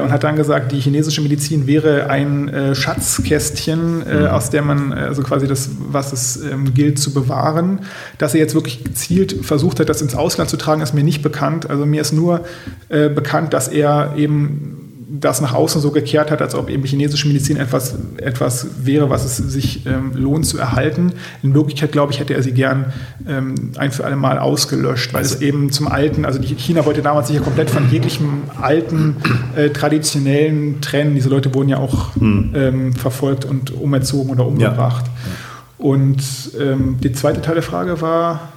und 0.00 0.10
hat 0.10 0.24
dann 0.24 0.36
gesagt, 0.36 0.72
die 0.72 0.80
chinesische 0.80 1.20
Medizin 1.20 1.66
wäre 1.66 2.10
ein 2.10 2.48
äh, 2.48 2.74
Schatzkästchen, 2.74 4.06
äh, 4.06 4.20
mhm. 4.20 4.26
aus 4.26 4.50
der 4.50 4.62
man, 4.62 4.92
also 4.92 5.22
quasi 5.22 5.46
das, 5.46 5.70
was 5.78 6.12
es 6.12 6.36
ähm, 6.42 6.74
gilt 6.74 6.98
zu 6.98 7.14
bewahren. 7.14 7.80
Dass 8.18 8.34
er 8.34 8.40
jetzt 8.40 8.54
wirklich 8.54 8.84
gezielt 8.84 9.44
versucht 9.44 9.80
hat, 9.80 9.88
das 9.88 10.02
ins 10.02 10.14
Ausland 10.14 10.50
zu 10.50 10.56
tragen, 10.56 10.82
ist 10.82 10.94
mir 10.94 11.04
nicht 11.04 11.22
bekannt. 11.22 11.70
Also 11.70 11.86
mir 11.86 12.00
ist 12.00 12.12
nur 12.12 12.44
äh, 12.88 13.08
bekannt, 13.08 13.52
dass 13.54 13.68
er 13.68 14.14
eben 14.16 14.87
das 15.10 15.40
nach 15.40 15.54
außen 15.54 15.80
so 15.80 15.90
gekehrt 15.90 16.30
hat, 16.30 16.42
als 16.42 16.54
ob 16.54 16.68
eben 16.68 16.84
chinesische 16.84 17.26
Medizin 17.28 17.56
etwas, 17.56 17.94
etwas 18.18 18.66
wäre, 18.82 19.08
was 19.08 19.24
es 19.24 19.36
sich 19.38 19.86
ähm, 19.86 20.12
lohnt 20.14 20.44
zu 20.46 20.58
erhalten. 20.58 21.12
In 21.42 21.54
Wirklichkeit, 21.54 21.92
glaube 21.92 22.12
ich, 22.12 22.20
hätte 22.20 22.34
er 22.34 22.42
sie 22.42 22.52
gern 22.52 22.92
ähm, 23.26 23.72
ein 23.78 23.90
für 23.90 24.04
alle 24.04 24.16
Mal 24.16 24.38
ausgelöscht, 24.38 25.14
weil 25.14 25.22
also, 25.22 25.36
es 25.36 25.40
eben 25.40 25.72
zum 25.72 25.88
alten, 25.88 26.26
also 26.26 26.40
China 26.40 26.84
wollte 26.84 27.00
damals 27.00 27.28
sich 27.28 27.36
ja 27.36 27.42
komplett 27.42 27.70
von 27.70 27.90
jeglichem 27.90 28.42
alten, 28.60 29.16
äh, 29.56 29.70
traditionellen 29.70 30.82
trennen. 30.82 31.14
Diese 31.14 31.30
Leute 31.30 31.54
wurden 31.54 31.70
ja 31.70 31.78
auch 31.78 32.14
hm. 32.16 32.52
ähm, 32.54 32.92
verfolgt 32.92 33.46
und 33.46 33.70
umerzogen 33.70 34.30
oder 34.30 34.46
umgebracht. 34.46 35.06
Ja. 35.06 35.84
Und 35.86 36.22
ähm, 36.60 36.98
die 37.02 37.12
zweite 37.12 37.40
Teil 37.40 37.54
der 37.54 37.62
Frage 37.62 38.00
war, 38.02 38.52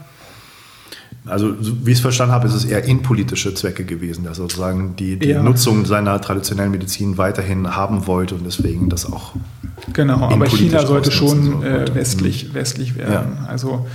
also, 1.28 1.54
wie 1.60 1.92
ich 1.92 1.98
es 1.98 2.02
verstanden 2.02 2.34
habe, 2.34 2.48
ist 2.48 2.56
es 2.56 2.66
eher 2.66 2.84
innenpolitische 2.84 3.54
Zwecke 3.54 3.86
gewesen, 3.86 4.24
dass 4.24 4.40
er 4.40 4.44
sozusagen 4.44 4.96
die, 4.96 5.18
die 5.18 5.30
ja. 5.30 5.44
Nutzung 5.44 5.86
seiner 5.86 6.20
traditionellen 6.20 6.72
Medizin 6.72 7.18
weiterhin 7.18 7.76
haben 7.76 8.08
wollte 8.08 8.34
und 8.36 8.46
deswegen 8.46 8.90
das 8.90 9.12
auch. 9.12 9.34
Genau, 9.94 10.30
aber 10.30 10.48
China 10.48 10.86
sollte 10.86 11.12
schon 11.12 11.64
äh, 11.64 11.86
westlich, 11.94 12.50
mhm. 12.50 12.54
westlich 12.56 12.96
werden. 12.96 13.38
Ja. 13.40 13.48
Also 13.48 13.86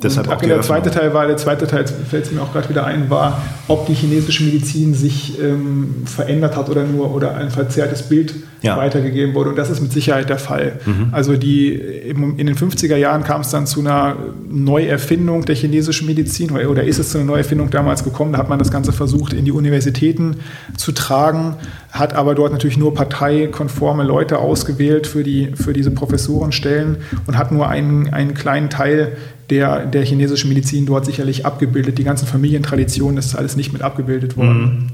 Deshalb 0.00 0.28
auch 0.28 0.40
der 0.40 0.60
zweite 0.60 0.92
Teil 0.92 1.12
war, 1.12 1.26
der 1.26 1.38
zweite 1.38 1.66
Teil 1.66 1.84
fällt 1.86 2.26
es 2.26 2.30
mir 2.30 2.40
auch 2.40 2.52
gerade 2.52 2.68
wieder 2.68 2.86
ein, 2.86 3.10
war, 3.10 3.42
ob 3.66 3.86
die 3.86 3.94
chinesische 3.94 4.44
Medizin 4.44 4.94
sich 4.94 5.40
ähm, 5.42 6.02
verändert 6.04 6.56
hat 6.56 6.70
oder 6.70 6.84
nur 6.84 7.12
oder 7.12 7.34
ein 7.34 7.50
verzerrtes 7.50 8.04
Bild 8.04 8.32
ja. 8.62 8.76
weitergegeben 8.76 9.34
wurde. 9.34 9.50
Und 9.50 9.56
das 9.56 9.70
ist 9.70 9.80
mit 9.80 9.92
Sicherheit 9.92 10.28
der 10.28 10.38
Fall. 10.38 10.78
Mhm. 10.86 11.08
Also 11.10 11.36
die 11.36 11.72
in 11.72 12.36
den 12.36 12.54
50er 12.54 12.94
Jahren 12.94 13.24
kam 13.24 13.40
es 13.40 13.50
dann 13.50 13.66
zu 13.66 13.80
einer 13.80 14.16
Neuerfindung 14.48 15.44
der 15.44 15.56
chinesischen 15.56 16.06
Medizin 16.06 16.52
oder, 16.52 16.70
oder 16.70 16.84
ist 16.84 17.00
es 17.00 17.10
zu 17.10 17.18
einer 17.18 17.26
Neuerfindung 17.26 17.70
damals 17.70 18.04
gekommen. 18.04 18.32
Da 18.32 18.38
hat 18.38 18.48
man 18.48 18.60
das 18.60 18.70
Ganze 18.70 18.92
versucht, 18.92 19.32
in 19.32 19.44
die 19.44 19.52
Universitäten 19.52 20.36
zu 20.76 20.92
tragen, 20.92 21.56
hat 21.90 22.14
aber 22.14 22.36
dort 22.36 22.52
natürlich 22.52 22.78
nur 22.78 22.94
parteikonforme 22.94 24.04
Leute 24.04 24.38
ausgewählt 24.38 25.08
für, 25.08 25.24
die, 25.24 25.52
für 25.56 25.72
diese 25.72 25.90
Professorenstellen 25.90 26.98
und 27.26 27.36
hat 27.36 27.50
nur 27.50 27.68
einen, 27.68 28.12
einen 28.12 28.34
kleinen 28.34 28.70
Teil 28.70 29.16
der, 29.50 29.86
der 29.86 30.04
chinesischen 30.04 30.48
Medizin 30.48 30.86
dort 30.86 31.06
sicherlich 31.06 31.46
abgebildet. 31.46 31.98
Die 31.98 32.04
ganzen 32.04 32.26
Familientraditionen, 32.26 33.16
das 33.16 33.26
ist 33.26 33.34
alles 33.34 33.56
nicht 33.56 33.72
mit 33.72 33.82
abgebildet 33.82 34.36
worden. 34.36 34.62
Mhm. 34.62 34.86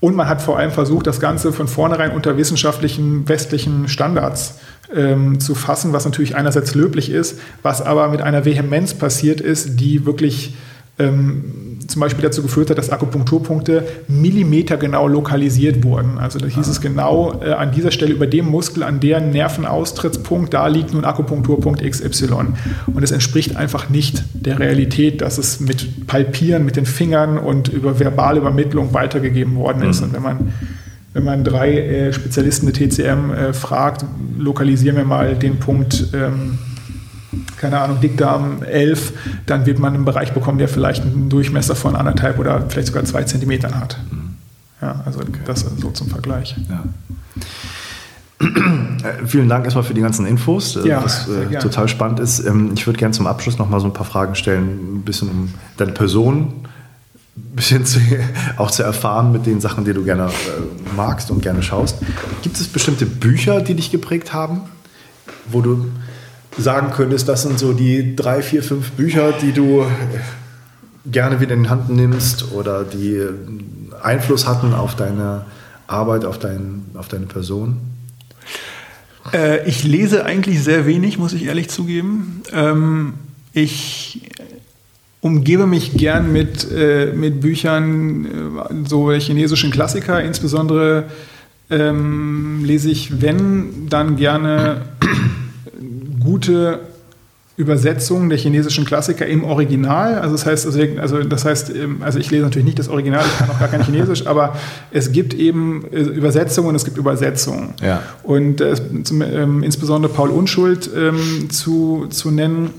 Und 0.00 0.16
man 0.16 0.28
hat 0.28 0.40
vor 0.40 0.58
allem 0.58 0.70
versucht, 0.70 1.06
das 1.06 1.20
Ganze 1.20 1.52
von 1.52 1.68
vornherein 1.68 2.12
unter 2.12 2.38
wissenschaftlichen 2.38 3.28
westlichen 3.28 3.86
Standards 3.86 4.58
ähm, 4.94 5.38
zu 5.40 5.54
fassen, 5.54 5.92
was 5.92 6.06
natürlich 6.06 6.36
einerseits 6.36 6.74
löblich 6.74 7.10
ist, 7.10 7.38
was 7.62 7.82
aber 7.82 8.08
mit 8.08 8.22
einer 8.22 8.46
Vehemenz 8.46 8.94
passiert 8.94 9.42
ist, 9.42 9.78
die 9.78 10.06
wirklich 10.06 10.54
ähm, 10.98 11.69
zum 11.90 12.00
Beispiel 12.00 12.22
dazu 12.22 12.42
geführt 12.42 12.70
hat, 12.70 12.78
dass 12.78 12.90
Akupunkturpunkte 12.90 13.84
millimetergenau 14.08 15.08
lokalisiert 15.08 15.82
wurden. 15.84 16.18
Also 16.18 16.38
da 16.38 16.46
hieß 16.46 16.68
ah. 16.68 16.70
es 16.70 16.80
genau 16.80 17.40
äh, 17.42 17.52
an 17.52 17.72
dieser 17.72 17.90
Stelle 17.90 18.12
über 18.12 18.26
dem 18.26 18.46
Muskel, 18.46 18.82
an 18.82 19.00
deren 19.00 19.30
Nervenaustrittspunkt, 19.30 20.54
da 20.54 20.66
liegt 20.68 20.94
nun 20.94 21.04
Akupunkturpunkt 21.04 21.82
XY. 21.82 22.30
Und 22.86 23.02
es 23.02 23.10
entspricht 23.10 23.56
einfach 23.56 23.90
nicht 23.90 24.24
der 24.34 24.58
Realität, 24.58 25.20
dass 25.20 25.38
es 25.38 25.60
mit 25.60 26.06
Palpieren, 26.06 26.64
mit 26.64 26.76
den 26.76 26.86
Fingern 26.86 27.38
und 27.38 27.68
über 27.68 27.98
verbale 27.98 28.40
Übermittlung 28.40 28.94
weitergegeben 28.94 29.56
worden 29.56 29.82
ist. 29.88 30.00
Mhm. 30.00 30.06
Und 30.06 30.12
wenn 30.14 30.22
man 30.22 30.52
wenn 31.12 31.24
man 31.24 31.42
drei 31.42 31.76
äh, 31.76 32.12
Spezialisten 32.12 32.72
der 32.72 32.88
TCM 32.88 33.32
äh, 33.32 33.52
fragt, 33.52 34.04
lokalisieren 34.38 34.96
wir 34.96 35.04
mal 35.04 35.34
den 35.34 35.58
Punkt 35.58 36.06
ähm, 36.14 36.58
keine 37.56 37.80
Ahnung, 37.80 38.00
Dickdarm 38.00 38.62
11, 38.62 39.12
dann 39.46 39.66
wird 39.66 39.78
man 39.78 39.94
einen 39.94 40.04
Bereich 40.04 40.32
bekommen, 40.32 40.58
der 40.58 40.68
vielleicht 40.68 41.02
einen 41.04 41.28
Durchmesser 41.28 41.76
von 41.76 41.96
anderthalb 41.96 42.38
oder 42.38 42.68
vielleicht 42.68 42.88
sogar 42.88 43.04
zwei 43.04 43.22
Zentimetern 43.22 43.78
hat. 43.78 43.98
Mhm. 44.10 44.36
Ja, 44.82 45.02
also 45.04 45.20
okay. 45.20 45.40
das 45.44 45.60
so 45.60 45.90
zum 45.90 46.08
Vergleich. 46.08 46.56
Ja. 46.68 46.84
Äh, 48.40 49.26
vielen 49.26 49.50
Dank 49.50 49.66
erstmal 49.66 49.84
für 49.84 49.92
die 49.92 50.00
ganzen 50.00 50.24
Infos, 50.24 50.76
äh, 50.76 50.88
ja, 50.88 51.04
was 51.04 51.28
äh, 51.28 51.58
total 51.58 51.88
spannend 51.88 52.20
ist. 52.20 52.40
Ähm, 52.40 52.70
ich 52.74 52.86
würde 52.86 52.98
gerne 52.98 53.12
zum 53.12 53.26
Abschluss 53.26 53.58
noch 53.58 53.68
mal 53.68 53.80
so 53.80 53.86
ein 53.86 53.92
paar 53.92 54.06
Fragen 54.06 54.34
stellen, 54.34 54.96
ein 54.96 55.02
bisschen 55.02 55.28
um 55.28 55.54
deine 55.76 55.92
Person, 55.92 56.66
ein 57.36 57.56
bisschen 57.56 57.84
zu, 57.84 58.00
auch 58.56 58.70
zu 58.70 58.82
erfahren 58.82 59.30
mit 59.30 59.44
den 59.44 59.60
Sachen, 59.60 59.84
die 59.84 59.92
du 59.92 60.04
gerne 60.04 60.28
äh, 60.28 60.96
magst 60.96 61.30
und 61.30 61.42
gerne 61.42 61.62
schaust. 61.62 61.98
Gibt 62.42 62.58
es 62.58 62.66
bestimmte 62.66 63.04
Bücher, 63.04 63.60
die 63.60 63.74
dich 63.74 63.90
geprägt 63.90 64.32
haben, 64.32 64.62
wo 65.50 65.60
du 65.60 65.86
sagen 66.58 66.92
könntest, 66.94 67.28
das 67.28 67.42
sind 67.42 67.58
so 67.58 67.72
die 67.72 68.16
drei, 68.16 68.42
vier, 68.42 68.62
fünf 68.62 68.92
Bücher, 68.92 69.32
die 69.32 69.52
du 69.52 69.84
gerne 71.06 71.40
wieder 71.40 71.54
in 71.54 71.64
die 71.64 71.68
Hand 71.68 71.90
nimmst 71.90 72.52
oder 72.52 72.84
die 72.84 73.22
Einfluss 74.02 74.46
hatten 74.46 74.74
auf 74.74 74.96
deine 74.96 75.44
Arbeit, 75.86 76.24
auf, 76.24 76.38
dein, 76.38 76.82
auf 76.94 77.08
deine 77.08 77.26
Person? 77.26 77.78
Äh, 79.32 79.68
ich 79.68 79.84
lese 79.84 80.24
eigentlich 80.24 80.62
sehr 80.62 80.86
wenig, 80.86 81.18
muss 81.18 81.32
ich 81.32 81.44
ehrlich 81.44 81.68
zugeben. 81.68 82.42
Ähm, 82.52 83.14
ich 83.52 84.30
umgebe 85.20 85.66
mich 85.66 85.94
gern 85.94 86.32
mit, 86.32 86.70
äh, 86.70 87.12
mit 87.14 87.40
Büchern, 87.40 88.24
äh, 88.24 88.88
so 88.88 89.10
chinesischen 89.12 89.70
Klassiker, 89.70 90.22
insbesondere 90.22 91.04
ähm, 91.68 92.64
lese 92.64 92.90
ich, 92.90 93.20
wenn, 93.20 93.88
dann 93.88 94.16
gerne 94.16 94.82
gute 96.30 96.80
Übersetzungen 97.56 98.30
der 98.30 98.38
chinesischen 98.38 98.84
Klassiker 98.84 99.26
im 99.26 99.44
Original. 99.44 100.14
Also 100.14 100.32
das 100.32 100.46
heißt, 100.46 100.66
also, 100.66 100.80
also, 100.98 101.22
das 101.24 101.44
heißt, 101.44 101.74
ähm, 101.74 101.98
also 102.00 102.18
ich 102.18 102.30
lese 102.30 102.44
natürlich 102.44 102.64
nicht 102.64 102.78
das 102.78 102.88
Original, 102.88 103.24
ich 103.26 103.38
kann 103.38 103.50
auch 103.50 103.58
gar 103.58 103.68
kein 103.68 103.82
Chinesisch, 103.84 104.26
aber 104.26 104.56
es 104.92 105.12
gibt 105.12 105.34
eben 105.34 105.84
äh, 105.92 106.00
Übersetzungen 106.00 106.68
und 106.70 106.76
es 106.76 106.84
gibt 106.84 106.96
Übersetzungen. 106.96 107.74
Ja. 107.82 108.02
Und 108.22 108.60
äh, 108.60 108.74
zum, 109.02 109.20
ähm, 109.22 109.62
insbesondere 109.62 110.12
Paul 110.12 110.30
Unschuld 110.30 110.88
ähm, 110.96 111.50
zu, 111.50 112.06
zu 112.08 112.30
nennen, 112.30 112.70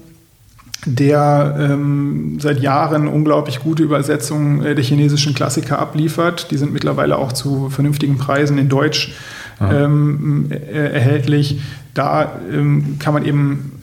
der 0.86 1.58
ähm, 1.60 2.38
seit 2.40 2.60
Jahren 2.62 3.08
unglaublich 3.08 3.60
gute 3.60 3.84
Übersetzungen 3.84 4.66
äh, 4.66 4.74
der 4.74 4.84
chinesischen 4.84 5.36
Klassiker 5.36 5.78
abliefert. 5.78 6.50
Die 6.50 6.58
sind 6.58 6.74
mittlerweile 6.74 7.18
auch 7.18 7.34
zu 7.34 7.70
vernünftigen 7.70 8.18
Preisen 8.18 8.58
in 8.58 8.68
Deutsch 8.68 9.14
ähm, 9.70 10.48
äh, 10.50 10.94
erhältlich. 10.94 11.60
Da 11.94 12.40
ähm, 12.52 12.98
kann 13.00 13.14
man 13.14 13.26
eben 13.26 13.82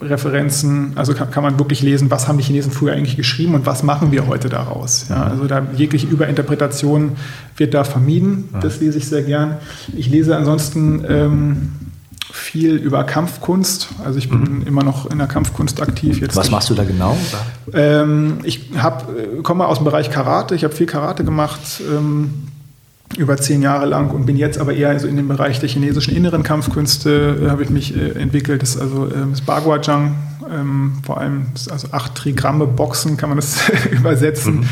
Referenzen, 0.00 0.92
also 0.96 1.14
kann, 1.14 1.30
kann, 1.30 1.42
man 1.42 1.58
wirklich 1.58 1.82
lesen, 1.82 2.10
was 2.10 2.28
haben 2.28 2.36
die 2.36 2.44
Chinesen 2.44 2.70
früher 2.70 2.92
eigentlich 2.92 3.16
geschrieben 3.16 3.54
und 3.54 3.64
was 3.64 3.82
machen 3.82 4.12
wir 4.12 4.26
heute 4.26 4.50
daraus. 4.50 5.06
Ja, 5.08 5.24
also 5.24 5.46
da 5.46 5.66
jegliche 5.74 6.06
Überinterpretation 6.06 7.12
wird 7.56 7.72
da 7.72 7.82
vermieden. 7.82 8.50
Das 8.60 8.80
lese 8.80 8.98
ich 8.98 9.08
sehr 9.08 9.22
gern. 9.22 9.56
Ich 9.96 10.10
lese 10.10 10.36
ansonsten 10.36 11.02
ähm, 11.08 11.72
viel 12.30 12.76
über 12.76 13.04
Kampfkunst. 13.04 13.88
Also 14.04 14.18
ich 14.18 14.28
bin 14.28 14.58
mhm. 14.58 14.66
immer 14.66 14.84
noch 14.84 15.10
in 15.10 15.16
der 15.16 15.28
Kampfkunst 15.28 15.80
aktiv. 15.80 16.20
Jetzt 16.20 16.36
Was 16.36 16.50
machst 16.50 16.68
du 16.68 16.74
da 16.74 16.84
genau? 16.84 17.16
Ähm, 17.72 18.40
ich 18.44 18.70
hab, 18.76 19.08
äh, 19.08 19.42
komme 19.42 19.66
aus 19.66 19.78
dem 19.78 19.84
Bereich 19.84 20.10
Karate. 20.10 20.54
Ich 20.54 20.64
habe 20.64 20.74
viel 20.74 20.86
Karate 20.86 21.24
gemacht. 21.24 21.60
Ähm, 21.90 22.48
über 23.16 23.36
zehn 23.36 23.62
Jahre 23.62 23.86
lang 23.86 24.10
und 24.10 24.26
bin 24.26 24.36
jetzt 24.36 24.58
aber 24.58 24.74
eher 24.74 24.90
also 24.90 25.06
in 25.06 25.16
dem 25.16 25.28
Bereich 25.28 25.60
der 25.60 25.68
chinesischen 25.68 26.14
inneren 26.14 26.42
Kampfkünste 26.42 27.44
äh, 27.44 27.50
habe 27.50 27.62
ich 27.62 27.70
mich 27.70 27.96
äh, 27.96 28.10
entwickelt. 28.20 28.62
Das 28.62 28.74
ist 28.74 28.80
also 28.80 29.06
äh, 29.06 29.12
das 29.30 29.40
Baguazhang, 29.40 30.16
ähm, 30.52 30.92
vor 31.02 31.20
allem 31.20 31.46
also 31.70 31.88
acht 31.92 32.14
Trigramme 32.14 32.66
Boxen 32.66 33.16
kann 33.16 33.28
man 33.30 33.38
das 33.38 33.70
übersetzen, 33.90 34.60
mhm. 34.60 34.64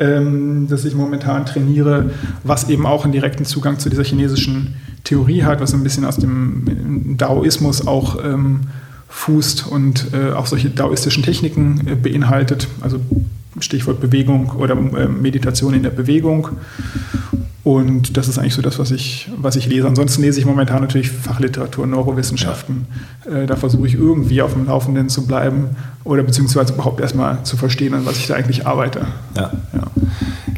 ähm, 0.00 0.66
das 0.68 0.84
ich 0.84 0.94
momentan 0.94 1.46
trainiere, 1.46 2.10
was 2.44 2.68
eben 2.68 2.84
auch 2.84 3.04
einen 3.04 3.12
direkten 3.12 3.44
Zugang 3.44 3.78
zu 3.78 3.88
dieser 3.88 4.04
chinesischen 4.04 4.74
Theorie 5.04 5.44
hat, 5.44 5.60
was 5.60 5.72
ein 5.72 5.82
bisschen 5.82 6.04
aus 6.04 6.16
dem 6.16 7.16
Daoismus 7.16 7.86
auch 7.86 8.22
ähm, 8.22 8.62
fußt 9.08 9.66
und 9.66 10.08
äh, 10.12 10.32
auch 10.32 10.46
solche 10.46 10.68
daoistischen 10.68 11.22
Techniken 11.22 11.86
äh, 11.86 11.94
beinhaltet, 11.94 12.68
also 12.80 13.00
Stichwort 13.60 14.00
Bewegung 14.00 14.50
oder 14.50 14.76
äh, 14.76 15.08
Meditation 15.08 15.74
in 15.74 15.82
der 15.82 15.90
Bewegung. 15.90 16.50
Und 17.68 18.16
das 18.16 18.28
ist 18.28 18.38
eigentlich 18.38 18.54
so 18.54 18.62
das, 18.62 18.78
was 18.78 18.90
ich, 18.90 19.28
was 19.36 19.54
ich 19.54 19.66
lese. 19.66 19.86
Ansonsten 19.86 20.22
lese 20.22 20.40
ich 20.40 20.46
momentan 20.46 20.80
natürlich 20.80 21.10
Fachliteratur, 21.10 21.86
Neurowissenschaften. 21.86 22.86
Ja. 23.26 23.40
Äh, 23.40 23.46
da 23.46 23.56
versuche 23.56 23.86
ich 23.86 23.92
irgendwie 23.92 24.40
auf 24.40 24.54
dem 24.54 24.64
Laufenden 24.64 25.10
zu 25.10 25.26
bleiben 25.26 25.76
oder 26.02 26.22
beziehungsweise 26.22 26.72
überhaupt 26.72 26.98
erstmal 26.98 27.42
zu 27.42 27.58
verstehen, 27.58 27.92
an 27.92 28.06
was 28.06 28.16
ich 28.16 28.26
da 28.26 28.36
eigentlich 28.36 28.66
arbeite. 28.66 29.00
Ja. 29.36 29.52
ja. 29.74 29.82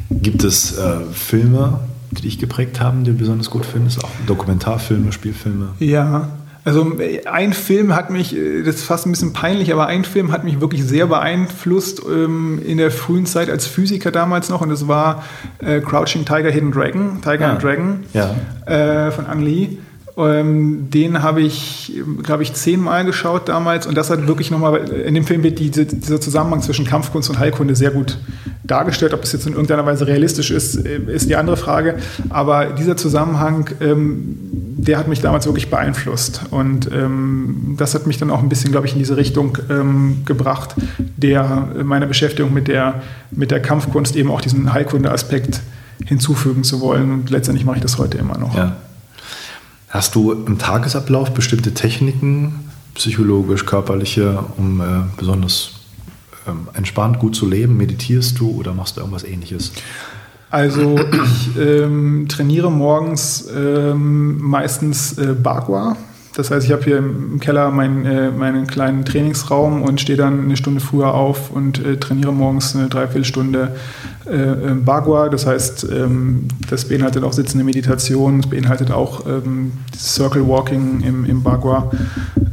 Gibt 0.09 0.45
es 0.45 0.79
äh, 0.79 1.01
Filme, 1.13 1.81
die 2.13 2.23
dich 2.23 2.39
geprägt 2.39 2.81
haben, 2.81 3.03
die 3.03 3.11
du 3.11 3.17
besonders 3.17 3.51
gut 3.51 3.67
findest? 3.67 4.05
Auch 4.05 4.11
Dokumentarfilme, 4.29 5.11
Spielfilme? 5.11 5.71
Ja, 5.81 6.29
also 6.65 6.93
ein 7.25 7.53
Film 7.53 7.95
hat 7.95 8.11
mich, 8.11 8.37
äh, 8.37 8.63
das 8.63 8.77
ist 8.77 8.85
fast 8.85 9.07
ein 9.07 9.13
bisschen 9.13 9.33
peinlich, 9.33 9.73
aber 9.73 9.87
ein 9.87 10.05
Film 10.05 10.33
hat 10.33 10.45
mich 10.45 10.61
wirklich 10.61 10.85
sehr 10.85 11.07
beeinflusst 11.07 12.03
ähm, 12.07 12.61
in 12.65 12.79
der 12.79 12.91
frühen 12.91 13.27
Zeit 13.27 13.49
als 13.49 13.67
Physiker 13.67 14.11
damals 14.11 14.51
noch 14.51 14.61
und 14.61 14.69
das 14.69 14.87
war 14.87 15.25
äh, 15.59 15.81
Crouching 15.81 16.25
Tiger, 16.25 16.51
Hidden 16.51 16.73
Dragon, 16.73 17.21
Tiger 17.23 17.47
ah, 17.47 17.51
and 17.53 17.63
Dragon 17.63 18.05
ja. 18.13 18.35
äh, 18.67 19.11
von 19.11 19.27
Ang 19.27 19.41
Lee. 19.41 19.79
Ähm, 20.27 20.91
den 20.91 21.23
habe 21.23 21.41
ich, 21.41 21.93
glaube 22.23 22.43
ich, 22.43 22.53
zehnmal 22.55 23.05
geschaut 23.05 23.49
damals 23.49 23.87
und 23.87 23.97
das 23.97 24.11
hat 24.11 24.27
wirklich 24.27 24.51
nochmal, 24.51 24.89
in 24.89 25.15
dem 25.15 25.25
Film 25.25 25.43
wird 25.43 25.59
diese, 25.59 25.87
dieser 25.87 26.21
Zusammenhang 26.21 26.63
zwischen 26.63 26.85
Kampfkunst 26.85 27.31
und 27.31 27.39
Heilkunde 27.39 27.77
sehr 27.77 27.91
gut 27.91 28.19
dargestellt. 28.65 29.15
Ob 29.15 29.23
das 29.23 29.33
jetzt 29.33 29.47
in 29.47 29.53
irgendeiner 29.53 29.87
Weise 29.87 30.07
realistisch 30.07 30.51
ist, 30.51 30.77
äh, 30.77 30.99
ist 31.09 31.29
die 31.29 31.37
andere 31.37 31.57
Frage. 31.57 31.97
Aber 32.29 32.67
dieser 32.67 32.97
Zusammenhang, 32.97 33.71
ähm, 33.81 34.39
der 34.77 34.99
hat 34.99 35.09
mich 35.09 35.21
damals 35.21 35.47
wirklich 35.47 35.71
beeinflusst 35.71 36.43
und 36.51 36.91
ähm, 36.93 37.75
das 37.77 37.95
hat 37.95 38.07
mich 38.07 38.19
dann 38.19 38.31
auch 38.31 38.43
ein 38.43 38.49
bisschen, 38.49 38.71
glaube 38.71 38.87
ich, 38.87 38.95
in 38.95 38.99
diese 38.99 39.17
Richtung 39.17 39.59
ähm, 39.69 40.23
gebracht, 40.25 40.75
der 41.17 41.69
meiner 41.85 42.07
Beschäftigung 42.07 42.55
mit 42.55 42.69
der, 42.69 43.03
mit 43.31 43.51
der 43.51 43.61
Kampfkunst 43.61 44.17
eben 44.17 44.31
auch 44.31 44.41
diesen 44.41 44.73
Heilkunde-Aspekt 44.73 45.61
hinzufügen 46.07 46.65
zu 46.65 46.81
wollen 46.81 47.13
und 47.13 47.31
letztendlich 47.31 47.67
mache 47.67 47.77
ich 47.77 47.83
das 47.83 47.99
heute 47.99 48.19
immer 48.19 48.39
noch. 48.39 48.57
Ja. 48.57 48.77
Hast 49.91 50.15
du 50.15 50.31
im 50.31 50.57
Tagesablauf 50.57 51.33
bestimmte 51.33 51.75
Techniken, 51.75 52.71
psychologisch, 52.95 53.67
körperliche, 53.67 54.45
um 54.57 54.81
äh, 54.81 54.85
besonders 55.17 55.73
ähm, 56.47 56.69
entspannt 56.75 57.19
gut 57.19 57.35
zu 57.35 57.49
leben? 57.49 57.77
Meditierst 57.77 58.39
du 58.39 58.51
oder 58.51 58.73
machst 58.73 58.97
du 58.97 59.01
irgendwas 59.01 59.25
ähnliches? 59.25 59.73
Also 60.49 60.97
ich 60.97 61.57
ähm, 61.61 62.27
trainiere 62.29 62.71
morgens 62.71 63.49
ähm, 63.53 64.41
meistens 64.41 65.19
äh, 65.19 65.35
Bagua. 65.35 65.97
Das 66.35 66.51
heißt, 66.51 66.65
ich 66.65 66.73
habe 66.73 66.85
hier 66.85 66.99
im 66.99 67.41
Keller 67.41 67.71
meinen, 67.71 68.07
äh, 68.07 68.31
meinen 68.31 68.67
kleinen 68.67 69.05
Trainingsraum 69.05 69.83
und 69.83 70.01
stehe 70.01 70.17
dann 70.17 70.45
eine 70.45 70.57
Stunde 70.57 70.81
früher 70.81 71.13
auf 71.13 71.51
und 71.51 71.85
äh, 71.85 71.97
trainiere 71.97 72.33
morgens 72.33 72.77
eine 72.77 72.89
Dreiviertelstunde 72.89 73.75
äh, 74.27 74.37
äh 74.37 74.75
Bagua. 74.75 75.29
Das 75.29 75.47
heißt, 75.47 75.89
ähm, 75.91 76.47
das 76.69 76.87
beinhaltet 76.87 77.25
auch 77.25 77.33
sitzende 77.33 77.65
Meditation, 77.65 78.41
es 78.41 78.47
beinhaltet 78.47 78.93
auch 78.93 79.27
ähm, 79.27 79.73
Circle 79.97 80.47
Walking 80.47 81.01
im, 81.01 81.25
im 81.25 81.43
Bagua. 81.43 81.91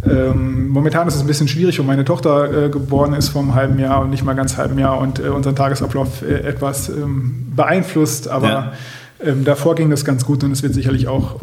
Ähm, 0.10 0.70
momentan 0.70 1.08
ist 1.08 1.16
es 1.16 1.22
ein 1.22 1.28
bisschen 1.28 1.48
schwierig, 1.48 1.78
weil 1.78 1.86
meine 1.86 2.04
Tochter 2.04 2.66
äh, 2.66 2.70
geboren 2.70 3.14
ist 3.14 3.30
vor 3.30 3.44
einem 3.44 3.54
halben 3.54 3.78
Jahr 3.78 4.02
und 4.02 4.10
nicht 4.10 4.24
mal 4.24 4.34
ganz 4.34 4.58
halben 4.58 4.80
Jahr 4.80 4.99
und 4.99 5.20
äh, 5.20 5.30
unseren 5.30 5.56
Tagesablauf 5.56 6.24
etwas 6.24 6.90
ähm, 6.90 7.52
beeinflusst, 7.56 8.28
aber 8.28 8.48
ja. 8.48 8.74
Ähm, 9.20 9.44
davor 9.44 9.76
ging 9.76 9.90
das 9.90 10.06
ganz 10.06 10.26
gut 10.26 10.44
und 10.44 10.52
es 10.52 10.64
wird 10.64 10.74
sicherlich 10.74 11.08
auch 11.08 11.38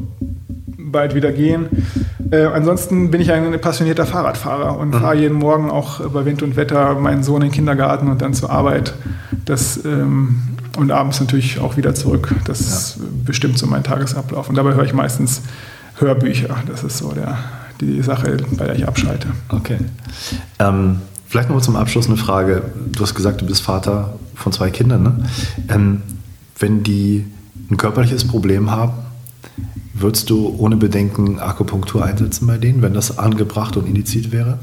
bald 0.79 1.15
wieder 1.15 1.33
gehen. 1.33 1.67
Äh, 2.35 2.47
ansonsten 2.47 3.11
bin 3.11 3.21
ich 3.21 3.31
ein 3.31 3.61
passionierter 3.61 4.07
Fahrradfahrer 4.07 4.77
und 4.77 4.89
mhm. 4.89 5.01
fahre 5.01 5.15
jeden 5.15 5.39
Morgen 5.39 5.71
auch 5.71 6.01
bei 6.01 6.25
Wind 6.25 6.43
und 6.43 6.57
Wetter 6.57 6.95
meinen 6.97 7.23
Sohn 7.23 7.43
in 7.43 7.49
den 7.49 7.53
Kindergarten 7.53 8.09
und 8.09 8.23
dann 8.23 8.35
zur 8.35 8.51
Arbeit. 8.51 8.95
Das, 9.45 9.85
ähm, 9.85 10.43
und 10.77 10.91
abends 10.91 11.21
natürlich 11.21 11.61
auch 11.61 11.77
wieder 11.77 11.95
zurück. 11.95 12.35
Das 12.47 12.97
ja. 12.97 13.05
bestimmt 13.25 13.59
so 13.59 13.67
mein 13.67 13.85
Tagesablauf. 13.85 14.49
Und 14.49 14.57
dabei 14.57 14.75
höre 14.75 14.85
ich 14.85 14.93
meistens 14.93 15.43
Hörbücher. 15.99 16.57
Das 16.67 16.83
ist 16.83 16.99
so 16.99 17.13
der, 17.13 17.39
die 17.81 18.03
Sache, 18.03 18.39
bei 18.57 18.65
der 18.65 18.75
ich 18.75 18.89
abschalte. 18.89 19.29
Okay. 19.51 19.79
Ähm, 20.59 20.99
vielleicht 21.29 21.49
noch 21.49 21.57
mal 21.57 21.63
zum 21.63 21.77
Abschluss 21.77 22.07
eine 22.09 22.17
Frage. 22.17 22.63
Du 22.91 23.01
hast 23.03 23.15
gesagt, 23.15 23.43
du 23.43 23.47
bist 23.47 23.63
Vater 23.63 24.15
von 24.35 24.51
zwei 24.51 24.71
Kindern. 24.71 25.03
Ne? 25.05 25.25
Ähm, 25.69 26.03
wenn 26.59 26.83
die 26.83 27.27
ein 27.71 27.77
körperliches 27.77 28.27
Problem 28.27 28.73
haben, 28.73 28.95
Würdest 29.95 30.29
du 30.31 30.55
ohne 30.59 30.77
Bedenken 30.77 31.39
Akupunktur 31.39 32.05
einsetzen 32.05 32.47
bei 32.47 32.59
denen, 32.59 32.83
wenn 32.83 32.95
das 32.95 33.19
angebracht 33.19 33.77
und 33.77 33.87
indiziert 33.87 34.33
wäre? 34.33 34.59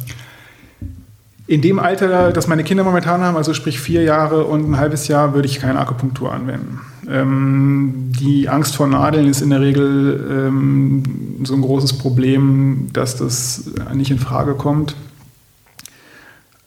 In 1.47 1.61
dem 1.61 1.79
Alter, 1.79 2.31
das 2.31 2.47
meine 2.47 2.63
Kinder 2.63 2.83
momentan 2.83 3.21
haben, 3.21 3.35
also 3.35 3.53
sprich 3.53 3.79
vier 3.79 4.03
Jahre 4.03 4.45
und 4.45 4.69
ein 4.69 4.77
halbes 4.77 5.07
Jahr, 5.07 5.33
würde 5.33 5.47
ich 5.47 5.59
keine 5.59 5.79
Akupunktur 5.79 6.31
anwenden. 6.31 6.79
Ähm, 7.09 8.11
die 8.19 8.47
Angst 8.47 8.75
vor 8.75 8.87
Nadeln 8.87 9.27
ist 9.27 9.41
in 9.41 9.49
der 9.49 9.59
Regel 9.59 10.47
ähm, 10.47 11.03
so 11.43 11.53
ein 11.53 11.61
großes 11.61 11.97
Problem, 11.97 12.87
dass 12.93 13.17
das 13.17 13.71
nicht 13.93 14.11
in 14.11 14.19
Frage 14.19 14.53
kommt. 14.53 14.95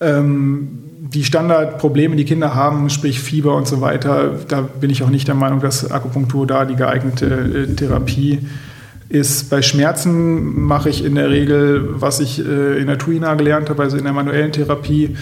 Ähm, 0.00 0.80
die 1.14 1.24
Standardprobleme, 1.24 2.16
die 2.16 2.24
Kinder 2.24 2.54
haben, 2.54 2.90
sprich 2.90 3.20
Fieber 3.20 3.56
und 3.56 3.68
so 3.68 3.80
weiter, 3.80 4.32
da 4.48 4.62
bin 4.62 4.90
ich 4.90 5.02
auch 5.02 5.10
nicht 5.10 5.28
der 5.28 5.34
Meinung, 5.34 5.60
dass 5.60 5.90
Akupunktur 5.90 6.46
da 6.46 6.64
die 6.64 6.76
geeignete 6.76 7.26
äh, 7.26 7.74
Therapie 7.74 8.40
ist. 9.08 9.50
Bei 9.50 9.62
Schmerzen 9.62 10.62
mache 10.62 10.88
ich 10.88 11.04
in 11.04 11.14
der 11.14 11.30
Regel, 11.30 12.00
was 12.00 12.20
ich 12.20 12.40
äh, 12.40 12.80
in 12.80 12.86
der 12.86 12.98
Tuina 12.98 13.34
gelernt 13.34 13.70
habe, 13.70 13.82
also 13.82 13.96
in 13.96 14.04
der 14.04 14.12
manuellen 14.12 14.52
Therapie 14.52 15.16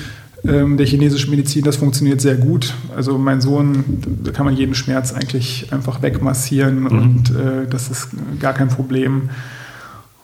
ähm, 0.45 0.77
der 0.77 0.87
chinesischen 0.87 1.31
Medizin, 1.31 1.63
das 1.63 1.77
funktioniert 1.77 2.21
sehr 2.21 2.35
gut. 2.35 2.75
Also 2.97 3.19
mein 3.19 3.41
Sohn, 3.41 3.85
da 4.25 4.33
kann 4.33 4.45
man 4.45 4.57
jeden 4.57 4.75
Schmerz 4.75 5.13
eigentlich 5.13 5.73
einfach 5.73 6.03
wegmassieren 6.03 6.81
mhm. 6.81 6.87
und 6.87 7.31
äh, 7.31 7.69
das 7.69 7.91
ist 7.91 8.09
gar 8.41 8.53
kein 8.53 8.69
Problem. 8.69 9.31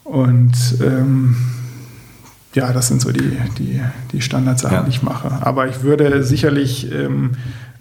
Und 0.05 0.55
ähm, 0.83 1.37
ja, 2.55 2.73
das 2.73 2.89
sind 2.89 3.03
so 3.03 3.13
die, 3.13 3.37
die, 3.59 3.81
die 4.13 4.23
Standardsachen, 4.23 4.77
ja. 4.77 4.83
die 4.83 4.91
ich 4.91 5.03
mache. 5.03 5.31
Aber 5.41 5.67
ich 5.69 5.83
würde 5.83 6.23
sicherlich, 6.23 6.93
ähm, 6.93 7.33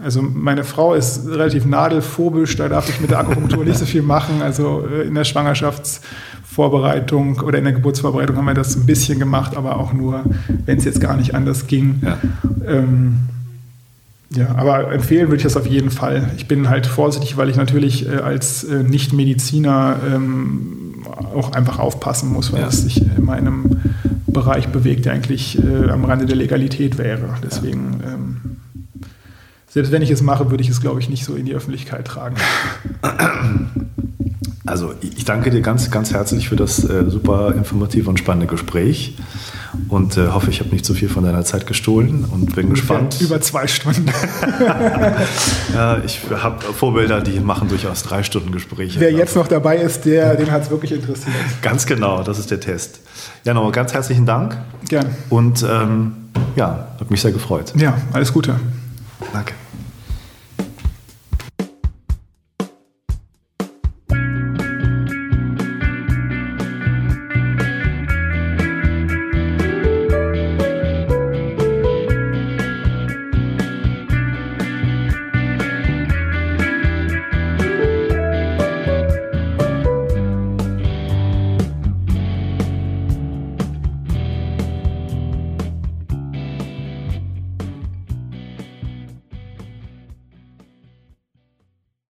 also 0.03 0.22
meine 0.22 0.64
Frau 0.64 0.94
ist 0.94 1.27
relativ 1.27 1.65
nadelphobisch, 1.65 2.56
da 2.57 2.69
darf 2.69 2.88
ich 2.89 3.02
mit 3.02 3.10
der 3.11 3.19
Akupunktur 3.19 3.64
nicht 3.65 3.80
so 3.80 3.85
viel 3.85 4.02
machen. 4.02 4.41
Also 4.41 4.85
äh, 4.88 5.03
in 5.07 5.15
der 5.15 5.23
Schwangerschaftsvorbereitung 5.23 7.39
oder 7.41 7.60
in 7.60 7.64
der 7.64 7.73
Geburtsvorbereitung 7.73 8.35
haben 8.35 8.45
wir 8.45 8.53
das 8.53 8.76
ein 8.76 8.85
bisschen 8.85 9.19
gemacht, 9.19 9.56
aber 9.56 9.77
auch 9.77 9.94
nur, 9.94 10.26
wenn 10.65 10.77
es 10.77 10.84
jetzt 10.85 10.99
gar 10.99 11.15
nicht 11.15 11.34
anders 11.34 11.68
ging. 11.68 12.02
Ja. 12.03 12.18
Ähm, 12.68 13.19
ja, 14.30 14.53
aber 14.56 14.91
empfehlen 14.91 15.27
würde 15.27 15.38
ich 15.38 15.44
das 15.44 15.56
auf 15.56 15.65
jeden 15.65 15.89
Fall. 15.89 16.30
Ich 16.35 16.49
bin 16.49 16.69
halt 16.69 16.85
vorsichtig, 16.85 17.38
weil 17.38 17.49
ich 17.49 17.56
natürlich 17.56 18.10
äh, 18.10 18.18
als 18.18 18.65
äh, 18.65 18.84
Nicht-Mediziner 18.84 20.02
ähm, 20.14 20.86
auch 21.07 21.53
einfach 21.53 21.79
aufpassen 21.79 22.31
muss, 22.31 22.51
weil 22.51 22.61
ja. 22.61 22.67
es 22.67 22.81
sich 22.81 23.01
immer 23.17 23.38
in 23.38 23.47
einem 23.47 23.81
Bereich 24.27 24.69
bewegt, 24.69 25.05
der 25.05 25.13
eigentlich 25.13 25.57
äh, 25.61 25.89
am 25.89 26.05
Rande 26.05 26.25
der 26.25 26.35
Legalität 26.35 26.97
wäre. 26.97 27.35
Deswegen, 27.43 27.99
ja. 28.03 28.13
ähm, 28.13 28.38
selbst 29.67 29.91
wenn 29.91 30.01
ich 30.01 30.11
es 30.11 30.21
mache, 30.21 30.51
würde 30.51 30.63
ich 30.63 30.69
es, 30.69 30.81
glaube 30.81 30.99
ich, 30.99 31.09
nicht 31.09 31.25
so 31.25 31.35
in 31.35 31.45
die 31.45 31.53
Öffentlichkeit 31.53 32.05
tragen. 32.05 32.35
Also 34.65 34.93
ich 35.01 35.23
danke 35.23 35.49
dir 35.49 35.61
ganz, 35.61 35.89
ganz 35.91 36.11
herzlich 36.11 36.49
für 36.49 36.57
das 36.57 36.84
äh, 36.84 37.09
super 37.09 37.53
informative 37.55 38.09
und 38.09 38.19
spannende 38.19 38.47
Gespräch 38.47 39.15
und 39.90 40.18
äh, 40.18 40.28
hoffe, 40.28 40.49
ich 40.49 40.60
habe 40.60 40.70
nicht 40.70 40.86
zu 40.86 40.94
viel 40.94 41.10
von 41.10 41.24
deiner 41.24 41.44
Zeit 41.44 41.68
gestohlen 41.68 42.26
und 42.26 42.56
bin 42.56 42.70
gespannt. 42.70 43.20
Über 43.22 43.40
zwei 43.41 43.68
Stunden. 43.68 44.06
ja, 45.74 45.98
ich 46.04 46.20
habe 46.32 46.62
Vorbilder, 46.74 47.22
die 47.22 47.40
machen 47.40 47.68
durchaus 47.70 48.04
drei 48.04 48.24
Stunden 48.24 48.52
Gespräche. 48.52 48.99
Wer 48.99 49.12
jetzt 49.12 49.36
noch 49.36 49.48
dabei 49.48 49.78
ist, 49.78 50.06
der, 50.06 50.36
den 50.36 50.52
hat 50.52 50.64
es 50.64 50.70
wirklich 50.70 50.91
interessiert. 50.91 51.36
Ganz 51.62 51.86
genau, 51.86 52.24
das 52.24 52.40
ist 52.40 52.52
der 52.52 52.60
Test. 52.60 52.99
Ja, 53.44 53.54
nochmal 53.54 53.72
ganz 53.72 53.94
herzlichen 53.94 54.26
Dank. 54.26 54.58
Gern. 54.90 55.08
Und 55.30 55.64
ähm, 55.64 56.14
ja, 56.56 56.88
hat 56.99 57.10
mich 57.10 57.22
sehr 57.22 57.32
gefreut. 57.32 57.74
Ja, 57.76 57.98
alles 58.14 58.32
Gute. 58.34 58.60
Danke. 59.34 59.54